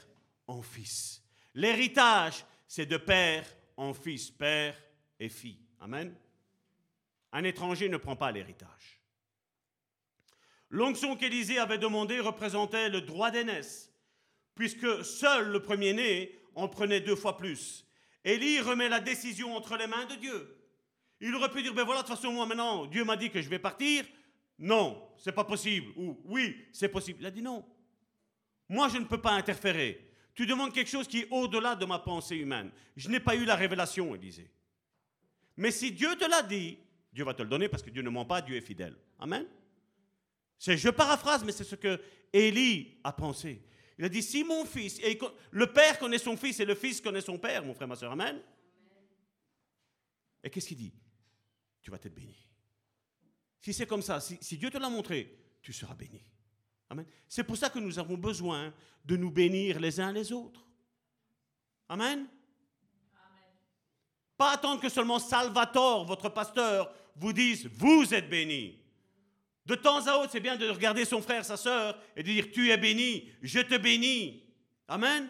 en 0.48 0.62
fils. 0.62 1.24
L'héritage, 1.56 2.46
c'est 2.70 2.86
de 2.86 2.98
père 2.98 3.44
en 3.78 3.94
fils, 3.96 4.30
père 4.30 4.78
et 5.20 5.28
fille. 5.28 5.60
Amen. 5.82 6.16
Un 7.32 7.44
étranger 7.44 7.90
ne 7.90 7.98
prend 7.98 8.16
pas 8.16 8.32
l'héritage. 8.32 9.02
L'onction 10.70 11.16
qu'Élisée 11.16 11.58
avait 11.58 11.80
demandée 11.80 12.20
représentait 12.20 12.90
le 12.90 13.02
droit 13.02 13.32
d'aînesse, 13.32 13.92
puisque 14.54 15.04
seul 15.04 15.50
le 15.50 15.64
premier-né 15.64 16.38
en 16.54 16.68
prenait 16.68 17.02
deux 17.02 17.16
fois 17.16 17.38
plus. 17.38 17.88
Élie 18.24 18.62
remet 18.62 18.88
la 18.88 19.00
décision 19.00 19.56
entre 19.56 19.76
les 19.76 19.88
mains 19.88 20.06
de 20.06 20.16
Dieu. 20.16 20.56
Il 21.22 21.34
aurait 21.34 21.50
pu 21.50 21.64
dire, 21.64 21.74
ben 21.74 21.84
voilà, 21.84 22.04
de 22.04 22.08
toute 22.08 22.16
façon, 22.16 22.32
moi 22.32 22.46
maintenant, 22.46 22.86
Dieu 22.86 23.04
m'a 23.04 23.18
dit 23.18 23.32
que 23.32 23.42
je 23.42 23.50
vais 23.50 23.58
partir. 23.58 24.06
Non, 24.60 25.10
c'est 25.18 25.32
pas 25.32 25.44
possible. 25.44 25.92
Ou 25.96 26.22
oui, 26.26 26.68
c'est 26.72 26.90
possible. 26.90 27.20
Il 27.22 27.26
a 27.26 27.32
dit 27.32 27.42
non. 27.42 27.66
Moi, 28.68 28.90
je 28.90 29.00
ne 29.00 29.06
peux 29.06 29.20
pas 29.20 29.32
interférer. 29.32 30.09
Tu 30.34 30.46
demandes 30.46 30.74
quelque 30.74 30.90
chose 30.90 31.08
qui 31.08 31.20
est 31.20 31.28
au-delà 31.32 31.76
de 31.76 31.86
ma 31.86 32.00
pensée 32.00 32.38
humaine. 32.38 32.72
Je 32.96 33.10
n'ai 33.10 33.20
pas 33.20 33.36
eu 33.36 33.46
la 33.46 33.56
révélation, 33.56 34.16
Élisée. 34.16 34.50
Mais 35.58 35.72
si 35.72 35.92
Dieu 35.92 36.16
te 36.16 36.30
l'a 36.30 36.42
dit, 36.42 36.78
Dieu 37.12 37.26
va 37.26 37.34
te 37.34 37.42
le 37.42 37.50
donner 37.50 37.68
parce 37.68 37.84
que 37.84 37.90
Dieu 37.90 38.02
ne 38.02 38.10
ment 38.10 38.26
pas, 38.26 38.42
Dieu 38.42 38.56
est 38.56 38.62
fidèle. 38.62 38.96
Amen. 39.20 39.46
C'est, 40.58 40.78
je 40.78 40.90
paraphrase, 40.90 41.44
mais 41.44 41.52
c'est 41.52 41.64
ce 41.64 41.76
que 41.76 42.02
Élie 42.32 43.00
a 43.04 43.12
pensé. 43.12 43.62
Il 43.98 44.06
a 44.06 44.10
dit, 44.10 44.24
si 44.24 44.44
mon 44.46 44.64
fils, 44.64 45.00
et 45.00 45.20
le 45.52 45.68
père 45.68 46.00
connaît 46.00 46.18
son 46.18 46.38
fils 46.38 46.60
et 46.62 46.66
le 46.66 46.76
fils 46.76 47.02
connaît 47.02 47.22
son 47.22 47.38
père, 47.38 47.66
mon 47.66 47.74
frère, 47.74 47.88
ma 47.88 47.96
soeur, 47.98 48.12
amen. 48.12 48.42
Et 50.42 50.50
qu'est-ce 50.50 50.70
qu'il 50.70 50.78
dit? 50.78 50.94
Tu 51.82 51.92
vas 51.92 51.98
être 51.98 52.14
béni. 52.14 52.38
Si 53.60 53.74
c'est 53.74 53.88
comme 53.88 54.02
ça, 54.02 54.22
si, 54.22 54.38
si 54.40 54.58
Dieu 54.58 54.70
te 54.70 54.78
l'a 54.78 54.90
montré, 54.90 55.38
tu 55.62 55.74
seras 55.74 55.96
béni. 55.96 56.24
Amen. 56.90 57.06
C'est 57.28 57.44
pour 57.44 57.58
ça 57.58 57.70
que 57.70 57.80
nous 57.80 58.00
avons 58.00 58.18
besoin 58.18 58.74
de 59.06 59.16
nous 59.16 59.32
bénir 59.32 59.80
les 59.80 60.00
uns 60.00 60.12
les 60.12 60.32
autres. 60.32 60.66
Amen. 61.88 62.28
Pas 64.38 64.54
attendre 64.54 64.82
que 64.82 64.90
seulement 64.90 65.20
Salvatore, 65.20 66.06
votre 66.06 66.30
pasteur, 66.30 66.94
vous 67.16 67.34
dise 67.34 67.68
Vous 67.74 68.14
êtes 68.14 68.30
béni. 68.30 68.80
De 69.66 69.76
temps 69.76 70.08
à 70.08 70.18
autre, 70.18 70.32
c'est 70.32 70.40
bien 70.40 70.56
de 70.56 70.68
regarder 70.68 71.06
son 71.06 71.22
frère, 71.22 71.46
sa 71.46 71.58
soeur, 71.58 72.00
et 72.16 72.24
de 72.24 72.28
dire 72.28 72.48
Tu 72.52 72.72
es 72.72 72.78
béni, 72.78 73.30
je 73.42 73.60
te 73.60 73.78
bénis. 73.78 74.44
Amen. 74.88 75.30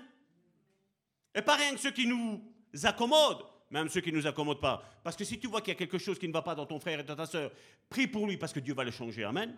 Et 1.35 1.41
pas 1.41 1.55
rien 1.55 1.73
que 1.73 1.79
ceux 1.79 1.91
qui 1.91 2.07
nous 2.07 2.41
accommodent, 2.83 3.45
même 3.69 3.89
ceux 3.89 4.01
qui 4.01 4.11
ne 4.11 4.17
nous 4.17 4.27
accommodent 4.27 4.61
pas. 4.61 4.83
Parce 5.03 5.15
que 5.15 5.25
si 5.25 5.39
tu 5.39 5.47
vois 5.47 5.61
qu'il 5.61 5.73
y 5.73 5.75
a 5.75 5.79
quelque 5.79 5.97
chose 5.97 6.17
qui 6.17 6.27
ne 6.27 6.33
va 6.33 6.41
pas 6.41 6.55
dans 6.55 6.65
ton 6.65 6.79
frère 6.79 6.99
et 6.99 7.03
dans 7.03 7.15
ta 7.15 7.25
soeur, 7.25 7.51
prie 7.89 8.07
pour 8.07 8.27
lui 8.27 8.37
parce 8.37 8.53
que 8.53 8.59
Dieu 8.59 8.73
va 8.73 8.83
le 8.83 8.91
changer. 8.91 9.23
Amen. 9.23 9.57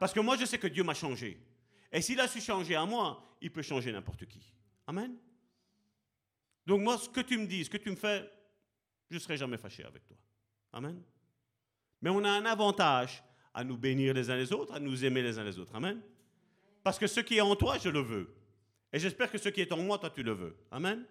Parce 0.00 0.14
que 0.14 0.20
moi, 0.20 0.38
je 0.38 0.46
sais 0.46 0.58
que 0.58 0.66
Dieu 0.66 0.82
m'a 0.82 0.94
changé. 0.94 1.38
Et 1.92 2.00
s'il 2.00 2.18
a 2.20 2.26
su 2.26 2.40
changer 2.40 2.74
à 2.74 2.86
moi, 2.86 3.36
il 3.42 3.52
peut 3.52 3.60
changer 3.60 3.92
n'importe 3.92 4.24
qui. 4.24 4.40
Amen. 4.86 5.14
Donc 6.66 6.80
moi, 6.80 6.96
ce 6.96 7.08
que 7.08 7.20
tu 7.20 7.36
me 7.36 7.46
dis, 7.46 7.66
ce 7.66 7.70
que 7.70 7.76
tu 7.76 7.90
me 7.90 7.96
fais, 7.96 8.28
je 9.10 9.16
ne 9.16 9.20
serai 9.20 9.36
jamais 9.36 9.58
fâché 9.58 9.84
avec 9.84 10.06
toi. 10.06 10.16
Amen. 10.72 11.02
Mais 12.00 12.08
on 12.08 12.24
a 12.24 12.30
un 12.30 12.46
avantage 12.46 13.22
à 13.52 13.62
nous 13.62 13.76
bénir 13.76 14.14
les 14.14 14.30
uns 14.30 14.36
les 14.36 14.52
autres, 14.54 14.72
à 14.72 14.80
nous 14.80 15.04
aimer 15.04 15.20
les 15.20 15.38
uns 15.38 15.44
les 15.44 15.58
autres. 15.58 15.74
Amen. 15.74 16.00
Parce 16.82 16.98
que 16.98 17.06
ce 17.06 17.20
qui 17.20 17.36
est 17.36 17.42
en 17.42 17.54
toi, 17.54 17.76
je 17.76 17.90
le 17.90 18.00
veux. 18.00 18.34
Et 18.94 18.98
j'espère 18.98 19.30
que 19.30 19.36
ce 19.36 19.50
qui 19.50 19.60
est 19.60 19.70
en 19.70 19.82
moi, 19.82 19.98
toi, 19.98 20.08
tu 20.08 20.22
le 20.22 20.32
veux. 20.32 20.56
Amen. 20.70 21.04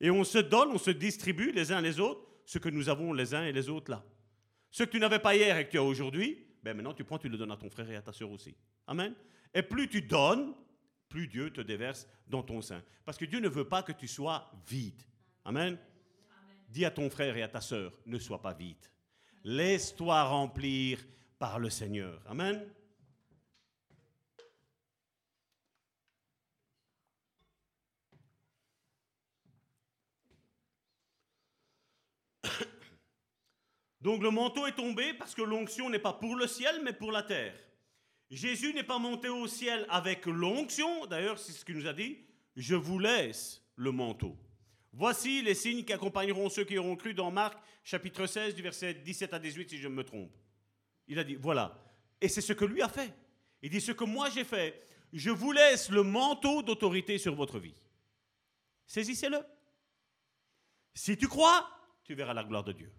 Et 0.00 0.10
on 0.10 0.24
se 0.24 0.38
donne, 0.38 0.70
on 0.70 0.78
se 0.78 0.90
distribue 0.90 1.52
les 1.52 1.70
uns 1.70 1.82
les 1.82 2.00
autres 2.00 2.26
ce 2.46 2.58
que 2.58 2.70
nous 2.70 2.88
avons 2.88 3.12
les 3.12 3.34
uns 3.34 3.44
et 3.44 3.52
les 3.52 3.68
autres 3.68 3.90
là. 3.90 4.02
Ce 4.70 4.84
que 4.84 4.90
tu 4.90 4.98
n'avais 4.98 5.18
pas 5.18 5.36
hier 5.36 5.56
et 5.58 5.66
que 5.66 5.72
tu 5.72 5.78
as 5.78 5.82
aujourd'hui, 5.82 6.46
ben 6.62 6.74
maintenant 6.76 6.94
tu 6.94 7.04
prends, 7.04 7.18
tu 7.18 7.28
le 7.28 7.36
donnes 7.36 7.50
à 7.50 7.56
ton 7.56 7.70
frère 7.70 7.90
et 7.90 7.96
à 7.96 8.02
ta 8.02 8.12
soeur 8.12 8.30
aussi. 8.30 8.54
Amen. 8.86 9.14
Et 9.54 9.62
plus 9.62 9.88
tu 9.88 10.02
donnes, 10.02 10.54
plus 11.08 11.28
Dieu 11.28 11.50
te 11.50 11.60
déverse 11.60 12.06
dans 12.26 12.42
ton 12.42 12.62
sein. 12.62 12.82
Parce 13.04 13.18
que 13.18 13.24
Dieu 13.24 13.40
ne 13.40 13.48
veut 13.48 13.68
pas 13.68 13.82
que 13.82 13.92
tu 13.92 14.08
sois 14.08 14.50
vide. 14.68 15.02
Amen. 15.44 15.78
Dis 16.68 16.84
à 16.84 16.90
ton 16.90 17.10
frère 17.10 17.36
et 17.36 17.42
à 17.42 17.48
ta 17.48 17.60
sœur, 17.60 17.92
ne 18.06 18.18
sois 18.18 18.40
pas 18.40 18.54
vide. 18.54 18.76
Laisse-toi 19.44 20.22
remplir 20.22 20.98
par 21.38 21.58
le 21.58 21.68
Seigneur. 21.68 22.22
Amen. 22.26 22.64
Donc 34.02 34.20
le 34.22 34.30
manteau 34.30 34.66
est 34.66 34.74
tombé 34.74 35.14
parce 35.14 35.34
que 35.34 35.42
l'onction 35.42 35.88
n'est 35.88 36.00
pas 36.00 36.12
pour 36.12 36.34
le 36.34 36.48
ciel, 36.48 36.80
mais 36.82 36.92
pour 36.92 37.12
la 37.12 37.22
terre. 37.22 37.54
Jésus 38.30 38.74
n'est 38.74 38.82
pas 38.82 38.98
monté 38.98 39.28
au 39.28 39.46
ciel 39.46 39.86
avec 39.88 40.26
l'onction, 40.26 41.06
d'ailleurs 41.06 41.38
c'est 41.38 41.52
ce 41.52 41.64
qu'il 41.64 41.76
nous 41.76 41.86
a 41.86 41.92
dit, 41.92 42.18
je 42.56 42.74
vous 42.74 42.98
laisse 42.98 43.62
le 43.76 43.92
manteau. 43.92 44.36
Voici 44.92 45.40
les 45.42 45.54
signes 45.54 45.84
qui 45.84 45.92
accompagneront 45.92 46.48
ceux 46.48 46.64
qui 46.64 46.78
auront 46.78 46.96
cru 46.96 47.14
dans 47.14 47.30
Marc 47.30 47.58
chapitre 47.84 48.26
16 48.26 48.54
du 48.54 48.62
verset 48.62 48.94
17 48.94 49.34
à 49.34 49.38
18 49.38 49.70
si 49.70 49.78
je 49.78 49.88
me 49.88 50.02
trompe. 50.02 50.32
Il 51.06 51.18
a 51.18 51.24
dit, 51.24 51.36
voilà. 51.36 51.78
Et 52.20 52.28
c'est 52.28 52.40
ce 52.40 52.52
que 52.52 52.64
lui 52.64 52.82
a 52.82 52.88
fait. 52.88 53.14
Il 53.62 53.70
dit, 53.70 53.80
ce 53.80 53.92
que 53.92 54.04
moi 54.04 54.30
j'ai 54.30 54.44
fait, 54.44 54.82
je 55.12 55.30
vous 55.30 55.52
laisse 55.52 55.90
le 55.90 56.02
manteau 56.02 56.62
d'autorité 56.62 57.18
sur 57.18 57.34
votre 57.34 57.58
vie. 57.58 57.74
Saisissez-le. 58.86 59.38
Si 60.94 61.16
tu 61.16 61.28
crois, 61.28 61.68
tu 62.02 62.14
verras 62.14 62.34
la 62.34 62.44
gloire 62.44 62.64
de 62.64 62.72
Dieu. 62.72 62.92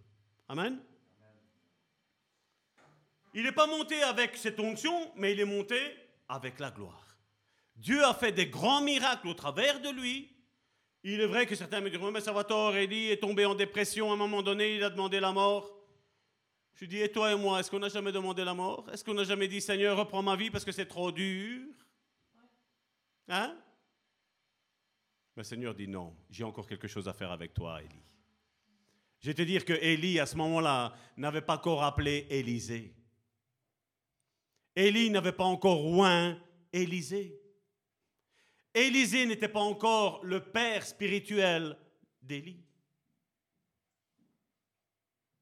Amen. 0.47 0.80
Il 3.34 3.43
n'est 3.43 3.51
pas 3.51 3.68
monté 3.68 4.01
avec 4.03 4.38
cette 4.38 4.60
onction, 4.60 5.11
mais 5.15 5.34
il 5.34 5.39
est 5.39 5.45
monté 5.45 5.77
avec 6.30 6.60
la 6.60 6.72
gloire. 6.72 7.18
Dieu 7.76 8.03
a 8.03 8.14
fait 8.14 8.31
des 8.31 8.47
grands 8.47 8.81
miracles 8.81 9.27
au 9.27 9.34
travers 9.34 9.81
de 9.81 9.89
lui, 9.89 10.34
il 11.03 11.19
est 11.19 11.26
vrai 11.26 11.45
que 11.45 11.55
certains 11.55 11.81
me 11.81 11.89
diront, 11.89 12.11
mais 12.11 12.22
Salvatore, 12.22 12.76
Elie 12.76 13.10
est 13.10 13.18
tombé 13.18 13.45
en 13.45 13.55
dépression 13.55 14.10
à 14.11 14.14
un 14.14 14.18
moment 14.18 14.41
donné, 14.41 14.77
il 14.77 14.84
a 14.84 14.89
demandé 14.89 15.19
la 15.19 15.34
mort. 15.34 15.69
Je 16.76 16.85
dis, 16.85 16.99
et 16.99 17.11
toi 17.11 17.34
et 17.34 17.35
moi, 17.35 17.60
est-ce 17.60 17.69
qu'on 17.69 17.80
n'a 17.80 17.89
jamais 17.89 18.11
demandé 18.11 18.43
la 18.45 18.53
mort? 18.53 18.89
Est-ce 18.91 19.03
qu'on 19.03 19.14
n'a 19.14 19.26
jamais 19.26 19.49
dit, 19.49 19.60
Seigneur, 19.60 19.97
reprends 19.97 20.23
ma 20.23 20.35
vie 20.38 20.49
parce 20.49 20.64
que 20.64 20.72
c'est 20.72 20.85
trop 20.85 21.11
dur? 21.11 21.61
Hein? 23.27 23.57
Le 25.35 25.43
Seigneur 25.43 25.76
dit, 25.76 25.88
non, 25.88 26.15
j'ai 26.30 26.45
encore 26.45 26.68
quelque 26.68 26.88
chose 26.88 27.07
à 27.07 27.14
faire 27.14 27.31
avec 27.31 27.53
toi, 27.53 27.81
Élie. 27.81 28.01
Je 29.19 29.27
vais 29.27 29.34
te 29.34 29.41
dire 29.41 29.65
que 29.65 29.73
Élie, 29.73 30.19
à 30.19 30.26
ce 30.26 30.38
moment-là, 30.38 30.93
n'avait 31.18 31.41
pas 31.41 31.55
encore 31.55 31.84
appelé 31.84 32.27
Élisée. 32.30 32.93
Élie 34.75 35.09
n'avait 35.09 35.31
pas 35.31 35.43
encore 35.43 35.85
oint 35.85 36.37
Élisée. 36.71 37.39
Élisée 38.73 39.25
n'était 39.25 39.47
pas 39.47 39.59
encore 39.59 40.23
le 40.25 40.39
père 40.39 40.85
spirituel 40.85 41.77
d'Élie. 42.21 42.65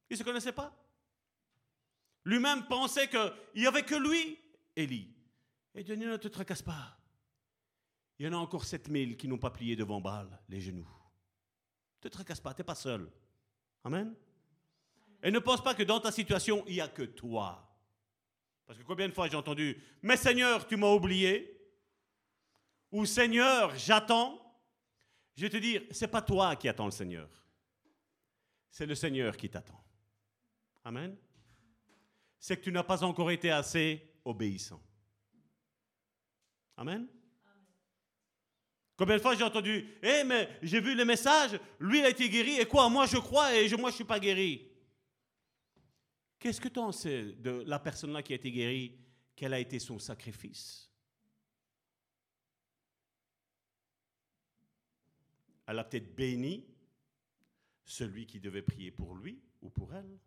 Il 0.10 0.14
ne 0.14 0.18
se 0.18 0.24
connaissait 0.24 0.52
pas. 0.52 0.76
Lui-même 2.26 2.68
pensait 2.68 3.08
qu'il 3.08 3.34
n'y 3.56 3.68
avait 3.68 3.84
que 3.84 3.96
lui, 3.96 4.38
Élie. 4.76 5.16
Et 5.74 5.84
Dieu 5.84 5.96
dit, 5.96 6.06
ne 6.06 6.18
te 6.18 6.28
tracasse 6.28 6.62
pas. 6.62 6.98
Il 8.20 8.26
y 8.26 8.28
en 8.28 8.34
a 8.34 8.38
encore 8.38 8.66
7000 8.66 9.16
qui 9.16 9.28
n'ont 9.28 9.38
pas 9.38 9.50
plié 9.50 9.76
devant 9.76 10.02
Baal 10.02 10.40
les 10.50 10.60
genoux. 10.60 10.88
Ne 12.04 12.10
te 12.10 12.14
tracasse 12.14 12.42
pas, 12.42 12.54
tu 12.54 12.62
n'es 12.62 12.66
pas 12.66 12.76
seul. 12.76 13.10
Amen. 13.84 14.14
Et 15.24 15.32
ne 15.32 15.40
pense 15.40 15.64
pas 15.64 15.74
que 15.74 15.84
dans 15.84 16.00
ta 16.00 16.12
situation, 16.12 16.64
il 16.68 16.74
n'y 16.74 16.82
a 16.82 16.88
que 16.88 17.04
toi. 17.04 17.71
Parce 18.72 18.80
que 18.80 18.88
combien 18.88 19.10
de 19.10 19.14
fois 19.14 19.28
j'ai 19.28 19.36
entendu 19.36 19.78
Mais 20.02 20.16
Seigneur, 20.16 20.66
tu 20.66 20.78
m'as 20.78 20.94
oublié 20.94 21.60
Ou 22.90 23.06
Seigneur, 23.06 23.76
j'attends. 23.76 24.40
Je 25.36 25.42
vais 25.42 25.50
te 25.50 25.58
dire, 25.58 25.82
c'est 25.92 26.08
pas 26.08 26.22
toi 26.22 26.56
qui 26.56 26.70
attends 26.70 26.86
le 26.86 26.92
Seigneur. 26.92 27.28
C'est 28.70 28.86
le 28.86 28.96
Seigneur 28.96 29.36
qui 29.36 29.50
t'attend. 29.50 29.84
Amen. 30.86 31.18
C'est 32.40 32.56
que 32.56 32.62
tu 32.62 32.72
n'as 32.72 32.84
pas 32.84 33.04
encore 33.04 33.30
été 33.30 33.52
assez 33.52 34.10
obéissant. 34.24 34.82
Amen. 36.78 37.10
Combien 38.96 39.18
de 39.18 39.22
fois 39.22 39.36
j'ai 39.36 39.44
entendu 39.44 39.86
Eh, 40.02 40.24
mais 40.24 40.48
j'ai 40.62 40.80
vu 40.80 40.96
le 40.96 41.04
message, 41.04 41.60
lui 41.78 42.04
a 42.04 42.08
été 42.08 42.30
guéri, 42.30 42.58
et 42.58 42.66
quoi 42.66 42.88
Moi 42.88 43.06
je 43.06 43.18
crois 43.18 43.54
et 43.54 43.68
moi 43.72 43.90
je 43.90 43.96
ne 43.96 43.96
suis 43.96 44.06
pas 44.06 44.22
guéri. 44.22 44.71
Qu'est-ce 46.42 46.60
que 46.60 46.70
tu 46.70 46.80
en 46.80 46.92
sais 46.92 47.34
de 47.34 47.64
la 47.68 47.78
personne-là 47.78 48.24
qui 48.24 48.34
a 48.34 48.36
été 48.36 48.52
guérie 48.52 48.98
Quel 49.36 49.54
a 49.54 49.60
été 49.60 49.78
son 49.78 50.00
sacrifice? 50.00 50.92
Elle 55.68 55.78
a 55.78 55.84
peut-être 55.84 56.16
béni 56.16 56.66
celui 57.86 58.26
qui 58.26 58.40
devait 58.40 58.64
prier 58.64 58.90
pour 58.90 59.14
lui 59.14 59.40
ou 59.62 59.70
pour 59.70 59.94
elle. 59.94 60.18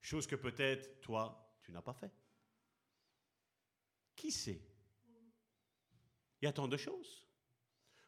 Chose 0.00 0.26
que 0.26 0.34
peut-être 0.34 1.00
toi, 1.00 1.56
tu 1.62 1.70
n'as 1.70 1.80
pas 1.80 1.94
fait. 1.94 2.12
Qui 4.16 4.32
sait? 4.32 4.60
Il 6.42 6.46
y 6.46 6.48
a 6.48 6.52
tant 6.52 6.66
de 6.66 6.76
choses. 6.76 7.24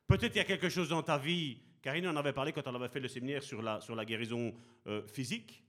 Peut-être 0.09 0.35
il 0.35 0.39
y 0.39 0.41
a 0.41 0.45
quelque 0.45 0.69
chose 0.69 0.89
dans 0.89 1.05
ta 1.05 1.17
vie. 1.17 1.63
Karine 1.81 2.09
en 2.09 2.17
avait 2.17 2.33
parlé 2.33 2.53
quand 2.53 2.67
elle 2.67 2.75
avait 2.75 2.89
fait 2.89 2.99
le 2.99 3.07
séminaire 3.07 3.45
sur 3.45 3.63
la, 3.63 4.05
guérison 4.05 4.53
euh, 4.89 5.07
physique. 5.07 5.63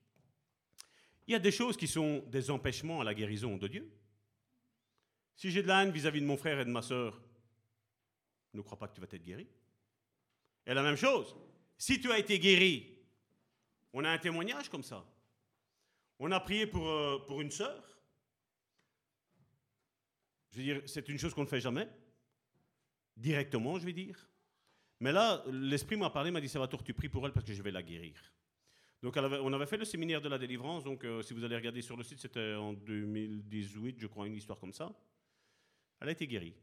Il 1.28 1.34
y 1.34 1.36
a 1.36 1.40
des 1.40 1.52
choses 1.52 1.76
qui 1.76 1.88
sont 1.88 2.24
des 2.28 2.50
empêchements 2.50 3.02
à 3.02 3.04
la 3.04 3.14
guérison 3.14 3.58
de 3.58 3.68
Dieu. 3.68 3.92
Si 5.36 5.52
j'ai 5.52 5.62
de 5.62 5.68
la 5.68 5.84
haine 5.84 5.92
vis-à-vis 5.92 6.22
de 6.22 6.26
mon 6.26 6.38
frère 6.38 6.60
et 6.60 6.66
de 6.66 6.70
ma 6.70 6.82
soeur, 6.82 7.22
ne 8.54 8.62
crois 8.62 8.80
pas 8.80 8.88
que 8.88 8.96
tu 8.96 9.02
vas 9.02 9.08
être 9.12 9.24
guéri. 9.24 9.48
Et 10.66 10.74
la 10.74 10.82
même 10.82 10.96
chose, 10.96 11.36
si 11.78 12.00
tu 12.00 12.12
as 12.12 12.18
été 12.18 12.40
guéri, 12.40 12.98
on 13.94 14.04
a 14.04 14.10
un 14.10 14.18
témoignage 14.18 14.70
comme 14.70 14.84
ça. 14.84 15.06
On 16.20 16.32
a 16.32 16.40
prié 16.40 16.66
pour, 16.66 16.88
euh, 16.88 17.20
pour 17.28 17.42
une 17.42 17.52
sœur. 17.52 17.84
Je 20.52 20.58
veux 20.58 20.64
dire, 20.64 20.82
c'est 20.86 21.08
une 21.10 21.20
chose 21.20 21.34
qu'on 21.34 21.44
ne 21.44 21.48
fait 21.48 21.62
jamais. 21.62 21.88
Directement, 23.16 23.78
je 23.78 23.86
vais 23.86 23.94
dire. 23.94 24.28
Mais 25.00 25.12
là, 25.12 25.44
l'Esprit 25.52 25.98
m'a 25.98 26.10
parlé, 26.10 26.32
m'a 26.32 26.42
dit, 26.42 26.50
Salvatore, 26.50 26.84
tu 26.84 26.94
pries 26.94 27.10
pour 27.10 27.26
elle 27.26 27.34
parce 27.34 27.46
que 27.46 27.54
je 27.54 27.62
vais 27.62 27.72
la 27.72 27.84
guérir. 27.84 28.16
Donc 29.02 29.16
on 29.16 29.54
avait 29.54 29.66
fait 29.68 29.78
le 29.78 29.86
séminaire 29.86 30.22
de 30.22 30.30
la 30.30 30.38
délivrance, 30.40 30.84
donc 30.84 31.04
euh, 31.04 31.22
si 31.22 31.34
vous 31.34 31.44
allez 31.44 31.56
regarder 31.56 31.82
sur 31.82 31.96
le 31.96 32.04
site, 32.04 32.20
c'était 32.20 32.56
en 32.56 32.74
2018, 32.74 34.00
je 34.00 34.08
crois, 34.08 34.26
une 34.26 34.36
histoire 34.36 34.60
comme 34.60 34.74
ça. 34.74 34.92
Elle 36.00 36.10
a 36.10 36.12
été 36.12 36.26
guérie. 36.28 36.56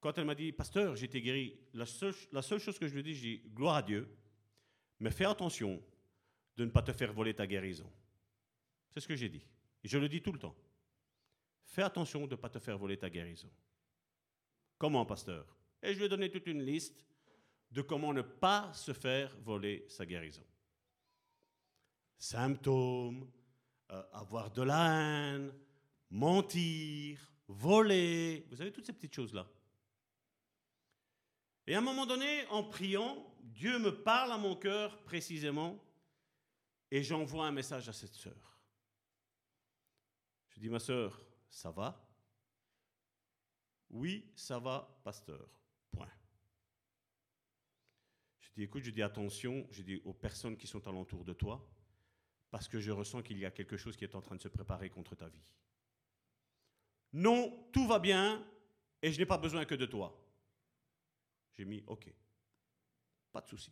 Quand 0.00 0.16
elle 0.18 0.24
m'a 0.24 0.34
dit, 0.34 0.52
pasteur, 0.52 0.96
j'ai 0.96 1.06
été 1.06 1.20
guérie, 1.20 1.58
la 1.72 1.86
seule, 1.86 2.60
chose 2.60 2.78
que 2.78 2.86
je 2.86 2.94
lui 2.94 3.00
ai 3.00 3.02
dit, 3.02 3.14
j'ai 3.14 3.36
dit, 3.38 3.48
gloire 3.50 3.76
à 3.76 3.82
Dieu, 3.82 4.08
mais 5.00 5.10
fais 5.10 5.24
attention 5.24 5.82
de 6.56 6.64
ne 6.64 6.70
pas 6.70 6.82
te 6.82 6.92
faire 6.92 7.12
voler 7.12 7.34
ta 7.34 7.46
guérison. 7.46 7.90
C'est 8.90 9.00
ce 9.00 9.08
que 9.08 9.16
j'ai 9.16 9.28
dit. 9.28 9.46
Et 9.84 9.88
je 9.88 9.98
le 9.98 10.08
dis 10.08 10.20
tout 10.20 10.32
le 10.32 10.38
temps. 10.38 10.56
Fais 11.64 11.82
attention 11.82 12.26
de 12.26 12.34
ne 12.34 12.40
pas 12.40 12.48
te 12.48 12.58
faire 12.58 12.78
voler 12.78 12.96
ta 12.96 13.10
guérison. 13.10 13.50
Comment, 14.78 15.04
pasteur? 15.04 15.46
Et 15.82 15.92
je 15.92 15.98
lui 15.98 16.06
ai 16.06 16.08
donné 16.08 16.30
toute 16.30 16.46
une 16.46 16.62
liste 16.62 17.07
de 17.70 17.82
comment 17.82 18.12
ne 18.12 18.22
pas 18.22 18.72
se 18.72 18.92
faire 18.92 19.36
voler 19.40 19.84
sa 19.88 20.06
guérison. 20.06 20.44
Symptômes, 22.16 23.30
euh, 23.90 24.02
avoir 24.12 24.50
de 24.50 24.62
la 24.62 25.34
haine, 25.34 25.52
mentir, 26.10 27.20
voler, 27.46 28.46
vous 28.50 28.56
savez 28.56 28.72
toutes 28.72 28.86
ces 28.86 28.92
petites 28.92 29.14
choses-là. 29.14 29.46
Et 31.66 31.74
à 31.74 31.78
un 31.78 31.82
moment 31.82 32.06
donné, 32.06 32.46
en 32.46 32.64
priant, 32.64 33.26
Dieu 33.42 33.78
me 33.78 33.90
parle 33.90 34.32
à 34.32 34.38
mon 34.38 34.56
cœur 34.56 35.02
précisément 35.04 35.78
et 36.90 37.02
j'envoie 37.02 37.46
un 37.46 37.52
message 37.52 37.88
à 37.88 37.92
cette 37.92 38.14
sœur. 38.14 38.58
Je 40.48 40.60
dis, 40.60 40.70
ma 40.70 40.78
sœur, 40.78 41.20
ça 41.50 41.70
va 41.70 42.08
Oui, 43.90 44.32
ça 44.34 44.58
va, 44.58 44.98
pasteur. 45.04 45.48
Je 48.58 48.62
dis, 48.64 48.66
écoute, 48.66 48.82
je 48.82 48.90
dis 48.90 49.02
attention, 49.02 49.68
je 49.70 49.82
dis 49.82 50.02
aux 50.04 50.12
personnes 50.12 50.56
qui 50.56 50.66
sont 50.66 50.88
alentour 50.88 51.24
de 51.24 51.32
toi, 51.32 51.64
parce 52.50 52.66
que 52.66 52.80
je 52.80 52.90
ressens 52.90 53.22
qu'il 53.22 53.38
y 53.38 53.46
a 53.46 53.52
quelque 53.52 53.76
chose 53.76 53.96
qui 53.96 54.02
est 54.02 54.16
en 54.16 54.20
train 54.20 54.34
de 54.34 54.40
se 54.40 54.48
préparer 54.48 54.90
contre 54.90 55.14
ta 55.14 55.28
vie. 55.28 55.48
Non, 57.12 57.68
tout 57.72 57.86
va 57.86 58.00
bien 58.00 58.44
et 59.00 59.12
je 59.12 59.18
n'ai 59.20 59.26
pas 59.26 59.38
besoin 59.38 59.64
que 59.64 59.76
de 59.76 59.86
toi. 59.86 60.12
J'ai 61.54 61.64
mis 61.64 61.84
OK. 61.86 62.12
Pas 63.30 63.42
de 63.42 63.46
souci. 63.46 63.70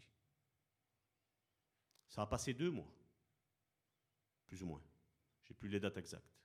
Ça 2.07 2.23
a 2.23 2.27
passé 2.27 2.55
deux 2.55 2.71
mois, 2.71 2.95
plus 4.47 4.63
ou 4.63 4.67
moins. 4.67 4.83
J'ai 5.43 5.55
plus 5.55 5.69
les 5.69 5.81
dates 5.81 5.97
exactes. 5.97 6.39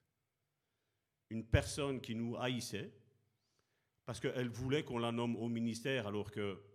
Une 1.30 1.46
personne 1.46 2.02
qui 2.02 2.16
nous 2.16 2.36
haïssait, 2.38 2.92
parce 4.04 4.20
qu'elle 4.20 4.50
voulait 4.50 4.84
qu'on 4.84 4.98
la 4.98 5.12
nomme 5.12 5.36
au 5.36 5.48
ministère, 5.48 6.08
alors 6.08 6.32
que 6.32 6.71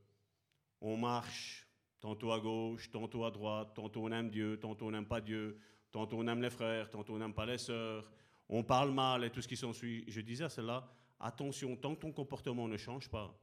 on 0.86 0.96
marche 0.96 1.66
tantôt 2.00 2.32
à 2.32 2.40
gauche, 2.40 2.90
tantôt 2.90 3.24
à 3.24 3.30
droite, 3.30 3.74
tantôt 3.74 4.04
on 4.04 4.12
aime 4.12 4.30
Dieu, 4.30 4.58
tantôt 4.60 4.86
on 4.86 4.90
n'aime 4.90 5.06
pas 5.06 5.20
Dieu, 5.20 5.58
tantôt 5.90 6.18
on 6.18 6.26
aime 6.28 6.42
les 6.42 6.50
frères, 6.50 6.88
tantôt 6.88 7.14
on 7.14 7.18
n'aime 7.18 7.34
pas 7.34 7.46
les 7.46 7.58
sœurs, 7.58 8.10
on 8.48 8.62
parle 8.62 8.92
mal 8.92 9.24
et 9.24 9.30
tout 9.30 9.42
ce 9.42 9.48
qui 9.48 9.56
s'ensuit. 9.56 10.04
Je 10.06 10.20
disais 10.20 10.44
à 10.44 10.48
celle-là, 10.48 10.88
attention, 11.18 11.76
tant 11.76 11.94
que 11.94 12.00
ton 12.00 12.12
comportement 12.12 12.68
ne 12.68 12.76
change 12.76 13.08
pas, 13.08 13.36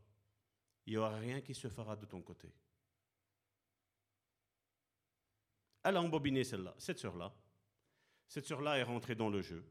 il 0.85 0.93
n'y 0.93 0.97
aura 0.97 1.17
rien 1.17 1.41
qui 1.41 1.53
se 1.53 1.67
fera 1.67 1.95
de 1.95 2.05
ton 2.05 2.21
côté. 2.21 2.53
Elle 5.83 5.97
a 5.97 6.01
embobiné 6.01 6.43
celle-là, 6.43 6.73
cette 6.77 6.99
sœur-là. 6.99 7.33
Cette 8.27 8.45
sœur-là 8.45 8.77
est 8.77 8.83
rentrée 8.83 9.15
dans 9.15 9.29
le 9.29 9.41
jeu. 9.41 9.65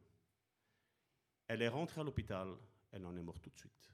Elle 1.48 1.62
est 1.62 1.68
rentrée 1.68 2.00
à 2.02 2.04
l'hôpital, 2.04 2.48
elle 2.92 3.06
en 3.06 3.16
est 3.16 3.22
morte 3.22 3.42
tout 3.42 3.50
de 3.50 3.58
suite. 3.58 3.92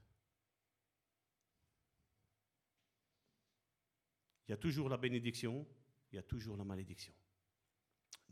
Il 4.49 4.53
y 4.53 4.55
a 4.55 4.57
toujours 4.57 4.89
la 4.89 4.97
bénédiction, 4.97 5.63
il 6.11 6.15
y 6.15 6.17
a 6.17 6.23
toujours 6.23 6.57
la 6.57 6.63
malédiction. 6.63 7.13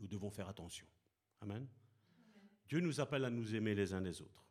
Nous 0.00 0.08
devons 0.08 0.32
faire 0.32 0.48
attention. 0.48 0.84
Amen. 1.40 1.64
Dieu 2.66 2.80
nous 2.80 2.98
appelle 2.98 3.24
à 3.24 3.30
nous 3.30 3.54
aimer 3.54 3.72
les 3.76 3.94
uns 3.94 4.00
les 4.00 4.20
autres. 4.20 4.44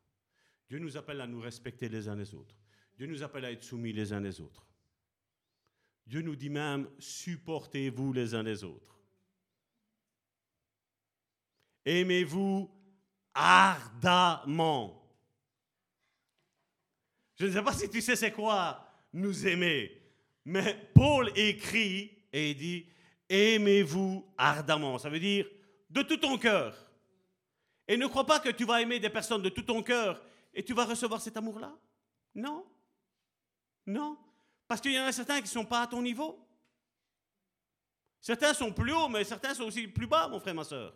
Dieu 0.70 0.80
nous 0.80 0.96
appelle 0.96 1.20
à 1.20 1.28
nous 1.28 1.42
respecter 1.42 1.90
les 1.90 2.08
uns 2.08 2.16
les 2.16 2.34
autres. 2.34 2.56
Dieu 2.96 3.06
nous 3.06 3.22
appelle 3.22 3.44
à 3.44 3.52
être 3.52 3.64
soumis 3.64 3.92
les 3.92 4.14
uns 4.14 4.22
les 4.22 4.40
autres. 4.40 4.66
Dieu 6.06 6.22
nous 6.22 6.38
dit 6.38 6.50
même, 6.50 6.90
supportez-vous 7.00 8.14
les 8.14 8.34
uns 8.34 8.44
les 8.44 8.64
autres. 8.64 8.98
Aimez-vous 11.84 12.72
ardemment. 13.34 15.06
Je 17.36 17.46
ne 17.46 17.52
sais 17.52 17.62
pas 17.62 17.74
si 17.74 17.90
tu 17.90 18.00
sais 18.00 18.16
c'est 18.16 18.32
quoi 18.32 18.90
nous 19.12 19.46
aimer. 19.46 20.07
Mais 20.48 20.90
Paul 20.94 21.30
écrit 21.36 22.10
et 22.32 22.54
dit, 22.54 22.86
aimez-vous 23.28 24.26
ardemment. 24.38 24.98
Ça 24.98 25.10
veut 25.10 25.20
dire 25.20 25.46
de 25.90 26.02
tout 26.04 26.16
ton 26.16 26.38
cœur. 26.38 26.74
Et 27.86 27.98
ne 27.98 28.08
crois 28.08 28.26
pas 28.26 28.40
que 28.40 28.48
tu 28.48 28.64
vas 28.64 28.82
aimer 28.82 28.98
des 28.98 29.10
personnes 29.10 29.42
de 29.42 29.50
tout 29.50 29.64
ton 29.64 29.84
cœur 29.84 30.24
et 30.54 30.64
tu 30.64 30.74
vas 30.74 30.86
recevoir 30.86 31.20
cet 31.20 31.36
amour-là. 31.36 31.78
Non. 32.34 32.66
Non. 33.86 34.18
Parce 34.70 34.80
qu'il 34.80 34.94
y 34.94 35.00
en 35.00 35.04
a 35.04 35.12
certains 35.12 35.36
qui 35.40 35.44
ne 35.44 35.48
sont 35.48 35.66
pas 35.66 35.82
à 35.82 35.88
ton 35.88 36.02
niveau. 36.02 36.40
Certains 38.22 38.54
sont 38.54 38.72
plus 38.72 38.94
hauts, 38.94 39.10
mais 39.10 39.26
certains 39.26 39.54
sont 39.54 39.64
aussi 39.64 39.86
plus 39.86 40.08
bas, 40.08 40.30
mon 40.30 40.40
frère, 40.40 40.56
ma 40.56 40.64
soeur. 40.64 40.96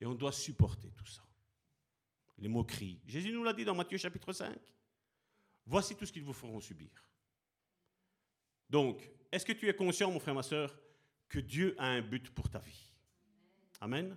Et 0.00 0.04
on 0.04 0.14
doit 0.14 0.32
supporter 0.32 0.90
tout 0.90 1.06
ça. 1.06 1.22
Les 2.38 2.48
moqueries. 2.48 3.00
Jésus 3.06 3.30
nous 3.30 3.44
l'a 3.44 3.52
dit 3.52 3.64
dans 3.64 3.76
Matthieu 3.76 3.98
chapitre 3.98 4.32
5. 4.32 4.58
Voici 5.64 5.94
tout 5.94 6.06
ce 6.06 6.12
qu'ils 6.12 6.24
vous 6.24 6.32
feront 6.32 6.60
subir. 6.60 6.90
Donc, 8.72 9.06
est-ce 9.30 9.44
que 9.44 9.52
tu 9.52 9.68
es 9.68 9.74
conscient, 9.74 10.10
mon 10.10 10.18
frère, 10.18 10.34
ma 10.34 10.42
soeur, 10.42 10.74
que 11.28 11.38
Dieu 11.38 11.76
a 11.78 11.88
un 11.88 12.00
but 12.00 12.30
pour 12.30 12.48
ta 12.48 12.58
vie? 12.58 12.90
Amen. 13.82 14.16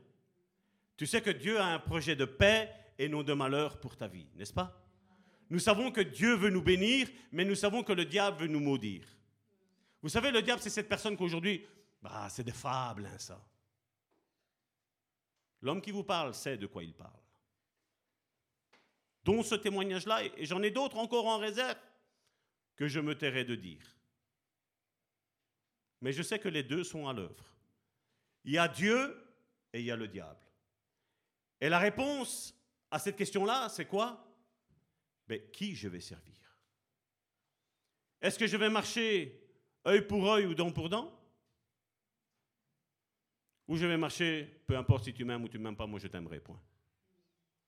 Tu 0.96 1.06
sais 1.06 1.22
que 1.22 1.30
Dieu 1.30 1.60
a 1.60 1.66
un 1.66 1.80
projet 1.80 2.16
de 2.16 2.24
paix 2.24 2.74
et 2.98 3.10
non 3.10 3.22
de 3.22 3.34
malheur 3.34 3.78
pour 3.82 3.98
ta 3.98 4.08
vie, 4.08 4.26
n'est-ce 4.34 4.54
pas? 4.54 4.82
Nous 5.50 5.60
savons 5.60 5.92
que 5.92 6.00
Dieu 6.00 6.36
veut 6.36 6.52
nous 6.52 6.62
bénir, 6.62 7.10
mais 7.34 7.44
nous 7.44 7.56
savons 7.56 7.84
que 7.84 7.92
le 7.92 8.06
diable 8.06 8.44
veut 8.44 8.48
nous 8.48 8.62
maudire. 8.62 9.06
Vous 10.02 10.08
savez, 10.08 10.32
le 10.32 10.42
diable, 10.42 10.62
c'est 10.62 10.70
cette 10.70 10.88
personne 10.88 11.18
qu'aujourd'hui, 11.18 11.68
bah, 12.02 12.30
c'est 12.30 12.46
des 12.46 12.54
fables, 12.54 13.08
hein, 13.08 13.18
ça. 13.18 13.46
L'homme 15.62 15.82
qui 15.82 15.92
vous 15.92 16.06
parle 16.06 16.34
sait 16.34 16.56
de 16.56 16.68
quoi 16.68 16.82
il 16.82 16.94
parle. 16.94 17.20
Dont 19.26 19.44
ce 19.44 19.56
témoignage-là, 19.56 20.24
et 20.24 20.46
j'en 20.46 20.64
ai 20.64 20.72
d'autres 20.72 20.98
encore 20.98 21.26
en 21.26 21.40
réserve, 21.40 21.78
que 22.78 22.88
je 22.88 23.02
me 23.02 23.18
tairai 23.18 23.44
de 23.44 23.56
dire. 23.56 23.95
Mais 26.06 26.14
je 26.14 26.22
sais 26.22 26.38
que 26.38 26.50
les 26.50 26.62
deux 26.62 26.84
sont 26.84 27.08
à 27.08 27.14
l'œuvre. 27.14 27.44
Il 28.44 28.52
y 28.52 28.60
a 28.60 28.68
Dieu 28.68 29.28
et 29.74 29.80
il 29.80 29.86
y 29.88 29.90
a 29.90 29.96
le 29.96 30.08
diable. 30.08 30.40
Et 31.60 31.68
la 31.68 31.80
réponse 31.80 32.56
à 32.92 33.00
cette 33.00 33.16
question-là, 33.16 33.70
c'est 33.70 33.86
quoi? 33.86 34.24
Mais 35.28 35.50
qui 35.50 35.74
je 35.74 35.88
vais 35.88 36.00
servir? 36.00 36.36
Est-ce 38.22 38.38
que 38.38 38.46
je 38.46 38.56
vais 38.56 38.70
marcher 38.70 39.50
œil 39.88 40.06
pour 40.06 40.32
œil 40.32 40.46
ou 40.46 40.54
dent 40.54 40.72
pour 40.72 40.90
dent? 40.90 41.12
Ou 43.68 43.76
je 43.76 43.88
vais 43.88 43.98
marcher, 43.98 44.62
peu 44.68 44.78
importe 44.78 45.06
si 45.06 45.14
tu 45.16 45.26
m'aimes 45.26 45.44
ou 45.44 45.50
tu 45.50 45.58
ne 45.58 45.64
m'aimes 45.64 45.76
pas, 45.76 45.88
moi 45.88 46.00
je 46.00 46.06
t'aimerai, 46.06 46.40
point. 46.40 46.62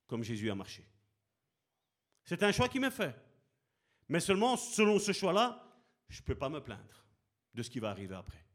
Comme 0.06 0.22
Jésus 0.22 0.52
a 0.52 0.56
marché. 0.56 0.86
C'est 2.24 2.44
un 2.44 2.52
choix 2.52 2.70
qui 2.70 2.80
m'est 2.80 2.92
fait. 2.92 3.16
Mais 4.08 4.20
seulement 4.20 4.58
selon 4.58 5.00
ce 5.00 5.12
choix-là, 5.12 5.68
je 6.08 6.22
ne 6.22 6.26
peux 6.28 6.36
pas 6.36 6.50
me 6.50 6.60
plaindre 6.62 7.07
de 7.58 7.64
ce 7.64 7.72
qui 7.72 7.80
va 7.80 7.90
arriver 7.90 8.14
après. 8.14 8.46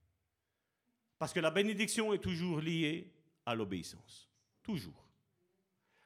Parce 1.18 1.32
que 1.32 1.40
la 1.40 1.50
bénédiction 1.50 2.12
est 2.12 2.22
toujours 2.22 2.60
liée 2.60 3.12
à 3.44 3.54
l'obéissance. 3.54 4.30
Toujours. 4.62 5.08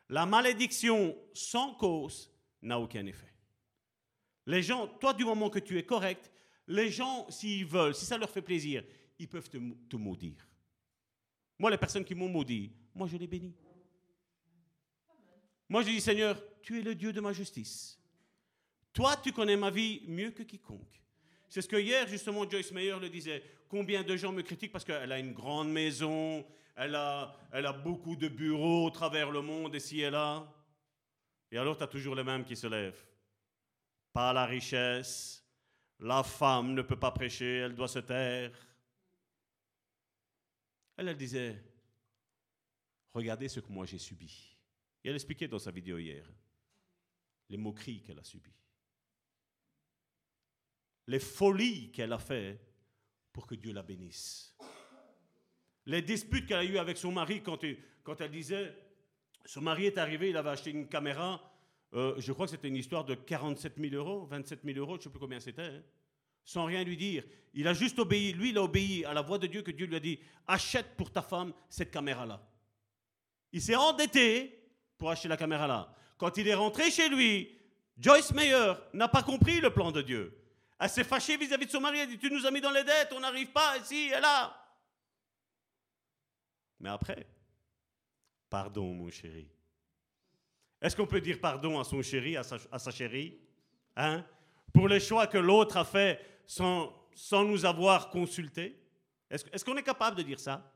La 0.09 0.25
malédiction 0.25 1.15
sans 1.35 1.75
cause 1.75 2.33
n'a 2.63 2.81
aucun 2.81 3.05
effet. 3.05 3.33
Les 4.47 4.63
gens, 4.63 4.87
toi 4.87 5.13
du 5.13 5.25
moment 5.25 5.51
que 5.51 5.59
tu 5.59 5.79
es 5.79 5.85
correct, 5.85 6.33
les 6.69 6.91
gens, 6.91 7.31
s'ils 7.31 7.67
veulent, 7.67 7.95
si 7.95 8.07
ça 8.07 8.17
leur 8.17 8.31
fait 8.31 8.41
plaisir, 8.41 8.83
ils 9.19 9.29
peuvent 9.29 9.51
te, 9.51 9.59
te 9.89 9.97
maudire. 9.97 10.49
Moi, 11.59 11.71
les 11.71 11.79
personnes 11.79 12.05
qui 12.05 12.15
m'ont 12.15 12.29
maudit, 12.29 12.73
moi 12.95 13.07
je 13.07 13.17
les 13.19 13.27
bénis. 13.27 13.55
Moi 15.69 15.83
je 15.83 15.89
dis, 15.89 16.01
Seigneur, 16.01 16.43
tu 16.63 16.79
es 16.79 16.83
le 16.83 16.95
Dieu 16.95 17.13
de 17.13 17.21
ma 17.21 17.35
justice. 17.35 18.01
Toi, 18.95 19.17
tu 19.17 19.33
connais 19.33 19.57
ma 19.57 19.71
vie 19.71 20.03
mieux 20.07 20.31
que 20.31 20.45
quiconque. 20.45 21.06
C'est 21.49 21.63
ce 21.63 21.69
que 21.69 21.77
hier, 21.77 22.07
justement, 22.09 22.49
Joyce 22.49 22.73
Meyer 22.73 22.99
le 23.01 23.09
disait. 23.09 23.43
Combien 23.69 24.03
de 24.05 24.17
gens 24.17 24.33
me 24.33 24.43
critiquent 24.43 24.73
parce 24.73 24.85
qu'elle 24.85 25.11
a 25.11 25.19
une 25.19 25.33
grande 25.33 25.71
maison, 25.71 26.47
elle 26.77 26.95
a, 26.95 27.37
elle 27.53 27.67
a 27.67 27.73
beaucoup 27.73 28.15
de 28.15 28.29
bureaux 28.29 28.87
au 28.87 28.91
travers 28.91 29.31
le 29.31 29.43
monde, 29.43 29.75
ici 29.75 30.01
et 30.01 30.11
là. 30.11 30.47
Et 31.51 31.59
alors, 31.59 31.77
tu 31.77 31.83
as 31.83 31.89
toujours 31.89 32.15
les 32.15 32.23
mêmes 32.23 32.45
qui 32.45 32.55
se 32.55 32.67
lèvent. 32.67 33.05
Pas 34.13 34.33
la 34.33 34.47
richesse, 34.47 35.45
la 36.01 36.23
femme 36.23 36.75
ne 36.75 36.83
peut 36.83 36.99
pas 36.99 37.11
prêcher, 37.11 37.59
elle 37.59 37.75
doit 37.75 37.89
se 37.89 37.99
taire. 37.99 38.53
Elle, 40.97 41.09
elle 41.09 41.17
disait, 41.17 41.63
regardez 43.13 43.49
ce 43.49 43.61
que 43.61 43.73
moi 43.73 43.85
j'ai 43.85 43.99
subi. 43.99 44.57
Et 45.03 45.09
elle 45.09 45.15
expliquait 45.15 45.49
dans 45.49 45.59
sa 45.59 45.71
vidéo 45.71 45.99
hier 45.99 46.27
les 47.49 47.57
moqueries 47.57 48.01
qu'elle 48.03 48.19
a 48.19 48.25
subies 48.25 48.66
les 51.07 51.19
folies 51.19 51.91
qu'elle 51.93 52.13
a 52.13 52.19
fait 52.19 52.61
pour 53.33 53.47
que 53.47 53.55
Dieu 53.55 53.73
la 53.73 53.83
bénisse. 53.83 54.57
Les 55.87 56.03
disputes 56.03 56.47
qu'elle 56.47 56.59
a 56.59 56.65
eues 56.65 56.79
avec 56.79 56.97
son 56.97 57.13
mari 57.13 57.43
quand, 57.43 57.61
quand, 58.03 58.21
elle 58.21 58.31
disait, 58.31 58.75
son 59.45 59.61
mari 59.61 59.87
est 59.87 59.99
arrivé, 59.99 60.31
il 60.31 60.37
avait 60.37 60.51
acheté 60.51 60.71
une 60.71 60.89
caméra, 60.89 61.41
euh, 61.95 62.15
je 62.19 62.33
crois 62.33 62.47
que 62.47 62.51
c'était 62.51 62.69
une 62.69 62.77
histoire 62.77 63.05
de 63.05 63.15
47 63.15 63.75
000 63.79 63.95
euros, 63.95 64.27
27 64.27 64.61
000 64.65 64.79
euros, 64.79 64.95
je 64.95 64.99
ne 64.99 65.03
sais 65.03 65.11
plus 65.11 65.21
combien 65.21 65.39
c'était, 65.39 65.63
hein, 65.63 65.83
sans 66.45 66.65
rien 66.65 66.83
lui 66.83 66.97
dire. 66.97 67.25
Il 67.55 67.69
a 67.69 67.75
juste 67.75 67.99
obéi, 67.99 68.33
lui 68.33 68.51
il 68.51 68.59
a 68.59 68.63
obéi 68.63 69.05
à 69.05 69.15
la 69.15 69.23
voix 69.23 69.39
de 69.39 69.47
Dieu 69.47 69.63
que 69.63 69.71
Dieu 69.71 69.87
lui 69.87 69.97
a 69.97 70.01
dit, 70.01 70.19
achète 70.47 70.97
pour 70.97 71.13
ta 71.13 71.23
femme 71.23 71.53
cette 71.69 71.93
caméra-là. 71.93 72.43
Il 73.53 73.63
s'est 73.63 73.77
endetté 73.77 74.59
pour 74.99 75.11
acheter 75.11 75.29
la 75.29 75.37
caméra-là. 75.37 75.95
Quand 76.19 76.37
il 76.37 76.49
est 76.49 76.55
rentré 76.55 76.91
chez 76.91 77.09
lui, 77.09 77.57
Joyce 77.99 78.33
Meyer 78.35 78.73
n'a 78.93 79.09
pas 79.09 79.23
compris 79.23 79.61
le 79.61 79.71
plan 79.71 79.93
de 79.93 80.03
Dieu. 80.03 80.37
Elle 80.79 80.91
s'est 80.91 81.05
fâchée 81.05 81.37
vis-à-vis 81.37 81.67
de 81.67 81.71
son 81.71 81.81
mari. 81.81 81.99
Elle 82.01 82.09
dit 82.09 82.19
Tu 82.19 82.31
nous 82.31 82.45
as 82.45 82.51
mis 82.51 82.61
dans 82.61 82.71
les 82.71 82.85
dettes, 82.85 83.13
on 83.13 83.21
n'arrive 83.21 83.51
pas 83.51 83.79
ici 83.79 84.11
et 84.15 84.21
là. 84.21 84.55
Mais 86.79 86.91
après, 86.91 87.27
pardon, 88.51 88.93
mon 88.93 89.11
chéri. 89.11 89.49
Est-ce 90.81 90.95
qu'on 90.95 91.07
peut 91.07 91.23
dire 91.23 91.41
pardon 91.41 91.81
à 91.81 91.85
son 91.85 92.03
chéri, 92.03 92.37
à 92.37 92.43
sa, 92.43 92.91
chérie 92.91 93.39
hein? 93.97 94.25
Pour 94.75 94.89
les 94.89 95.01
choix 95.01 95.27
que 95.27 95.39
l'autre 95.39 95.79
a 95.79 95.85
fait 95.85 96.21
sans, 96.47 96.93
sans 97.15 97.45
nous 97.45 97.65
avoir 97.65 98.11
consultés? 98.11 98.79
Est-ce 99.31 99.65
qu'on 99.65 99.77
est 99.77 99.83
capable 99.83 100.19
de 100.19 100.23
dire 100.23 100.39
ça? 100.39 100.71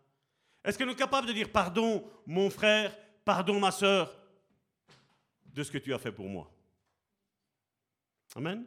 Est-ce 0.65 0.79
qu'on 0.79 0.89
est 0.89 0.97
capable 0.97 1.27
de 1.27 1.33
dire 1.33 1.53
pardon, 1.53 2.11
mon 2.27 2.49
frère, 2.49 2.97
pardon, 3.25 3.61
ma 3.61 3.71
soeur, 3.71 4.19
de 5.45 5.63
ce 5.63 5.71
que 5.71 5.79
tu 5.79 5.93
as 5.93 5.99
fait 5.99 6.13
pour 6.13 6.29
moi? 6.29 6.51
Amen 8.35 8.67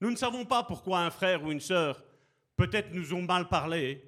nous 0.00 0.10
ne 0.10 0.16
savons 0.16 0.44
pas 0.44 0.62
pourquoi 0.62 1.00
un 1.00 1.10
frère 1.10 1.42
ou 1.44 1.52
une 1.52 1.60
sœur 1.60 2.04
peut-être 2.56 2.92
nous 2.92 3.14
ont 3.14 3.22
mal 3.22 3.48
parlé. 3.48 4.02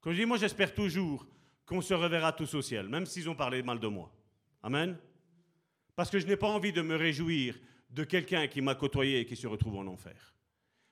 Comme 0.00 0.12
je 0.12 0.20
dis, 0.20 0.26
moi 0.26 0.38
j'espère 0.38 0.74
toujours 0.74 1.26
qu'on 1.66 1.80
se 1.80 1.94
reverra 1.94 2.32
tous 2.32 2.54
au 2.54 2.62
ciel, 2.62 2.88
même 2.88 3.06
s'ils 3.06 3.28
ont 3.28 3.34
parlé 3.34 3.62
mal 3.62 3.80
de 3.80 3.88
moi. 3.88 4.12
Amen. 4.62 4.98
Parce 5.94 6.10
que 6.10 6.18
je 6.18 6.26
n'ai 6.26 6.36
pas 6.36 6.48
envie 6.48 6.72
de 6.72 6.82
me 6.82 6.94
réjouir 6.94 7.58
de 7.90 8.04
quelqu'un 8.04 8.46
qui 8.46 8.60
m'a 8.60 8.74
côtoyé 8.74 9.20
et 9.20 9.26
qui 9.26 9.36
se 9.36 9.46
retrouve 9.46 9.76
en 9.76 9.86
enfer. 9.86 10.34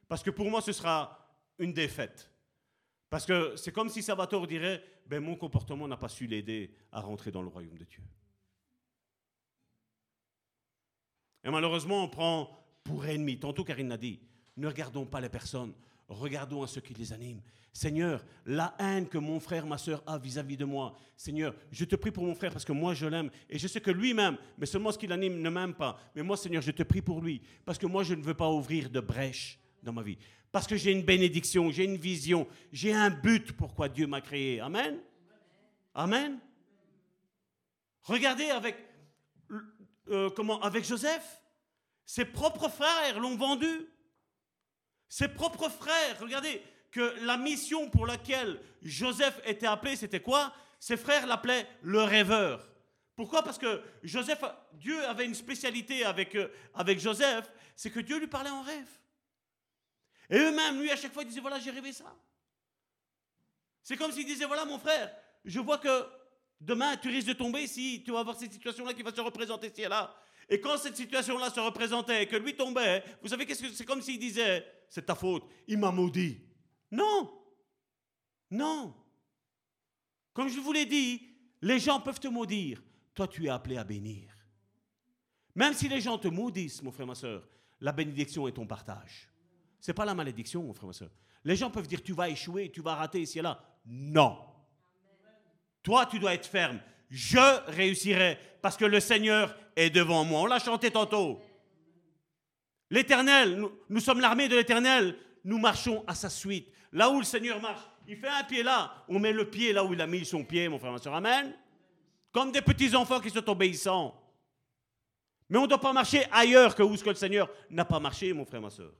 Parce 0.08 0.22
que 0.22 0.30
pour 0.30 0.50
moi, 0.50 0.60
ce 0.60 0.72
sera 0.72 1.18
une 1.58 1.72
défaite. 1.72 2.30
Parce 3.10 3.26
que 3.26 3.54
c'est 3.56 3.72
comme 3.72 3.88
si 3.88 4.02
Salvatore 4.02 4.46
dirait, 4.46 4.82
ben, 5.06 5.22
mon 5.22 5.36
comportement 5.36 5.86
n'a 5.86 5.96
pas 5.96 6.08
su 6.08 6.26
l'aider 6.26 6.74
à 6.90 7.00
rentrer 7.00 7.30
dans 7.30 7.42
le 7.42 7.48
royaume 7.48 7.78
de 7.78 7.84
Dieu. 7.84 8.02
Et 11.44 11.50
malheureusement, 11.50 12.04
on 12.04 12.08
prend 12.08 12.63
pour 12.84 13.06
ennemi, 13.06 13.38
tantôt 13.38 13.64
Karine 13.64 13.88
l'a 13.88 13.96
dit, 13.96 14.20
ne 14.56 14.68
regardons 14.68 15.06
pas 15.06 15.20
les 15.20 15.30
personnes, 15.30 15.72
regardons 16.06 16.62
à 16.62 16.66
ce 16.66 16.80
qui 16.80 16.94
les 16.94 17.12
anime. 17.12 17.40
Seigneur, 17.72 18.24
la 18.46 18.76
haine 18.78 19.08
que 19.08 19.18
mon 19.18 19.40
frère, 19.40 19.66
ma 19.66 19.78
soeur 19.78 20.02
a 20.06 20.16
vis-à-vis 20.16 20.56
de 20.56 20.64
moi, 20.64 20.94
Seigneur, 21.16 21.56
je 21.72 21.84
te 21.84 21.96
prie 21.96 22.12
pour 22.12 22.22
mon 22.22 22.34
frère 22.34 22.52
parce 22.52 22.64
que 22.64 22.72
moi 22.72 22.94
je 22.94 23.06
l'aime 23.06 23.30
et 23.50 23.58
je 23.58 23.66
sais 23.66 23.80
que 23.80 23.90
lui-même, 23.90 24.36
mais 24.58 24.66
seulement 24.66 24.92
ce 24.92 24.98
qui 24.98 25.08
l'anime 25.08 25.40
ne 25.40 25.50
m'aime 25.50 25.74
pas. 25.74 25.98
Mais 26.14 26.22
moi, 26.22 26.36
Seigneur, 26.36 26.62
je 26.62 26.70
te 26.70 26.84
prie 26.84 27.02
pour 27.02 27.20
lui 27.20 27.40
parce 27.64 27.78
que 27.78 27.86
moi 27.86 28.04
je 28.04 28.14
ne 28.14 28.22
veux 28.22 28.34
pas 28.34 28.50
ouvrir 28.50 28.90
de 28.90 29.00
brèche 29.00 29.58
dans 29.82 29.92
ma 29.92 30.02
vie. 30.02 30.18
Parce 30.52 30.68
que 30.68 30.76
j'ai 30.76 30.92
une 30.92 31.02
bénédiction, 31.02 31.72
j'ai 31.72 31.84
une 31.84 31.96
vision, 31.96 32.46
j'ai 32.70 32.92
un 32.92 33.10
but 33.10 33.52
pourquoi 33.52 33.88
Dieu 33.88 34.06
m'a 34.06 34.20
créé. 34.20 34.60
Amen. 34.60 35.00
Amen. 35.94 36.38
Regardez 38.02 38.50
avec, 38.50 38.76
euh, 40.10 40.30
comment, 40.30 40.60
avec 40.60 40.84
Joseph, 40.84 41.42
ses 42.06 42.24
propres 42.24 42.68
frères 42.68 43.18
l'ont 43.18 43.36
vendu. 43.36 43.88
Ses 45.08 45.28
propres 45.28 45.68
frères, 45.68 46.18
regardez, 46.20 46.62
que 46.90 47.14
la 47.22 47.36
mission 47.36 47.90
pour 47.90 48.06
laquelle 48.06 48.60
Joseph 48.82 49.40
était 49.44 49.66
appelé, 49.66 49.96
c'était 49.96 50.20
quoi? 50.20 50.52
Ses 50.78 50.96
frères 50.96 51.26
l'appelaient 51.26 51.68
le 51.82 52.02
rêveur. 52.02 52.68
Pourquoi? 53.16 53.42
Parce 53.42 53.58
que 53.58 53.82
Joseph, 54.02 54.42
Dieu 54.74 55.04
avait 55.06 55.24
une 55.24 55.34
spécialité 55.34 56.04
avec, 56.04 56.34
euh, 56.34 56.48
avec 56.74 56.98
Joseph, 56.98 57.50
c'est 57.76 57.90
que 57.90 58.00
Dieu 58.00 58.18
lui 58.18 58.26
parlait 58.26 58.50
en 58.50 58.62
rêve. 58.62 58.88
Et 60.30 60.38
eux-mêmes, 60.38 60.80
lui, 60.80 60.90
à 60.90 60.96
chaque 60.96 61.12
fois, 61.12 61.22
ils 61.22 61.28
disaient, 61.28 61.40
voilà, 61.40 61.58
j'ai 61.58 61.70
rêvé 61.70 61.92
ça. 61.92 62.14
C'est 63.82 63.96
comme 63.96 64.12
s'ils 64.12 64.26
disaient, 64.26 64.46
voilà, 64.46 64.64
mon 64.64 64.78
frère, 64.78 65.14
je 65.44 65.60
vois 65.60 65.78
que 65.78 66.06
demain, 66.60 66.96
tu 66.96 67.08
risques 67.08 67.28
de 67.28 67.34
tomber 67.34 67.66
si 67.66 68.02
tu 68.04 68.12
vas 68.12 68.20
avoir 68.20 68.36
cette 68.36 68.52
situation-là 68.52 68.94
qui 68.94 69.02
va 69.02 69.14
se 69.14 69.20
représenter 69.20 69.68
ici 69.68 69.82
et 69.82 69.88
là. 69.88 70.14
Et 70.48 70.60
quand 70.60 70.76
cette 70.76 70.96
situation-là 70.96 71.50
se 71.50 71.60
représentait 71.60 72.24
et 72.24 72.26
que 72.26 72.36
lui 72.36 72.54
tombait, 72.54 73.02
vous 73.22 73.28
savez 73.28 73.46
que 73.46 73.54
c'est 73.54 73.84
comme 73.84 74.02
s'il 74.02 74.18
disait 74.18 74.66
C'est 74.88 75.06
ta 75.06 75.14
faute, 75.14 75.44
il 75.66 75.78
m'a 75.78 75.90
maudit. 75.90 76.40
Non 76.90 77.30
Non 78.50 78.94
Comme 80.32 80.48
je 80.48 80.60
vous 80.60 80.72
l'ai 80.72 80.86
dit, 80.86 81.22
les 81.62 81.78
gens 81.78 82.00
peuvent 82.00 82.20
te 82.20 82.28
maudire. 82.28 82.82
Toi, 83.14 83.28
tu 83.28 83.46
es 83.46 83.48
appelé 83.48 83.76
à 83.76 83.84
bénir. 83.84 84.30
Même 85.54 85.72
si 85.72 85.88
les 85.88 86.00
gens 86.00 86.18
te 86.18 86.28
maudissent, 86.28 86.82
mon 86.82 86.90
frère, 86.90 87.06
ma 87.06 87.14
soeur, 87.14 87.46
la 87.80 87.92
bénédiction 87.92 88.48
est 88.48 88.52
ton 88.52 88.66
partage. 88.66 89.30
Ce 89.80 89.90
n'est 89.90 89.94
pas 89.94 90.04
la 90.04 90.14
malédiction, 90.14 90.62
mon 90.62 90.72
frère, 90.72 90.88
ma 90.88 90.92
soeur. 90.92 91.10
Les 91.44 91.56
gens 91.56 91.70
peuvent 91.70 91.86
dire 91.86 92.02
tu 92.02 92.12
vas 92.12 92.28
échouer, 92.28 92.70
tu 92.70 92.80
vas 92.80 92.94
rater 92.94 93.20
ici 93.20 93.38
et 93.38 93.42
là. 93.42 93.62
Non. 93.84 94.38
Toi, 95.82 96.06
tu 96.06 96.18
dois 96.18 96.34
être 96.34 96.46
ferme 96.46 96.80
je 97.14 97.70
réussirai 97.70 98.40
parce 98.60 98.76
que 98.76 98.84
le 98.84 98.98
Seigneur 98.98 99.56
est 99.76 99.88
devant 99.88 100.24
moi. 100.24 100.40
On 100.40 100.46
l'a 100.46 100.58
chanté 100.58 100.90
tantôt. 100.90 101.40
L'Éternel, 102.90 103.64
nous, 103.88 104.00
sommes 104.00 104.18
l'armée 104.18 104.48
de 104.48 104.56
l'Éternel, 104.56 105.16
nous 105.44 105.58
marchons 105.58 106.02
à 106.08 106.16
sa 106.16 106.28
suite. 106.28 106.72
Là 106.90 107.10
où 107.10 107.18
le 107.18 107.24
Seigneur 107.24 107.60
marche, 107.60 107.82
il 108.08 108.16
fait 108.16 108.28
un 108.28 108.42
pied 108.42 108.64
là, 108.64 109.04
on 109.06 109.20
met 109.20 109.32
le 109.32 109.48
pied 109.48 109.72
là 109.72 109.84
où 109.84 109.92
il 109.92 110.00
a 110.00 110.08
mis 110.08 110.24
son 110.24 110.42
pied, 110.42 110.68
mon 110.68 110.80
frère, 110.80 110.90
ma 110.90 110.98
soeur. 110.98 111.14
Amen. 111.14 111.56
Comme 112.32 112.50
des 112.50 112.62
petits 112.62 112.96
enfants 112.96 113.20
qui 113.20 113.30
sont 113.30 113.48
obéissants. 113.48 114.20
Mais 115.48 115.58
on 115.58 115.62
ne 115.62 115.68
doit 115.68 115.80
pas 115.80 115.92
marcher 115.92 116.24
ailleurs 116.32 116.74
que 116.74 116.82
où 116.82 116.96
ce 116.96 117.04
que 117.04 117.10
le 117.10 117.14
Seigneur 117.14 117.48
n'a 117.70 117.84
pas 117.84 118.00
marché, 118.00 118.32
mon 118.32 118.44
frère, 118.44 118.60
ma 118.60 118.70
soeur. 118.70 118.92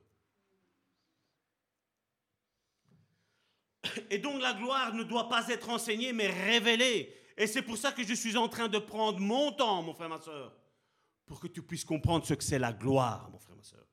Et 4.09 4.19
donc 4.19 4.41
la 4.41 4.53
gloire 4.53 4.95
ne 4.95 5.03
doit 5.03 5.29
pas 5.29 5.49
être 5.49 5.69
enseignée, 5.69 6.13
mais 6.13 6.29
révélée. 6.29 7.24
Et 7.37 7.47
c'est 7.47 7.63
pour 7.63 7.77
ça 7.77 7.93
que 7.93 8.05
je 8.05 8.15
suis 8.15 8.37
en 8.37 8.49
train 8.49 8.69
de 8.69 8.79
prendre 8.79 9.19
mon 9.19 9.53
temps, 9.53 9.83
mon 9.83 9.95
frère, 9.95 10.09
ma 10.09 10.21
soeur, 10.21 10.53
pour 11.27 11.41
que 11.41 11.49
tu 11.49 11.63
puisses 11.63 11.85
comprendre 11.85 12.25
ce 12.25 12.35
que 12.35 12.45
c'est 12.45 12.59
la 12.59 12.73
gloire, 12.73 13.29
mon 13.33 13.39
frère, 13.39 13.57
ma 13.57 13.63
soeur. 13.63 13.85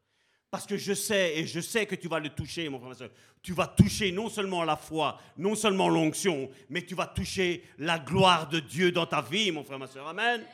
Parce 0.52 0.66
que 0.66 0.78
je 0.78 0.94
sais, 0.94 1.40
et 1.40 1.48
je 1.48 1.62
sais 1.62 1.86
que 1.86 1.96
tu 1.96 2.08
vas 2.08 2.20
le 2.20 2.30
toucher, 2.30 2.68
mon 2.70 2.78
frère, 2.78 2.90
ma 2.90 2.96
soeur. 2.96 3.12
Tu 3.42 3.54
vas 3.54 3.68
toucher 3.68 4.12
non 4.12 4.30
seulement 4.30 4.64
la 4.64 4.76
foi, 4.76 5.18
non 5.38 5.56
seulement 5.56 5.90
l'onction, 5.90 6.50
mais 6.70 6.86
tu 6.86 6.94
vas 6.94 7.08
toucher 7.08 7.64
la 7.80 7.98
gloire 7.98 8.48
de 8.50 8.60
Dieu 8.60 8.92
dans 8.92 9.06
ta 9.06 9.22
vie, 9.22 9.52
mon 9.52 9.64
frère, 9.64 9.80
ma 9.80 9.88
soeur. 9.88 10.08
Amen. 10.08 10.46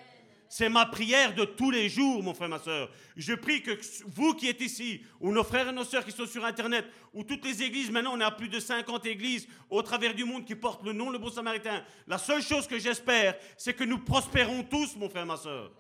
C'est 0.50 0.70
ma 0.70 0.86
prière 0.86 1.36
de 1.36 1.46
tous 1.46 1.72
les 1.72 1.90
jours, 1.90 2.24
mon 2.24 2.34
frère, 2.34 2.50
ma 2.50 2.60
soeur. 2.60 2.90
Je 3.16 3.34
prie 3.34 3.62
que 3.62 3.78
vous 4.06 4.34
qui 4.34 4.48
êtes 4.48 4.62
ici, 4.62 5.02
ou 5.20 5.32
nos 5.32 5.44
frères 5.44 5.70
et 5.70 5.74
nos 5.74 5.84
sœurs 5.84 6.06
qui 6.06 6.12
sont 6.12 6.26
sur 6.26 6.46
Internet, 6.46 6.86
ou 7.14 7.24
toutes 7.24 7.46
les 7.46 7.64
églises, 7.64 7.92
maintenant 7.92 8.16
on 8.16 8.22
a 8.22 8.32
plus 8.32 8.50
de 8.50 8.60
50 8.60 9.06
églises 9.06 9.48
au 9.70 9.82
travers 9.82 10.14
du 10.14 10.24
monde 10.24 10.46
qui 10.46 10.56
portent 10.56 10.84
le 10.84 10.94
nom 10.94 11.10
le 11.10 11.18
bon 11.18 11.30
samaritain. 11.30 11.84
La 12.08 12.18
seule 12.18 12.42
chose 12.42 12.68
que 12.68 12.80
j'espère, 12.80 13.36
c'est 13.58 13.74
que 13.74 13.84
nous 13.84 14.00
prospérons 14.00 14.64
tous, 14.64 14.96
mon 14.96 15.10
frère, 15.10 15.26
ma 15.26 15.38
soeur. 15.38 15.72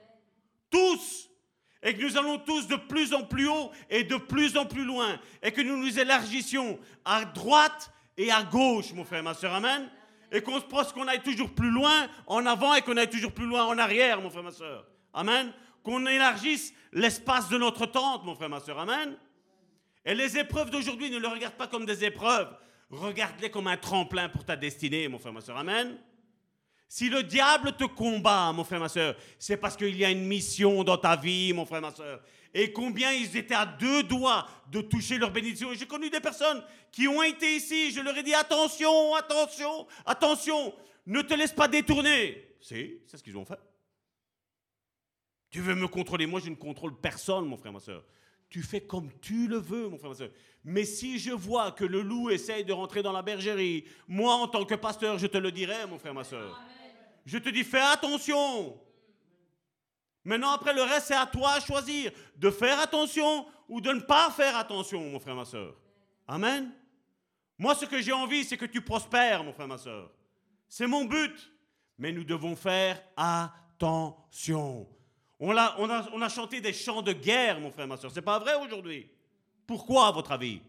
Tous 0.69 1.29
et 1.83 1.93
que 1.93 2.01
nous 2.01 2.17
allons 2.17 2.39
tous 2.39 2.67
de 2.67 2.75
plus 2.75 3.13
en 3.13 3.23
plus 3.23 3.47
haut 3.47 3.71
et 3.89 4.03
de 4.03 4.17
plus 4.17 4.57
en 4.57 4.65
plus 4.65 4.83
loin, 4.83 5.19
et 5.41 5.51
que 5.51 5.61
nous 5.61 5.77
nous 5.77 5.99
élargissions 5.99 6.79
à 7.05 7.23
droite 7.23 7.91
et 8.17 8.31
à 8.31 8.43
gauche, 8.43 8.93
mon 8.93 9.05
frère, 9.05 9.23
ma 9.23 9.33
soeur, 9.33 9.53
amen. 9.53 9.89
Et 10.31 10.41
qu'on 10.41 10.59
se 10.59 10.65
pense 10.65 10.91
qu'on 10.91 11.07
aille 11.07 11.21
toujours 11.21 11.51
plus 11.53 11.69
loin 11.69 12.07
en 12.25 12.45
avant 12.45 12.73
et 12.75 12.81
qu'on 12.81 12.97
aille 12.97 13.09
toujours 13.09 13.31
plus 13.31 13.45
loin 13.45 13.65
en 13.65 13.77
arrière, 13.77 14.21
mon 14.21 14.29
frère, 14.29 14.43
ma 14.43 14.51
soeur, 14.51 14.85
amen. 15.13 15.53
Qu'on 15.83 16.05
élargisse 16.05 16.73
l'espace 16.91 17.47
de 17.49 17.57
notre 17.57 17.85
tente, 17.85 18.25
mon 18.25 18.35
frère, 18.35 18.49
ma 18.49 18.59
soeur, 18.59 18.79
amen. 18.79 19.15
Et 20.03 20.15
les 20.15 20.37
épreuves 20.37 20.69
d'aujourd'hui, 20.69 21.09
ne 21.09 21.17
les 21.17 21.27
regarde 21.27 21.55
pas 21.55 21.67
comme 21.67 21.85
des 21.85 22.03
épreuves, 22.03 22.53
regarde-les 22.89 23.49
comme 23.49 23.67
un 23.67 23.77
tremplin 23.77 24.29
pour 24.29 24.43
ta 24.43 24.55
destinée, 24.55 25.07
mon 25.07 25.19
frère, 25.19 25.33
ma 25.33 25.41
soeur, 25.41 25.57
amen. 25.57 25.97
Si 26.89 27.09
le 27.09 27.23
diable 27.23 27.73
te 27.73 27.83
combat, 27.83 28.51
mon 28.53 28.63
frère, 28.63 28.79
ma 28.79 28.89
soeur, 28.89 29.15
c'est 29.39 29.57
parce 29.57 29.75
qu'il 29.75 29.95
y 29.97 30.05
a 30.05 30.09
une 30.09 30.25
mission 30.25 30.83
dans 30.83 30.97
ta 30.97 31.15
vie, 31.15 31.51
mon 31.53 31.65
frère, 31.65 31.81
ma 31.81 31.91
soeur. 31.91 32.21
Et 32.53 32.71
combien 32.71 33.11
ils 33.11 33.35
étaient 33.37 33.55
à 33.55 33.65
deux 33.65 34.03
doigts 34.03 34.47
de 34.71 34.81
toucher 34.81 35.17
leur 35.17 35.31
bénédiction. 35.31 35.73
J'ai 35.73 35.87
connu 35.87 36.09
des 36.09 36.19
personnes 36.19 36.63
qui 36.91 37.07
ont 37.07 37.23
été 37.23 37.55
ici, 37.55 37.91
je 37.91 38.01
leur 38.01 38.17
ai 38.17 38.23
dit 38.23 38.33
attention, 38.33 39.15
attention, 39.15 39.87
attention, 40.05 40.73
ne 41.05 41.21
te 41.21 41.33
laisse 41.33 41.53
pas 41.53 41.67
détourner. 41.67 42.55
C'est 42.59 42.99
ce 43.07 43.21
qu'ils 43.23 43.37
ont 43.37 43.45
fait. 43.45 43.59
Tu 45.49 45.61
veux 45.61 45.75
me 45.75 45.87
contrôler, 45.87 46.25
moi 46.25 46.39
je 46.39 46.49
ne 46.49 46.55
contrôle 46.55 46.99
personne, 46.99 47.45
mon 47.45 47.57
frère, 47.57 47.71
ma 47.71 47.79
soeur. 47.79 48.03
Tu 48.49 48.61
fais 48.63 48.81
comme 48.81 49.11
tu 49.19 49.47
le 49.47 49.57
veux, 49.57 49.89
mon 49.89 49.97
frère, 49.97 50.09
ma 50.09 50.15
soeur. 50.15 50.31
Mais 50.63 50.85
si 50.85 51.19
je 51.19 51.31
vois 51.31 51.71
que 51.71 51.85
le 51.85 52.01
loup 52.01 52.29
essaye 52.29 52.65
de 52.65 52.73
rentrer 52.73 53.03
dans 53.03 53.11
la 53.11 53.21
bergerie, 53.21 53.85
moi 54.07 54.33
en 54.35 54.47
tant 54.47 54.65
que 54.65 54.75
pasteur, 54.75 55.17
je 55.17 55.27
te 55.27 55.37
le 55.37 55.51
dirai, 55.51 55.85
mon 55.87 55.97
frère, 55.97 56.13
ma 56.13 56.23
soeur. 56.23 56.59
Je 57.25 57.37
te 57.37 57.49
dis, 57.49 57.63
fais 57.63 57.81
attention. 57.81 58.79
Maintenant, 60.27 60.51
après, 60.51 60.73
le 60.73 60.81
reste, 60.81 61.07
c'est 61.07 61.15
à 61.15 61.25
toi 61.25 61.57
de 61.57 61.63
choisir 61.63 62.11
de 62.35 62.49
faire 62.49 62.81
attention 62.81 63.45
ou 63.69 63.79
de 63.79 63.91
ne 63.91 64.01
pas 64.01 64.29
faire 64.29 64.57
attention, 64.57 65.09
mon 65.09 65.21
frère, 65.21 65.35
ma 65.35 65.45
soeur. 65.45 65.73
Amen. 66.27 66.69
Moi, 67.57 67.73
ce 67.75 67.85
que 67.85 68.01
j'ai 68.01 68.11
envie, 68.11 68.43
c'est 68.43 68.57
que 68.57 68.65
tu 68.65 68.81
prospères, 68.81 69.41
mon 69.45 69.53
frère, 69.53 69.69
ma 69.69 69.77
soeur. 69.77 70.11
C'est 70.67 70.85
mon 70.85 71.05
but. 71.05 71.53
Mais 71.97 72.11
nous 72.11 72.25
devons 72.25 72.57
faire 72.57 73.01
attention. 73.15 74.85
On 75.39 75.55
a, 75.55 75.75
on, 75.79 75.89
a, 75.89 76.05
on 76.11 76.21
a 76.21 76.27
chanté 76.27 76.59
des 76.59 76.73
chants 76.73 77.01
de 77.01 77.13
guerre, 77.13 77.61
mon 77.61 77.71
frère, 77.71 77.87
ma 77.87 77.95
soeur. 77.95 78.11
C'est 78.13 78.21
pas 78.21 78.37
vrai 78.37 78.55
aujourd'hui. 78.55 79.09
Pourquoi, 79.65 80.07
à 80.07 80.11
votre 80.11 80.33
avis? 80.33 80.59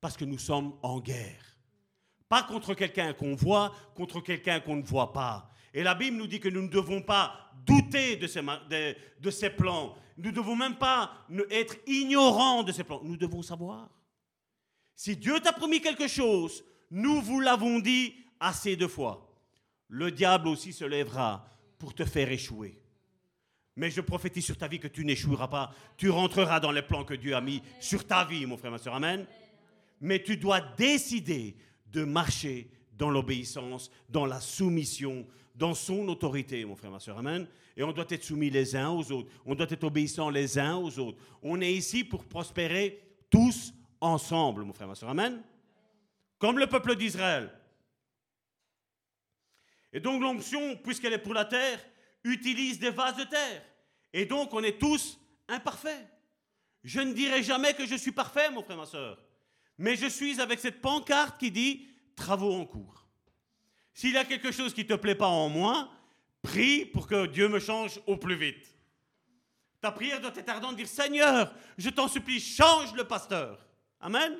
Parce 0.00 0.16
que 0.16 0.24
nous 0.24 0.38
sommes 0.38 0.78
en 0.84 1.00
guerre. 1.00 1.58
Pas 2.28 2.44
contre 2.44 2.72
quelqu'un 2.74 3.12
qu'on 3.14 3.34
voit, 3.34 3.72
contre 3.96 4.20
quelqu'un 4.20 4.60
qu'on 4.60 4.76
ne 4.76 4.84
voit 4.84 5.12
pas. 5.12 5.50
Et 5.74 5.82
la 5.82 5.96
Bible 5.96 6.16
nous 6.16 6.28
dit 6.28 6.38
que 6.38 6.48
nous 6.48 6.62
ne 6.62 6.68
devons 6.68 7.02
pas 7.02 7.45
douter 7.66 8.16
de 8.16 8.26
ces, 8.26 9.50
plans. 9.50 9.94
Nous 10.16 10.30
ne 10.30 10.34
devons 10.34 10.56
même 10.56 10.76
pas 10.76 11.12
être 11.50 11.76
ignorants 11.86 12.62
de 12.62 12.72
ces 12.72 12.84
plans. 12.84 13.00
Nous 13.02 13.16
devons 13.16 13.42
savoir. 13.42 13.90
Si 14.94 15.16
Dieu 15.16 15.40
t'a 15.40 15.52
promis 15.52 15.80
quelque 15.80 16.08
chose, 16.08 16.64
nous 16.90 17.20
vous 17.20 17.40
l'avons 17.40 17.80
dit 17.80 18.14
assez 18.40 18.76
de 18.76 18.86
fois. 18.86 19.28
Le 19.88 20.10
diable 20.10 20.48
aussi 20.48 20.72
se 20.72 20.84
lèvera 20.84 21.46
pour 21.78 21.94
te 21.94 22.04
faire 22.04 22.30
échouer. 22.30 22.80
Mais 23.76 23.90
je 23.90 24.00
prophétise 24.00 24.44
sur 24.44 24.56
ta 24.56 24.68
vie 24.68 24.80
que 24.80 24.88
tu 24.88 25.04
n'échoueras 25.04 25.48
pas. 25.48 25.74
Tu 25.98 26.08
rentreras 26.08 26.60
dans 26.60 26.72
les 26.72 26.82
plans 26.82 27.04
que 27.04 27.14
Dieu 27.14 27.36
a 27.36 27.42
mis 27.42 27.62
sur 27.78 28.06
ta 28.06 28.24
vie, 28.24 28.46
mon 28.46 28.56
frère, 28.56 28.70
ma 28.70 28.78
soeur. 28.78 28.94
Amen. 28.94 29.26
Mais 30.00 30.22
tu 30.22 30.38
dois 30.38 30.60
décider 30.60 31.56
de 31.92 32.04
marcher 32.04 32.70
dans 32.96 33.10
l'obéissance, 33.10 33.90
dans 34.08 34.24
la 34.24 34.40
soumission, 34.40 35.26
dans 35.56 35.74
son 35.74 36.06
autorité, 36.08 36.64
mon 36.64 36.76
frère, 36.76 36.90
ma 36.90 37.00
soeur. 37.00 37.18
Amen. 37.18 37.46
Et 37.76 37.82
on 37.82 37.92
doit 37.92 38.06
être 38.08 38.24
soumis 38.24 38.50
les 38.50 38.76
uns 38.76 38.90
aux 38.90 39.10
autres. 39.10 39.30
On 39.44 39.54
doit 39.54 39.66
être 39.68 39.84
obéissants 39.84 40.30
les 40.30 40.58
uns 40.58 40.76
aux 40.76 40.98
autres. 40.98 41.18
On 41.42 41.60
est 41.60 41.72
ici 41.72 42.04
pour 42.04 42.24
prospérer 42.24 43.02
tous 43.30 43.72
ensemble, 44.00 44.64
mon 44.64 44.72
frère, 44.72 44.88
ma 44.88 44.94
soeur. 44.94 45.08
Amen. 45.08 45.42
Comme 46.38 46.58
le 46.58 46.66
peuple 46.66 46.94
d'Israël. 46.96 47.50
Et 49.92 50.00
donc 50.00 50.20
l'onction, 50.20 50.76
puisqu'elle 50.76 51.14
est 51.14 51.18
pour 51.18 51.32
la 51.32 51.46
terre, 51.46 51.80
utilise 52.22 52.78
des 52.78 52.90
vases 52.90 53.16
de 53.16 53.24
terre. 53.24 53.62
Et 54.12 54.26
donc 54.26 54.52
on 54.52 54.62
est 54.62 54.78
tous 54.78 55.18
imparfaits. 55.48 56.06
Je 56.84 57.00
ne 57.00 57.14
dirai 57.14 57.42
jamais 57.42 57.72
que 57.72 57.86
je 57.86 57.96
suis 57.96 58.12
parfait, 58.12 58.50
mon 58.50 58.62
frère, 58.62 58.76
ma 58.76 58.86
soeur. 58.86 59.18
Mais 59.78 59.96
je 59.96 60.06
suis 60.06 60.40
avec 60.40 60.60
cette 60.60 60.82
pancarte 60.82 61.38
qui 61.38 61.50
dit 61.50 61.88
travaux 62.14 62.52
en 62.52 62.66
cours. 62.66 63.05
S'il 63.96 64.12
y 64.12 64.18
a 64.18 64.26
quelque 64.26 64.52
chose 64.52 64.74
qui 64.74 64.82
ne 64.82 64.88
te 64.88 64.94
plaît 64.94 65.14
pas 65.14 65.26
en 65.26 65.48
moi, 65.48 65.90
prie 66.42 66.84
pour 66.84 67.06
que 67.06 67.24
Dieu 67.24 67.48
me 67.48 67.58
change 67.58 67.98
au 68.06 68.18
plus 68.18 68.36
vite. 68.36 68.76
Ta 69.80 69.90
prière 69.90 70.20
doit 70.20 70.36
être 70.36 70.48
ardente, 70.50 70.76
dire 70.76 70.86
Seigneur, 70.86 71.50
je 71.78 71.88
t'en 71.88 72.06
supplie, 72.06 72.38
change 72.38 72.92
le 72.92 73.04
pasteur. 73.04 73.58
Amen. 73.98 74.36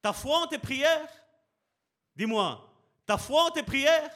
Ta 0.00 0.14
foi 0.14 0.38
en 0.38 0.46
tes 0.46 0.56
prières, 0.56 1.10
dis-moi, 2.16 2.66
ta 3.04 3.18
foi 3.18 3.44
en 3.44 3.50
tes 3.50 3.62
prières, 3.62 4.10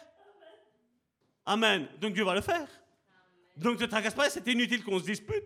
Amen. 1.44 1.86
Donc 2.01 2.15
Dieu 2.15 2.24
va 2.24 2.35
le 2.35 2.40
faire. 2.40 2.66
Donc 3.55 3.78
ne 3.78 3.85
te 3.85 3.90
tracasse 3.90 4.15
pas, 4.15 4.31
c'est 4.31 4.47
inutile 4.47 4.82
qu'on 4.82 4.98
se 4.98 5.05
dispute. 5.05 5.44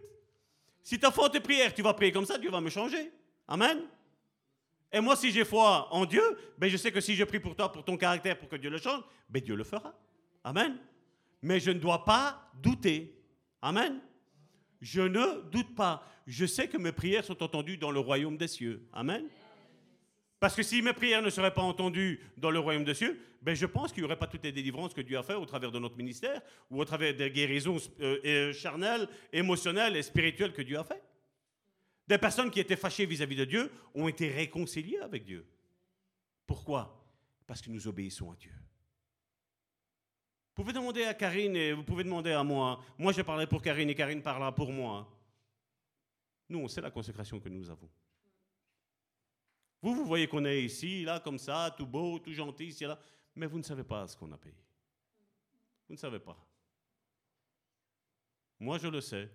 Si 0.81 0.97
ta 0.97 1.10
foi 1.10 1.27
en 1.27 1.28
tes 1.28 1.40
prières, 1.40 1.74
tu 1.74 1.82
vas 1.82 1.93
prier 1.93 2.12
comme 2.12 2.24
ça, 2.24 2.39
Dieu 2.39 2.52
va 2.52 2.60
me 2.60 2.70
changer. 2.70 3.12
Amen. 3.48 3.82
Et 4.93 5.01
moi, 5.01 5.16
si 5.16 5.31
j'ai 5.31 5.44
foi 5.44 5.93
en 5.93 6.06
Dieu, 6.06 6.23
ben 6.56 6.70
je 6.70 6.77
sais 6.77 6.90
que 6.90 7.01
si 7.01 7.15
je 7.15 7.24
prie 7.24 7.40
pour 7.40 7.55
toi, 7.55 7.70
pour 7.70 7.85
ton 7.85 7.97
caractère, 7.97 8.39
pour 8.39 8.48
que 8.48 8.56
Dieu 8.56 8.70
le 8.70 8.78
change, 8.78 9.02
ben 9.28 9.43
Dieu 9.43 9.55
le 9.55 9.65
fera. 9.65 9.94
Amen. 10.44 10.78
Mais 11.43 11.60
je 11.60 11.70
ne 11.70 11.78
dois 11.78 12.05
pas 12.05 12.51
douter. 12.62 13.15
Amen. 13.60 14.01
Je 14.81 15.02
ne 15.02 15.43
doute 15.51 15.74
pas. 15.74 16.02
Je 16.27 16.47
sais 16.47 16.69
que 16.69 16.78
mes 16.78 16.93
prières 16.93 17.24
sont 17.24 17.43
entendues 17.43 17.77
dans 17.77 17.90
le 17.90 18.01
royaume 18.01 18.36
des 18.36 18.48
cieux. 18.48 18.86
Amen. 18.93 19.28
Parce 20.40 20.55
que 20.55 20.62
si 20.62 20.82
mes 20.82 20.93
prières 20.93 21.23
ne 21.23 21.31
seraient 21.31 21.52
pas 21.55 21.62
entendues 21.62 22.20
dans 22.36 22.51
le 22.51 22.60
royaume 22.60 22.85
des 22.85 22.94
cieux, 22.94 23.20
ben 23.43 23.55
je 23.55 23.66
pense 23.66 23.93
qu'il 23.93 24.02
n'y 24.02 24.06
aurait 24.06 24.19
pas 24.19 24.27
toutes 24.27 24.44
les 24.44 24.52
délivrances 24.52 24.94
que 24.94 25.01
Dieu 25.01 25.19
a 25.19 25.23
fait 25.23 25.35
au 25.35 25.44
travers 25.44 25.73
de 25.73 25.78
notre 25.78 25.97
ministère 25.97 26.40
ou 26.70 26.81
au 26.81 26.85
travers 26.85 27.15
des 27.15 27.31
guérisons 27.31 27.77
euh, 28.01 28.52
charnelles, 28.52 29.09
émotionnelles 29.32 29.97
et 29.97 30.02
spirituelles 30.02 30.52
que 30.52 30.62
Dieu 30.62 30.78
a 30.78 30.85
fait. 30.85 31.02
Des 32.09 32.16
personnes 32.16 32.51
qui 32.51 32.59
étaient 32.59 32.76
fâchées 32.76 33.05
vis-à-vis 33.05 33.36
de 33.36 33.44
Dieu 33.44 33.70
ont 33.94 34.09
été 34.09 34.30
réconciliées 34.30 34.98
avec 34.98 35.24
Dieu. 35.24 35.47
Pourquoi? 36.47 37.05
Parce 37.47 37.60
que 37.60 37.68
nous 37.70 37.86
obéissons 37.86 38.32
à 38.32 38.36
Dieu. 38.36 38.52
Vous 40.56 40.62
pouvez 40.62 40.72
demander 40.72 41.05
à 41.05 41.12
Karine 41.12 41.55
et 41.55 41.74
vous 41.74 41.85
pouvez 41.85 42.05
demander 42.05 42.32
à 42.32 42.43
moi. 42.43 42.82
Moi, 42.97 43.12
je 43.12 43.20
parlerai 43.20 43.47
pour 43.47 43.60
Karine 43.60 43.90
et 43.90 43.94
Karine 43.94 44.22
parlera 44.22 44.55
pour 44.55 44.72
moi. 44.72 45.06
Nous, 46.48 46.59
on 46.59 46.66
sait 46.66 46.80
la 46.80 46.90
consécration 46.90 47.39
que 47.39 47.51
nous 47.51 47.68
avons. 47.68 47.90
Vous, 49.82 49.94
vous 49.94 50.06
voyez 50.06 50.26
qu'on 50.26 50.44
est 50.47 50.64
ici, 50.64 51.05
là, 51.05 51.20
comme 51.20 51.39
ça, 51.39 51.74
tout 51.76 51.86
beau, 51.86 52.18
tout 52.18 52.32
gentil, 52.32 52.68
ici, 52.68 52.85
là, 52.85 52.98
mais 53.36 53.47
vous 53.47 53.59
ne 53.59 53.62
savez 53.62 53.85
pas 53.85 54.09
ce 54.09 54.16
qu'on 54.16 54.32
a 54.32 54.39
payé. 54.39 54.56
Vous 55.86 55.94
ne 55.94 55.98
savez 55.98 56.18
pas. 56.18 56.36
Moi, 58.59 58.78
je 58.78 58.89
le 58.89 59.02
sais, 59.02 59.30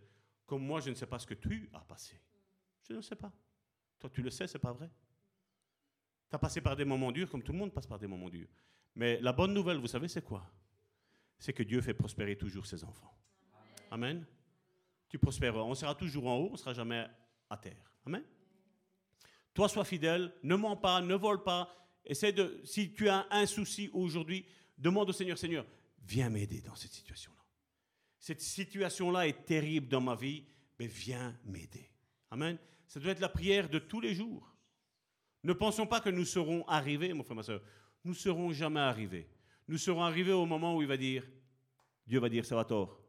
comme 0.46 0.66
moi, 0.66 0.82
je 0.82 0.90
ne 0.90 0.96
sais 0.96 1.06
pas 1.06 1.20
ce 1.20 1.28
que 1.28 1.36
tu 1.36 1.70
as 1.72 1.80
passé. 1.80 2.20
Je 2.88 2.94
ne 2.94 3.02
sais 3.02 3.16
pas. 3.16 3.32
Toi, 4.00 4.10
tu 4.10 4.22
le 4.22 4.30
sais, 4.30 4.48
c'est 4.48 4.60
pas 4.60 4.74
vrai. 4.74 4.90
Tu 6.30 6.36
as 6.36 6.40
passé 6.40 6.62
par 6.62 6.76
des 6.76 6.86
moments 6.86 7.12
durs, 7.12 7.30
comme 7.30 7.44
tout 7.44 7.52
le 7.52 7.58
monde 7.58 7.74
passe 7.74 7.88
par 7.88 8.00
des 8.00 8.08
moments 8.08 8.30
durs. 8.30 8.50
Mais 8.96 9.20
la 9.22 9.32
bonne 9.32 9.54
nouvelle, 9.54 9.78
vous 9.78 9.88
savez, 9.88 10.08
c'est 10.08 10.24
quoi? 10.24 10.46
C'est 11.40 11.54
que 11.54 11.64
Dieu 11.64 11.82
fait 11.82 11.94
prospérer 11.94 12.38
toujours 12.38 12.66
ses 12.66 12.84
enfants. 12.84 13.14
Amen. 13.92 14.26
Tu 15.08 15.18
prospéreras. 15.18 15.64
On 15.64 15.76
sera 15.76 15.96
toujours 15.96 16.28
en 16.28 16.38
haut, 16.38 16.50
on 16.50 16.54
ne 16.54 16.58
sera 16.58 16.74
jamais 16.74 17.08
à 17.50 17.58
terre. 17.58 17.94
Amen. 18.06 18.24
Toi, 19.54 19.70
sois 19.70 19.86
fidèle, 19.86 20.34
ne 20.44 20.56
mens 20.56 20.76
pas, 20.76 21.02
ne 21.02 21.16
vole 21.16 21.44
pas. 21.44 21.74
Essaie 22.06 22.34
de, 22.34 22.60
si 22.66 22.94
tu 22.94 23.08
as 23.08 23.28
un 23.32 23.46
souci 23.46 23.90
aujourd'hui, 23.94 24.46
demande 24.78 25.10
au 25.10 25.14
Seigneur, 25.14 25.38
Seigneur, 25.38 25.66
viens 26.06 26.30
m'aider 26.30 26.62
dans 26.62 26.76
cette 26.76 26.92
situation-là. 26.92 27.44
Cette 28.20 28.42
situation-là 28.42 29.28
est 29.28 29.46
terrible 29.46 29.88
dans 29.88 30.02
ma 30.02 30.16
vie, 30.16 30.44
mais 30.80 30.88
viens 30.88 31.38
m'aider. 31.46 31.90
Amen. 32.32 32.58
Ça 32.94 33.00
doit 33.00 33.12
être 33.12 33.22
la 33.22 33.30
prière 33.30 33.68
de 33.70 33.80
tous 33.80 34.00
les 34.00 34.14
jours. 34.14 34.56
Ne 35.42 35.54
pensons 35.54 35.88
pas 35.88 36.00
que 36.00 36.12
nous 36.12 36.26
serons 36.26 36.64
arrivés, 36.68 37.12
mon 37.12 37.24
frère, 37.24 37.36
ma 37.36 37.42
soeur. 37.42 37.64
Nous 38.04 38.12
ne 38.12 38.16
serons 38.16 38.54
jamais 38.54 38.82
arrivés. 38.82 39.28
Nous 39.68 39.80
serons 39.80 40.04
arrivés 40.04 40.32
au 40.32 40.46
moment 40.46 40.76
où 40.78 40.82
il 40.84 40.88
va 40.88 40.96
dire, 40.96 41.28
Dieu 42.06 42.20
va 42.20 42.30
dire, 42.30 42.46
ça 42.46 42.56
va 42.56 42.66
tort, 42.66 43.04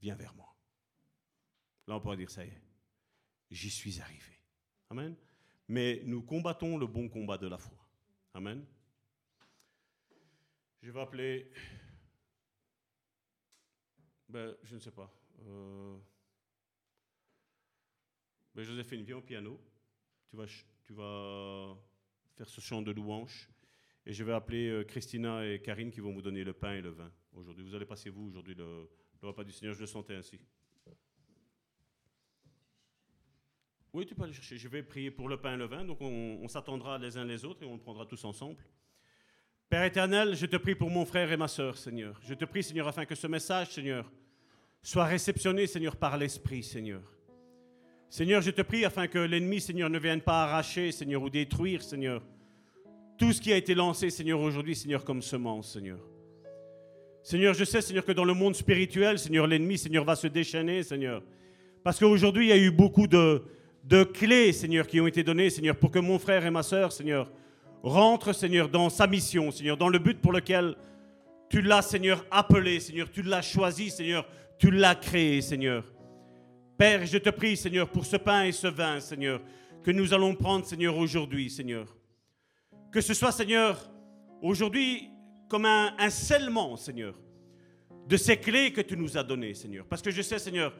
viens 0.00 0.14
vers 0.14 0.34
moi. 0.34 0.56
Là, 1.86 1.96
on 1.96 2.00
pourra 2.00 2.16
dire, 2.16 2.30
ça 2.30 2.42
y 2.42 2.48
est, 2.48 2.62
j'y 3.50 3.68
suis 3.68 4.00
arrivé. 4.00 4.40
Amen. 4.88 5.14
Mais 5.68 6.00
nous 6.06 6.22
combattons 6.22 6.78
le 6.78 6.86
bon 6.86 7.10
combat 7.10 7.36
de 7.36 7.48
la 7.48 7.58
foi. 7.58 7.86
Amen. 8.32 8.64
Je 10.80 10.90
vais 10.90 11.00
appeler. 11.02 11.52
Ben, 14.26 14.56
je 14.62 14.76
ne 14.76 14.80
sais 14.80 14.90
pas. 14.90 15.14
Euh, 15.40 15.98
ben, 18.56 18.64
Joséphine, 18.64 19.02
viens 19.02 19.18
au 19.18 19.22
piano. 19.22 19.60
Tu 20.30 20.94
vas, 20.94 21.76
faire 22.36 22.48
ce 22.48 22.60
chant 22.62 22.80
de 22.80 22.90
louange. 22.90 23.50
Et 24.06 24.14
je 24.14 24.24
vais 24.24 24.32
appeler 24.32 24.68
euh, 24.68 24.84
Christina 24.84 25.46
et 25.46 25.60
Karine 25.60 25.90
qui 25.90 26.00
vont 26.00 26.12
vous 26.12 26.22
donner 26.22 26.42
le 26.42 26.54
pain 26.54 26.74
et 26.74 26.80
le 26.80 26.90
vin 26.90 27.12
aujourd'hui. 27.34 27.64
Vous 27.64 27.74
allez 27.74 27.84
passer, 27.84 28.08
vous, 28.08 28.28
aujourd'hui, 28.28 28.54
le, 28.54 28.88
le 29.20 29.28
repas 29.28 29.44
du 29.44 29.52
Seigneur. 29.52 29.74
Je 29.74 29.80
le 29.80 29.86
sentais 29.86 30.14
ainsi. 30.14 30.40
Oui, 33.92 34.06
tu 34.06 34.14
peux 34.14 34.22
aller 34.22 34.32
chercher. 34.32 34.56
Je 34.56 34.68
vais 34.68 34.82
prier 34.82 35.10
pour 35.10 35.28
le 35.28 35.38
pain 35.38 35.54
et 35.54 35.58
le 35.58 35.66
vin. 35.66 35.84
Donc, 35.84 36.00
on, 36.00 36.38
on 36.40 36.48
s'attendra 36.48 36.98
les 36.98 37.16
uns 37.18 37.24
les 37.24 37.44
autres 37.44 37.62
et 37.62 37.66
on 37.66 37.74
le 37.74 37.80
prendra 37.80 38.06
tous 38.06 38.24
ensemble. 38.24 38.64
Père 39.68 39.84
éternel, 39.84 40.34
je 40.34 40.46
te 40.46 40.56
prie 40.56 40.74
pour 40.74 40.88
mon 40.88 41.04
frère 41.04 41.30
et 41.30 41.36
ma 41.36 41.48
sœur, 41.48 41.76
Seigneur. 41.76 42.18
Je 42.22 42.34
te 42.34 42.44
prie, 42.44 42.62
Seigneur, 42.62 42.88
afin 42.88 43.04
que 43.04 43.14
ce 43.14 43.26
message, 43.26 43.72
Seigneur, 43.72 44.10
soit 44.82 45.04
réceptionné, 45.04 45.66
Seigneur, 45.66 45.96
par 45.96 46.16
l'Esprit, 46.16 46.62
Seigneur. 46.62 47.15
Seigneur, 48.08 48.40
je 48.40 48.50
te 48.50 48.62
prie 48.62 48.84
afin 48.84 49.08
que 49.08 49.18
l'ennemi, 49.18 49.60
Seigneur, 49.60 49.90
ne 49.90 49.98
vienne 49.98 50.20
pas 50.20 50.44
arracher, 50.44 50.92
Seigneur, 50.92 51.22
ou 51.22 51.30
détruire, 51.30 51.82
Seigneur, 51.82 52.22
tout 53.18 53.32
ce 53.32 53.40
qui 53.40 53.52
a 53.52 53.56
été 53.56 53.74
lancé, 53.74 54.10
Seigneur, 54.10 54.40
aujourd'hui, 54.40 54.76
Seigneur, 54.76 55.04
comme 55.04 55.22
semence, 55.22 55.72
Seigneur. 55.72 55.98
Seigneur, 57.22 57.54
je 57.54 57.64
sais, 57.64 57.80
Seigneur, 57.80 58.04
que 58.04 58.12
dans 58.12 58.24
le 58.24 58.34
monde 58.34 58.54
spirituel, 58.54 59.18
Seigneur, 59.18 59.46
l'ennemi, 59.46 59.76
Seigneur, 59.78 60.04
va 60.04 60.14
se 60.14 60.28
déchaîner, 60.28 60.82
Seigneur. 60.82 61.22
Parce 61.82 61.98
qu'aujourd'hui, 61.98 62.46
il 62.46 62.48
y 62.50 62.52
a 62.52 62.56
eu 62.56 62.70
beaucoup 62.70 63.08
de, 63.08 63.42
de 63.82 64.04
clés, 64.04 64.52
Seigneur, 64.52 64.86
qui 64.86 65.00
ont 65.00 65.06
été 65.06 65.24
données, 65.24 65.50
Seigneur, 65.50 65.76
pour 65.76 65.90
que 65.90 65.98
mon 65.98 66.18
frère 66.18 66.46
et 66.46 66.50
ma 66.50 66.62
sœur, 66.62 66.92
Seigneur, 66.92 67.30
rentrent, 67.82 68.32
Seigneur, 68.32 68.68
dans 68.68 68.90
sa 68.90 69.06
mission, 69.06 69.50
Seigneur, 69.50 69.76
dans 69.76 69.88
le 69.88 69.98
but 69.98 70.20
pour 70.20 70.32
lequel 70.32 70.76
tu 71.48 71.62
l'as, 71.62 71.82
Seigneur, 71.82 72.24
appelé, 72.30 72.80
Seigneur, 72.80 73.10
tu 73.10 73.22
l'as 73.22 73.42
choisi, 73.42 73.90
Seigneur, 73.90 74.26
tu 74.58 74.70
l'as 74.70 74.94
créé, 74.94 75.40
Seigneur. 75.40 75.84
Père, 76.76 77.06
je 77.06 77.16
te 77.16 77.30
prie, 77.30 77.56
Seigneur, 77.56 77.88
pour 77.88 78.04
ce 78.04 78.16
pain 78.16 78.44
et 78.44 78.52
ce 78.52 78.66
vin, 78.66 79.00
Seigneur, 79.00 79.40
que 79.82 79.90
nous 79.90 80.12
allons 80.12 80.34
prendre, 80.34 80.66
Seigneur, 80.66 80.96
aujourd'hui, 80.98 81.48
Seigneur. 81.48 81.96
Que 82.92 83.00
ce 83.00 83.14
soit, 83.14 83.32
Seigneur, 83.32 83.90
aujourd'hui, 84.42 85.08
comme 85.48 85.64
un, 85.64 86.10
scellement, 86.10 86.76
Seigneur, 86.76 87.14
de 88.06 88.16
ces 88.18 88.36
clés 88.36 88.72
que 88.72 88.82
tu 88.82 88.94
nous 88.94 89.16
as 89.16 89.22
données, 89.22 89.54
Seigneur. 89.54 89.86
Parce 89.86 90.02
que 90.02 90.10
je 90.10 90.20
sais, 90.20 90.38
Seigneur, 90.38 90.74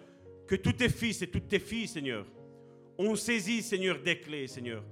que 0.46 0.56
tous 0.56 0.74
tes 0.74 0.90
fils 0.90 1.22
et 1.22 1.28
toutes 1.28 1.48
tes 1.48 1.58
filles, 1.58 1.88
Seigneur, 1.88 2.26
ont 2.98 3.16
saisi, 3.16 3.62
Seigneur, 3.62 3.98
des 4.02 4.20
clés, 4.20 4.46
Seigneur. 4.46 4.84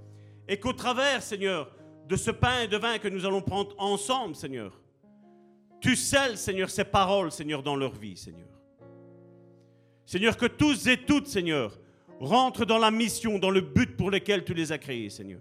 Et 0.49 0.59
qu'au 0.59 0.73
travers, 0.73 1.23
Seigneur, 1.23 1.71
de 2.09 2.17
ce 2.17 2.31
pain 2.31 2.63
et 2.63 2.69
de 2.69 2.79
vin 2.79 2.99
que 2.99 3.09
nous 3.09 3.27
allons 3.27 3.43
prendre 3.43 3.75
ensemble, 3.79 4.37
Seigneur, 4.37 4.81
tu 5.81 5.97
scelles, 5.97 6.39
Seigneur, 6.39 6.71
ces 6.71 6.85
paroles, 6.85 7.31
Seigneur, 7.31 7.63
dans 7.63 7.77
leur 7.77 7.93
vie, 7.93 8.17
Seigneur. 8.17 8.54
Seigneur, 10.07 10.37
que 10.37 10.47
tous 10.47 10.87
et 10.87 10.99
toutes, 10.99 11.27
Seigneur, 11.27 11.79
rentrent 12.21 12.65
dans 12.65 12.79
la 12.79 12.91
mission, 12.91 13.39
dans 13.39 13.51
le 13.51 13.61
but 13.61 13.97
pour 13.97 14.11
lequel 14.11 14.45
tu 14.45 14.55
les 14.55 14.73
as 14.73 14.79
créés, 14.79 15.11
Seigneur. 15.11 15.41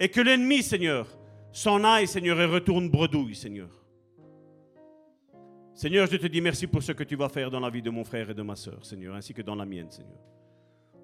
Et 0.00 0.08
que 0.08 0.20
l'ennemi, 0.20 0.62
Seigneur, 0.62 1.06
s'en 1.52 1.84
aille, 1.84 2.06
Seigneur, 2.06 2.40
et 2.40 2.46
retourne 2.46 2.88
bredouille, 2.88 3.34
Seigneur. 3.34 3.68
Seigneur, 5.74 6.08
je 6.10 6.16
te 6.16 6.26
dis 6.26 6.40
merci 6.40 6.66
pour 6.66 6.82
ce 6.82 6.92
que 6.92 7.04
tu 7.04 7.14
vas 7.14 7.28
faire 7.28 7.50
dans 7.50 7.60
la 7.60 7.70
vie 7.70 7.82
de 7.82 7.90
mon 7.90 8.04
frère 8.04 8.30
et 8.30 8.34
de 8.34 8.42
ma 8.42 8.56
sœur, 8.56 8.84
Seigneur, 8.84 9.14
ainsi 9.14 9.32
que 9.32 9.42
dans 9.42 9.54
la 9.54 9.64
mienne, 9.64 9.90
Seigneur. 9.90 10.18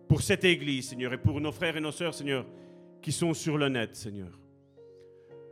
Pour 0.09 0.20
cette 0.20 0.44
église, 0.44 0.88
Seigneur, 0.88 1.12
et 1.12 1.18
pour 1.18 1.40
nos 1.40 1.52
frères 1.52 1.76
et 1.76 1.80
nos 1.80 1.92
sœurs, 1.92 2.14
Seigneur, 2.14 2.44
qui 3.01 3.12
sont 3.12 3.34
sur 3.34 3.56
le 3.56 3.68
net, 3.68 3.94
Seigneur. 3.94 4.38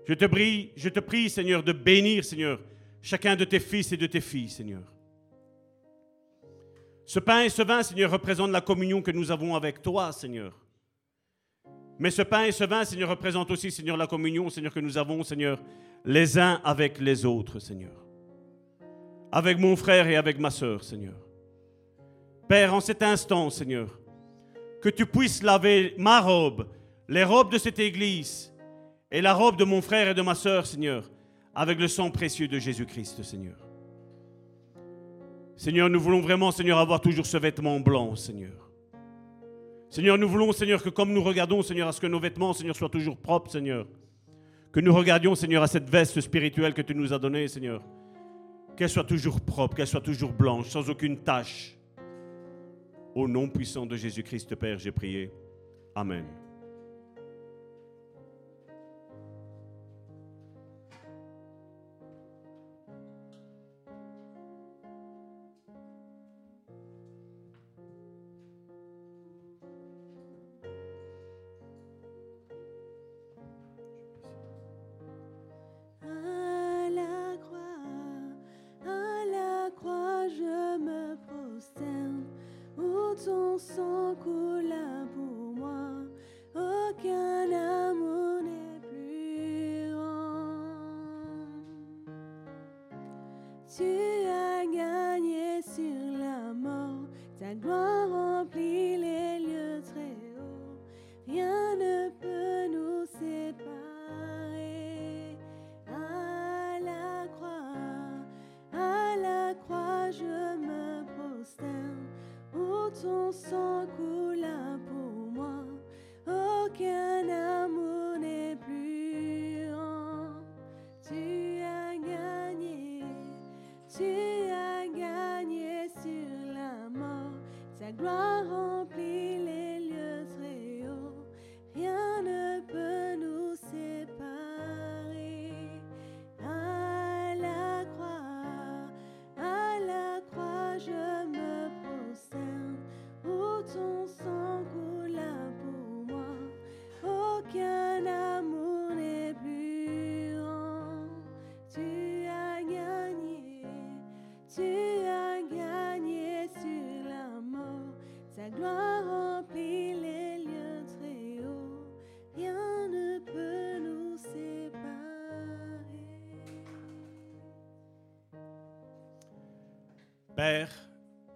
Je 0.06 0.14
te 0.14 0.24
prie, 0.24 0.72
je 0.76 0.88
te 0.88 1.00
prie, 1.00 1.30
Seigneur, 1.30 1.62
de 1.62 1.72
bénir, 1.72 2.24
Seigneur, 2.24 2.60
chacun 3.00 3.36
de 3.36 3.44
tes 3.44 3.60
fils 3.60 3.92
et 3.92 3.96
de 3.96 4.06
tes 4.06 4.20
filles, 4.20 4.48
Seigneur. 4.48 4.91
Ce 7.12 7.18
pain 7.18 7.42
et 7.42 7.50
ce 7.50 7.60
vin, 7.60 7.82
Seigneur, 7.82 8.10
représentent 8.10 8.52
la 8.52 8.62
communion 8.62 9.02
que 9.02 9.10
nous 9.10 9.30
avons 9.30 9.54
avec 9.54 9.82
toi, 9.82 10.12
Seigneur. 10.12 10.58
Mais 11.98 12.10
ce 12.10 12.22
pain 12.22 12.44
et 12.44 12.52
ce 12.52 12.64
vin, 12.64 12.86
Seigneur, 12.86 13.10
représentent 13.10 13.50
aussi, 13.50 13.70
Seigneur, 13.70 13.98
la 13.98 14.06
communion, 14.06 14.48
Seigneur, 14.48 14.72
que 14.72 14.80
nous 14.80 14.96
avons, 14.96 15.22
Seigneur, 15.22 15.60
les 16.06 16.38
uns 16.38 16.58
avec 16.64 16.98
les 17.00 17.26
autres, 17.26 17.58
Seigneur. 17.58 17.92
Avec 19.30 19.58
mon 19.58 19.76
frère 19.76 20.08
et 20.08 20.16
avec 20.16 20.38
ma 20.38 20.48
sœur, 20.48 20.82
Seigneur. 20.82 21.18
Père, 22.48 22.72
en 22.72 22.80
cet 22.80 23.02
instant, 23.02 23.50
Seigneur, 23.50 23.90
que 24.80 24.88
tu 24.88 25.04
puisses 25.04 25.42
laver 25.42 25.94
ma 25.98 26.18
robe, 26.18 26.66
les 27.08 27.24
robes 27.24 27.52
de 27.52 27.58
cette 27.58 27.78
église 27.78 28.54
et 29.10 29.20
la 29.20 29.34
robe 29.34 29.58
de 29.58 29.64
mon 29.64 29.82
frère 29.82 30.08
et 30.08 30.14
de 30.14 30.22
ma 30.22 30.34
sœur, 30.34 30.64
Seigneur, 30.64 31.10
avec 31.54 31.78
le 31.78 31.88
sang 31.88 32.10
précieux 32.10 32.48
de 32.48 32.58
Jésus-Christ, 32.58 33.22
Seigneur. 33.22 33.71
Seigneur, 35.56 35.88
nous 35.90 36.00
voulons 36.00 36.20
vraiment, 36.20 36.50
Seigneur, 36.50 36.78
avoir 36.78 37.00
toujours 37.00 37.26
ce 37.26 37.36
vêtement 37.36 37.78
blanc, 37.80 38.16
Seigneur. 38.16 38.70
Seigneur, 39.90 40.16
nous 40.16 40.28
voulons, 40.28 40.52
Seigneur, 40.52 40.82
que 40.82 40.88
comme 40.88 41.12
nous 41.12 41.22
regardons, 41.22 41.62
Seigneur, 41.62 41.88
à 41.88 41.92
ce 41.92 42.00
que 42.00 42.06
nos 42.06 42.18
vêtements, 42.18 42.54
Seigneur, 42.54 42.74
soient 42.74 42.88
toujours 42.88 43.16
propres, 43.16 43.50
Seigneur. 43.50 43.86
Que 44.72 44.80
nous 44.80 44.94
regardions, 44.94 45.34
Seigneur, 45.34 45.62
à 45.62 45.66
cette 45.66 45.88
veste 45.90 46.18
spirituelle 46.22 46.72
que 46.72 46.80
tu 46.80 46.94
nous 46.94 47.12
as 47.12 47.18
donnée, 47.18 47.46
Seigneur. 47.46 47.82
Qu'elle 48.74 48.88
soit 48.88 49.04
toujours 49.04 49.40
propre, 49.42 49.76
qu'elle 49.76 49.86
soit 49.86 50.00
toujours 50.00 50.32
blanche, 50.32 50.70
sans 50.70 50.88
aucune 50.88 51.18
tache. 51.18 51.76
Au 53.14 53.28
nom 53.28 53.48
puissant 53.48 53.84
de 53.84 53.96
Jésus-Christ, 53.96 54.54
Père, 54.54 54.78
j'ai 54.78 54.92
prié. 54.92 55.30
Amen. 55.94 56.24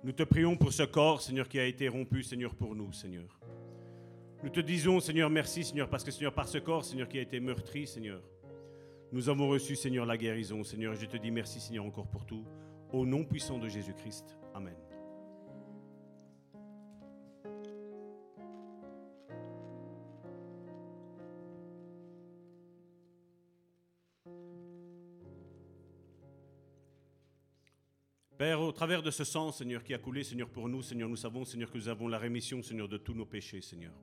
Nous 0.04 0.12
te 0.12 0.22
prions 0.22 0.56
pour 0.56 0.72
ce 0.72 0.84
corps, 0.84 1.20
Seigneur, 1.20 1.48
qui 1.48 1.58
a 1.58 1.64
été 1.64 1.88
rompu, 1.88 2.22
Seigneur, 2.22 2.54
pour 2.54 2.74
nous, 2.74 2.92
Seigneur. 2.92 3.40
Nous 4.42 4.50
te 4.50 4.60
disons, 4.60 5.00
Seigneur, 5.00 5.30
merci, 5.30 5.64
Seigneur, 5.64 5.88
parce 5.88 6.04
que, 6.04 6.10
Seigneur, 6.10 6.32
par 6.32 6.46
ce 6.46 6.58
corps, 6.58 6.84
Seigneur, 6.84 7.08
qui 7.08 7.18
a 7.18 7.22
été 7.22 7.40
meurtri, 7.40 7.86
Seigneur, 7.86 8.22
nous 9.12 9.28
avons 9.28 9.48
reçu, 9.48 9.76
Seigneur, 9.76 10.06
la 10.06 10.16
guérison, 10.16 10.62
Seigneur. 10.62 10.92
Et 10.92 10.96
je 10.96 11.06
te 11.06 11.16
dis 11.16 11.30
merci, 11.30 11.60
Seigneur, 11.60 11.84
encore 11.84 12.08
pour 12.08 12.26
tout. 12.26 12.44
Au 12.92 13.04
nom 13.04 13.24
puissant 13.24 13.58
de 13.58 13.68
Jésus-Christ. 13.68 14.38
Amen. 14.54 14.85
De 29.06 29.10
ce 29.12 29.22
sang, 29.22 29.52
Seigneur, 29.52 29.84
qui 29.84 29.94
a 29.94 29.98
coulé, 29.98 30.24
Seigneur, 30.24 30.48
pour 30.48 30.68
nous, 30.68 30.82
Seigneur, 30.82 31.08
nous 31.08 31.16
savons, 31.16 31.44
Seigneur, 31.44 31.70
que 31.70 31.78
nous 31.78 31.88
avons 31.88 32.08
la 32.08 32.18
rémission, 32.18 32.60
Seigneur, 32.60 32.88
de 32.88 32.98
tous 32.98 33.14
nos 33.14 33.24
péchés, 33.24 33.60
Seigneur. 33.60 33.94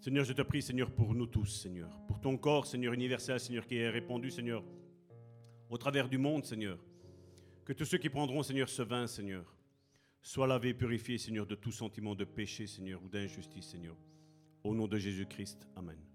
Seigneur, 0.00 0.24
je 0.24 0.32
te 0.32 0.42
prie, 0.42 0.60
Seigneur, 0.60 0.90
pour 0.90 1.14
nous 1.14 1.28
tous, 1.28 1.46
Seigneur, 1.46 1.88
pour 2.08 2.20
ton 2.20 2.36
corps, 2.36 2.66
Seigneur, 2.66 2.92
universel, 2.92 3.38
Seigneur, 3.38 3.64
qui 3.64 3.76
est 3.76 3.88
répandu, 3.88 4.32
Seigneur, 4.32 4.64
au 5.70 5.78
travers 5.78 6.08
du 6.08 6.18
monde, 6.18 6.44
Seigneur. 6.44 6.78
Que 7.64 7.72
tous 7.72 7.84
ceux 7.84 7.98
qui 7.98 8.08
prendront, 8.08 8.42
Seigneur, 8.42 8.68
ce 8.68 8.82
vin, 8.82 9.06
Seigneur, 9.06 9.54
soient 10.20 10.48
lavés, 10.48 10.74
purifiés, 10.74 11.18
Seigneur, 11.18 11.46
de 11.46 11.54
tout 11.54 11.70
sentiment 11.70 12.16
de 12.16 12.24
péché, 12.24 12.66
Seigneur, 12.66 13.00
ou 13.04 13.08
d'injustice, 13.08 13.66
Seigneur. 13.66 13.96
Au 14.64 14.74
nom 14.74 14.88
de 14.88 14.98
Jésus-Christ, 14.98 15.68
Amen. 15.76 16.11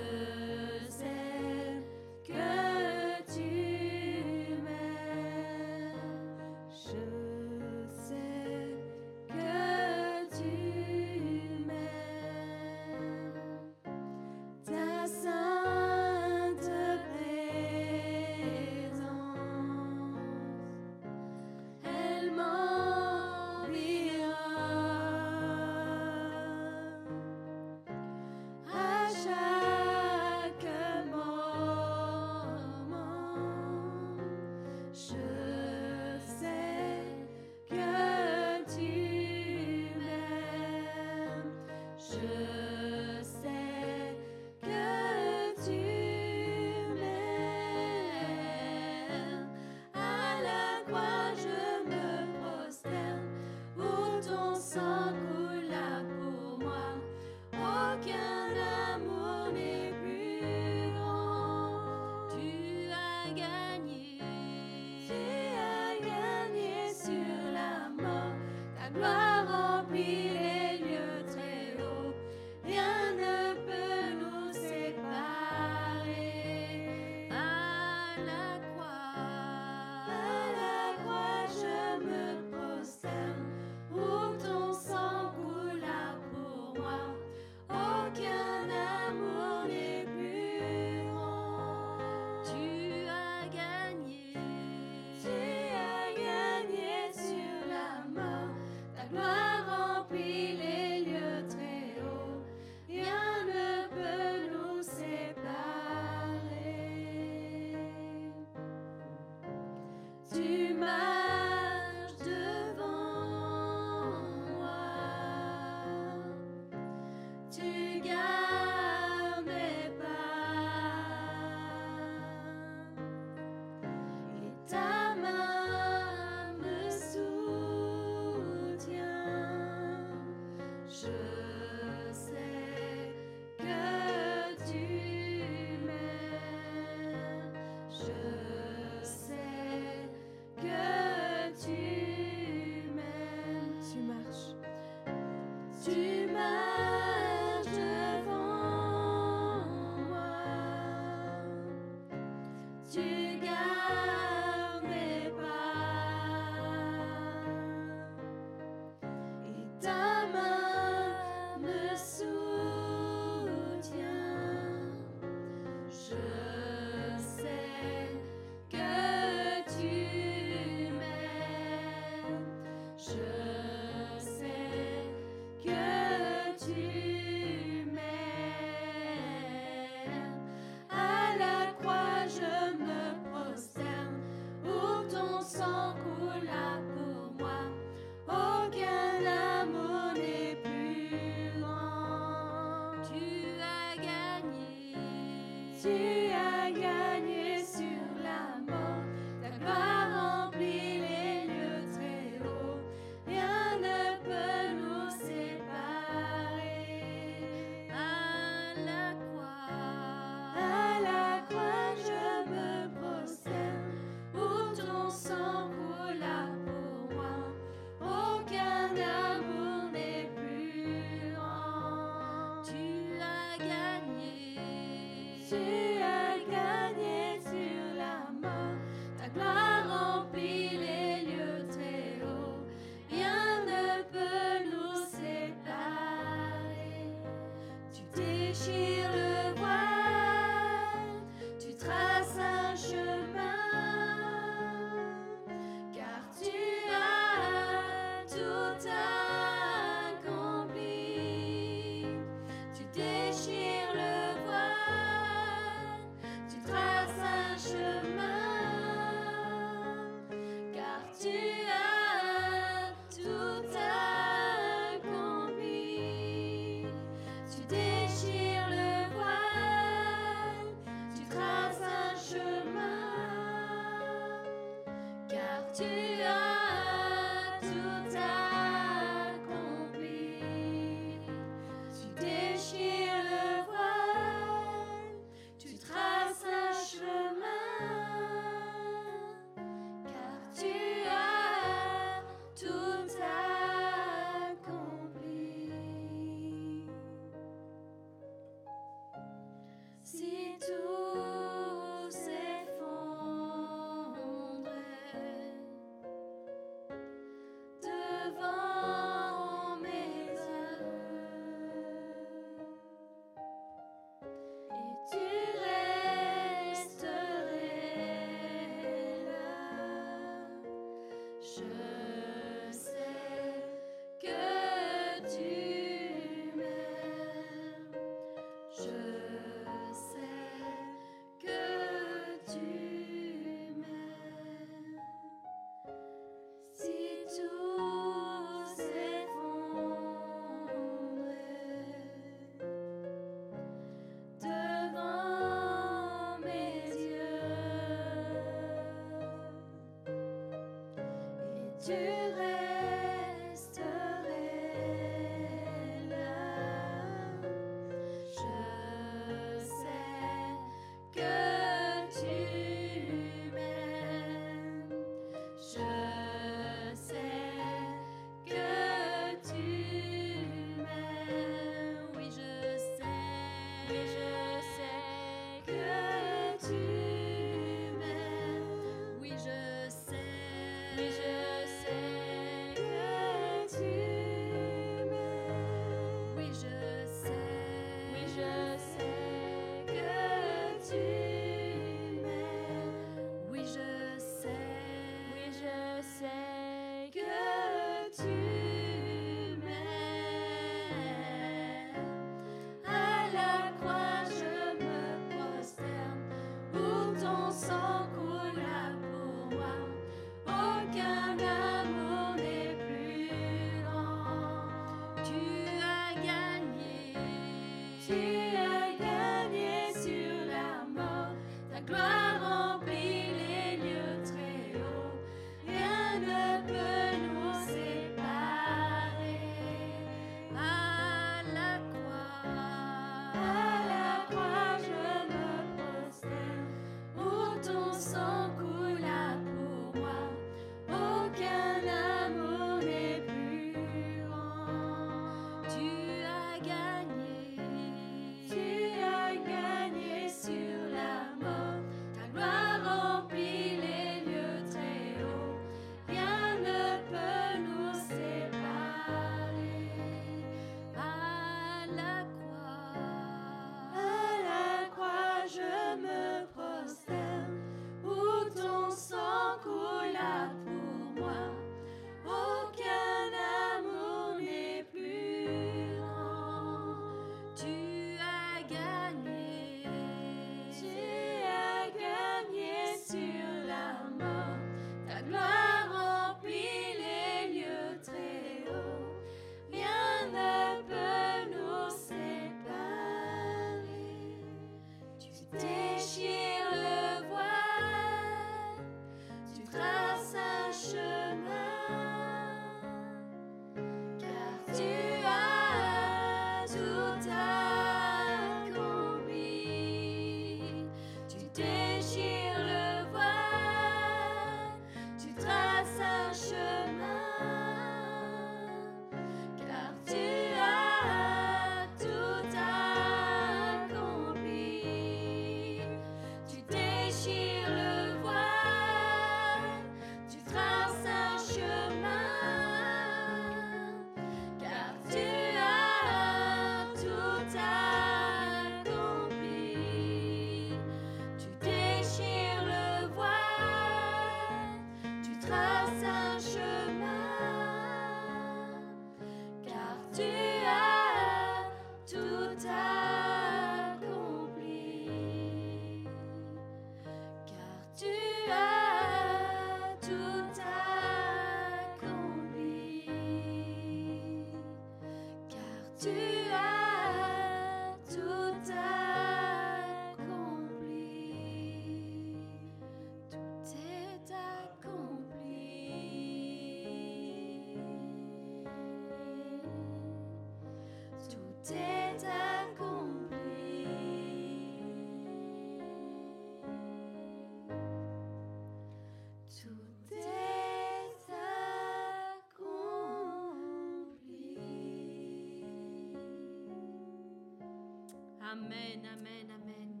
Amen, 598.54 599.02
amen, 599.12 599.50
amen. 599.50 600.00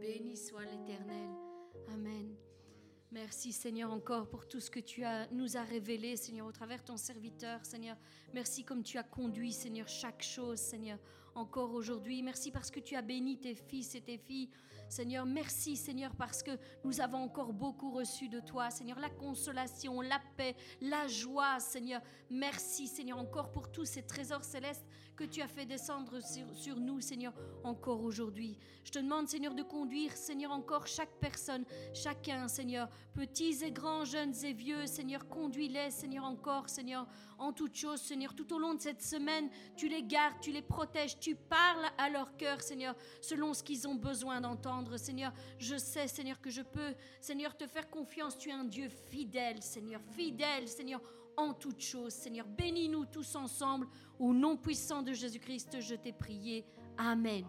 Béni 0.00 0.36
soit 0.36 0.64
l'Éternel. 0.64 1.30
Amen. 1.92 2.34
Merci 3.12 3.52
Seigneur 3.52 3.92
encore 3.92 4.28
pour 4.28 4.48
tout 4.48 4.58
ce 4.58 4.68
que 4.68 4.80
tu 4.80 5.04
nous 5.30 5.56
as 5.56 5.62
révélé, 5.62 6.16
Seigneur, 6.16 6.48
au 6.48 6.50
travers 6.50 6.82
ton 6.82 6.96
serviteur, 6.96 7.64
Seigneur. 7.64 7.96
Merci 8.34 8.64
comme 8.64 8.82
tu 8.82 8.98
as 8.98 9.04
conduit, 9.04 9.52
Seigneur, 9.52 9.86
chaque 9.86 10.24
chose, 10.24 10.58
Seigneur, 10.58 10.98
encore 11.34 11.72
aujourd'hui. 11.72 12.22
Merci 12.22 12.50
parce 12.50 12.70
que 12.70 12.80
tu 12.80 12.94
as 12.96 13.02
béni 13.02 13.38
tes 13.38 13.54
fils 13.54 13.94
et 13.94 14.00
tes 14.00 14.18
filles. 14.18 14.50
Seigneur, 14.88 15.24
merci 15.24 15.74
Seigneur 15.76 16.14
parce 16.14 16.42
que 16.42 16.50
nous 16.84 17.00
avons 17.00 17.18
encore 17.18 17.54
beaucoup 17.54 17.90
reçu 17.90 18.28
de 18.28 18.40
toi, 18.40 18.70
Seigneur, 18.70 18.98
la 18.98 19.08
consolation, 19.08 20.02
la 20.02 20.20
paix, 20.36 20.54
la 20.82 21.08
joie, 21.08 21.60
Seigneur. 21.60 22.02
Merci 22.28 22.88
Seigneur 22.88 23.16
encore 23.16 23.50
pour 23.52 23.72
tous 23.72 23.86
ces 23.86 24.02
trésors 24.02 24.44
célestes 24.44 24.84
que 25.16 25.24
tu 25.24 25.40
as 25.40 25.48
fait 25.48 25.66
descendre 25.66 26.20
sur, 26.54 26.76
nous, 26.76 27.00
Seigneur, 27.00 27.32
encore 27.64 28.02
aujourd'hui. 28.02 28.58
Je 28.84 28.90
te 28.90 28.98
demande, 28.98 29.28
Seigneur, 29.28 29.54
de 29.54 29.62
conduire, 29.62 30.16
Seigneur, 30.16 30.52
encore 30.52 30.86
chaque 30.86 31.12
personne, 31.20 31.64
chacun, 31.94 32.48
Seigneur, 32.48 32.88
petits 33.14 33.62
et 33.62 33.72
grands, 33.72 34.04
jeunes 34.04 34.34
et 34.44 34.52
vieux, 34.52 34.86
Seigneur, 34.86 35.28
conduis-les, 35.28 35.90
Seigneur, 35.90 36.24
encore, 36.24 36.68
Seigneur, 36.68 37.06
en 37.38 37.52
toutes 37.52 37.76
choses, 37.76 38.00
Seigneur, 38.00 38.34
tout 38.34 38.52
au 38.52 38.58
long 38.58 38.74
de 38.74 38.80
cette 38.80 39.02
semaine, 39.02 39.48
tu 39.76 39.88
les 39.88 40.02
gardes, 40.02 40.40
tu 40.40 40.50
les 40.50 40.62
protèges, 40.62 41.18
tu 41.22 41.36
parles 41.36 41.86
à 41.96 42.10
leur 42.10 42.36
cœur, 42.36 42.60
Seigneur, 42.60 42.96
selon 43.20 43.54
ce 43.54 43.62
qu'ils 43.62 43.86
ont 43.86 43.94
besoin 43.94 44.40
d'entendre, 44.40 44.96
Seigneur. 44.96 45.32
Je 45.56 45.76
sais, 45.76 46.08
Seigneur, 46.08 46.40
que 46.40 46.50
je 46.50 46.62
peux, 46.62 46.94
Seigneur, 47.20 47.56
te 47.56 47.68
faire 47.68 47.88
confiance. 47.88 48.36
Tu 48.36 48.48
es 48.48 48.52
un 48.52 48.64
Dieu 48.64 48.88
fidèle, 48.88 49.62
Seigneur, 49.62 50.00
fidèle, 50.16 50.66
Seigneur, 50.66 51.00
en 51.36 51.54
toutes 51.54 51.80
choses, 51.80 52.12
Seigneur. 52.12 52.44
Bénis-nous 52.44 53.06
tous 53.06 53.36
ensemble. 53.36 53.86
Au 54.18 54.34
nom 54.34 54.56
puissant 54.56 55.00
de 55.00 55.12
Jésus-Christ, 55.12 55.80
je 55.80 55.94
t'ai 55.94 56.12
prié. 56.12 56.66
Amen. 56.98 57.44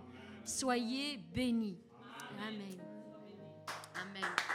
Soyez 0.45 1.17
bénis. 1.17 1.79
Amen. 2.37 2.77
Amen. 3.95 4.52